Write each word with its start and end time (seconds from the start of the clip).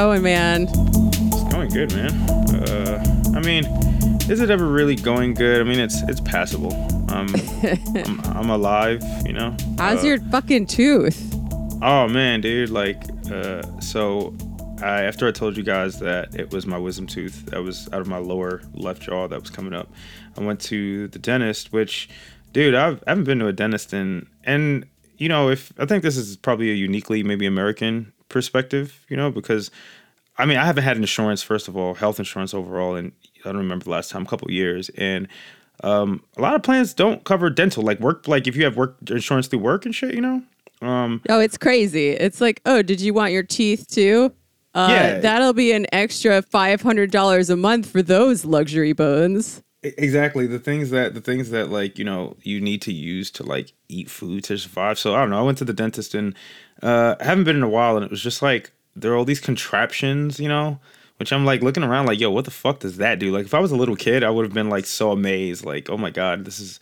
going, 0.00 0.22
man? 0.22 0.62
It's 0.62 1.52
going 1.52 1.68
good, 1.68 1.92
man. 1.94 2.10
Uh, 2.54 3.04
I 3.36 3.40
mean, 3.40 3.66
is 4.30 4.40
it 4.40 4.48
ever 4.48 4.66
really 4.66 4.96
going 4.96 5.34
good? 5.34 5.60
I 5.60 5.64
mean, 5.64 5.78
it's 5.78 6.00
it's 6.04 6.22
passable. 6.22 6.72
Um, 7.12 7.28
I'm, 8.06 8.20
I'm 8.34 8.48
alive, 8.48 9.02
you 9.26 9.34
know. 9.34 9.54
How's 9.76 10.02
Uh, 10.02 10.06
your 10.06 10.18
fucking 10.30 10.68
tooth? 10.68 11.34
Oh 11.82 12.08
man, 12.08 12.40
dude, 12.40 12.70
like, 12.70 13.02
uh, 13.30 13.60
so 13.80 14.34
I, 14.82 15.02
after 15.02 15.28
I 15.28 15.32
told 15.32 15.58
you 15.58 15.62
guys 15.62 15.98
that 16.00 16.34
it 16.34 16.50
was 16.50 16.64
my 16.66 16.78
wisdom 16.78 17.06
tooth 17.06 17.44
that 17.50 17.62
was 17.62 17.86
out 17.92 18.00
of 18.00 18.06
my 18.08 18.16
lower 18.16 18.62
left 18.72 19.02
jaw 19.02 19.28
that 19.28 19.38
was 19.38 19.50
coming 19.50 19.74
up, 19.74 19.92
I 20.38 20.42
went 20.42 20.60
to 20.62 21.08
the 21.08 21.18
dentist, 21.18 21.74
which, 21.74 22.08
dude, 22.54 22.74
I've, 22.74 23.04
I 23.06 23.10
haven't 23.10 23.24
been 23.24 23.38
to 23.40 23.48
a 23.48 23.52
dentist 23.52 23.92
in, 23.92 24.26
and, 24.44 24.86
you 25.18 25.28
know, 25.28 25.50
if 25.50 25.74
I 25.78 25.84
think 25.84 26.02
this 26.02 26.16
is 26.16 26.38
probably 26.38 26.70
a 26.70 26.74
uniquely 26.74 27.22
maybe 27.22 27.44
American 27.44 28.14
perspective, 28.30 29.04
you 29.10 29.16
know, 29.18 29.30
because 29.30 29.72
I 30.40 30.46
mean, 30.46 30.56
I 30.56 30.64
haven't 30.64 30.84
had 30.84 30.96
insurance, 30.96 31.42
first 31.42 31.68
of 31.68 31.76
all, 31.76 31.94
health 31.94 32.18
insurance 32.18 32.54
overall, 32.54 32.94
and 32.96 33.12
I 33.44 33.48
don't 33.48 33.58
remember 33.58 33.84
the 33.84 33.90
last 33.90 34.10
time, 34.10 34.22
a 34.22 34.26
couple 34.26 34.50
years. 34.50 34.88
And 34.90 35.28
um, 35.84 36.22
a 36.36 36.42
lot 36.42 36.54
of 36.54 36.62
plans 36.62 36.92
don't 36.94 37.24
cover 37.24 37.48
dental, 37.50 37.82
like 37.82 38.00
work, 38.00 38.26
like 38.28 38.46
if 38.46 38.56
you 38.56 38.64
have 38.64 38.76
work 38.76 38.96
insurance 39.08 39.46
through 39.46 39.60
work 39.60 39.84
and 39.86 39.94
shit, 39.94 40.14
you 40.14 40.20
know? 40.20 40.42
Um, 40.82 41.22
Oh, 41.28 41.40
it's 41.40 41.58
crazy. 41.58 42.10
It's 42.10 42.40
like, 42.40 42.60
oh, 42.66 42.82
did 42.82 43.00
you 43.00 43.12
want 43.14 43.32
your 43.32 43.42
teeth 43.42 43.86
too? 43.88 44.32
Uh, 44.74 44.88
Yeah. 44.90 45.20
That'll 45.20 45.52
be 45.52 45.72
an 45.72 45.86
extra 45.92 46.42
five 46.42 46.80
hundred 46.82 47.10
dollars 47.10 47.50
a 47.50 47.56
month 47.56 47.86
for 47.90 48.02
those 48.02 48.44
luxury 48.44 48.92
bones. 48.92 49.62
Exactly 49.82 50.46
the 50.46 50.58
things 50.58 50.90
that 50.90 51.14
the 51.14 51.20
things 51.22 51.50
that 51.50 51.70
like 51.70 51.98
you 51.98 52.04
know 52.04 52.36
you 52.42 52.60
need 52.60 52.82
to 52.82 52.92
use 52.92 53.30
to 53.32 53.42
like 53.42 53.72
eat 53.88 54.10
food 54.10 54.44
to 54.44 54.58
survive. 54.58 54.98
So 54.98 55.14
I 55.14 55.20
don't 55.20 55.30
know. 55.30 55.38
I 55.40 55.42
went 55.42 55.58
to 55.58 55.64
the 55.64 55.72
dentist 55.72 56.14
and 56.14 56.34
uh, 56.82 57.16
I 57.18 57.24
haven't 57.24 57.44
been 57.44 57.56
in 57.56 57.62
a 57.62 57.68
while, 57.68 57.96
and 57.96 58.04
it 58.04 58.10
was 58.10 58.22
just 58.22 58.42
like 58.42 58.72
there 58.96 59.12
are 59.12 59.16
all 59.16 59.24
these 59.24 59.40
contraptions, 59.40 60.40
you 60.40 60.48
know, 60.48 60.78
which 61.18 61.32
I'm 61.32 61.44
like 61.44 61.62
looking 61.62 61.82
around 61.82 62.06
like, 62.06 62.18
yo, 62.20 62.30
what 62.30 62.44
the 62.44 62.50
fuck 62.50 62.80
does 62.80 62.96
that 62.98 63.18
do? 63.18 63.30
Like 63.30 63.44
if 63.46 63.54
I 63.54 63.60
was 63.60 63.72
a 63.72 63.76
little 63.76 63.96
kid, 63.96 64.24
I 64.24 64.30
would 64.30 64.44
have 64.44 64.54
been 64.54 64.68
like 64.70 64.86
so 64.86 65.12
amazed, 65.12 65.64
like, 65.64 65.90
oh 65.90 65.96
my 65.96 66.10
god, 66.10 66.44
this 66.44 66.58
is 66.60 66.80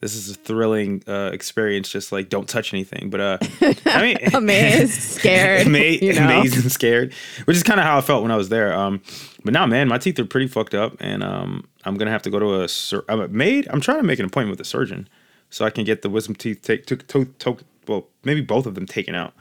this 0.00 0.16
is 0.16 0.30
a 0.30 0.34
thrilling 0.34 1.00
uh, 1.06 1.30
experience. 1.32 1.88
Just 1.88 2.10
like 2.10 2.28
don't 2.28 2.48
touch 2.48 2.74
anything. 2.74 3.08
But 3.08 3.20
uh, 3.20 3.38
I 3.86 4.02
mean, 4.02 4.16
Amazed, 4.34 5.00
scared, 5.20 5.66
Ama- 5.66 5.78
you 5.78 6.12
know? 6.14 6.24
amazed 6.24 6.60
and 6.60 6.72
scared, 6.72 7.14
which 7.44 7.56
is 7.56 7.62
kind 7.62 7.78
of 7.78 7.86
how 7.86 7.98
I 7.98 8.00
felt 8.00 8.22
when 8.22 8.32
I 8.32 8.36
was 8.36 8.48
there. 8.48 8.72
Um, 8.72 9.00
but 9.44 9.52
now, 9.52 9.64
man, 9.66 9.86
my 9.88 9.98
teeth 9.98 10.18
are 10.18 10.24
pretty 10.24 10.48
fucked 10.48 10.74
up, 10.74 10.96
and 11.00 11.22
um, 11.22 11.68
I'm 11.84 11.96
gonna 11.96 12.10
have 12.10 12.22
to 12.22 12.30
go 12.30 12.38
to 12.40 12.62
a 12.62 12.68
sur- 12.68 13.04
I'm 13.08 13.36
made. 13.36 13.68
I'm 13.70 13.80
trying 13.80 13.98
to 13.98 14.02
make 14.04 14.18
an 14.18 14.24
appointment 14.24 14.58
with 14.58 14.66
a 14.66 14.68
surgeon 14.68 15.08
so 15.50 15.64
I 15.64 15.70
can 15.70 15.84
get 15.84 16.02
the 16.02 16.08
wisdom 16.10 16.34
teeth 16.34 16.62
take 16.62 16.86
to, 16.86 16.96
to, 16.96 17.26
to, 17.26 17.58
well, 17.86 18.06
maybe 18.24 18.40
both 18.40 18.64
of 18.66 18.74
them 18.74 18.86
taken 18.86 19.14
out. 19.14 19.34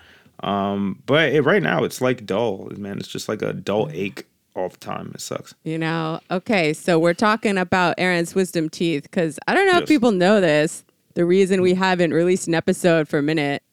Um, 0.44 1.02
but 1.06 1.34
it, 1.34 1.42
right 1.42 1.62
now 1.62 1.84
it's 1.84 2.02
like 2.02 2.26
dull, 2.26 2.70
man. 2.78 2.98
It's 3.00 3.08
just 3.08 3.30
like 3.30 3.42
a 3.42 3.54
dull 3.54 3.90
ache 3.94 4.26
all 4.56 4.70
the 4.70 4.78
time. 4.78 5.12
It 5.14 5.22
sucks. 5.22 5.54
You 5.64 5.78
know, 5.78 6.20
okay, 6.30 6.74
so 6.74 6.98
we're 7.00 7.14
talking 7.14 7.58
about 7.58 7.96
Aaron's 7.98 8.36
wisdom 8.36 8.70
teeth 8.70 9.04
because 9.04 9.40
I 9.48 9.54
don't 9.54 9.68
know 9.68 9.80
if 9.80 9.88
people 9.88 10.12
know 10.12 10.42
this. 10.42 10.84
The 11.14 11.26
reason 11.26 11.62
we 11.62 11.74
haven't 11.74 12.14
released 12.14 12.48
an 12.48 12.56
episode 12.56 13.08
for 13.08 13.18
a 13.20 13.24
minute, 13.24 13.64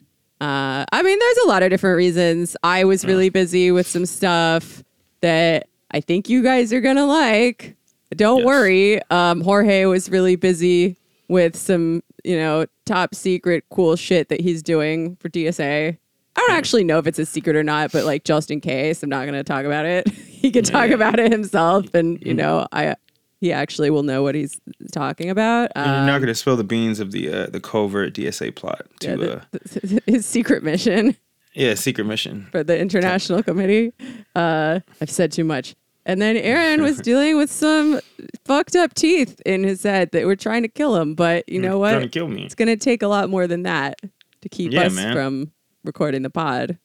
uh, 0.41 0.85
I 0.93 1.03
mean, 1.03 1.19
there's 1.19 1.37
a 1.39 1.49
lot 1.49 1.63
of 1.63 1.71
different 1.71 1.97
reasons. 1.97 2.57
I 2.63 2.85
was 2.85 3.05
really 3.05 3.29
busy 3.29 3.71
with 3.73 3.87
some 3.87 4.07
stuff 4.07 4.83
that 5.21 5.69
I 5.91 6.01
think 6.01 6.29
you 6.29 6.43
guys 6.43 6.73
are 6.73 6.81
gonna 6.81 7.07
like. 7.07 7.77
Don't 8.17 8.39
Yes. 8.39 8.47
worry. 8.47 9.03
Um, 9.11 9.41
Jorge 9.41 9.85
was 9.87 10.11
really 10.11 10.37
busy 10.37 10.97
with 11.29 11.57
some, 11.57 12.03
you 12.25 12.37
know, 12.37 12.67
top 12.87 13.15
secret 13.15 13.65
cool 13.71 13.97
shit 13.97 14.29
that 14.31 14.41
he's 14.41 14.63
doing 14.63 15.17
for 15.17 15.29
DSA. 15.29 15.99
I 16.39 16.47
don't 16.47 16.57
actually 16.57 16.85
know 16.85 16.99
if 16.99 17.07
it's 17.07 17.19
a 17.19 17.27
secret 17.27 17.57
or 17.57 17.63
not, 17.65 17.91
but 17.93 18.05
like 18.05 18.25
just 18.25 18.51
in 18.51 18.61
case, 18.61 19.03
I'm 19.03 19.09
not 19.11 19.23
going 19.25 19.35
to 19.35 19.45
talk 19.45 19.65
about 19.65 19.87
it. 19.87 20.09
he 20.13 20.51
can 20.51 20.63
talk 20.65 20.91
about 20.91 21.19
it 21.19 21.33
himself, 21.33 21.93
and 21.95 22.21
you 22.25 22.35
know, 22.35 22.67
I 22.73 22.95
he 23.41 23.53
actually 23.53 23.91
will 23.91 24.03
know 24.03 24.23
what 24.23 24.35
he's 24.35 24.61
talking 24.93 25.31
about. 25.31 25.71
And 25.77 25.87
you're 25.87 25.95
Um, 25.97 26.07
not 26.07 26.19
gonna 26.21 26.35
spill 26.35 26.57
the 26.57 26.65
beans 26.65 27.01
of 27.01 27.13
the 27.13 27.29
uh, 27.33 27.47
the 27.47 27.61
covert 27.61 28.15
DSA 28.15 28.55
plot 28.55 28.87
to 29.01 29.09
yeah, 29.09 29.17
the- 29.17 29.37
uh, 29.37 29.41
the- 29.53 30.03
his 30.07 30.27
secret 30.27 30.63
mission 30.63 31.17
yeah 31.55 31.75
secret 31.75 32.05
mission. 32.05 32.47
for 32.53 32.63
the 32.63 32.79
international 32.79 33.43
committee. 33.43 33.93
Uh, 34.37 34.81
I've 35.01 35.11
said 35.11 35.33
too 35.33 35.45
much. 35.45 35.75
And 36.07 36.23
then 36.23 36.37
Aaron 36.37 36.83
was 36.83 37.01
dealing 37.11 37.37
with 37.37 37.51
some 37.51 38.01
fucked 38.45 38.77
up 38.77 38.95
teeth 38.95 39.41
in 39.45 39.63
his 39.65 39.83
head 39.83 40.11
that 40.13 40.25
were 40.25 40.37
trying 40.37 40.63
to 40.63 40.69
kill 40.69 40.97
him. 40.97 41.15
But 41.15 41.49
you 41.49 41.61
know 41.61 41.79
what? 41.79 41.91
Trying 41.93 42.03
to 42.03 42.09
kill 42.09 42.29
me. 42.29 42.45
It's 42.45 42.55
going 42.55 42.69
to 42.69 42.77
take 42.77 43.03
a 43.03 43.09
lot 43.09 43.29
more 43.29 43.47
than 43.47 43.65
that 43.65 44.01
to 44.41 44.49
keep 44.49 44.73
Yeah, 44.73 44.83
us 44.87 44.95
man. 44.95 45.13
from 45.13 45.53
recording 45.89 46.23
the 46.23 46.31
pod. 46.31 46.79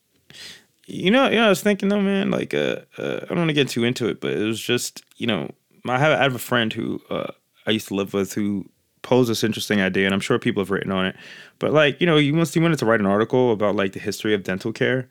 You 0.87 1.11
know, 1.11 1.29
yeah, 1.29 1.45
I 1.45 1.49
was 1.49 1.61
thinking 1.61 1.89
though, 1.89 2.01
man. 2.01 2.31
Like, 2.31 2.55
uh, 2.55 2.77
uh 2.97 3.19
I 3.23 3.25
don't 3.25 3.37
want 3.37 3.49
to 3.49 3.53
get 3.53 3.69
too 3.69 3.83
into 3.83 4.07
it, 4.07 4.19
but 4.19 4.31
it 4.31 4.43
was 4.43 4.59
just, 4.59 5.03
you 5.17 5.27
know, 5.27 5.51
I 5.87 5.99
have 5.99 6.19
I 6.19 6.23
have 6.23 6.33
a 6.33 6.39
friend 6.39 6.73
who 6.73 6.99
uh, 7.11 7.31
I 7.67 7.71
used 7.71 7.89
to 7.89 7.95
live 7.95 8.13
with 8.13 8.33
who 8.33 8.65
posed 9.03 9.29
this 9.29 9.43
interesting 9.43 9.81
idea, 9.81 10.05
and 10.05 10.13
I'm 10.13 10.19
sure 10.19 10.39
people 10.39 10.61
have 10.61 10.71
written 10.71 10.91
on 10.91 11.05
it. 11.05 11.15
But 11.59 11.73
like, 11.73 12.01
you 12.01 12.07
know, 12.07 12.17
you 12.17 12.33
must 12.33 12.55
you 12.55 12.61
wanted 12.61 12.79
to 12.79 12.85
write 12.85 12.99
an 13.01 13.05
article 13.05 13.51
about 13.51 13.75
like 13.75 13.93
the 13.93 13.99
history 13.99 14.33
of 14.33 14.43
dental 14.43 14.73
care, 14.73 15.07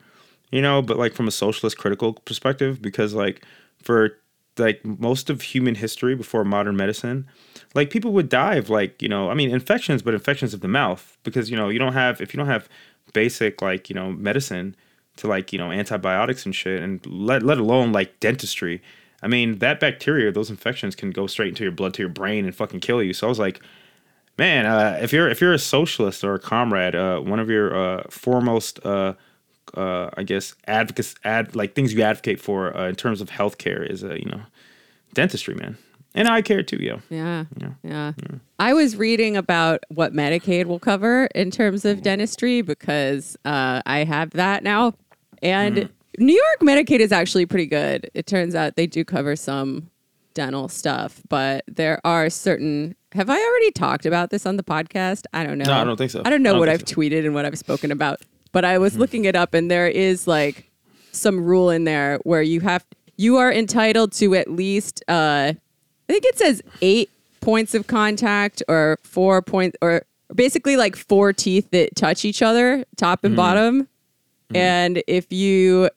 you 0.51 0.61
know, 0.61 0.81
but 0.81 0.97
like 0.97 1.13
from 1.13 1.27
a 1.27 1.31
socialist 1.31 1.77
critical 1.77 2.13
perspective, 2.13 2.81
because 2.81 3.13
like 3.13 3.45
for 3.81 4.17
like 4.57 4.83
most 4.83 5.29
of 5.29 5.41
human 5.41 5.75
history 5.75 6.15
before 6.15 6.43
modern 6.43 6.75
medicine, 6.75 7.27
like 7.73 7.89
people 7.89 8.11
would 8.13 8.29
die 8.29 8.55
of 8.55 8.69
like 8.69 9.01
you 9.01 9.09
know, 9.09 9.29
I 9.29 9.33
mean 9.33 9.49
infections, 9.49 10.01
but 10.01 10.13
infections 10.13 10.53
of 10.53 10.61
the 10.61 10.67
mouth, 10.67 11.17
because 11.23 11.49
you 11.49 11.57
know 11.57 11.69
you 11.69 11.79
don't 11.79 11.93
have 11.93 12.21
if 12.21 12.33
you 12.33 12.37
don't 12.37 12.47
have 12.47 12.69
basic 13.13 13.61
like 13.61 13.89
you 13.89 13.95
know 13.95 14.11
medicine 14.11 14.75
to 15.17 15.27
like 15.27 15.53
you 15.53 15.59
know 15.59 15.71
antibiotics 15.71 16.45
and 16.45 16.55
shit 16.55 16.81
and 16.81 17.05
let 17.05 17.43
let 17.43 17.57
alone 17.57 17.91
like 17.91 18.19
dentistry 18.19 18.81
i 19.21 19.27
mean 19.27 19.59
that 19.59 19.79
bacteria 19.79 20.31
those 20.31 20.49
infections 20.49 20.95
can 20.95 21.11
go 21.11 21.27
straight 21.27 21.49
into 21.49 21.63
your 21.63 21.71
blood 21.71 21.93
to 21.93 22.01
your 22.01 22.09
brain 22.09 22.45
and 22.45 22.55
fucking 22.55 22.79
kill 22.79 23.01
you. 23.01 23.13
So 23.13 23.27
i 23.27 23.29
was 23.29 23.39
like 23.39 23.61
man 24.37 24.65
uh, 24.65 24.97
if 25.01 25.13
you're 25.13 25.29
if 25.29 25.39
you're 25.41 25.53
a 25.53 25.59
socialist 25.59 26.23
or 26.23 26.33
a 26.33 26.39
comrade 26.39 26.95
uh, 26.95 27.19
one 27.19 27.39
of 27.39 27.49
your 27.49 27.75
uh, 27.75 28.03
foremost 28.09 28.83
uh, 28.85 29.13
uh, 29.75 30.09
i 30.17 30.23
guess 30.23 30.55
advocates 30.65 31.15
ad 31.23 31.55
like 31.55 31.75
things 31.75 31.93
you 31.93 32.01
advocate 32.01 32.39
for 32.39 32.75
uh, 32.75 32.89
in 32.89 32.95
terms 32.95 33.21
of 33.21 33.29
healthcare 33.29 33.87
is 33.87 34.03
uh, 34.03 34.13
you 34.15 34.25
know 34.25 34.41
dentistry 35.13 35.53
man 35.53 35.77
and 36.15 36.27
I 36.27 36.41
care 36.41 36.63
too 36.63 36.77
yo 36.77 36.99
Yeah. 37.09 37.45
Yeah. 37.59 37.73
Yeah. 37.83 38.11
I 38.59 38.73
was 38.73 38.95
reading 38.95 39.35
about 39.35 39.83
what 39.89 40.13
Medicaid 40.13 40.65
will 40.65 40.79
cover 40.79 41.27
in 41.35 41.51
terms 41.51 41.85
of 41.85 42.01
dentistry 42.01 42.61
because 42.61 43.35
uh, 43.45 43.81
I 43.85 44.03
have 44.03 44.31
that 44.31 44.63
now. 44.63 44.93
And 45.41 45.89
New 46.17 46.35
York 46.35 46.59
Medicaid 46.61 46.99
is 46.99 47.11
actually 47.11 47.45
pretty 47.45 47.65
good. 47.65 48.09
It 48.13 48.25
turns 48.25 48.55
out 48.55 48.75
they 48.75 48.87
do 48.87 49.03
cover 49.03 49.35
some 49.35 49.89
dental 50.33 50.67
stuff, 50.69 51.21
but 51.29 51.63
there 51.67 51.99
are 52.05 52.29
certain. 52.29 52.95
Have 53.13 53.29
I 53.29 53.37
already 53.37 53.71
talked 53.71 54.05
about 54.05 54.29
this 54.29 54.45
on 54.45 54.57
the 54.57 54.63
podcast? 54.63 55.25
I 55.33 55.43
don't 55.43 55.57
know. 55.57 55.65
No, 55.65 55.73
I 55.73 55.83
don't 55.83 55.97
think 55.97 56.11
so. 56.11 56.21
I 56.23 56.29
don't 56.29 56.41
know 56.41 56.51
I 56.51 56.53
don't 56.53 56.59
what 56.59 56.69
I've 56.69 56.87
so. 56.87 56.95
tweeted 56.95 57.25
and 57.25 57.33
what 57.33 57.45
I've 57.45 57.57
spoken 57.57 57.91
about, 57.91 58.21
but 58.51 58.63
I 58.63 58.77
was 58.77 58.97
looking 58.97 59.25
it 59.25 59.35
up 59.35 59.53
and 59.53 59.69
there 59.69 59.87
is 59.87 60.27
like 60.27 60.71
some 61.11 61.43
rule 61.43 61.69
in 61.69 61.83
there 61.83 62.19
where 62.23 62.41
you 62.41 62.61
have 62.61 62.85
you 63.17 63.37
are 63.37 63.51
entitled 63.51 64.11
to 64.13 64.33
at 64.33 64.49
least 64.49 65.03
uh 65.07 65.53
I 66.09 66.13
think 66.13 66.25
it 66.25 66.37
says 66.37 66.61
eight 66.81 67.09
points 67.41 67.73
of 67.73 67.87
contact 67.87 68.63
or 68.67 68.99
four 69.03 69.41
point 69.41 69.75
or 69.81 70.03
basically 70.33 70.77
like 70.77 70.95
four 70.95 71.33
teeth 71.33 71.69
that 71.71 71.95
touch 71.95 72.25
each 72.25 72.41
other, 72.41 72.85
top 72.95 73.23
and 73.23 73.35
bottom. 73.35 73.87
And 74.53 75.01
if 75.07 75.31
you 75.31 75.89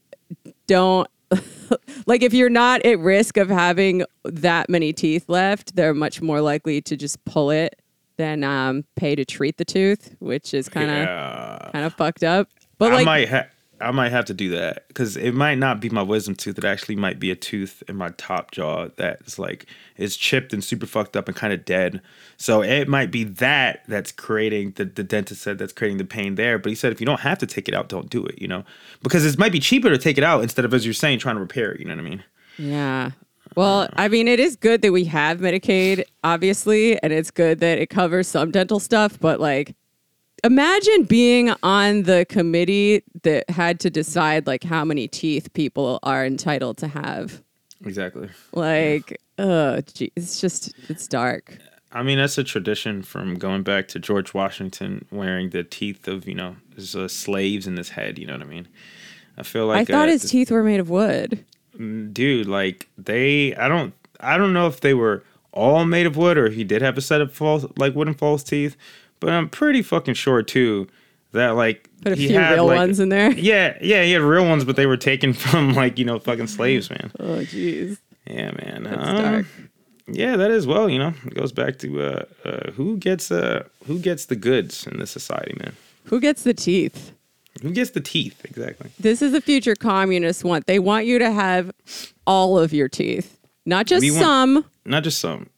don't 0.67 1.09
like 2.07 2.23
if 2.23 2.33
you're 2.33 2.49
not 2.51 2.85
at 2.87 2.99
risk 2.99 3.37
of 3.37 3.49
having 3.49 4.05
that 4.25 4.69
many 4.69 4.93
teeth 4.93 5.29
left, 5.29 5.77
they're 5.77 5.95
much 5.95 6.23
more 6.23 6.41
likely 6.41 6.81
to 6.83 6.97
just 6.97 7.23
pull 7.25 7.51
it 7.51 7.81
than 8.17 8.45
um, 8.45 8.85
pay 8.95 9.15
to 9.15 9.25
treat 9.25 9.57
the 9.59 9.65
tooth, 9.65 10.15
which 10.21 10.55
is 10.55 10.69
kind 10.69 10.91
of 10.91 10.97
yeah 10.99 11.69
kind 11.73 11.85
of 11.85 11.95
fucked 11.95 12.25
up. 12.25 12.49
But 12.79 12.93
I 12.93 12.97
like 12.97 13.07
might 13.07 13.29
ha- 13.29 13.47
I 13.81 13.91
might 13.91 14.11
have 14.11 14.25
to 14.27 14.35
do 14.35 14.51
that 14.51 14.89
because 14.89 15.17
it 15.17 15.33
might 15.33 15.59
not 15.59 15.81
be 15.81 15.89
my 15.91 16.03
wisdom 16.03 16.35
tooth. 16.35 16.59
It 16.59 16.65
actually 16.65 16.97
might 16.97 17.19
be 17.19 17.31
a 17.31 17.37
tooth 17.37 17.83
in 17.89 17.97
my 17.97 18.11
top 18.11 18.51
jaw 18.51 18.89
that's 18.97 19.39
like 19.39 19.67
is 19.97 20.17
chipped 20.17 20.53
and 20.53 20.65
super 20.65 20.87
fucked 20.87 21.17
up 21.17 21.29
and 21.29 21.37
kind 21.37 21.53
of 21.53 21.65
dead. 21.65 22.01
So 22.37 22.63
it 22.63 22.89
might 22.89 23.11
be 23.11 23.25
that 23.25 23.83
that's 23.89 24.13
creating 24.13 24.73
the 24.73 24.87
the 24.87 25.03
dentist 25.03 25.43
said 25.43 25.59
that's 25.59 25.73
creating 25.73 25.99
the 25.99 26.05
pain 26.05 26.37
there. 26.37 26.59
But 26.59 26.71
he 26.71 26.75
said 26.75 26.93
if 26.93 27.01
you 27.01 27.07
don't 27.07 27.21
have 27.21 27.39
to 27.39 27.47
take 27.47 27.69
it 27.69 27.75
out, 27.75 27.89
don't 27.89 28.11
do 28.11 28.25
it. 28.25 28.41
You 28.41 28.49
know, 28.49 28.65
because 29.03 29.25
it 29.27 29.39
might 29.39 29.53
be 29.53 29.61
cheaper 29.61 29.91
to 29.91 29.99
take 29.99 30.19
it 30.19 30.25
out 30.25 30.43
instead 30.43 30.65
of 30.65 30.73
as 30.73 30.85
you're 30.85 30.95
saying 30.95 31.19
trying 31.19 31.37
to 31.37 31.41
repair 31.41 31.73
it. 31.73 31.81
You 31.81 31.87
know 31.87 31.95
what 31.95 32.05
I 32.05 32.09
mean? 32.09 32.25
Yeah. 32.59 33.11
Well, 33.55 33.83
uh. 33.83 33.89
I 33.97 34.09
mean, 34.09 34.29
it 34.29 34.41
is 34.41 34.57
good 34.57 34.83
that 34.83 34.93
we 34.93 35.05
have 35.05 35.39
Medicaid, 35.39 36.05
obviously, 36.25 37.01
and 37.03 37.13
it's 37.13 37.31
good 37.31 37.61
that 37.61 37.79
it 37.79 37.91
covers 37.91 38.29
some 38.29 38.51
dental 38.51 38.81
stuff, 38.81 39.19
but 39.21 39.41
like, 39.41 39.75
imagine 40.45 41.05
being 41.05 41.53
on 41.63 42.03
the 42.03 42.27
committee 42.29 43.03
that 43.23 43.49
had 43.51 43.81
to 43.81 43.91
decide 43.91 44.47
like 44.47 44.65
how 44.65 44.85
many 44.85 45.09
teeth 45.09 45.53
people 45.53 45.99
are 46.03 46.25
entitled 46.25 46.79
to 46.79 46.89
have. 46.89 47.43
Exactly. 47.85 48.29
Like, 48.53 49.21
oh, 49.39 49.81
gee, 49.81 50.13
it's 50.17 50.41
just, 50.41 50.73
it's 50.89 51.07
dark. 51.07 51.59
I 51.93 52.03
mean, 52.03 52.19
that's 52.19 52.37
a 52.37 52.45
tradition 52.45 53.03
from 53.03 53.37
going 53.37 53.63
back 53.63 53.89
to 53.89 53.99
George 53.99 54.35
Washington 54.35 55.07
wearing 55.11 55.51
the 55.51 55.65
teeth 55.65 56.09
of, 56.09 56.27
you 56.27 56.35
know, 56.35 56.57
his 56.75 56.95
uh, 56.97 57.09
slaves 57.09 57.67
in 57.67 57.77
his 57.77 57.91
head. 57.91 58.19
You 58.19 58.27
know 58.27 58.35
what 58.35 58.43
I 58.43 58.47
mean? 58.47 58.69
I 59.39 59.43
feel 59.43 59.67
like 59.67 59.89
I 59.89 59.93
thought 59.93 60.09
uh, 60.09 60.13
his 60.13 60.31
teeth 60.31 60.51
were 60.51 60.63
made 60.63 60.81
of 60.81 60.91
wood. 60.91 61.45
dude, 62.13 62.47
like 62.49 62.89
they, 62.99 63.55
I 63.55 63.69
don't, 63.69 63.95
I 64.21 64.39
don't 64.39 64.53
know 64.53 64.67
if 64.67 64.81
they 64.81 64.95
were 64.95 65.25
all 65.53 65.85
made 65.85 66.07
of 66.07 66.17
wood 66.17 66.37
or 66.37 66.47
if 66.47 66.55
he 66.55 66.65
did 66.65 66.83
have 66.83 66.99
a 66.99 67.01
set 67.01 67.21
of 67.21 67.33
false, 67.33 67.65
like 67.77 67.95
wooden 67.95 68.15
false 68.15 68.43
teeth, 68.43 68.77
but 69.21 69.31
I'm 69.31 69.49
pretty 69.49 69.83
fucking 69.83 70.15
sure 70.15 70.43
too 70.43 70.87
that 71.33 71.51
like 71.51 71.89
Put 72.03 72.13
a 72.13 72.17
he 72.17 72.29
few 72.29 72.39
had, 72.39 72.55
real 72.55 72.67
like- 72.67 72.77
ones 72.77 73.01
in 73.01 73.09
there. 73.09 73.31
Yeah, 73.37 73.77
yeah, 73.81 74.03
he 74.05 74.13
had 74.13 74.23
real 74.23 74.45
ones, 74.47 74.65
but 74.65 74.77
they 74.77 74.87
were 74.87 74.97
taken 74.97 75.33
from 75.35 75.73
like 75.75 75.99
you 75.99 76.05
know 76.05 76.19
fucking 76.19 76.47
slaves, 76.49 76.91
man. 76.91 77.11
Oh, 77.21 77.39
jeez. 77.41 77.99
Yeah, 78.27 78.51
man. 78.53 78.83
That's 78.85 79.09
Um, 79.09 79.17
dark. 79.23 79.47
Yeah, 80.09 80.37
that 80.37 80.51
is 80.53 80.67
well. 80.67 80.89
You 80.89 80.99
know, 81.01 81.15
it 81.27 81.35
goes 81.35 81.51
back 81.53 81.79
to 81.81 82.01
uh, 82.03 82.25
uh, 82.45 82.71
who 82.73 82.97
gets 82.97 83.31
uh, 83.31 83.65
who 83.87 83.99
gets 83.99 84.27
the 84.27 84.37
goods 84.37 84.87
in 84.87 84.99
this 85.01 85.11
society, 85.11 85.55
man. 85.59 85.75
Who 86.05 86.21
gets 86.21 86.43
the 86.45 86.55
teeth? 86.55 87.13
Who 87.63 87.71
gets 87.73 87.91
the 87.91 88.01
teeth 88.01 88.45
exactly? 88.45 88.91
This 89.01 89.21
is 89.23 89.33
the 89.33 89.41
future 89.41 89.75
communists 89.75 90.45
want. 90.45 90.67
They 90.67 90.79
want 90.79 91.07
you 91.07 91.19
to 91.19 91.31
have 91.33 91.73
all 92.27 92.59
of 92.59 92.73
your 92.73 92.89
teeth, 92.89 93.37
not 93.65 93.87
just 93.87 94.05
want- 94.05 94.23
some. 94.23 94.65
Not 94.85 95.03
just 95.03 95.19
some. 95.19 95.49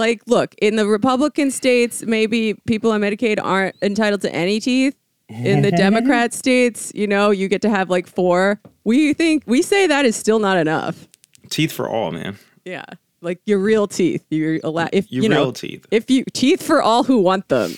Like, 0.00 0.22
look, 0.26 0.54
in 0.62 0.76
the 0.76 0.86
Republican 0.86 1.50
states, 1.50 2.02
maybe 2.06 2.54
people 2.66 2.90
on 2.90 3.02
Medicaid 3.02 3.38
aren't 3.42 3.76
entitled 3.82 4.22
to 4.22 4.34
any 4.34 4.58
teeth. 4.58 4.96
In 5.28 5.60
the 5.62 5.70
Democrat 5.86 6.32
states, 6.32 6.90
you 6.94 7.06
know, 7.06 7.30
you 7.30 7.48
get 7.48 7.60
to 7.62 7.68
have 7.70 7.90
like 7.90 8.06
four. 8.06 8.58
We 8.84 9.12
think 9.12 9.42
we 9.46 9.60
say 9.62 9.86
that 9.86 10.04
is 10.06 10.16
still 10.16 10.38
not 10.38 10.56
enough. 10.56 11.06
Teeth 11.50 11.70
for 11.70 11.86
all, 11.88 12.10
man. 12.12 12.38
Yeah, 12.64 12.84
like 13.20 13.40
your 13.44 13.58
real 13.58 13.86
teeth. 13.86 14.24
You're 14.30 14.58
allowed 14.64 14.88
if 14.92 15.12
Your 15.12 15.22
you 15.22 15.28
know 15.28 15.42
real 15.42 15.52
teeth. 15.52 15.86
if 15.90 16.10
you 16.10 16.24
teeth 16.32 16.62
for 16.62 16.80
all 16.82 17.04
who 17.04 17.18
want 17.20 17.48
them. 17.48 17.70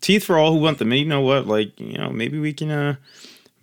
Teeth 0.00 0.24
for 0.24 0.36
all 0.36 0.52
who 0.52 0.58
want 0.58 0.78
them. 0.78 0.92
And 0.92 1.00
you 1.00 1.06
know 1.06 1.22
what? 1.22 1.46
Like, 1.46 1.78
you 1.80 1.96
know, 1.98 2.10
maybe 2.10 2.38
we 2.38 2.52
can. 2.52 2.70
uh 2.70 2.96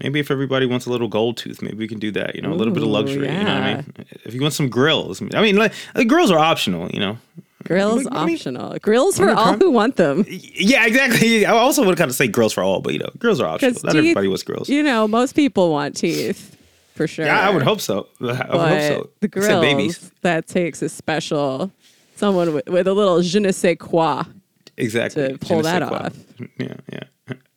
Maybe 0.02 0.20
if 0.22 0.32
everybody 0.32 0.66
wants 0.66 0.86
a 0.86 0.90
little 0.92 1.10
gold 1.10 1.36
tooth, 1.36 1.62
maybe 1.62 1.76
we 1.76 1.88
can 1.88 2.00
do 2.00 2.10
that. 2.12 2.34
You 2.34 2.42
know, 2.42 2.54
a 2.54 2.56
little 2.56 2.74
bit 2.74 2.84
of 2.84 2.88
Ooh, 2.90 2.94
luxury. 2.94 3.28
You 3.28 3.34
know 3.34 3.40
what 3.44 3.48
I 3.48 3.70
yeah. 3.70 3.76
mean? 3.76 4.06
If 4.24 4.34
you 4.34 4.42
want 4.42 4.54
some 4.54 4.70
grills, 4.70 5.22
I 5.22 5.42
mean, 5.42 5.58
like 5.58 5.74
uh, 5.94 6.06
grills 6.06 6.32
are 6.32 6.40
optional. 6.40 6.90
You 6.92 7.00
know. 7.02 7.18
Grills 7.66 8.08
I 8.12 8.26
mean- 8.26 8.36
optional. 8.36 8.78
Grills 8.82 9.18
for 9.18 9.30
all 9.32 9.54
who 9.58 9.70
want 9.72 9.96
them. 9.98 10.26
Yeah, 10.30 10.86
exactly. 10.86 11.46
I 11.46 11.52
also 11.52 11.86
would 11.86 11.98
kind 11.98 12.10
of 12.10 12.16
say 12.16 12.28
grills 12.28 12.54
for 12.54 12.64
all, 12.64 12.80
but 12.82 12.94
you 12.94 13.00
know, 13.00 13.10
grills 13.18 13.40
are 13.42 13.48
optional. 13.48 13.80
Not 13.84 13.96
everybody 13.96 14.28
wants 14.28 14.44
grills. 14.44 14.70
You 14.70 14.84
know, 14.84 15.08
most 15.08 15.36
people 15.36 15.72
want 15.72 15.96
teeth 15.98 16.56
for 16.96 17.08
sure. 17.08 17.26
Yeah, 17.26 17.40
I 17.48 17.50
would 17.50 17.64
hope 17.64 17.82
so. 17.82 18.08
I 18.22 18.24
would 18.26 18.38
But 18.38 18.70
hope 18.70 18.82
so. 18.82 19.10
the 19.22 19.28
grills 19.28 19.62
babies. 19.62 20.12
that 20.22 20.48
takes 20.48 20.82
a 20.82 20.90
special 20.90 21.72
someone 22.16 22.54
with, 22.54 22.68
with 22.70 22.88
a 22.88 22.94
little 22.94 23.22
je 23.22 23.40
ne 23.40 23.52
sais 23.52 23.76
quoi. 23.78 24.24
Exactly. 24.78 25.30
to 25.30 25.38
pull 25.38 25.62
Je 25.62 25.64
ne 25.64 25.64
sais 25.64 25.80
that 25.80 25.88
quoi. 25.90 25.98
off. 25.98 26.14
Yeah, 26.58 26.74
yeah. 26.92 27.04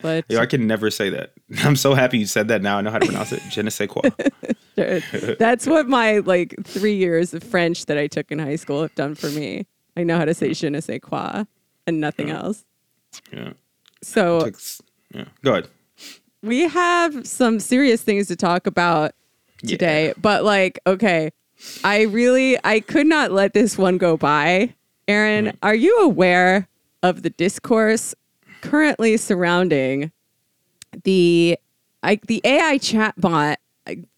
But 0.00 0.24
Yo, 0.28 0.38
I 0.40 0.46
can 0.46 0.66
never 0.66 0.90
say 0.90 1.10
that. 1.10 1.32
I'm 1.64 1.76
so 1.76 1.94
happy 1.94 2.18
you 2.18 2.26
said 2.26 2.48
that. 2.48 2.60
Now 2.60 2.78
I 2.78 2.80
know 2.82 2.90
how 2.90 2.98
to 2.98 3.06
pronounce 3.06 3.32
it. 3.32 3.40
Je 3.50 3.62
ne 3.62 3.70
sais 3.70 3.86
quoi. 3.88 4.10
that's 5.38 5.66
what 5.66 5.88
my 5.88 6.18
like 6.18 6.54
three 6.64 6.94
years 6.96 7.34
of 7.34 7.42
French 7.42 7.86
that 7.86 7.98
I 7.98 8.06
took 8.06 8.30
in 8.32 8.38
high 8.38 8.56
school 8.56 8.82
have 8.82 8.94
done 8.94 9.14
for 9.14 9.28
me. 9.30 9.66
I 9.96 10.04
know 10.04 10.16
how 10.16 10.24
to 10.24 10.34
say 10.34 10.52
je 10.54 10.68
ne 10.70 10.80
sais 10.80 10.98
quoi 11.00 11.44
and 11.86 12.00
nothing 12.00 12.30
else. 12.30 12.64
Yeah. 13.32 13.52
So 14.02 14.44
Takes- 14.44 14.80
yeah. 15.14 15.24
Go 15.44 15.52
ahead. 15.52 15.68
we 16.42 16.60
have 16.68 17.26
some 17.26 17.60
serious 17.60 18.02
things 18.02 18.26
to 18.28 18.36
talk 18.36 18.66
about 18.66 19.12
today, 19.66 20.12
but 20.20 20.44
like, 20.44 20.78
okay, 20.86 21.30
I 21.84 22.02
really 22.02 22.58
I 22.64 22.80
could 22.80 23.06
not 23.06 23.30
let 23.32 23.52
this 23.52 23.76
one 23.78 23.98
go 23.98 24.16
by. 24.16 24.74
Aaron, 25.08 25.46
Mm-hmm. 25.46 25.56
are 25.62 25.74
you 25.74 25.96
aware 26.02 26.68
of 27.02 27.22
the 27.22 27.30
discourse 27.30 28.14
currently 28.60 29.16
surrounding 29.16 30.10
the 31.04 31.58
like 32.02 32.26
the 32.26 32.40
AI 32.44 32.78
chatbot 32.78 33.56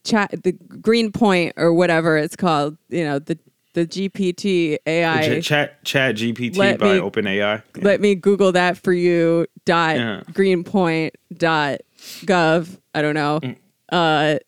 chat 0.05 0.43
the 0.43 0.53
Greenpoint 0.53 1.55
or 1.56 1.73
whatever 1.73 2.17
it's 2.19 2.37
called, 2.37 2.76
you 2.91 3.05
know, 3.05 3.19
the 3.19 3.38
the 3.75 3.87
GPT 3.87 4.79
AI 4.87 5.41
Ch- 5.41 5.44
chat 5.44 5.85
Chat 5.85 6.15
GPT 6.17 6.56
Let 6.56 6.79
by 6.81 6.94
me- 6.94 7.00
OpenAI. 7.00 7.62
let 7.82 8.00
me 8.00 8.15
google 8.15 8.53
that 8.53 8.76
for 8.79 8.93
you 8.93 9.47
dot 9.67 9.97
Yeah. 9.97 10.23
greenpoint 10.32 11.15
dot 11.37 11.81
gov 12.25 12.79
i 12.94 13.03
don't 13.03 13.15
know 13.15 13.41
Mm. 13.43 13.56
uh 13.91 14.38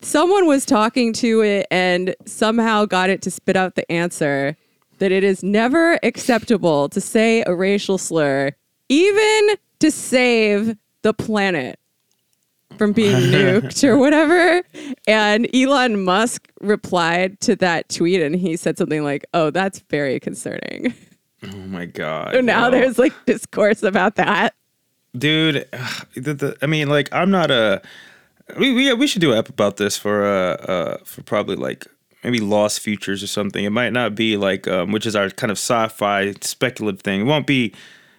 someone 0.00 0.46
was 0.46 0.64
talking 0.64 1.12
to 1.14 1.40
it 1.42 1.66
and 1.70 2.14
somehow 2.26 2.84
got 2.84 3.10
it 3.10 3.20
to 3.22 3.30
spit 3.30 3.56
out 3.56 3.74
the 3.74 3.90
answer 3.90 4.56
that 4.98 5.10
it 5.10 5.24
is 5.24 5.42
never 5.42 5.98
acceptable 6.02 6.88
to 6.90 7.00
say 7.00 7.42
a 7.46 7.54
racial 7.54 7.98
slur 7.98 8.52
even 8.88 9.56
to 9.80 9.90
save 9.90 10.76
the 11.02 11.12
planet 11.14 11.78
from 12.76 12.92
being 12.92 13.14
nuked 13.32 13.82
or 13.82 13.96
whatever. 13.96 14.62
And 15.06 15.48
Elon 15.54 16.04
Musk 16.04 16.48
replied 16.60 17.40
to 17.40 17.56
that 17.56 17.88
tweet 17.88 18.20
and 18.20 18.34
he 18.34 18.56
said 18.56 18.76
something 18.78 19.02
like, 19.02 19.24
Oh, 19.34 19.50
that's 19.50 19.80
very 19.90 20.20
concerning. 20.20 20.92
Oh 21.44 21.56
my 21.56 21.86
god. 21.86 22.34
So 22.34 22.40
now 22.40 22.68
there's 22.68 22.98
like 22.98 23.12
discourse 23.24 23.82
about 23.84 24.16
that. 24.16 24.54
dude. 25.16 25.68
The, 26.14 26.34
the, 26.34 26.56
I 26.62 26.66
mean, 26.66 26.88
like, 26.88 27.08
I'm 27.12 27.30
not 27.30 27.50
a. 27.50 27.80
We 28.58 28.72
we 28.74 28.92
we 28.94 29.06
should 29.06 29.20
do 29.20 29.32
an 29.32 29.38
app 29.38 29.48
about 29.48 29.76
this 29.76 29.96
for 29.96 30.24
uh 30.24 30.54
uh 30.54 30.96
for 31.04 31.22
probably 31.22 31.54
like 31.56 31.86
maybe 32.24 32.40
Lost 32.40 32.80
Futures 32.80 33.22
or 33.22 33.26
something. 33.28 33.64
It 33.64 33.70
might 33.70 33.92
not 33.92 34.14
be 34.14 34.36
like 34.36 34.66
um 34.66 34.90
which 34.90 35.06
is 35.06 35.14
our 35.14 35.30
kind 35.30 35.50
of 35.50 35.58
sci-fi 35.58 36.32
speculative 36.40 37.02
thing. 37.02 37.20
It 37.20 37.24
won't 37.24 37.46
be. 37.46 37.72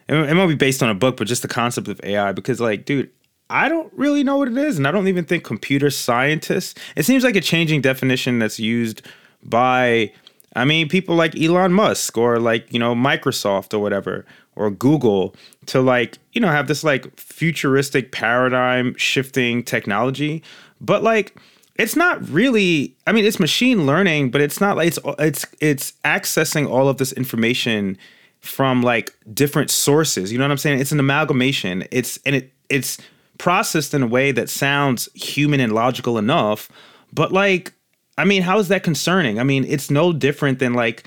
It 0.07 0.35
won't 0.35 0.49
be 0.49 0.55
based 0.55 0.81
on 0.81 0.89
a 0.89 0.95
book, 0.95 1.17
but 1.17 1.27
just 1.27 1.41
the 1.41 1.47
concept 1.47 1.87
of 1.87 1.99
AI. 2.03 2.31
Because 2.31 2.59
like, 2.61 2.85
dude. 2.85 3.09
I 3.49 3.67
don't 3.67 3.91
really 3.93 4.23
know 4.23 4.37
what 4.37 4.47
it 4.47 4.57
is, 4.57 4.77
and 4.77 4.87
I 4.87 4.91
don't 4.91 5.07
even 5.07 5.25
think 5.25 5.43
computer 5.43 5.89
scientists. 5.89 6.75
It 6.95 7.03
seems 7.03 7.23
like 7.23 7.35
a 7.35 7.41
changing 7.41 7.81
definition 7.81 8.39
that's 8.39 8.59
used 8.59 9.01
by, 9.43 10.11
I 10.55 10.65
mean, 10.65 10.87
people 10.87 11.15
like 11.15 11.39
Elon 11.39 11.73
Musk 11.73 12.17
or 12.17 12.39
like 12.39 12.71
you 12.71 12.79
know 12.79 12.93
Microsoft 12.93 13.73
or 13.73 13.79
whatever 13.79 14.25
or 14.55 14.69
Google 14.69 15.35
to 15.67 15.81
like 15.81 16.19
you 16.33 16.41
know 16.41 16.49
have 16.49 16.67
this 16.67 16.83
like 16.83 17.17
futuristic 17.19 18.11
paradigm 18.11 18.95
shifting 18.95 19.63
technology, 19.63 20.43
but 20.79 21.01
like 21.01 21.35
it's 21.79 21.95
not 21.95 22.27
really. 22.29 22.95
I 23.07 23.13
mean, 23.13 23.25
it's 23.25 23.39
machine 23.39 23.85
learning, 23.85 24.31
but 24.31 24.41
it's 24.41 24.59
not 24.59 24.75
like 24.75 24.89
it's 24.89 24.99
it's 25.17 25.45
it's 25.61 25.93
accessing 26.03 26.69
all 26.69 26.89
of 26.89 26.97
this 26.97 27.13
information 27.13 27.97
from 28.41 28.83
like 28.83 29.15
different 29.33 29.71
sources. 29.71 30.31
You 30.31 30.37
know 30.37 30.43
what 30.43 30.51
I'm 30.51 30.57
saying? 30.57 30.81
It's 30.81 30.91
an 30.91 30.99
amalgamation. 30.99 31.85
It's 31.89 32.19
and 32.25 32.35
it 32.35 32.51
it's 32.69 32.97
processed 33.39 33.93
in 33.95 34.03
a 34.03 34.07
way 34.07 34.31
that 34.31 34.49
sounds 34.49 35.09
human 35.15 35.59
and 35.59 35.73
logical 35.73 36.19
enough, 36.19 36.69
but 37.11 37.31
like 37.31 37.73
I 38.19 38.25
mean, 38.25 38.41
how 38.43 38.59
is 38.59 38.67
that 38.67 38.83
concerning? 38.83 39.39
I 39.39 39.43
mean, 39.43 39.63
it's 39.65 39.89
no 39.89 40.13
different 40.13 40.59
than 40.59 40.73
like 40.73 41.03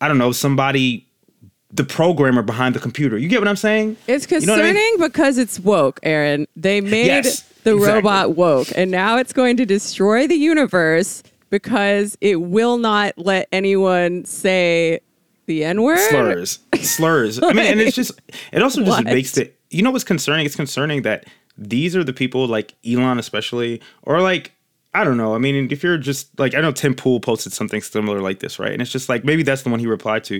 I 0.00 0.08
don't 0.08 0.18
know, 0.18 0.32
somebody 0.32 1.06
the 1.72 1.84
programmer 1.84 2.42
behind 2.42 2.74
the 2.74 2.78
computer. 2.80 3.18
You 3.18 3.28
get 3.28 3.40
what 3.40 3.48
I'm 3.48 3.56
saying? 3.56 3.96
It's 4.06 4.30
You 4.30 4.40
know 4.40 4.54
I 4.54 4.56
concerning 4.56 4.74
mean? 4.74 4.98
because 5.00 5.36
it's 5.38 5.60
woke, 5.60 6.00
Aaron. 6.02 6.46
They 6.56 6.80
made 6.80 7.06
Yes, 7.06 7.42
the 7.64 7.74
exactly. 7.76 7.94
robot 7.94 8.36
woke, 8.36 8.68
and 8.76 8.90
now 8.90 9.18
it's 9.18 9.32
going 9.32 9.56
to 9.58 9.66
destroy 9.66 10.26
the 10.26 10.36
universe 10.36 11.22
because 11.50 12.16
it 12.20 12.36
will 12.36 12.78
not 12.78 13.12
let 13.18 13.48
anyone 13.52 14.24
say 14.24 15.00
the 15.46 15.64
N 15.64 15.82
word. 15.82 15.98
slurs 16.10 16.58
slurs 16.80 17.40
i 17.42 17.52
mean 17.52 17.66
and 17.66 17.80
it's 17.80 17.94
just 18.02 18.12
it 18.52 18.60
also 18.62 18.80
just 18.82 18.90
What? 18.90 19.04
makes 19.04 19.36
it 19.38 19.56
you 19.70 19.80
know 19.82 19.90
what's 19.92 20.02
concerning 20.04 20.44
it's 20.44 20.56
concerning 20.56 21.02
that 21.02 21.24
these 21.58 21.96
are 21.96 22.04
the 22.04 22.12
people 22.12 22.46
like 22.46 22.74
elon 22.86 23.18
especially 23.18 23.80
or 24.02 24.20
like 24.20 24.52
i 24.94 25.04
don't 25.04 25.16
know 25.16 25.34
i 25.34 25.38
mean 25.38 25.68
if 25.70 25.82
you're 25.82 25.98
just 25.98 26.38
like 26.38 26.54
i 26.54 26.60
know 26.60 26.72
tim 26.72 26.94
pool 26.94 27.18
posted 27.20 27.52
something 27.52 27.80
similar 27.80 28.20
like 28.20 28.40
this 28.40 28.58
right 28.58 28.72
and 28.72 28.82
it's 28.82 28.90
just 28.90 29.08
like 29.08 29.24
maybe 29.24 29.42
that's 29.42 29.62
the 29.62 29.68
one 29.70 29.78
he 29.80 29.86
replied 29.86 30.22
to 30.24 30.36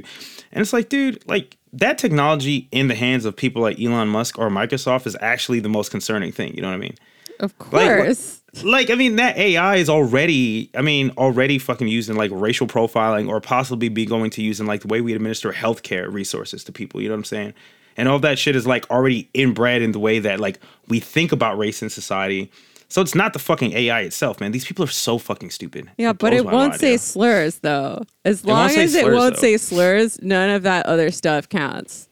and 0.52 0.62
it's 0.62 0.72
like 0.72 0.88
dude 0.88 1.22
like 1.28 1.56
that 1.72 1.98
technology 1.98 2.68
in 2.72 2.88
the 2.88 2.94
hands 2.94 3.24
of 3.24 3.36
people 3.36 3.60
like 3.62 3.80
elon 3.80 4.08
musk 4.08 4.38
or 4.38 4.48
microsoft 4.50 5.06
is 5.06 5.16
actually 5.20 5.60
the 5.60 5.68
most 5.68 5.90
concerning 5.90 6.32
thing 6.32 6.54
you 6.54 6.62
know 6.62 6.68
what 6.68 6.74
i 6.74 6.78
mean 6.78 6.94
Of 7.40 7.52
Like, 7.70 7.98
course. 7.98 8.40
like 8.62 8.88
I 8.88 8.94
mean 8.94 9.16
that 9.16 9.36
AI 9.36 9.76
is 9.76 9.90
already 9.90 10.70
I 10.74 10.80
mean 10.80 11.10
already 11.18 11.58
fucking 11.58 11.86
used 11.88 12.08
in 12.08 12.16
like 12.16 12.30
racial 12.32 12.66
profiling 12.66 13.28
or 13.28 13.40
possibly 13.42 13.90
be 13.90 14.06
going 14.06 14.30
to 14.30 14.42
use 14.42 14.58
in 14.60 14.66
like 14.66 14.80
the 14.80 14.88
way 14.88 15.02
we 15.02 15.12
administer 15.12 15.52
healthcare 15.52 16.10
resources 16.10 16.64
to 16.64 16.72
people, 16.72 17.02
you 17.02 17.08
know 17.08 17.14
what 17.14 17.18
I'm 17.18 17.24
saying? 17.24 17.54
And 17.96 18.08
all 18.08 18.18
that 18.20 18.38
shit 18.38 18.56
is 18.56 18.66
like 18.66 18.90
already 18.90 19.28
inbred 19.34 19.82
in 19.82 19.92
the 19.92 19.98
way 19.98 20.18
that 20.18 20.40
like 20.40 20.60
we 20.88 21.00
think 21.00 21.32
about 21.32 21.58
race 21.58 21.82
in 21.82 21.90
society. 21.90 22.50
So 22.88 23.02
it's 23.02 23.14
not 23.14 23.32
the 23.32 23.38
fucking 23.38 23.72
AI 23.72 24.02
itself, 24.02 24.40
man. 24.40 24.52
These 24.52 24.64
people 24.64 24.84
are 24.84 24.88
so 24.88 25.18
fucking 25.18 25.50
stupid. 25.50 25.90
Yeah, 25.98 26.12
but 26.12 26.32
it 26.32 26.44
won't 26.44 26.76
say 26.76 26.96
slurs 26.96 27.58
though. 27.58 28.02
As 28.24 28.44
long 28.44 28.70
as 28.70 28.94
it 28.94 29.06
won't 29.06 29.34
though. 29.34 29.40
say 29.40 29.56
slurs, 29.56 30.20
none 30.22 30.50
of 30.50 30.62
that 30.62 30.86
other 30.86 31.10
stuff 31.10 31.48
counts. 31.48 32.08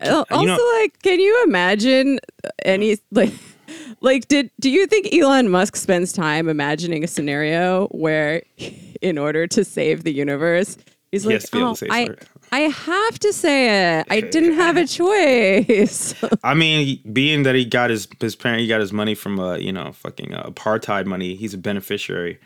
Al- 0.00 0.20
uh, 0.20 0.24
Also, 0.30 0.46
know- 0.46 0.78
like, 0.80 1.00
can 1.02 1.20
you 1.20 1.44
imagine 1.44 2.18
any 2.64 2.98
like, 3.12 3.32
like, 4.00 4.28
did 4.28 4.50
do 4.60 4.70
you 4.70 4.86
think 4.86 5.14
Elon 5.14 5.48
Musk 5.48 5.76
spends 5.76 6.12
time 6.12 6.48
imagining 6.48 7.04
a 7.04 7.06
scenario 7.06 7.86
where, 7.88 8.42
in 9.00 9.18
order 9.18 9.46
to 9.46 9.64
save 9.64 10.04
the 10.04 10.12
universe, 10.12 10.76
he's 11.12 11.24
like, 11.24 11.34
has 11.34 11.44
to 11.50 11.52
be 11.52 11.58
able 11.58 11.70
oh, 11.70 11.86
I, 11.90 12.04
slur." 12.06 12.16
I 12.52 12.60
have 12.60 13.18
to 13.20 13.32
say 13.32 13.98
it. 13.98 14.06
I 14.10 14.20
didn't 14.20 14.54
have 14.54 14.76
a 14.76 14.86
choice. 14.86 16.14
I 16.42 16.54
mean, 16.54 17.00
being 17.12 17.44
that 17.44 17.54
he 17.54 17.64
got 17.64 17.90
his 17.90 18.08
his 18.18 18.34
parent, 18.34 18.60
he 18.60 18.66
got 18.66 18.80
his 18.80 18.92
money 18.92 19.14
from 19.14 19.38
uh, 19.38 19.56
you 19.56 19.72
know, 19.72 19.92
fucking 19.92 20.34
uh, 20.34 20.44
apartheid 20.44 21.06
money. 21.06 21.36
He's 21.36 21.54
a 21.54 21.58
beneficiary 21.58 22.40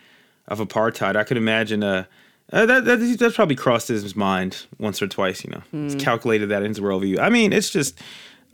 of 0.47 0.59
apartheid. 0.59 1.15
I 1.15 1.23
could 1.23 1.37
imagine 1.37 1.83
uh, 1.83 2.05
uh 2.53 2.65
that, 2.67 2.85
that 2.85 3.17
that's 3.19 3.35
probably 3.35 3.55
crossed 3.55 3.87
his 3.87 4.15
mind 4.15 4.67
once 4.77 5.01
or 5.01 5.07
twice. 5.07 5.43
You 5.43 5.51
know, 5.51 5.63
he's 5.71 5.95
calculated 5.95 6.49
that 6.49 6.61
into 6.61 6.81
worldview. 6.81 7.19
I 7.19 7.29
mean, 7.29 7.53
it's 7.53 7.69
just. 7.69 7.99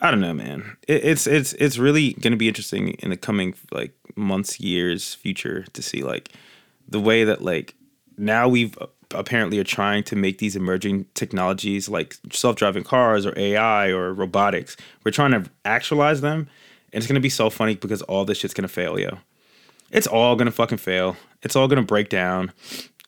I 0.04 0.10
don't 0.10 0.22
know, 0.22 0.34
man. 0.34 0.78
It, 0.88 1.04
it's 1.04 1.28
it's 1.28 1.54
it's 1.54 1.78
really 1.78 2.14
going 2.14 2.32
to 2.32 2.38
be 2.38 2.48
interesting 2.48 2.90
in 3.00 3.12
the 3.12 3.18
coming 3.18 3.54
like 3.72 3.94
months, 4.16 4.60
years, 4.60 5.14
future 5.14 5.66
to 5.74 5.82
see 5.84 6.02
like 6.02 6.32
the 6.88 7.00
way 7.00 7.24
that 7.24 7.44
like 7.44 7.76
now 8.18 8.48
we've 8.48 8.76
apparently 9.14 9.60
are 9.60 9.64
trying 9.64 10.04
to 10.04 10.16
make 10.16 10.38
these 10.38 10.56
emerging 10.56 11.06
technologies 11.14 11.90
like 11.90 12.18
self-driving 12.32 12.84
cars 12.84 13.26
or 13.26 13.34
AI 13.38 13.90
or 13.90 14.14
robotics. 14.14 14.78
We're 15.04 15.12
trying 15.12 15.32
to 15.32 15.50
actualize 15.66 16.22
them, 16.22 16.50
and 16.94 17.02
it's 17.02 17.08
gonna 17.08 17.20
be 17.20 17.30
so 17.30 17.50
funny 17.50 17.76
because 17.76 18.02
all 18.04 18.26
this 18.26 18.38
shit's 18.38 18.54
gonna 18.54 18.68
fail, 18.68 19.00
yo. 19.00 19.18
It's 19.92 20.08
all 20.08 20.36
gonna 20.36 20.52
fucking 20.52 20.78
fail. 20.78 21.18
It's 21.44 21.56
all 21.56 21.68
gonna 21.68 21.84
break 21.84 22.10
down 22.10 22.52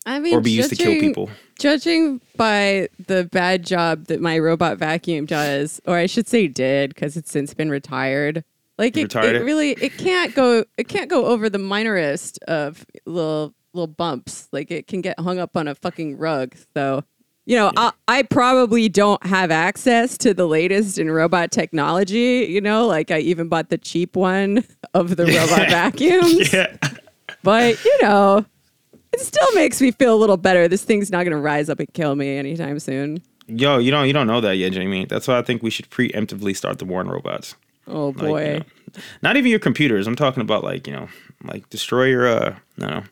I 0.06 0.20
mean, 0.20 0.36
or 0.36 0.42
be 0.42 0.52
used 0.52 0.70
to 0.70 0.76
kill 0.76 1.00
people. 1.00 1.30
Judging 1.60 2.20
by 2.36 2.90
the 3.08 3.26
bad 3.32 3.66
job 3.66 4.06
that 4.08 4.20
my 4.20 4.40
robot 4.40 4.78
vacuum 4.78 5.26
does, 5.26 5.80
or 5.86 5.96
I 5.96 6.08
should 6.08 6.28
say 6.28 6.48
did, 6.48 6.94
because 6.94 7.16
it's 7.16 7.32
since 7.32 7.54
been 7.54 7.70
retired. 7.70 8.44
Like 8.78 8.98
it 8.98 9.16
it? 9.16 9.44
really 9.44 9.72
it 9.74 9.98
can't 9.98 10.34
go 10.34 10.66
it 10.78 10.88
can't 10.88 11.10
go 11.10 11.28
over 11.28 11.48
the 11.48 11.60
minorest 11.60 12.40
of 12.48 12.86
little 13.06 13.54
little 13.74 13.88
bumps. 13.88 14.48
Like 14.52 14.72
it 14.72 14.88
can 14.88 15.02
get 15.02 15.20
hung 15.20 15.40
up 15.40 15.56
on 15.58 15.68
a 15.68 15.76
fucking 15.76 16.18
rug. 16.18 16.56
So 16.76 17.04
you 17.46 17.58
know, 17.58 17.72
I, 17.76 17.92
I 18.08 18.24
probably 18.24 18.88
don't 18.88 19.24
have 19.26 19.52
access 19.52 20.18
to 20.20 20.34
the 20.34 20.48
latest 20.48 20.98
in 20.98 21.12
robot 21.12 21.52
technology. 21.52 22.48
You 22.50 22.62
know, 22.62 22.88
like 22.88 23.12
I 23.12 23.20
even 23.20 23.50
bought 23.50 23.70
the 23.70 23.78
cheap 23.78 24.16
one 24.16 24.64
of 24.94 25.18
the 25.18 25.26
robot 25.28 25.70
vacuums. 25.70 26.54
Yeah. 26.54 26.76
But 27.44 27.84
you 27.84 28.00
know, 28.02 28.46
it 29.12 29.20
still 29.20 29.52
makes 29.56 29.82
me 29.82 29.92
feel 29.92 30.16
a 30.16 30.18
little 30.18 30.38
better. 30.38 30.68
This 30.70 30.84
thing's 30.86 31.12
not 31.12 31.24
going 31.24 31.36
to 31.36 31.42
rise 31.42 31.70
up 31.70 31.80
and 31.80 31.94
kill 31.94 32.16
me 32.16 32.38
anytime 32.38 32.80
soon. 32.80 33.22
Yo, 33.48 33.78
you 33.78 33.92
don't 33.92 34.08
you 34.08 34.14
don't 34.14 34.28
know 34.28 34.40
that 34.40 34.56
yet, 34.56 34.72
Jamie. 34.72 35.04
That's 35.06 35.28
why 35.28 35.38
I 35.38 35.42
think 35.42 35.62
we 35.62 35.70
should 35.70 35.90
preemptively 35.90 36.56
start 36.56 36.80
the 36.80 36.86
war 36.86 37.02
on 37.02 37.10
robots. 37.10 37.56
Oh 37.88 38.08
Like, 38.10 38.18
boy. 38.18 38.46
you 38.54 38.60
know, 38.60 38.64
not 39.22 39.36
even 39.36 39.52
your 39.52 39.60
computers. 39.60 40.08
I'm 40.08 40.16
talking 40.16 40.40
about 40.42 40.64
like 40.64 40.88
you 40.88 40.94
know, 40.94 41.10
like 41.44 41.70
destroy 41.70 42.06
your 42.06 42.26
uh 42.26 42.56
no, 42.78 43.04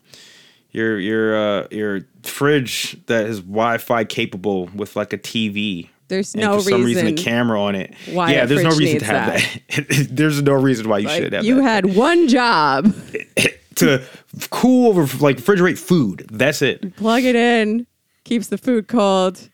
your 0.71 0.99
your 0.99 1.35
uh 1.35 1.67
your 1.71 2.01
fridge 2.23 2.97
that 3.07 3.25
is 3.25 3.39
Wi-Fi 3.41 4.03
capable 4.05 4.67
with 4.75 4.95
like 4.95 5.13
a 5.13 5.17
TV. 5.17 5.89
There's 6.07 6.33
And 6.33 6.41
no 6.43 6.55
for 6.59 6.69
some 6.71 6.83
reason, 6.83 7.05
reason 7.05 7.15
the 7.15 7.23
camera 7.23 7.61
on 7.61 7.75
it. 7.75 7.93
why 8.11 8.33
yeah, 8.33 8.45
there's 8.45 8.63
no 8.63 8.71
reason 8.71 8.99
to 8.99 9.05
have 9.05 9.33
that. 9.33 10.07
there's 10.11 10.41
no 10.41 10.53
reason 10.53 10.89
why 10.89 10.97
you 10.99 11.07
Like, 11.07 11.23
should 11.23 11.33
have 11.33 11.45
you 11.45 11.55
that. 11.57 11.63
had 11.63 11.95
one 11.95 12.27
job. 12.27 12.93
to 13.75 14.03
cool 14.49 14.89
over 14.89 15.01
like 15.23 15.37
refrigerate 15.37 15.77
food. 15.79 16.27
That's 16.29 16.61
it. 16.61 16.95
Plug 16.97 17.23
it 17.23 17.35
in, 17.35 17.87
keeps 18.25 18.47
the 18.47 18.57
food 18.57 18.87
cold. 18.87 19.49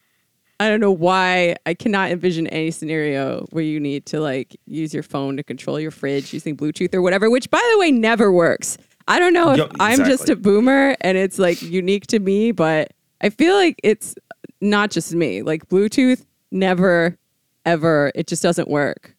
I 0.60 0.70
don't 0.70 0.80
know 0.80 0.92
why 0.92 1.56
I 1.68 1.76
cannot 1.76 2.10
envision 2.10 2.48
any 2.48 2.72
scenario 2.72 3.46
where 3.52 3.64
you 3.64 3.80
need 3.80 4.08
to 4.08 4.20
like 4.20 4.60
use 4.66 4.92
your 4.92 5.04
phone 5.04 5.38
to 5.38 5.44
control 5.44 5.80
your 5.80 5.92
fridge 5.92 6.34
using 6.34 6.58
Bluetooth 6.58 6.96
or 6.96 7.04
whatever, 7.04 7.30
which 7.30 7.52
by 7.52 7.62
the 7.74 7.78
way 7.80 7.92
never 7.92 8.32
works. 8.32 8.80
I 9.08 9.20
don't 9.20 9.34
know 9.34 9.52
if 9.52 9.58
Yo, 9.58 9.70
I'm 9.80 10.04
just 10.06 10.30
a 10.30 10.36
boomer 10.36 10.96
and 11.02 11.18
it's 11.18 11.40
like 11.40 11.62
unique 11.62 12.08
to 12.08 12.20
me, 12.20 12.52
but 12.52 12.92
I 13.22 13.30
feel 13.30 13.56
like 13.56 13.80
it's 13.84 14.16
not 14.62 14.92
just 14.92 15.14
me. 15.14 15.42
Like 15.42 15.68
Bluetooth 15.70 16.26
never 16.52 17.18
ever 17.66 18.12
it 18.16 18.28
just 18.28 18.44
doesn't 18.44 18.70
work. 18.70 19.14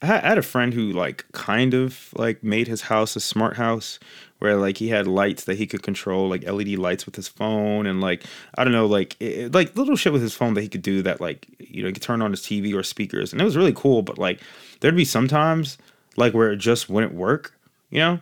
I 0.00 0.06
had 0.06 0.24
I 0.24 0.28
had 0.28 0.38
a 0.38 0.42
friend 0.42 0.72
who 0.72 0.92
like 0.92 1.24
kind 1.32 1.74
of 1.74 2.08
like 2.16 2.42
made 2.42 2.68
his 2.68 2.82
house 2.82 3.16
a 3.16 3.20
smart 3.20 3.56
house 3.56 3.98
where 4.38 4.56
like 4.56 4.76
he 4.76 4.88
had 4.88 5.06
lights 5.06 5.44
that 5.44 5.56
he 5.56 5.66
could 5.66 5.82
control 5.82 6.28
like 6.28 6.48
LED 6.48 6.70
lights 6.70 7.06
with 7.06 7.16
his 7.16 7.28
phone 7.28 7.86
and 7.86 8.00
like 8.00 8.24
I 8.56 8.64
don't 8.64 8.72
know 8.72 8.86
like 8.86 9.16
it, 9.20 9.52
like 9.52 9.76
little 9.76 9.96
shit 9.96 10.12
with 10.12 10.22
his 10.22 10.34
phone 10.34 10.54
that 10.54 10.62
he 10.62 10.68
could 10.68 10.82
do 10.82 11.02
that 11.02 11.20
like 11.20 11.46
you 11.58 11.82
know 11.82 11.88
he 11.88 11.92
could 11.92 12.02
turn 12.02 12.22
on 12.22 12.30
his 12.30 12.40
TV 12.40 12.74
or 12.74 12.82
speakers 12.82 13.32
and 13.32 13.40
it 13.40 13.44
was 13.44 13.56
really 13.56 13.72
cool 13.72 14.02
but 14.02 14.18
like 14.18 14.40
there'd 14.80 14.96
be 14.96 15.04
sometimes 15.04 15.78
like 16.16 16.34
where 16.34 16.52
it 16.52 16.56
just 16.56 16.88
wouldn't 16.88 17.14
work 17.14 17.58
you 17.90 17.98
know 17.98 18.20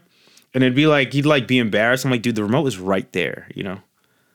and 0.54 0.64
it'd 0.64 0.75
be 0.75 0.87
like 0.87 1.12
he'd 1.12 1.26
like 1.26 1.47
be 1.47 1.59
embarrassed 1.59 2.04
I'm 2.04 2.11
like 2.11 2.23
dude 2.23 2.35
the 2.35 2.45
remote 2.45 2.66
is 2.66 2.78
right 2.78 3.11
there 3.12 3.49
you 3.54 3.62
know 3.62 3.78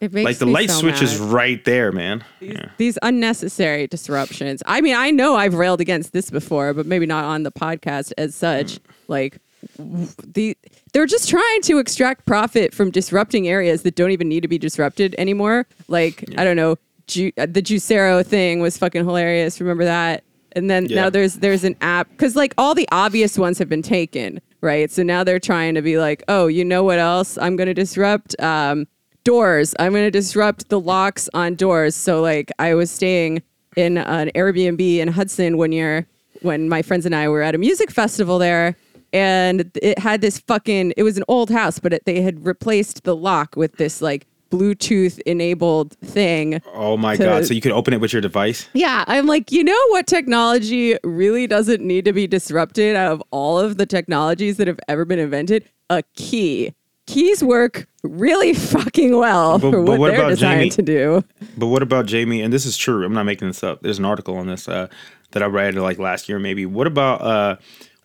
It 0.01 0.13
makes 0.13 0.25
like 0.25 0.37
the 0.37 0.45
light 0.45 0.69
so 0.69 0.79
switch 0.79 1.01
is 1.01 1.17
right 1.17 1.63
there 1.65 1.91
man 1.91 2.23
yeah. 2.39 2.69
these 2.77 2.97
unnecessary 3.01 3.87
disruptions. 3.87 4.61
I 4.65 4.81
mean, 4.81 4.95
I 4.95 5.11
know 5.11 5.35
I've 5.35 5.55
railed 5.55 5.81
against 5.81 6.13
this 6.13 6.29
before, 6.29 6.73
but 6.73 6.85
maybe 6.85 7.05
not 7.05 7.25
on 7.25 7.43
the 7.43 7.51
podcast 7.51 8.13
as 8.17 8.35
such. 8.35 8.79
Like 9.07 9.39
the 9.77 10.55
they're 10.93 11.05
just 11.05 11.27
trying 11.29 11.61
to 11.63 11.79
extract 11.79 12.25
profit 12.25 12.73
from 12.73 12.91
disrupting 12.91 13.47
areas 13.47 13.81
that 13.81 13.95
don't 13.95 14.11
even 14.11 14.29
need 14.29 14.41
to 14.41 14.47
be 14.47 14.57
disrupted 14.57 15.15
anymore. 15.17 15.65
Like 15.87 16.23
I 16.37 16.43
don't 16.43 16.55
know, 16.55 16.77
Ju- 17.07 17.31
uh, 17.37 17.47
the 17.47 17.61
Juicero 17.61 18.25
thing 18.25 18.59
was 18.59 18.77
fucking 18.77 19.03
hilarious. 19.03 19.59
Remember 19.59 19.85
that? 19.85 20.23
And 20.55 20.69
then 20.69 20.85
Yeah. 20.85 21.03
now 21.03 21.09
there's 21.09 21.35
there's 21.35 21.63
an 21.63 21.75
app 21.81 22.09
because 22.11 22.35
like 22.35 22.53
all 22.57 22.73
the 22.73 22.87
obvious 22.91 23.37
ones 23.37 23.57
have 23.59 23.69
been 23.69 23.81
taken, 23.81 24.39
right? 24.61 24.89
So 24.89 25.03
now 25.03 25.23
they're 25.23 25.39
trying 25.39 25.75
to 25.75 25.81
be 25.81 25.97
like, 25.97 26.23
oh, 26.27 26.47
you 26.47 26.63
know 26.65 26.83
what 26.83 26.97
else? 26.99 27.37
I'm 27.37 27.55
going 27.55 27.67
to 27.67 27.73
disrupt 27.73 28.39
um, 28.41 28.87
doors. 29.23 29.75
I'm 29.79 29.91
going 29.91 30.05
to 30.05 30.11
disrupt 30.11 30.69
the 30.69 30.79
locks 30.79 31.29
on 31.33 31.55
doors. 31.55 31.95
So 31.95 32.21
like 32.21 32.51
I 32.59 32.73
was 32.73 32.89
staying 32.89 33.43
in 33.75 33.97
an 33.97 34.31
Airbnb 34.35 34.97
in 34.97 35.09
Hudson 35.09 35.57
one 35.57 35.71
year 35.73 36.07
when 36.41 36.69
my 36.69 36.81
friends 36.81 37.05
and 37.05 37.13
I 37.13 37.27
were 37.27 37.41
at 37.41 37.53
a 37.55 37.57
music 37.57 37.91
festival 37.91 38.39
there. 38.39 38.75
And 39.13 39.71
it 39.81 39.97
had 39.99 40.19
this 40.21 40.39
fucking, 40.39 40.93
it 40.97 41.03
was 41.03 41.15
an 41.17 41.23
old 41.29 41.49
house, 41.49 41.79
but 41.79 41.93
it, 41.93 42.03
they 42.05 42.21
had 42.21 42.45
replaced 42.45 43.03
the 43.05 43.15
lock 43.15 43.55
with 43.55 43.73
this 43.77 44.01
like 44.01 44.25
Bluetooth 44.55 45.19
enabled 45.25 45.93
thing. 45.99 46.61
oh 46.73 46.95
my 46.97 47.15
to- 47.17 47.23
god 47.23 47.45
so 47.45 47.53
you 47.53 47.61
could 47.61 47.71
open 47.73 47.93
it 47.93 47.99
with 48.01 48.13
your 48.13 48.21
device 48.21 48.69
Yeah, 48.73 49.03
I'm 49.07 49.25
like, 49.27 49.51
you 49.51 49.63
know 49.63 49.79
what 49.89 50.07
technology 50.07 50.97
really 51.03 51.47
doesn't 51.47 51.81
need 51.81 52.05
to 52.05 52.13
be 52.13 52.27
disrupted 52.27 52.95
out 52.95 53.11
of 53.11 53.23
all 53.31 53.59
of 53.59 53.77
the 53.77 53.85
technologies 53.85 54.57
that 54.57 54.67
have 54.67 54.79
ever 54.87 55.03
been 55.05 55.19
invented? 55.19 55.69
A 55.89 56.03
key. 56.15 56.73
Keys 57.07 57.43
work 57.43 57.87
really 58.03 58.53
fucking 58.53 59.17
well 59.17 59.59
But- 59.59 59.71
for 59.71 59.81
what, 59.81 59.99
what 59.99 60.11
they're 60.11 60.19
about 60.21 60.29
designed 60.29 60.59
Jamie? 60.59 60.69
to 60.71 60.81
do. 60.81 61.23
But 61.57 61.67
what 61.67 61.83
about 61.83 62.05
Jamie? 62.07 62.41
And 62.41 62.51
this 62.53 62.65
is 62.65 62.77
true. 62.77 63.05
I'm 63.05 63.13
not 63.13 63.23
making 63.25 63.47
this 63.47 63.63
up. 63.63 63.81
There's 63.81 63.99
an 63.99 64.05
article 64.05 64.37
on 64.37 64.47
this 64.47 64.67
uh, 64.67 64.87
that 65.31 65.43
I 65.43 65.47
read 65.47 65.75
like 65.75 65.99
last 65.99 66.27
year, 66.29 66.39
maybe. 66.39 66.65
What 66.65 66.87
about 66.87 67.21
uh, 67.21 67.55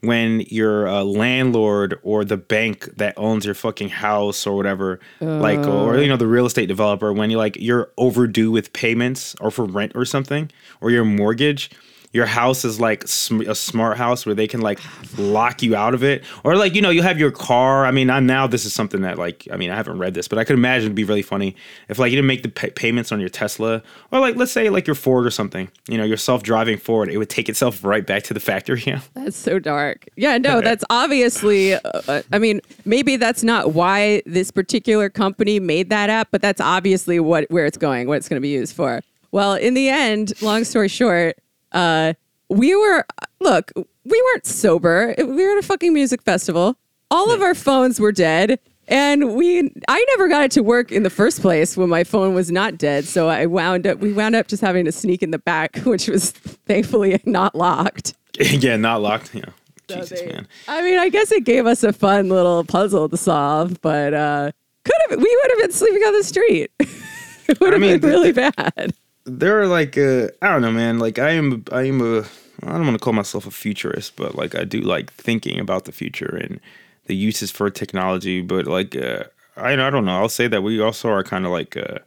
when 0.03 0.41
your 0.49 0.89
uh, 0.89 1.03
landlord 1.05 1.99
or 2.03 2.25
the 2.25 2.37
bank 2.37 2.89
that 2.97 3.15
owns 3.17 3.45
your 3.45 3.55
fucking 3.55 3.91
house 3.91 4.47
or 4.47 4.57
whatever, 4.57 4.99
like, 5.21 5.59
or 5.67 5.99
you 5.99 6.09
know, 6.09 6.17
the 6.17 6.27
real 6.27 6.47
estate 6.47 6.67
developer, 6.67 7.13
when 7.13 7.31
you 7.31 7.37
like 7.39 7.57
you're 7.61 7.91
overdue 7.99 8.51
with 8.51 8.73
payments 8.73 9.35
or 9.41 9.51
for 9.51 9.65
rent 9.65 9.93
or 9.95 10.05
something, 10.05 10.51
or 10.81 10.91
your 10.91 11.05
mortgage. 11.05 11.71
Your 12.13 12.27
house 12.27 12.65
is 12.65 12.81
like 12.81 13.07
sm- 13.07 13.43
a 13.43 13.55
smart 13.55 13.97
house 13.97 14.27
where 14.27 14.35
they 14.35 14.49
can 14.49 14.61
like 14.61 14.81
lock 15.17 15.63
you 15.63 15.77
out 15.77 15.95
of 15.95 16.03
it, 16.03 16.25
or 16.43 16.57
like 16.57 16.75
you 16.75 16.83
know 16.83 16.91
you 16.91 17.03
have 17.03 17.21
your 17.21 17.31
car. 17.31 17.87
I 17.87 17.93
mean, 17.93 18.11
i'm 18.11 18.27
now 18.27 18.49
this 18.49 18.65
is 18.65 18.73
something 18.73 19.03
that 19.03 19.17
like 19.17 19.47
I 19.53 19.57
mean 19.57 19.71
I 19.71 19.77
haven't 19.77 19.99
read 19.99 20.15
this, 20.15 20.27
but 20.27 20.39
I 20.39 20.45
could 20.45 20.55
imagine 20.55 20.87
it'd 20.87 20.97
be 20.97 21.05
really 21.05 21.23
funny 21.23 21.55
if 21.89 22.01
like 22.01 22.11
you 22.11 22.17
didn't 22.17 22.27
make 22.27 22.43
the 22.43 22.49
pay- 22.49 22.71
payments 22.71 23.13
on 23.13 23.21
your 23.21 23.29
Tesla, 23.29 23.83
or 24.11 24.19
like 24.19 24.35
let's 24.35 24.51
say 24.51 24.71
like 24.71 24.89
your 24.89 24.97
Ford 24.97 25.25
or 25.25 25.31
something. 25.31 25.71
You 25.89 25.99
know, 25.99 26.05
your 26.05 26.17
self-driving 26.17 26.79
Ford, 26.79 27.09
it 27.09 27.17
would 27.19 27.31
take 27.31 27.49
itself 27.49 27.85
right 27.85 28.05
back 28.05 28.25
to 28.25 28.35
the 28.35 28.41
factory. 28.41 28.83
Yeah, 28.91 29.01
That's 29.15 29.37
so 29.37 29.59
dark. 29.59 30.09
Yeah, 30.17 30.39
no, 30.39 30.61
that's 30.63 30.83
obviously, 30.91 31.75
uh, 31.75 32.23
I 32.33 32.39
mean, 32.39 32.61
maybe 32.85 33.17
that's 33.17 33.45
not 33.45 33.73
why 33.75 34.23
this 34.27 34.51
particular 34.51 35.11
company 35.11 35.61
made 35.61 35.91
that 35.91 36.11
app, 36.11 36.29
but 36.31 36.43
that's 36.43 36.61
obviously 36.61 37.21
what 37.21 37.49
where 37.51 37.67
it's 37.67 37.77
going, 37.77 38.09
what 38.09 38.17
it's 38.17 38.29
going 38.29 38.39
to 38.39 38.41
be 38.41 38.49
used 38.49 38.75
for. 38.75 39.01
Well, 39.33 39.55
in 39.55 39.75
the 39.75 39.89
end, 39.89 40.33
long 40.43 40.65
story 40.65 40.89
short, 40.89 41.37
uh, 41.73 42.15
we 42.49 42.75
were, 42.75 43.07
look, 43.41 43.73
we 43.77 44.23
weren't 44.33 44.47
sober. 44.47 45.15
We 45.19 45.25
were 45.25 45.53
at 45.53 45.59
a 45.59 45.63
fucking 45.63 45.93
music 45.93 46.23
festival. 46.23 46.77
All 47.11 47.31
of 47.31 47.43
our 47.43 47.55
phones 47.55 48.01
were 48.01 48.13
dead. 48.13 48.59
And 48.89 49.37
we, 49.37 49.73
I 49.87 50.05
never 50.11 50.27
got 50.29 50.43
it 50.45 50.51
to 50.53 50.63
work 50.65 50.91
in 50.91 51.05
the 51.05 51.11
first 51.11 51.41
place 51.41 51.77
when 51.77 51.89
my 51.89 52.03
phone 52.03 52.35
was 52.35 52.51
not 52.51 52.77
dead. 52.77 53.05
So 53.05 53.29
I 53.29 53.47
wound 53.47 53.87
up, 53.87 53.99
we 54.01 54.13
wound 54.13 54.35
up 54.35 54.49
just 54.49 54.63
having 54.63 54.85
to 54.85 54.91
sneak 54.93 55.23
in 55.23 55.31
the 55.31 55.39
back, 55.39 55.77
which 55.85 56.09
was 56.09 56.33
thankfully 56.33 57.21
not 57.25 57.55
locked. 57.55 58.15
yeah, 58.41 58.77
not 58.77 59.01
locked. 59.01 59.33
Yeah, 59.33 59.45
So 59.89 59.97
Jesus 60.01 60.21
they- 60.21 60.27
man. 60.27 60.49
I 60.67 60.83
mean, 60.83 60.99
I 60.99 61.09
guess 61.09 61.31
it 61.31 61.45
gave 61.45 61.67
us 61.67 61.85
a 61.85 61.93
fun 61.93 62.29
little 62.31 62.65
puzzle 62.65 63.09
to 63.09 63.17
solve, 63.17 63.81
but 63.81 64.13
uh, 64.13 64.51
could 64.85 64.95
have 65.11 65.19
we 65.21 65.39
would 65.43 65.51
have 65.53 65.59
been 65.61 65.73
sleeping 65.73 66.03
on 66.03 66.13
the 66.15 66.25
street. 66.25 66.73
it 66.81 67.61
would 67.61 67.73
have 67.73 67.81
mean, 67.81 67.93
been 67.93 68.01
the- 68.01 68.09
really 68.09 68.33
bad. 68.33 68.93
There 69.39 69.61
are 69.61 69.67
like 69.67 69.97
uh, 69.97 70.29
I 70.43 70.49
don't 70.49 70.63
know, 70.63 70.73
man. 70.73 70.99
Like 70.99 71.19
I 71.19 71.31
am, 71.31 71.65
I 71.73 71.83
am 71.85 72.01
a. 72.01 72.25
I 72.63 72.73
don't 72.73 72.85
want 72.85 72.95
to 72.95 72.99
call 72.99 73.15
myself 73.15 73.47
a 73.47 73.51
futurist, 73.51 74.17
but 74.17 74.35
like 74.35 74.55
I 74.55 74.65
do 74.65 74.81
like 74.81 75.13
thinking 75.13 75.59
about 75.59 75.85
the 75.87 75.93
future 75.93 76.37
and 76.37 76.61
the 77.07 77.17
uses 77.17 77.51
for 77.51 77.71
technology. 77.71 78.43
But 78.43 78.67
like 78.67 78.97
uh, 78.97 79.25
I, 79.57 79.73
I 79.73 79.91
don't 79.91 80.05
know. 80.05 80.19
I'll 80.19 80.29
say 80.29 80.49
that 80.49 80.63
we 80.63 80.81
also 80.81 81.09
are 81.09 81.25
kind 81.25 81.47
of 81.47 81.53
like 81.53 81.77
uh, 81.77 81.99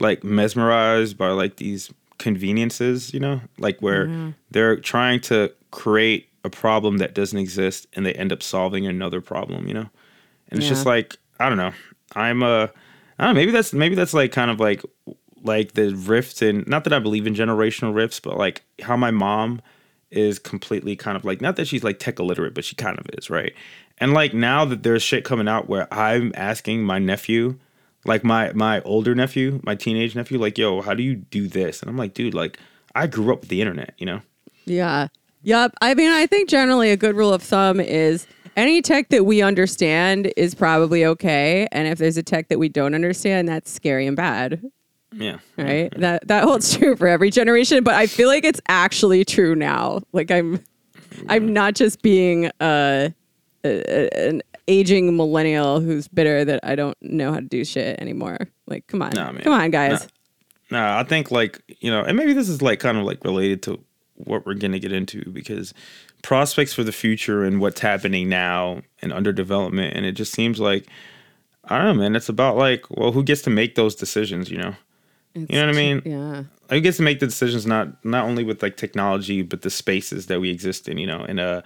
like 0.00 0.24
mesmerized 0.24 1.18
by 1.18 1.28
like 1.28 1.56
these 1.56 1.92
conveniences, 2.18 3.12
you 3.12 3.20
know, 3.20 3.40
like 3.58 3.80
where 3.80 4.06
they're 4.50 4.76
trying 4.76 5.20
to 5.20 5.52
create 5.70 6.28
a 6.44 6.50
problem 6.50 6.98
that 6.98 7.14
doesn't 7.14 7.38
exist 7.38 7.86
and 7.94 8.06
they 8.06 8.12
end 8.14 8.32
up 8.32 8.42
solving 8.42 8.86
another 8.86 9.20
problem, 9.20 9.66
you 9.66 9.74
know? 9.74 9.88
And 10.48 10.60
it's 10.60 10.68
just 10.68 10.86
like, 10.86 11.16
I 11.40 11.48
don't 11.48 11.58
know. 11.58 11.72
I'm 12.14 12.42
a 12.42 12.70
I 13.18 13.24
don't 13.26 13.34
know, 13.34 13.40
maybe 13.40 13.52
that's 13.52 13.72
maybe 13.72 13.94
that's 13.94 14.14
like 14.14 14.32
kind 14.32 14.50
of 14.50 14.60
like 14.60 14.82
like 15.44 15.72
the 15.72 15.94
rift 15.94 16.42
in 16.42 16.64
not 16.66 16.84
that 16.84 16.92
I 16.92 16.98
believe 16.98 17.26
in 17.26 17.34
generational 17.34 17.94
rifts, 17.94 18.18
but 18.18 18.36
like 18.36 18.62
how 18.82 18.96
my 18.96 19.10
mom 19.10 19.60
is 20.10 20.38
completely 20.38 20.96
kind 20.96 21.16
of 21.16 21.24
like 21.24 21.40
not 21.40 21.56
that 21.56 21.66
she's 21.68 21.84
like 21.84 21.98
tech 21.98 22.18
illiterate, 22.18 22.54
but 22.54 22.64
she 22.64 22.74
kind 22.74 22.98
of 22.98 23.06
is, 23.12 23.30
right? 23.30 23.52
And 23.98 24.12
like 24.12 24.34
now 24.34 24.64
that 24.64 24.82
there's 24.82 25.02
shit 25.02 25.24
coming 25.24 25.48
out 25.48 25.68
where 25.68 25.92
I'm 25.92 26.32
asking 26.34 26.82
my 26.82 26.98
nephew, 26.98 27.58
like 28.04 28.24
my 28.24 28.52
my 28.52 28.80
older 28.82 29.14
nephew, 29.14 29.60
my 29.64 29.74
teenage 29.74 30.16
nephew, 30.16 30.38
like, 30.38 30.58
yo, 30.58 30.82
how 30.82 30.94
do 30.94 31.02
you 31.02 31.14
do 31.14 31.46
this? 31.46 31.80
And 31.80 31.90
I'm 31.90 31.96
like, 31.96 32.14
dude, 32.14 32.34
like 32.34 32.58
I 32.94 33.06
grew 33.06 33.32
up 33.32 33.40
with 33.40 33.50
the 33.50 33.60
internet, 33.60 33.94
you 33.98 34.06
know? 34.06 34.20
Yeah. 34.64 35.08
Yep. 35.42 35.74
I 35.82 35.94
mean, 35.94 36.10
I 36.10 36.26
think 36.26 36.48
generally 36.48 36.90
a 36.90 36.96
good 36.96 37.16
rule 37.16 37.32
of 37.32 37.42
thumb 37.42 37.80
is 37.80 38.26
any 38.56 38.80
tech 38.80 39.08
that 39.10 39.24
we 39.26 39.42
understand 39.42 40.32
is 40.36 40.54
probably 40.54 41.04
okay. 41.04 41.68
And 41.72 41.86
if 41.88 41.98
there's 41.98 42.16
a 42.16 42.22
tech 42.22 42.48
that 42.48 42.58
we 42.58 42.68
don't 42.68 42.94
understand, 42.94 43.48
that's 43.48 43.70
scary 43.70 44.06
and 44.06 44.16
bad. 44.16 44.62
Yeah. 45.14 45.38
Right. 45.56 45.92
That 45.98 46.26
that 46.28 46.44
holds 46.44 46.76
true 46.76 46.96
for 46.96 47.06
every 47.06 47.30
generation. 47.30 47.84
But 47.84 47.94
I 47.94 48.06
feel 48.06 48.28
like 48.28 48.44
it's 48.44 48.60
actually 48.68 49.24
true 49.24 49.54
now. 49.54 50.00
Like 50.12 50.30
I'm 50.30 50.62
I'm 51.28 51.52
not 51.52 51.74
just 51.74 52.02
being 52.02 52.46
uh, 52.60 53.10
a, 53.64 54.28
an 54.28 54.42
aging 54.68 55.16
millennial 55.16 55.80
who's 55.80 56.08
bitter 56.08 56.44
that 56.44 56.60
I 56.62 56.74
don't 56.74 56.96
know 57.02 57.32
how 57.32 57.40
to 57.40 57.46
do 57.46 57.64
shit 57.64 58.00
anymore. 58.00 58.38
Like, 58.66 58.86
come 58.86 59.02
on. 59.02 59.12
Nah. 59.14 59.32
Come 59.32 59.52
on, 59.52 59.70
guys. 59.70 60.08
Nah, 60.70 60.98
I 60.98 61.04
think 61.04 61.30
like 61.30 61.62
you 61.80 61.90
know, 61.90 62.02
and 62.02 62.16
maybe 62.16 62.32
this 62.32 62.48
is 62.48 62.62
like 62.62 62.80
kind 62.80 62.98
of 62.98 63.04
like 63.04 63.24
related 63.24 63.62
to 63.64 63.80
what 64.14 64.46
we're 64.46 64.54
gonna 64.54 64.78
get 64.78 64.92
into 64.92 65.30
because 65.30 65.74
prospects 66.22 66.72
for 66.72 66.84
the 66.84 66.92
future 66.92 67.44
and 67.44 67.60
what's 67.60 67.80
happening 67.80 68.28
now 68.28 68.80
and 69.02 69.12
under 69.12 69.32
development, 69.32 69.96
and 69.96 70.06
it 70.06 70.12
just 70.12 70.32
seems 70.32 70.58
like 70.58 70.88
I 71.64 71.78
don't 71.78 71.96
know, 71.96 72.02
man. 72.02 72.16
It's 72.16 72.28
about 72.28 72.56
like, 72.56 72.84
well, 72.90 73.12
who 73.12 73.22
gets 73.22 73.42
to 73.42 73.50
make 73.50 73.74
those 73.74 73.94
decisions? 73.94 74.50
You 74.50 74.58
know, 74.58 74.74
you 75.34 75.46
know 75.48 75.66
what 75.66 75.74
I 75.74 75.78
mean? 75.78 76.02
Yeah. 76.04 76.44
I 76.70 76.78
gets 76.78 76.96
to 76.96 77.02
make 77.02 77.20
the 77.20 77.26
decisions 77.26 77.66
not 77.66 78.04
not 78.04 78.24
only 78.24 78.44
with 78.44 78.62
like 78.62 78.76
technology, 78.76 79.42
but 79.42 79.62
the 79.62 79.70
spaces 79.70 80.26
that 80.26 80.40
we 80.40 80.50
exist 80.50 80.88
in? 80.88 80.98
You 80.98 81.06
know, 81.06 81.20
and 81.20 81.40
uh, 81.40 81.62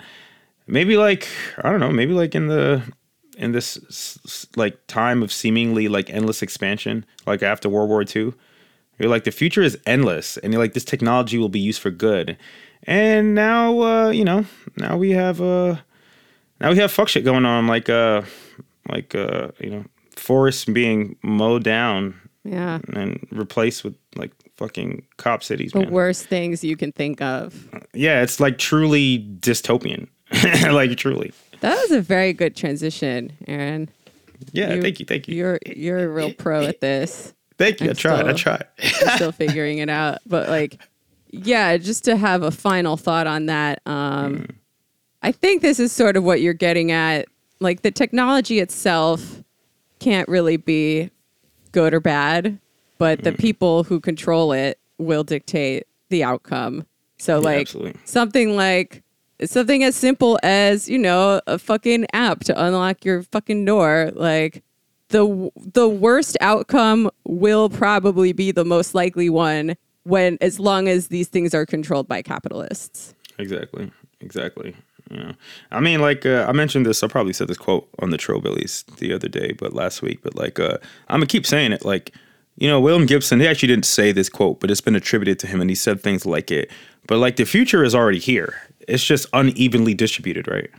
maybe 0.66 0.96
like 0.96 1.28
I 1.62 1.70
don't 1.70 1.80
know, 1.80 1.90
maybe 1.90 2.12
like 2.12 2.34
in 2.34 2.48
the 2.48 2.82
in 3.36 3.52
this 3.52 4.48
like 4.56 4.86
time 4.86 5.22
of 5.22 5.32
seemingly 5.32 5.88
like 5.88 6.10
endless 6.10 6.42
expansion, 6.42 7.04
like 7.26 7.42
after 7.42 7.68
World 7.68 7.88
War 7.88 8.02
II. 8.02 8.32
You're 8.98 9.08
like 9.08 9.22
the 9.22 9.30
future 9.30 9.62
is 9.62 9.78
endless, 9.86 10.38
and 10.38 10.52
you're 10.52 10.62
like 10.62 10.74
this 10.74 10.84
technology 10.84 11.38
will 11.38 11.48
be 11.48 11.60
used 11.60 11.80
for 11.80 11.90
good. 11.90 12.36
And 12.82 13.34
now, 13.34 13.80
uh, 13.80 14.08
you 14.08 14.24
know, 14.24 14.44
now 14.76 14.96
we 14.96 15.10
have 15.10 15.40
uh, 15.40 15.76
now 16.60 16.70
we 16.70 16.78
have 16.78 16.90
fuck 16.90 17.08
shit 17.08 17.24
going 17.24 17.44
on, 17.44 17.68
like 17.68 17.88
uh, 17.88 18.22
like 18.88 19.14
uh, 19.14 19.48
you 19.60 19.70
know, 19.70 19.84
forests 20.16 20.64
being 20.64 21.16
mowed 21.22 21.62
down 21.62 22.27
Yeah. 22.50 22.78
and 22.94 23.26
replaced 23.30 23.84
with 23.84 23.94
like 24.16 24.32
fucking 24.56 25.04
cop 25.18 25.42
cities. 25.42 25.72
The 25.72 25.80
Man. 25.80 25.90
worst 25.90 26.26
things 26.26 26.64
you 26.64 26.76
can 26.76 26.92
think 26.92 27.20
of. 27.20 27.68
Yeah, 27.94 28.22
it's 28.22 28.40
like 28.40 28.58
truly 28.58 29.18
dystopian, 29.40 30.08
like 30.72 30.96
truly. 30.96 31.32
That 31.60 31.76
was 31.76 31.90
a 31.90 32.00
very 32.00 32.32
good 32.32 32.54
transition, 32.56 33.32
Aaron. 33.46 33.88
Yeah, 34.52 34.80
thank 34.80 35.00
you, 35.00 35.06
thank 35.06 35.26
you, 35.28 35.34
You're 35.36 35.58
you're 35.66 35.98
a 35.98 36.08
real 36.08 36.32
pro 36.32 36.62
at 36.64 36.80
this. 36.80 37.34
thank 37.58 37.80
you. 37.80 37.88
I 37.88 37.90
I'm 37.90 37.96
tried, 37.96 38.14
I 38.14 38.34
still- 38.34 38.36
tried. 38.38 38.64
I'm 39.06 39.16
still 39.16 39.32
figuring 39.32 39.78
it 39.78 39.88
out, 39.90 40.18
but 40.26 40.48
like, 40.48 40.80
yeah, 41.30 41.76
just 41.76 42.04
to 42.04 42.16
have 42.16 42.42
a 42.42 42.50
final 42.52 42.96
thought 42.96 43.26
on 43.26 43.46
that. 43.46 43.82
Um, 43.84 44.46
I 45.22 45.32
think 45.32 45.62
this 45.62 45.80
is 45.80 45.90
sort 45.92 46.16
of 46.16 46.22
what 46.24 46.40
you're 46.40 46.54
getting 46.54 46.92
at. 46.92 47.26
Like 47.60 47.82
the 47.82 47.90
technology 47.90 48.60
itself 48.60 49.42
can't 49.98 50.28
really 50.28 50.56
be 50.56 51.10
good 51.72 51.94
or 51.94 52.00
bad, 52.00 52.58
but 52.98 53.22
the 53.22 53.32
mm. 53.32 53.38
people 53.38 53.84
who 53.84 54.00
control 54.00 54.52
it 54.52 54.78
will 54.98 55.24
dictate 55.24 55.86
the 56.08 56.24
outcome. 56.24 56.86
So 57.18 57.38
like 57.38 57.62
absolutely. 57.62 58.00
something 58.04 58.56
like 58.56 59.02
something 59.44 59.84
as 59.84 59.96
simple 59.96 60.38
as, 60.42 60.88
you 60.88 60.98
know, 60.98 61.40
a 61.46 61.58
fucking 61.58 62.06
app 62.12 62.40
to 62.44 62.64
unlock 62.64 63.04
your 63.04 63.22
fucking 63.22 63.64
door, 63.64 64.10
like 64.14 64.62
the 65.08 65.50
the 65.56 65.88
worst 65.88 66.36
outcome 66.40 67.10
will 67.24 67.68
probably 67.68 68.32
be 68.32 68.52
the 68.52 68.64
most 68.64 68.94
likely 68.94 69.30
one 69.30 69.76
when 70.04 70.38
as 70.40 70.58
long 70.58 70.88
as 70.88 71.08
these 71.08 71.28
things 71.28 71.54
are 71.54 71.66
controlled 71.66 72.08
by 72.08 72.22
capitalists. 72.22 73.14
Exactly. 73.38 73.90
Exactly. 74.20 74.74
You 75.10 75.16
know, 75.16 75.32
I 75.70 75.80
mean, 75.80 76.00
like 76.00 76.26
uh, 76.26 76.46
I 76.48 76.52
mentioned 76.52 76.86
this. 76.86 77.02
I 77.02 77.08
probably 77.08 77.32
said 77.32 77.48
this 77.48 77.56
quote 77.56 77.88
on 78.00 78.10
the 78.10 78.18
Trillbillies 78.18 78.84
the 78.96 79.12
other 79.12 79.28
day, 79.28 79.52
but 79.52 79.72
last 79.72 80.02
week. 80.02 80.20
But 80.22 80.34
like, 80.36 80.58
uh, 80.58 80.78
I'm 81.08 81.20
gonna 81.20 81.26
keep 81.26 81.46
saying 81.46 81.72
it. 81.72 81.84
Like, 81.84 82.12
you 82.56 82.68
know, 82.68 82.80
William 82.80 83.06
Gibson. 83.06 83.40
He 83.40 83.46
actually 83.46 83.68
didn't 83.68 83.86
say 83.86 84.12
this 84.12 84.28
quote, 84.28 84.60
but 84.60 84.70
it's 84.70 84.80
been 84.80 84.96
attributed 84.96 85.38
to 85.40 85.46
him, 85.46 85.60
and 85.60 85.70
he 85.70 85.76
said 85.76 86.02
things 86.02 86.26
like 86.26 86.50
it. 86.50 86.70
But 87.06 87.18
like, 87.18 87.36
the 87.36 87.44
future 87.44 87.82
is 87.84 87.94
already 87.94 88.18
here. 88.18 88.60
It's 88.86 89.04
just 89.04 89.26
unevenly 89.32 89.94
distributed, 89.94 90.48
right? 90.48 90.70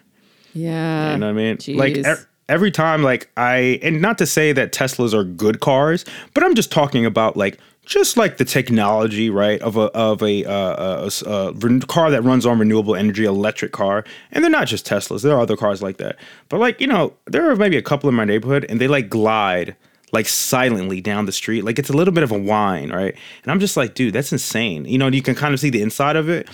Yeah. 0.54 1.14
You 1.14 1.18
know 1.20 1.28
what 1.28 1.32
I 1.32 1.56
mean? 1.56 1.78
Like 1.78 1.94
Jeez. 1.94 2.22
e- 2.22 2.26
every 2.48 2.72
time, 2.72 3.04
like 3.04 3.30
I, 3.38 3.80
and 3.82 4.02
not 4.02 4.18
to 4.18 4.26
say 4.26 4.52
that 4.52 4.74
Teslas 4.74 5.14
are 5.14 5.24
good 5.24 5.60
cars, 5.60 6.06
but 6.34 6.44
I'm 6.44 6.56
just 6.56 6.72
talking 6.72 7.06
about 7.06 7.38
like 7.38 7.60
just 7.86 8.18
like 8.18 8.38
the 8.38 8.46
technology, 8.46 9.30
right, 9.30 9.62
of 9.62 9.78
a 9.78 9.92
of 9.96 10.22
a, 10.22 10.46
uh, 10.46 11.10
a, 11.26 11.30
a 11.30 11.52
ren- 11.54 11.82
car 11.82 12.12
that 12.12 12.22
runs 12.24 12.46
on 12.46 12.60
renewable 12.60 12.96
energy, 12.96 13.26
electric 13.26 13.72
car, 13.72 14.04
and 14.32 14.44
they're 14.44 14.52
not 14.52 14.68
just 14.68 14.86
Teslas. 14.86 15.24
There 15.24 15.36
are 15.36 15.42
other 15.42 15.58
cars 15.58 15.82
like 15.82 15.98
that, 15.98 16.18
but 16.50 16.60
like 16.60 16.80
you 16.80 16.88
know, 16.88 17.14
there 17.26 17.50
are 17.50 17.56
maybe 17.56 17.78
a 17.78 17.82
couple 17.82 18.10
in 18.10 18.16
my 18.16 18.26
neighborhood, 18.26 18.66
and 18.70 18.80
they 18.80 18.88
like 18.88 19.10
glide 19.10 19.76
like 20.12 20.28
silently 20.28 21.02
down 21.02 21.26
the 21.26 21.32
street, 21.32 21.64
like 21.64 21.78
it's 21.80 21.90
a 21.90 21.94
little 21.94 22.14
bit 22.14 22.24
of 22.24 22.32
a 22.32 22.38
whine, 22.38 22.92
right? 22.92 23.16
And 23.44 23.52
I'm 23.52 23.60
just 23.60 23.78
like, 23.78 23.94
dude, 23.94 24.14
that's 24.14 24.32
insane. 24.32 24.86
You 24.86 24.98
know, 24.98 25.08
you 25.08 25.22
can 25.22 25.36
kind 25.36 25.54
of 25.54 25.60
see 25.60 25.70
the 25.70 25.82
inside 25.82 26.16
of 26.16 26.30
it. 26.30 26.50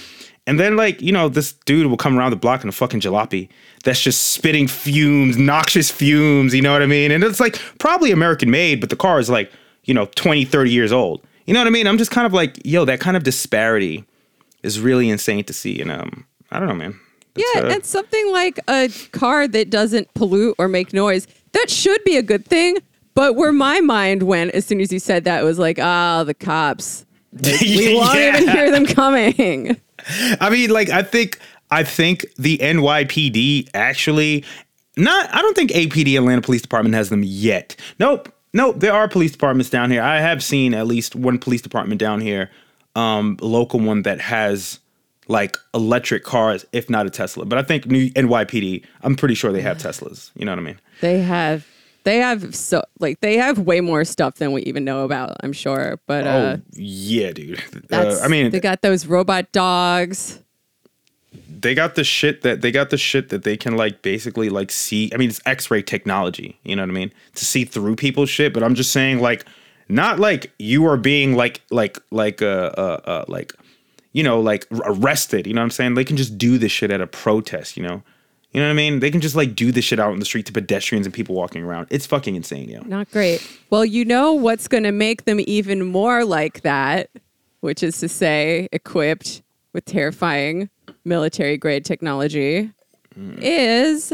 And 0.48 0.60
then, 0.60 0.76
like, 0.76 1.02
you 1.02 1.12
know, 1.12 1.28
this 1.28 1.54
dude 1.54 1.88
will 1.88 1.98
come 1.98 2.20
around 2.20 2.30
the 2.30 2.38
block 2.38 2.64
in 2.64 2.70
a 2.70 2.72
fucking 2.72 3.00
jalopy 3.00 3.50
that's 3.84 4.02
just 4.02 4.32
spitting 4.32 4.68
fumes, 4.68 5.38
noxious 5.38 5.90
fumes, 5.90 6.54
you 6.54 6.62
know 6.62 6.72
what 6.72 6.84
I 6.84 6.86
mean? 6.86 7.12
And 7.12 7.24
it's 7.24 7.40
like 7.40 7.60
probably 7.80 8.12
American 8.12 8.52
made, 8.52 8.80
but 8.80 8.90
the 8.90 8.96
car 8.96 9.20
is 9.20 9.30
like, 9.30 9.52
you 9.86 9.94
know, 9.94 10.06
20, 10.16 10.46
30 10.46 10.72
years 10.72 10.92
old. 10.92 11.22
You 11.46 11.54
know 11.54 11.60
what 11.60 11.68
I 11.68 11.72
mean? 11.72 11.88
I'm 11.88 11.98
just 11.98 12.12
kind 12.12 12.26
of 12.28 12.34
like, 12.34 12.60
yo, 12.66 12.86
that 12.86 13.00
kind 13.00 13.16
of 13.16 13.24
disparity 13.24 14.04
is 14.64 14.80
really 14.80 15.10
insane 15.10 15.44
to 15.46 15.54
see. 15.54 15.80
And 15.80 15.92
um, 15.92 16.26
I 16.52 16.60
don't 16.60 16.68
know, 16.68 16.74
man. 16.76 17.00
It's, 17.36 17.56
Yeah, 17.56 17.62
uh, 17.62 17.74
and 17.74 17.86
something 17.86 18.32
like 18.32 18.60
a 18.68 18.90
car 19.12 19.48
that 19.48 19.70
doesn't 19.70 20.12
pollute 20.16 20.56
or 20.58 20.68
make 20.68 20.92
noise, 20.94 21.28
that 21.54 21.70
should 21.70 22.04
be 22.04 22.18
a 22.18 22.24
good 22.24 22.46
thing. 22.46 22.78
But 23.14 23.36
where 23.36 23.54
my 23.54 23.80
mind 23.80 24.24
went 24.24 24.52
as 24.52 24.66
soon 24.66 24.82
as 24.82 24.92
you 24.92 25.00
said 25.00 25.24
that 25.26 25.44
was 25.44 25.58
like, 25.60 25.80
ah, 25.80 26.24
the 26.24 26.34
cops. 26.34 27.06
Like, 27.44 27.60
we 27.62 27.96
won't 27.96 28.18
Yeah. 28.18 28.38
even 28.38 28.50
hear 28.50 28.72
them 28.72 28.86
coming. 28.86 29.78
I 30.40 30.50
mean, 30.50 30.70
like, 30.70 30.90
I 30.90 31.04
think, 31.04 31.38
I 31.70 31.84
think 31.84 32.26
the 32.38 32.58
NYPD 32.60 33.70
actually, 33.74 34.44
not, 34.98 35.34
I 35.34 35.42
don't 35.42 35.56
think 35.56 35.72
APD 35.72 36.16
Atlanta 36.18 36.42
Police 36.42 36.62
Department 36.62 36.96
has 36.96 37.10
them 37.10 37.24
yet. 37.24 37.76
Nope. 38.00 38.32
Nope. 38.56 38.80
There 38.80 38.94
are 38.94 39.08
police 39.10 39.34
departments 39.34 39.70
down 39.70 39.92
here. 39.92 40.02
I 40.02 40.22
have 40.22 40.42
seen 40.42 40.74
at 40.74 40.88
least 40.88 41.14
one 41.14 41.38
police 41.38 41.62
department 41.62 42.00
down 42.00 42.22
here, 42.22 42.50
um, 42.96 43.38
a 43.42 43.46
local 43.46 43.82
one 43.82 44.04
that 44.04 44.22
has 44.22 44.80
like 45.28 45.58
electric 45.74 46.24
cars, 46.24 46.66
if 46.72 46.90
not 46.90 47.06
a 47.06 47.10
Tesla. 47.10 47.46
But 47.46 47.60
I 47.60 47.64
think 47.64 47.86
new 47.88 48.10
NYPD, 48.12 48.86
I'm 49.04 49.16
pretty 49.18 49.36
sure 49.36 49.52
they 49.52 49.62
have 49.62 49.78
Teslas. 49.78 50.32
You 50.36 50.46
know 50.46 50.54
what 50.54 50.60
I 50.60 50.64
mean? 50.64 50.80
They 51.02 51.20
have 51.20 51.68
they 52.06 52.20
have 52.20 52.56
so 52.56 52.82
like 53.00 53.20
they 53.20 53.36
have 53.36 53.60
way 53.60 53.82
more 53.82 54.06
stuff 54.06 54.36
than 54.36 54.54
we 54.54 54.62
even 54.62 54.86
know 54.86 55.04
about, 55.04 55.36
I'm 55.44 55.52
sure. 55.52 56.00
But 56.08 56.26
uh 56.26 56.58
oh, 56.58 56.62
yeah, 56.72 57.34
dude. 57.34 57.62
Uh, 57.92 58.20
I 58.24 58.30
mean, 58.30 58.52
they 58.52 58.62
got 58.62 58.82
those 58.82 59.06
robot 59.06 59.52
dogs. 59.52 60.42
They 61.48 61.74
got 61.74 61.96
the 61.96 62.04
shit 62.04 62.42
that 62.42 62.62
they 62.62 62.72
got 62.72 62.90
the 62.90 62.98
shit 62.98 63.30
that 63.30 63.44
they 63.44 63.58
can 63.58 63.76
like 63.76 64.02
basically 64.02 64.50
like 64.50 64.72
see 64.72 65.12
i 65.14 65.18
mean 65.18 65.30
it's 65.30 65.42
x-ray 65.46 65.82
technology 65.82 66.60
you 66.64 66.76
know 66.76 66.82
what 66.82 66.90
i 66.90 66.94
mean? 66.94 67.12
To 67.36 67.46
see 67.46 67.66
through 67.66 67.96
people's 67.96 68.30
shit 68.30 68.54
but 68.54 68.64
i'm 68.64 68.76
just 68.76 68.92
saying 68.92 69.20
like 69.20 69.46
not 69.88 70.20
like 70.20 70.52
you 70.60 70.86
are 70.88 70.98
being 70.98 71.36
like 71.36 71.62
like 71.72 72.00
like 72.12 72.42
uh 72.42 72.72
uh, 72.78 73.02
uh 73.06 73.26
like 73.28 73.54
you 74.14 74.24
know 74.24 74.40
like 74.40 74.66
arrested 74.84 75.48
you 75.48 75.54
know 75.54 75.62
what 75.62 75.66
i'm 75.66 75.72
saying? 75.72 75.94
They 75.96 76.06
can 76.06 76.18
just 76.18 76.38
do 76.38 76.58
this 76.58 76.72
shit 76.72 76.92
at 76.92 77.02
a 77.02 77.08
protest 77.08 77.78
you 77.78 77.84
know? 77.84 78.04
You 78.52 78.62
know 78.62 78.68
what 78.68 78.72
i 78.72 78.76
mean? 78.76 79.00
They 79.00 79.12
can 79.12 79.22
just 79.22 79.36
like 79.36 79.56
do 79.56 79.72
this 79.72 79.86
shit 79.86 80.00
out 80.00 80.14
in 80.14 80.20
the 80.20 80.26
street 80.26 80.46
to 80.46 80.54
pedestrians 80.54 81.06
and 81.06 81.14
people 81.14 81.36
walking 81.36 81.64
around. 81.64 81.88
It's 81.90 82.06
fucking 82.06 82.36
insane 82.36 82.70
yo. 82.70 82.82
Not 82.84 83.12
great. 83.12 83.46
Well, 83.70 83.84
you 83.84 84.06
know 84.06 84.34
what's 84.34 84.68
going 84.68 84.84
to 84.84 84.94
make 84.94 85.26
them 85.26 85.42
even 85.46 85.86
more 85.86 86.24
like 86.24 86.62
that, 86.62 87.10
which 87.60 87.84
is 87.84 88.00
to 88.00 88.08
say, 88.08 88.70
equipped 88.72 89.42
with 89.74 89.84
terrifying 89.84 90.70
military 91.04 91.58
grade 91.58 91.86
technology, 91.86 92.72
is 93.38 94.12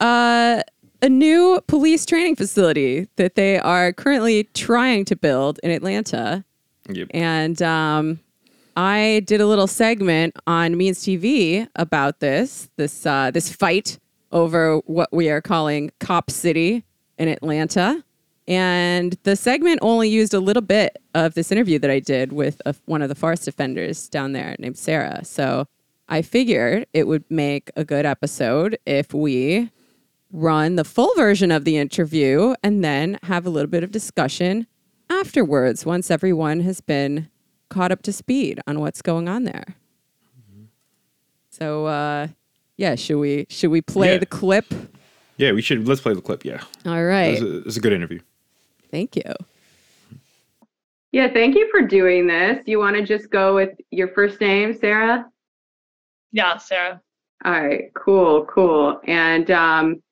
uh, 0.00 0.62
a 1.02 1.08
new 1.08 1.60
police 1.66 2.06
training 2.06 2.36
facility 2.36 3.08
that 3.16 3.34
they 3.34 3.58
are 3.58 3.92
currently 3.92 4.44
trying 4.54 5.04
to 5.06 5.16
build 5.16 5.60
in 5.62 5.70
Atlanta. 5.70 6.44
yep. 6.88 7.08
And 7.12 7.60
um, 7.62 8.20
I 8.76 9.22
did 9.26 9.40
a 9.40 9.46
little 9.46 9.66
segment 9.66 10.36
on 10.46 10.76
Means 10.76 11.00
TV 11.00 11.68
about 11.76 12.20
this 12.20 12.70
this 12.76 13.06
uh, 13.06 13.30
this 13.30 13.52
fight 13.52 13.98
over 14.32 14.78
what 14.86 15.12
we 15.12 15.30
are 15.30 15.40
calling 15.40 15.90
Cop 16.00 16.30
City 16.30 16.84
in 17.18 17.28
Atlanta. 17.28 18.04
And 18.46 19.18
the 19.24 19.36
segment 19.36 19.80
only 19.82 20.08
used 20.08 20.32
a 20.32 20.40
little 20.40 20.62
bit 20.62 20.96
of 21.14 21.34
this 21.34 21.52
interview 21.52 21.78
that 21.80 21.90
I 21.90 21.98
did 21.98 22.32
with 22.32 22.62
a, 22.64 22.74
one 22.86 23.02
of 23.02 23.10
the 23.10 23.14
forest 23.14 23.44
defenders 23.44 24.08
down 24.08 24.32
there 24.32 24.56
named 24.58 24.78
Sarah. 24.78 25.22
So 25.22 25.66
I 26.08 26.22
figured 26.22 26.86
it 26.94 27.06
would 27.06 27.24
make 27.30 27.70
a 27.76 27.84
good 27.84 28.06
episode 28.06 28.78
if 28.86 29.12
we 29.12 29.70
run 30.32 30.76
the 30.76 30.84
full 30.84 31.12
version 31.16 31.50
of 31.50 31.64
the 31.64 31.76
interview 31.76 32.54
and 32.62 32.82
then 32.84 33.18
have 33.24 33.46
a 33.46 33.50
little 33.50 33.70
bit 33.70 33.82
of 33.84 33.90
discussion 33.90 34.66
afterwards 35.10 35.84
once 35.86 36.10
everyone 36.10 36.60
has 36.60 36.80
been 36.80 37.28
caught 37.68 37.92
up 37.92 38.02
to 38.02 38.12
speed 38.12 38.60
on 38.66 38.80
what's 38.80 39.02
going 39.02 39.28
on 39.28 39.44
there. 39.44 39.64
So 41.50 41.86
uh, 41.86 42.28
yeah, 42.76 42.94
should 42.94 43.18
we 43.18 43.46
should 43.50 43.70
we 43.70 43.80
play 43.80 44.12
Yeah. 44.12 44.18
the 44.18 44.26
clip? 44.26 44.66
Yeah, 45.36 45.52
we 45.52 45.62
should. 45.62 45.86
Let's 45.86 46.00
play 46.00 46.14
the 46.14 46.20
clip. 46.20 46.44
Yeah, 46.44 46.62
All 46.86 47.04
right. 47.04 47.38
it 47.38 47.40
right. 47.40 47.42
was 47.42 47.42
a, 47.42 47.56
it 47.58 47.64
was 47.64 47.76
a 47.76 47.80
good 47.80 47.92
interview. 47.92 48.20
Thank 48.90 49.16
you. 49.16 49.22
Yeah, 51.12 51.28
thank 51.32 51.54
you 51.56 51.68
for 51.70 51.80
doing 51.82 52.26
this. 52.26 52.58
You 52.66 52.78
want 52.78 52.96
to 52.96 53.02
just 53.04 53.30
go 53.30 53.54
with 53.54 53.70
your 53.90 54.08
first 54.08 54.40
name, 54.40 54.74
Sarah? 54.78 55.26
Yeah, 56.32 56.56
Sarah. 56.58 57.00
All 57.44 57.52
right, 57.52 57.92
cool, 57.94 58.44
cool. 58.46 59.00
And 59.06 59.50
um, 59.50 60.02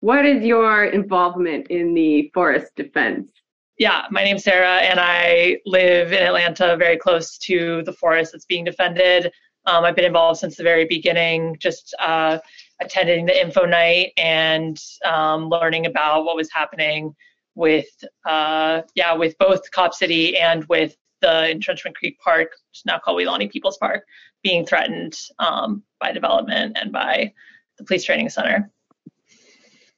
what 0.00 0.26
is 0.26 0.44
your 0.44 0.86
involvement 0.86 1.68
in 1.68 1.94
the 1.94 2.30
forest 2.34 2.72
defense? 2.76 3.30
Yeah, 3.78 4.02
my 4.10 4.22
name's 4.22 4.44
Sarah, 4.44 4.78
and 4.78 5.00
I 5.00 5.58
live 5.66 6.12
in 6.12 6.22
Atlanta, 6.22 6.76
very 6.76 6.96
close 6.96 7.38
to 7.38 7.82
the 7.84 7.92
forest 7.92 8.32
that's 8.32 8.44
being 8.44 8.64
defended. 8.64 9.32
Um, 9.66 9.84
I've 9.84 9.96
been 9.96 10.04
involved 10.04 10.40
since 10.40 10.56
the 10.56 10.62
very 10.62 10.84
beginning, 10.84 11.56
just 11.58 11.94
uh, 11.98 12.38
attending 12.80 13.24
the 13.24 13.40
info 13.40 13.64
night 13.64 14.12
and 14.16 14.78
um, 15.04 15.48
learning 15.48 15.86
about 15.86 16.24
what 16.24 16.36
was 16.36 16.50
happening 16.52 17.14
with, 17.54 17.88
uh, 18.26 18.82
yeah, 18.94 19.14
with 19.14 19.36
both 19.38 19.70
Cop 19.70 19.94
City 19.94 20.36
and 20.36 20.64
with 20.66 20.96
the 21.20 21.50
Intrenchment 21.50 21.96
Creek 21.96 22.18
Park, 22.20 22.50
which 22.50 22.80
is 22.80 22.82
now 22.84 22.98
called 22.98 23.18
Weelaunee 23.18 23.50
People's 23.50 23.78
Park, 23.78 24.04
being 24.44 24.64
threatened 24.64 25.18
um, 25.40 25.82
by 25.98 26.12
development 26.12 26.76
and 26.80 26.92
by 26.92 27.32
the 27.78 27.84
police 27.84 28.04
training 28.04 28.28
center. 28.28 28.70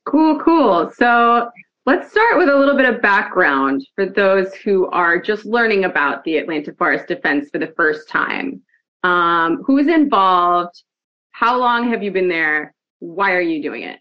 Cool, 0.06 0.38
cool. 0.38 0.90
So 0.96 1.50
let's 1.84 2.10
start 2.10 2.38
with 2.38 2.48
a 2.48 2.56
little 2.56 2.76
bit 2.76 2.88
of 2.88 3.02
background 3.02 3.86
for 3.94 4.06
those 4.06 4.54
who 4.54 4.86
are 4.86 5.20
just 5.20 5.44
learning 5.44 5.84
about 5.84 6.24
the 6.24 6.38
Atlanta 6.38 6.72
Forest 6.74 7.08
Defense 7.08 7.50
for 7.50 7.58
the 7.58 7.74
first 7.76 8.08
time. 8.08 8.62
Um, 9.02 9.62
who's 9.66 9.88
involved? 9.88 10.82
How 11.32 11.58
long 11.58 11.90
have 11.90 12.02
you 12.02 12.12
been 12.12 12.28
there? 12.28 12.72
Why 13.00 13.32
are 13.32 13.42
you 13.42 13.60
doing 13.62 13.82
it? 13.82 13.98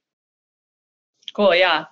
Cool, 1.36 1.56
yeah. 1.56 1.86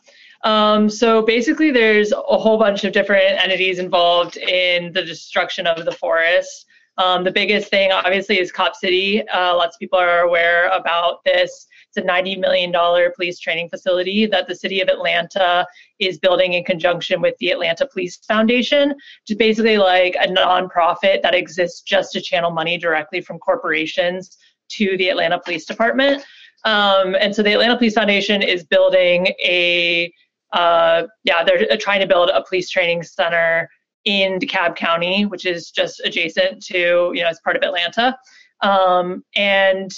Um, 0.43 0.89
so 0.89 1.21
basically, 1.21 1.71
there's 1.71 2.11
a 2.11 2.37
whole 2.37 2.57
bunch 2.57 2.83
of 2.83 2.93
different 2.93 3.41
entities 3.41 3.79
involved 3.79 4.37
in 4.37 4.91
the 4.93 5.03
destruction 5.03 5.65
of 5.65 5.85
the 5.85 5.91
forest. 5.91 6.65
Um, 6.97 7.23
the 7.23 7.31
biggest 7.31 7.69
thing, 7.69 7.91
obviously, 7.91 8.39
is 8.39 8.51
Cop 8.51 8.75
City. 8.75 9.27
Uh, 9.29 9.55
lots 9.55 9.75
of 9.75 9.79
people 9.79 9.97
are 9.97 10.21
aware 10.21 10.67
about 10.69 11.23
this. 11.23 11.65
It's 11.95 11.97
a 11.97 12.07
$90 12.07 12.39
million 12.39 12.73
police 13.15 13.39
training 13.39 13.69
facility 13.69 14.25
that 14.27 14.47
the 14.47 14.55
city 14.55 14.81
of 14.81 14.89
Atlanta 14.89 15.65
is 15.99 16.19
building 16.19 16.53
in 16.53 16.63
conjunction 16.63 17.21
with 17.21 17.35
the 17.39 17.49
Atlanta 17.49 17.87
Police 17.87 18.17
Foundation, 18.27 18.89
which 18.89 19.29
is 19.29 19.37
basically 19.37 19.77
like 19.77 20.15
a 20.15 20.27
nonprofit 20.27 21.21
that 21.21 21.33
exists 21.33 21.81
just 21.81 22.13
to 22.13 22.21
channel 22.21 22.51
money 22.51 22.77
directly 22.77 23.21
from 23.21 23.39
corporations 23.39 24.37
to 24.69 24.95
the 24.97 25.09
Atlanta 25.09 25.39
Police 25.39 25.65
Department. 25.65 26.23
Um, 26.65 27.15
and 27.19 27.35
so 27.35 27.43
the 27.43 27.53
Atlanta 27.53 27.77
Police 27.77 27.93
Foundation 27.93 28.41
is 28.41 28.63
building 28.63 29.27
a, 29.43 30.13
uh, 30.53 31.03
yeah, 31.23 31.43
they're 31.43 31.77
trying 31.77 31.99
to 31.99 32.07
build 32.07 32.29
a 32.29 32.43
police 32.43 32.69
training 32.69 33.03
center 33.03 33.69
in 34.05 34.39
DeKalb 34.39 34.75
County, 34.75 35.25
which 35.25 35.45
is 35.45 35.71
just 35.71 36.01
adjacent 36.03 36.63
to, 36.65 37.11
you 37.13 37.21
know, 37.21 37.27
as 37.27 37.39
part 37.41 37.55
of 37.55 37.63
Atlanta. 37.63 38.17
Um, 38.61 39.23
and 39.35 39.91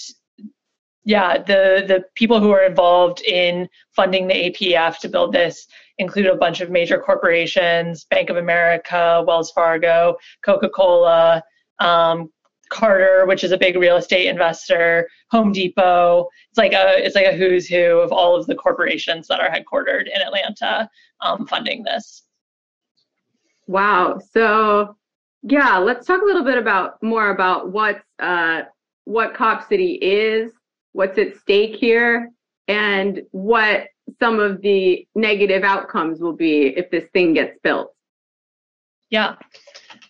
yeah, 1.06 1.38
the 1.38 1.84
the 1.88 2.04
people 2.15 2.39
who 2.39 2.52
are 2.52 2.65
involved 2.65 3.22
in 3.22 3.70
funding 3.96 4.28
the 4.28 4.34
APF 4.34 4.98
to 5.00 5.10
build 5.10 5.34
this 5.34 5.68
include 6.00 6.26
a 6.26 6.36
bunch 6.36 6.62
of 6.62 6.72
major 6.72 7.00
corporations: 7.00 8.06
Bank 8.06 8.30
of 8.30 8.38
America, 8.38 9.24
Wells 9.26 9.52
Fargo, 9.52 10.18
Coca-Cola, 10.44 11.44
um, 11.80 12.32
Carter, 12.70 13.26
which 13.28 13.44
is 13.44 13.52
a 13.52 13.58
big 13.58 13.76
real 13.76 13.98
estate 13.98 14.28
investor, 14.28 15.08
Home 15.30 15.52
Depot. 15.52 16.28
It's 16.50 16.58
like 16.58 16.74
a 16.74 17.06
it's 17.06 17.15
like 17.15 17.28
a 17.28 17.38
who's 17.38 17.68
who 17.68 18.00
of 18.00 18.12
all 18.12 18.36
of 18.36 18.48
the 18.48 18.56
corporations 18.56 19.28
that 19.28 19.39
are 19.39 19.50
headquartered 19.50 20.08
in 20.13 20.22
Atlanta 20.22 20.89
um, 21.22 21.46
funding 21.46 21.84
this. 21.84 22.24
Wow. 23.67 24.19
So, 24.32 24.95
yeah, 25.43 25.78
let's 25.78 26.06
talk 26.06 26.21
a 26.21 26.25
little 26.25 26.43
bit 26.43 26.58
about 26.58 27.01
more 27.01 27.30
about 27.30 27.71
what's 27.71 28.04
uh, 28.19 28.63
what 29.06 29.34
Cop 29.34 29.67
City 29.67 29.93
is, 29.93 30.51
what's 30.93 31.17
at 31.17 31.38
stake 31.38 31.75
here, 31.75 32.32
and 32.67 33.21
what 33.32 33.88
some 34.19 34.39
of 34.39 34.62
the 34.62 35.08
negative 35.15 35.63
outcomes 35.63 36.19
will 36.19 36.36
be 36.36 36.67
if 36.78 36.89
this 36.89 37.06
thing 37.13 37.34
gets 37.34 37.58
built. 37.63 37.93
Yeah. 39.10 39.36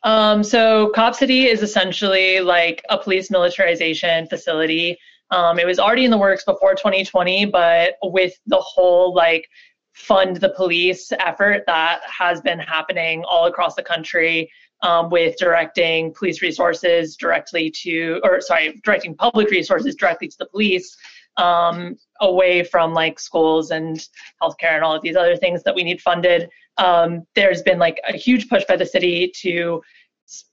Um, 0.03 0.43
so 0.43 0.91
Cop 0.95 1.15
City 1.15 1.45
is 1.45 1.61
essentially 1.61 2.39
like 2.39 2.83
a 2.89 2.97
police 2.97 3.29
militarization 3.29 4.27
facility. 4.27 4.97
Um, 5.31 5.59
it 5.59 5.65
was 5.65 5.79
already 5.79 6.05
in 6.05 6.11
the 6.11 6.17
works 6.17 6.43
before 6.43 6.75
2020, 6.75 7.45
but 7.45 7.95
with 8.03 8.33
the 8.45 8.57
whole 8.57 9.13
like 9.13 9.47
fund 9.95 10.37
the 10.37 10.49
police 10.49 11.11
effort 11.19 11.63
that 11.65 12.01
has 12.05 12.41
been 12.41 12.59
happening 12.59 13.23
all 13.23 13.45
across 13.45 13.75
the 13.75 13.83
country 13.83 14.49
um, 14.81 15.09
with 15.09 15.37
directing 15.37 16.13
police 16.13 16.41
resources 16.41 17.15
directly 17.15 17.71
to, 17.71 18.19
or 18.23 18.41
sorry, 18.41 18.79
directing 18.83 19.15
public 19.15 19.49
resources 19.49 19.95
directly 19.95 20.27
to 20.27 20.37
the 20.37 20.45
police 20.47 20.95
um, 21.37 21.97
away 22.21 22.63
from 22.63 22.93
like 22.93 23.19
schools 23.19 23.71
and 23.71 24.07
healthcare 24.41 24.75
and 24.75 24.83
all 24.83 24.93
of 24.93 25.01
these 25.01 25.15
other 25.15 25.37
things 25.37 25.63
that 25.63 25.73
we 25.73 25.83
need 25.83 26.01
funded. 26.01 26.49
Um, 26.77 27.25
there's 27.33 27.61
been 27.61 27.79
like 27.79 27.99
a 28.07 28.15
huge 28.15 28.49
push 28.49 28.65
by 28.65 28.75
the 28.75 28.85
city 28.85 29.31
to 29.37 29.81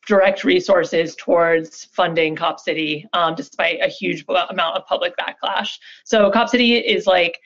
direct 0.07 0.45
resources 0.45 1.17
towards 1.17 1.87
funding 1.87 2.37
Cop 2.37 2.61
City, 2.61 3.07
um, 3.13 3.35
despite 3.35 3.81
a 3.81 3.89
huge 3.89 4.25
amount 4.29 4.77
of 4.77 4.87
public 4.87 5.15
backlash. 5.17 5.79
So 6.05 6.31
Cop 6.31 6.49
City 6.49 6.77
is 6.77 7.07
like 7.07 7.39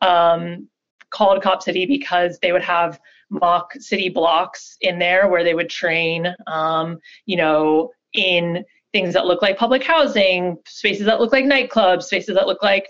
um, 0.00 0.68
called 1.10 1.42
Cop 1.42 1.62
City 1.62 1.86
because 1.86 2.38
they 2.40 2.52
would 2.52 2.62
have 2.62 3.00
mock 3.30 3.72
city 3.74 4.08
blocks 4.08 4.76
in 4.80 4.98
there 4.98 5.28
where 5.28 5.44
they 5.44 5.54
would 5.54 5.70
train, 5.70 6.34
um, 6.46 6.98
you 7.26 7.36
know, 7.36 7.90
in 8.12 8.64
things 8.92 9.14
that 9.14 9.26
look 9.26 9.40
like 9.40 9.56
public 9.56 9.84
housing, 9.84 10.56
spaces 10.66 11.06
that 11.06 11.20
look 11.20 11.32
like 11.32 11.44
nightclubs, 11.44 12.04
spaces 12.04 12.34
that 12.34 12.46
look 12.46 12.62
like 12.62 12.86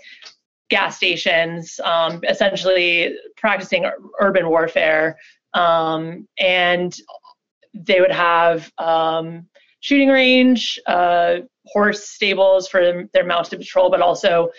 gas 0.69 0.97
stations, 0.97 1.79
um, 1.83 2.21
essentially 2.27 3.15
practicing 3.37 3.85
urban 4.19 4.49
warfare. 4.49 5.17
Um, 5.53 6.27
and 6.39 6.97
they 7.73 7.99
would 7.99 8.11
have 8.11 8.71
um, 8.77 9.47
shooting 9.81 10.09
range, 10.09 10.79
uh, 10.87 11.37
horse 11.65 12.09
stables 12.09 12.67
for 12.67 13.07
their 13.13 13.25
mounted 13.25 13.59
patrol, 13.59 13.91
but 13.91 14.01
also 14.01 14.49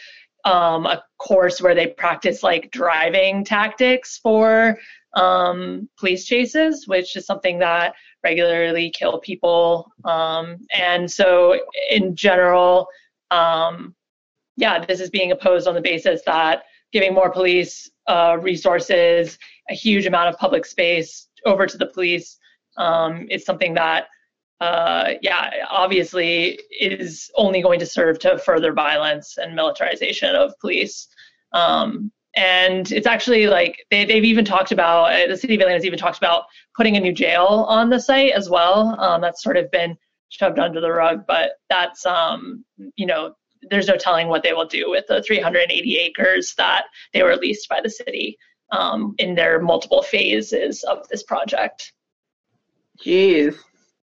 um, 0.45 0.87
a 0.87 1.03
course 1.19 1.61
where 1.61 1.75
they 1.75 1.89
practice 1.89 2.43
like 2.43 2.71
driving 2.71 3.45
tactics 3.45 4.19
for 4.19 4.79
um, 5.15 5.89
police 5.99 6.25
chases, 6.25 6.89
which 6.89 7.17
is 7.17 7.27
something 7.27 7.59
that 7.59 7.95
regularly 8.25 8.91
kill 8.91 9.19
people. 9.19 9.91
Um, 10.05 10.59
and 10.73 11.11
so, 11.11 11.59
in 11.91 12.17
general, 12.17 12.87
um, 13.31 13.95
yeah, 14.57 14.85
this 14.85 15.01
is 15.01 15.11
being 15.11 15.33
opposed 15.33 15.67
on 15.67 15.75
the 15.75 15.81
basis 15.81 16.23
that 16.27 16.65
giving 16.93 17.15
more 17.15 17.31
police 17.31 17.91
uh, 18.07 18.37
resources, 18.41 19.39
a 19.71 19.75
huge 19.75 20.07
amount 20.07 20.29
of 20.29 20.39
public 20.39 20.67
space 20.67 21.29
over 21.47 21.67
to 21.67 21.79
the 21.79 21.87
police 21.87 22.39
um, 22.77 23.27
is 23.31 23.45
something 23.45 23.75
that, 23.75 24.07
uh, 24.63 25.15
yeah, 25.23 25.51
obviously 25.69 26.61
is 26.79 27.33
only 27.35 27.61
going 27.61 27.81
to 27.81 27.87
serve 27.87 28.21
to 28.21 28.39
further 28.39 28.73
violence 28.73 29.37
and 29.37 29.57
militarization 29.57 30.37
of 30.37 30.55
police. 30.61 31.09
Um, 31.53 32.13
and 32.37 32.93
it's 32.93 33.09
actually 33.09 33.49
like 33.49 33.85
they, 33.91 34.05
they've 34.05 34.25
even 34.25 34.45
talked 34.45 34.71
about 34.71 35.13
uh, 35.13 35.27
the 35.27 35.37
city 35.37 35.57
of 35.57 35.61
Atlanta's 35.61 35.85
even 35.85 35.99
talked 35.99 36.19
about 36.19 36.45
putting 36.77 36.97
a 36.97 37.01
new 37.01 37.13
jail 37.13 37.67
on 37.69 37.91
the 37.91 37.99
site 37.99 38.35
as 38.35 38.49
well. 38.49 38.99
Um, 39.01 39.21
that's 39.21 39.43
sort 39.43 39.57
of 39.57 39.69
been 39.73 39.99
shoved 40.29 40.61
under 40.61 40.81
the 40.81 40.93
rug, 40.93 41.25
but 41.27 41.55
that's 41.69 42.07
um, 42.07 42.65
you 42.95 43.05
know 43.05 43.35
there's 43.69 43.89
no 43.89 43.97
telling 43.97 44.29
what 44.29 44.45
they 44.45 44.53
will 44.53 44.67
do 44.67 44.89
with 44.89 45.07
the 45.09 45.25
380 45.25 45.99
acres 45.99 46.55
that 46.57 46.85
they 47.13 47.25
were 47.25 47.35
leased 47.35 47.69
by 47.69 47.81
the 47.83 47.91
city 47.91 48.39
um, 48.71 49.17
in 49.19 49.35
their 49.35 49.61
multiple 49.61 50.03
phases 50.03 50.85
of 50.85 51.09
this 51.09 51.25
project. 51.25 51.93
Jeez. 53.05 53.57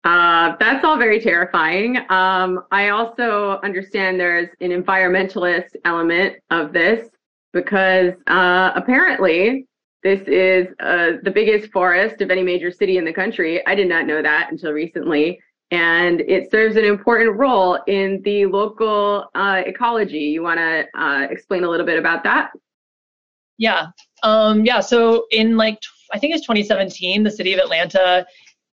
Uh, 0.04 0.56
that's 0.60 0.84
all 0.84 0.96
very 0.96 1.20
terrifying. 1.20 1.98
Um, 2.08 2.64
I 2.70 2.90
also 2.90 3.58
understand 3.64 4.18
there's 4.18 4.48
an 4.60 4.70
environmentalist 4.70 5.76
element 5.84 6.36
of 6.50 6.72
this 6.72 7.08
because 7.52 8.14
uh, 8.28 8.72
apparently 8.74 9.66
this 10.02 10.20
is 10.28 10.68
uh, 10.80 11.18
the 11.24 11.30
biggest 11.30 11.72
forest 11.72 12.20
of 12.20 12.30
any 12.30 12.42
major 12.42 12.70
city 12.70 12.98
in 12.98 13.04
the 13.04 13.12
country. 13.12 13.66
I 13.66 13.74
did 13.74 13.88
not 13.88 14.06
know 14.06 14.22
that 14.22 14.50
until 14.50 14.72
recently. 14.72 15.40
And 15.70 16.20
it 16.22 16.50
serves 16.50 16.76
an 16.76 16.84
important 16.84 17.36
role 17.36 17.78
in 17.86 18.22
the 18.22 18.46
local 18.46 19.28
uh, 19.34 19.62
ecology. 19.66 20.18
You 20.18 20.42
want 20.42 20.58
to 20.58 20.86
uh, 20.98 21.26
explain 21.30 21.64
a 21.64 21.68
little 21.68 21.84
bit 21.84 21.98
about 21.98 22.22
that? 22.24 22.52
Yeah. 23.58 23.88
Um, 24.22 24.64
yeah. 24.64 24.80
So 24.80 25.26
in 25.30 25.56
like, 25.56 25.78
I 26.14 26.18
think 26.18 26.34
it's 26.34 26.46
2017, 26.46 27.22
the 27.22 27.30
city 27.30 27.52
of 27.52 27.58
Atlanta 27.58 28.24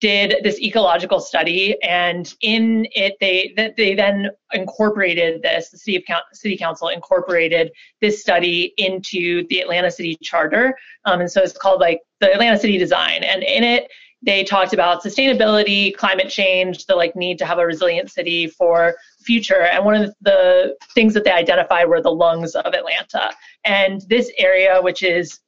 did 0.02 0.42
this 0.42 0.58
ecological 0.60 1.20
study, 1.20 1.80
and 1.82 2.34
in 2.42 2.88
it 2.92 3.14
they 3.20 3.54
that 3.56 3.76
they 3.76 3.94
then 3.94 4.28
incorporated 4.52 5.40
this. 5.42 5.70
The 5.70 5.78
city 5.78 5.96
of 5.96 6.02
city 6.32 6.56
council 6.58 6.88
incorporated 6.88 7.70
this 8.00 8.20
study 8.20 8.74
into 8.76 9.46
the 9.48 9.60
Atlanta 9.60 9.92
City 9.92 10.18
Charter, 10.20 10.76
um, 11.04 11.20
and 11.20 11.30
so 11.30 11.40
it's 11.40 11.56
called 11.56 11.80
like 11.80 12.00
the 12.20 12.32
Atlanta 12.32 12.58
City 12.58 12.78
Design. 12.78 13.22
And 13.22 13.44
in 13.44 13.62
it, 13.62 13.88
they 14.22 14.42
talked 14.42 14.72
about 14.72 15.04
sustainability, 15.04 15.96
climate 15.96 16.28
change, 16.28 16.86
the 16.86 16.96
like 16.96 17.14
need 17.14 17.38
to 17.38 17.46
have 17.46 17.58
a 17.58 17.66
resilient 17.66 18.10
city 18.10 18.48
for 18.48 18.96
future. 19.24 19.62
And 19.62 19.84
one 19.84 19.94
of 19.94 20.12
the 20.20 20.76
things 20.94 21.14
that 21.14 21.22
they 21.22 21.30
identified 21.30 21.88
were 21.88 22.02
the 22.02 22.10
lungs 22.10 22.56
of 22.56 22.74
Atlanta. 22.74 23.30
And 23.64 24.00
this 24.08 24.32
area, 24.36 24.82
which 24.82 25.04
is 25.04 25.38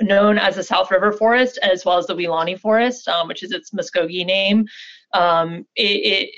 known 0.00 0.38
as 0.38 0.56
the 0.56 0.62
South 0.62 0.90
River 0.90 1.12
Forest 1.12 1.58
as 1.62 1.84
well 1.84 1.98
as 1.98 2.06
the 2.06 2.14
Weelaunee 2.14 2.58
Forest, 2.58 3.08
um, 3.08 3.28
which 3.28 3.42
is 3.42 3.52
its 3.52 3.70
Muskogee 3.70 4.24
name. 4.24 4.66
Um, 5.14 5.66
it, 5.76 5.82
it, 5.82 6.30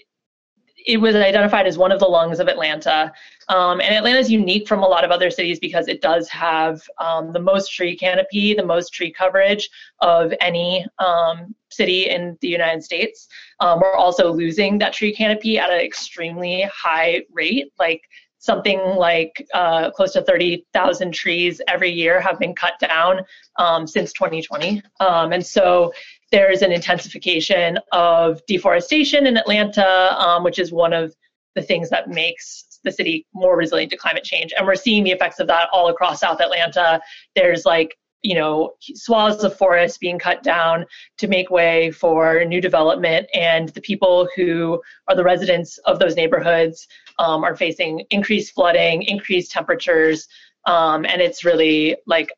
it, 0.87 0.97
was 0.97 1.15
identified 1.15 1.67
as 1.67 1.77
one 1.77 1.93
of 1.93 1.99
the 1.99 2.07
lungs 2.07 2.41
of 2.41 2.49
Atlanta. 2.49 3.13
Um, 3.49 3.81
and 3.81 3.95
Atlanta 3.95 4.19
is 4.19 4.31
unique 4.31 4.67
from 4.67 4.83
a 4.83 4.89
lot 4.89 5.05
of 5.05 5.11
other 5.11 5.31
cities 5.31 5.59
because 5.59 5.89
it 5.89 6.01
does 6.01 6.29
have 6.29 6.81
um, 6.99 7.33
the 7.33 7.41
most 7.41 7.73
tree 7.73 7.97
canopy, 7.97 8.55
the 8.55 8.65
most 8.65 8.95
tree 8.95 9.13
coverage 9.13 9.69
of 10.01 10.33
any 10.41 10.87
um, 10.99 11.55
city 11.71 12.09
in 12.09 12.39
the 12.41 12.49
United 12.49 12.83
States. 12.83 13.29
Um, 13.59 13.81
we're 13.81 13.95
also 13.95 14.33
losing 14.33 14.79
that 14.79 14.93
tree 14.93 15.15
canopy 15.15 15.59
at 15.59 15.71
an 15.71 15.81
extremely 15.81 16.63
high 16.73 17.25
rate. 17.33 17.73
Like 17.79 18.03
something 18.41 18.81
like 18.97 19.47
uh, 19.55 19.91
close 19.91 20.15
to 20.15 20.23
30,000 20.23 21.13
trees 21.13 21.61
every 21.69 21.91
year 21.91 22.21
have 22.21 22.39
been 22.39 22.55
cut 22.55 22.73
down 22.81 23.21
um, 23.57 23.87
since 23.87 24.13
2020. 24.15 24.83
Um, 24.99 25.33
and 25.33 25.45
so 25.45 25.93
there's 26.33 26.63
an 26.63 26.73
intensification 26.73 27.79
of 27.93 28.41
deforestation 28.47 29.27
in 29.27 29.37
Atlanta, 29.37 30.19
um, 30.19 30.43
which 30.43 30.59
is 30.59 30.73
one 30.73 30.93
of 30.93 31.15
the 31.55 31.63
things 31.63 31.91
that 31.91 32.09
makes 32.09 32.81
the 32.83 32.91
city 32.91 33.27
more 33.35 33.57
resilient 33.57 33.91
to 33.91 33.97
climate 33.97 34.25
change. 34.25 34.55
And 34.57 34.67
we're 34.67 34.75
seeing 34.75 35.05
the 35.05 35.11
effects 35.11 35.39
of 35.39 35.47
that 35.49 35.69
all 35.73 35.89
across 35.89 36.21
South 36.21 36.41
Atlanta. 36.41 37.01
There's 37.35 37.67
like 37.67 37.97
you 38.23 38.35
know, 38.35 38.75
swaths 38.81 39.45
of 39.45 39.57
forest 39.57 40.01
being 40.01 40.19
cut 40.19 40.43
down 40.43 40.85
to 41.19 41.27
make 41.27 41.51
way 41.51 41.91
for 41.91 42.45
new 42.45 42.61
development. 42.61 43.27
And 43.35 43.71
the 43.71 43.81
people 43.81 44.29
who 44.37 44.81
are 45.09 45.17
the 45.17 45.25
residents 45.25 45.79
of 45.87 45.99
those 45.99 46.17
neighborhoods 46.17 46.87
um, 47.21 47.45
are 47.45 47.55
facing 47.55 48.01
increased 48.11 48.55
flooding, 48.55 49.03
increased 49.03 49.53
temperatures, 49.53 50.27
um, 50.65 51.05
and 51.05 51.21
it's 51.21 51.45
really 51.45 51.97
like 52.07 52.33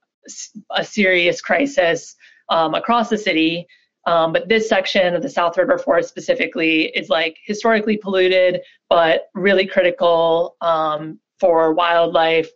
a 0.77 0.85
serious 0.85 1.41
crisis 1.41 2.17
um, 2.49 2.75
across 2.75 3.09
the 3.09 3.17
city. 3.17 3.67
Um, 4.05 4.33
but 4.33 4.49
this 4.49 4.69
section 4.69 5.15
of 5.15 5.23
the 5.23 5.31
South 5.31 5.57
River 5.57 5.79
Forest 5.79 6.09
specifically 6.09 6.87
is 6.87 7.09
like 7.09 7.39
historically 7.45 7.97
polluted, 7.97 8.61
but 8.91 9.29
really 9.35 9.67
critical 9.67 10.57
um, 10.61 11.21
for 11.39 11.73
wildlife, 11.73 12.51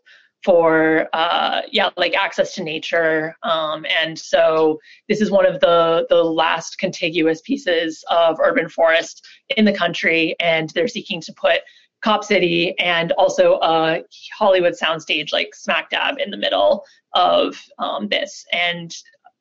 for 0.44 1.08
uh, 1.12 1.62
yeah, 1.70 1.90
like 1.96 2.14
access 2.14 2.54
to 2.54 2.64
nature. 2.64 3.36
Um, 3.44 3.86
and 3.86 4.18
so 4.18 4.80
this 5.08 5.20
is 5.20 5.30
one 5.30 5.46
of 5.46 5.60
the 5.60 6.06
the 6.08 6.22
last 6.22 6.78
contiguous 6.78 7.40
pieces 7.42 8.04
of 8.10 8.38
urban 8.40 8.68
forest 8.68 9.24
in 9.56 9.64
the 9.64 9.72
country, 9.72 10.34
and 10.40 10.70
they're 10.70 10.88
seeking 10.88 11.20
to 11.22 11.32
put 11.32 11.60
Cop 12.02 12.24
City 12.24 12.78
and 12.78 13.12
also 13.12 13.58
a 13.62 14.02
Hollywood 14.36 14.74
soundstage 14.74 15.32
like 15.32 15.54
smack 15.54 15.90
dab 15.90 16.16
in 16.18 16.30
the 16.30 16.36
middle 16.36 16.84
of 17.14 17.60
um, 17.78 18.08
this. 18.08 18.44
And 18.52 18.94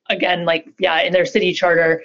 again, 0.10 0.46
like 0.46 0.68
yeah, 0.80 1.02
in 1.02 1.14
their 1.14 1.26
city 1.26 1.54
charter, 1.54 2.04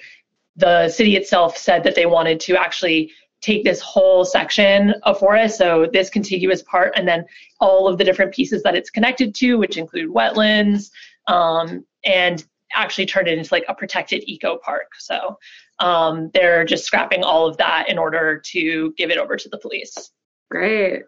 the 0.56 0.88
city 0.88 1.16
itself 1.16 1.56
said 1.56 1.84
that 1.84 1.94
they 1.94 2.06
wanted 2.06 2.40
to 2.40 2.56
actually 2.56 3.12
take 3.40 3.64
this 3.64 3.80
whole 3.80 4.24
section 4.24 4.94
of 5.04 5.18
forest, 5.18 5.56
so 5.56 5.88
this 5.92 6.10
contiguous 6.10 6.62
part, 6.62 6.92
and 6.94 7.08
then 7.08 7.24
all 7.58 7.88
of 7.88 7.96
the 7.96 8.04
different 8.04 8.34
pieces 8.34 8.62
that 8.62 8.74
it's 8.74 8.90
connected 8.90 9.34
to, 9.34 9.56
which 9.56 9.78
include 9.78 10.10
wetlands, 10.10 10.90
um, 11.26 11.84
and 12.04 12.44
actually 12.74 13.06
turn 13.06 13.26
it 13.26 13.38
into 13.38 13.52
like 13.52 13.64
a 13.68 13.74
protected 13.74 14.22
eco 14.26 14.58
park. 14.58 14.88
So 14.98 15.38
um, 15.78 16.30
they're 16.34 16.64
just 16.64 16.84
scrapping 16.84 17.24
all 17.24 17.46
of 17.46 17.56
that 17.56 17.88
in 17.88 17.98
order 17.98 18.40
to 18.52 18.92
give 18.96 19.10
it 19.10 19.18
over 19.18 19.36
to 19.36 19.48
the 19.48 19.58
police. 19.58 20.10
Great. 20.50 21.02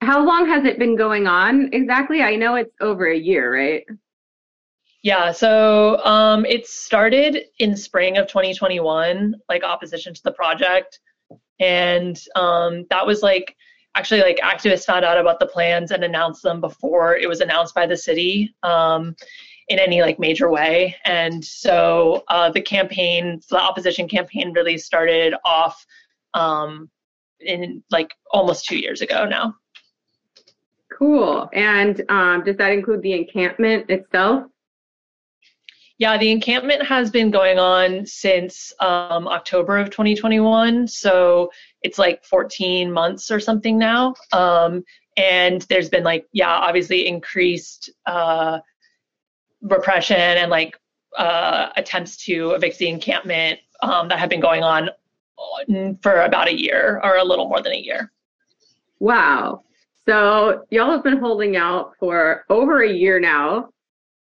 How 0.00 0.24
long 0.24 0.46
has 0.46 0.64
it 0.64 0.78
been 0.78 0.96
going 0.96 1.26
on 1.26 1.70
exactly? 1.72 2.22
I 2.22 2.36
know 2.36 2.54
it's 2.54 2.74
over 2.80 3.10
a 3.10 3.18
year, 3.18 3.54
right? 3.54 3.84
Yeah, 5.02 5.32
so 5.32 6.04
um, 6.04 6.44
it 6.44 6.66
started 6.66 7.44
in 7.58 7.76
spring 7.76 8.16
of 8.16 8.26
2021, 8.26 9.34
like 9.48 9.62
opposition 9.62 10.14
to 10.14 10.22
the 10.22 10.32
project 10.32 11.00
and 11.60 12.20
um, 12.36 12.86
that 12.90 13.06
was 13.06 13.22
like 13.22 13.56
actually 13.94 14.20
like 14.20 14.38
activists 14.38 14.84
found 14.84 15.04
out 15.04 15.18
about 15.18 15.40
the 15.40 15.46
plans 15.46 15.90
and 15.90 16.04
announced 16.04 16.42
them 16.42 16.60
before 16.60 17.16
it 17.16 17.28
was 17.28 17.40
announced 17.40 17.74
by 17.74 17.86
the 17.86 17.96
city 17.96 18.54
um, 18.62 19.16
in 19.68 19.78
any 19.78 20.00
like 20.02 20.18
major 20.18 20.50
way 20.50 20.94
and 21.04 21.44
so 21.44 22.22
uh, 22.28 22.50
the 22.50 22.60
campaign 22.60 23.40
the 23.50 23.60
opposition 23.60 24.08
campaign 24.08 24.52
really 24.52 24.78
started 24.78 25.34
off 25.44 25.84
um, 26.34 26.88
in 27.40 27.82
like 27.90 28.10
almost 28.30 28.64
two 28.64 28.78
years 28.78 29.00
ago 29.00 29.24
now 29.24 29.54
cool 30.96 31.48
and 31.52 32.02
um, 32.08 32.42
does 32.44 32.56
that 32.56 32.72
include 32.72 33.02
the 33.02 33.12
encampment 33.12 33.88
itself 33.88 34.44
yeah, 35.98 36.16
the 36.16 36.30
encampment 36.30 36.86
has 36.86 37.10
been 37.10 37.32
going 37.32 37.58
on 37.58 38.06
since 38.06 38.72
um, 38.78 39.26
October 39.26 39.78
of 39.78 39.90
2021. 39.90 40.86
So 40.86 41.50
it's 41.82 41.98
like 41.98 42.24
14 42.24 42.92
months 42.92 43.32
or 43.32 43.40
something 43.40 43.76
now. 43.76 44.14
Um, 44.32 44.84
and 45.16 45.62
there's 45.62 45.88
been 45.88 46.04
like, 46.04 46.26
yeah, 46.32 46.52
obviously 46.52 47.08
increased 47.08 47.90
uh, 48.06 48.60
repression 49.60 50.16
and 50.16 50.52
like 50.52 50.78
uh, 51.16 51.70
attempts 51.76 52.16
to 52.26 52.52
evict 52.52 52.78
the 52.78 52.88
encampment 52.88 53.58
um, 53.82 54.06
that 54.08 54.20
have 54.20 54.30
been 54.30 54.40
going 54.40 54.62
on 54.62 54.90
for 56.02 56.22
about 56.22 56.48
a 56.48 56.58
year 56.58 57.00
or 57.02 57.16
a 57.16 57.24
little 57.24 57.48
more 57.48 57.62
than 57.62 57.72
a 57.72 57.80
year. 57.80 58.12
Wow. 59.00 59.62
So 60.06 60.64
y'all 60.70 60.90
have 60.90 61.04
been 61.04 61.18
holding 61.18 61.56
out 61.56 61.92
for 62.00 62.44
over 62.48 62.82
a 62.82 62.92
year 62.92 63.20
now, 63.20 63.68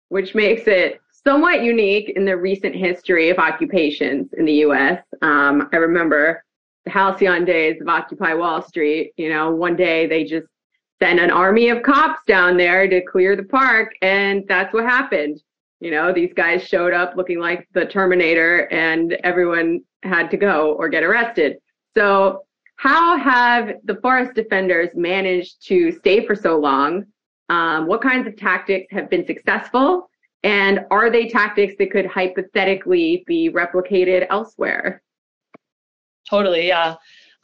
which 0.09 0.35
makes 0.35 0.67
it 0.67 0.99
somewhat 1.23 1.63
unique 1.63 2.09
in 2.15 2.25
the 2.25 2.37
recent 2.37 2.75
history 2.75 3.29
of 3.29 3.37
occupations 3.37 4.33
in 4.37 4.45
the 4.45 4.53
US. 4.65 5.01
Um, 5.21 5.69
I 5.73 5.77
remember 5.77 6.43
the 6.85 6.91
halcyon 6.91 7.45
days 7.45 7.81
of 7.81 7.87
Occupy 7.87 8.33
Wall 8.33 8.61
Street. 8.61 9.13
You 9.17 9.29
know, 9.29 9.51
one 9.51 9.75
day 9.75 10.07
they 10.07 10.23
just 10.23 10.47
sent 10.99 11.19
an 11.19 11.31
army 11.31 11.69
of 11.69 11.83
cops 11.83 12.21
down 12.27 12.57
there 12.57 12.87
to 12.87 13.01
clear 13.01 13.35
the 13.35 13.43
park, 13.43 13.93
and 14.01 14.43
that's 14.47 14.73
what 14.73 14.83
happened. 14.83 15.41
You 15.79 15.91
know, 15.91 16.11
these 16.11 16.33
guys 16.33 16.63
showed 16.63 16.93
up 16.93 17.15
looking 17.15 17.39
like 17.39 17.67
the 17.73 17.85
Terminator, 17.85 18.71
and 18.71 19.13
everyone 19.23 19.81
had 20.03 20.31
to 20.31 20.37
go 20.37 20.73
or 20.73 20.89
get 20.89 21.03
arrested. 21.03 21.57
So, 21.95 22.43
how 22.77 23.17
have 23.17 23.73
the 23.85 23.95
forest 23.95 24.33
defenders 24.33 24.89
managed 24.95 25.65
to 25.67 25.91
stay 25.91 26.25
for 26.25 26.35
so 26.35 26.57
long? 26.57 27.05
Um, 27.49 27.87
what 27.87 28.01
kinds 28.01 28.27
of 28.27 28.35
tactics 28.35 28.87
have 28.91 29.09
been 29.09 29.25
successful? 29.25 30.09
And 30.43 30.81
are 30.91 31.09
they 31.09 31.27
tactics 31.27 31.73
that 31.79 31.91
could 31.91 32.05
hypothetically 32.05 33.23
be 33.25 33.49
replicated 33.49 34.27
elsewhere? 34.29 35.01
Totally, 36.29 36.67
yeah. 36.67 36.95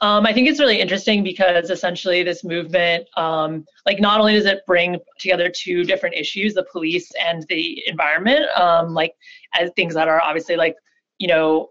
Um, 0.01 0.25
I 0.25 0.34
think 0.34 0.49
it's 0.49 0.60
really 0.60 0.82
interesting 0.82 1.23
because 1.23 1.69
essentially 1.69 2.23
this 2.23 2.43
movement, 2.43 3.08
um, 3.15 3.65
like 3.86 4.01
not 4.01 4.19
only 4.19 4.34
does 4.34 4.45
it 4.45 4.65
bring 4.67 4.97
together 5.17 5.49
two 5.49 5.86
different 5.86 6.15
issues, 6.15 6.53
the 6.53 6.65
police 6.71 7.10
and 7.25 7.45
the 7.47 7.82
environment, 7.88 8.45
um, 8.58 8.93
like 8.93 9.13
as 9.58 9.69
things 9.75 9.93
that 9.93 10.10
are 10.10 10.21
obviously 10.21 10.58
like, 10.58 10.75
you 11.19 11.27
know, 11.27 11.69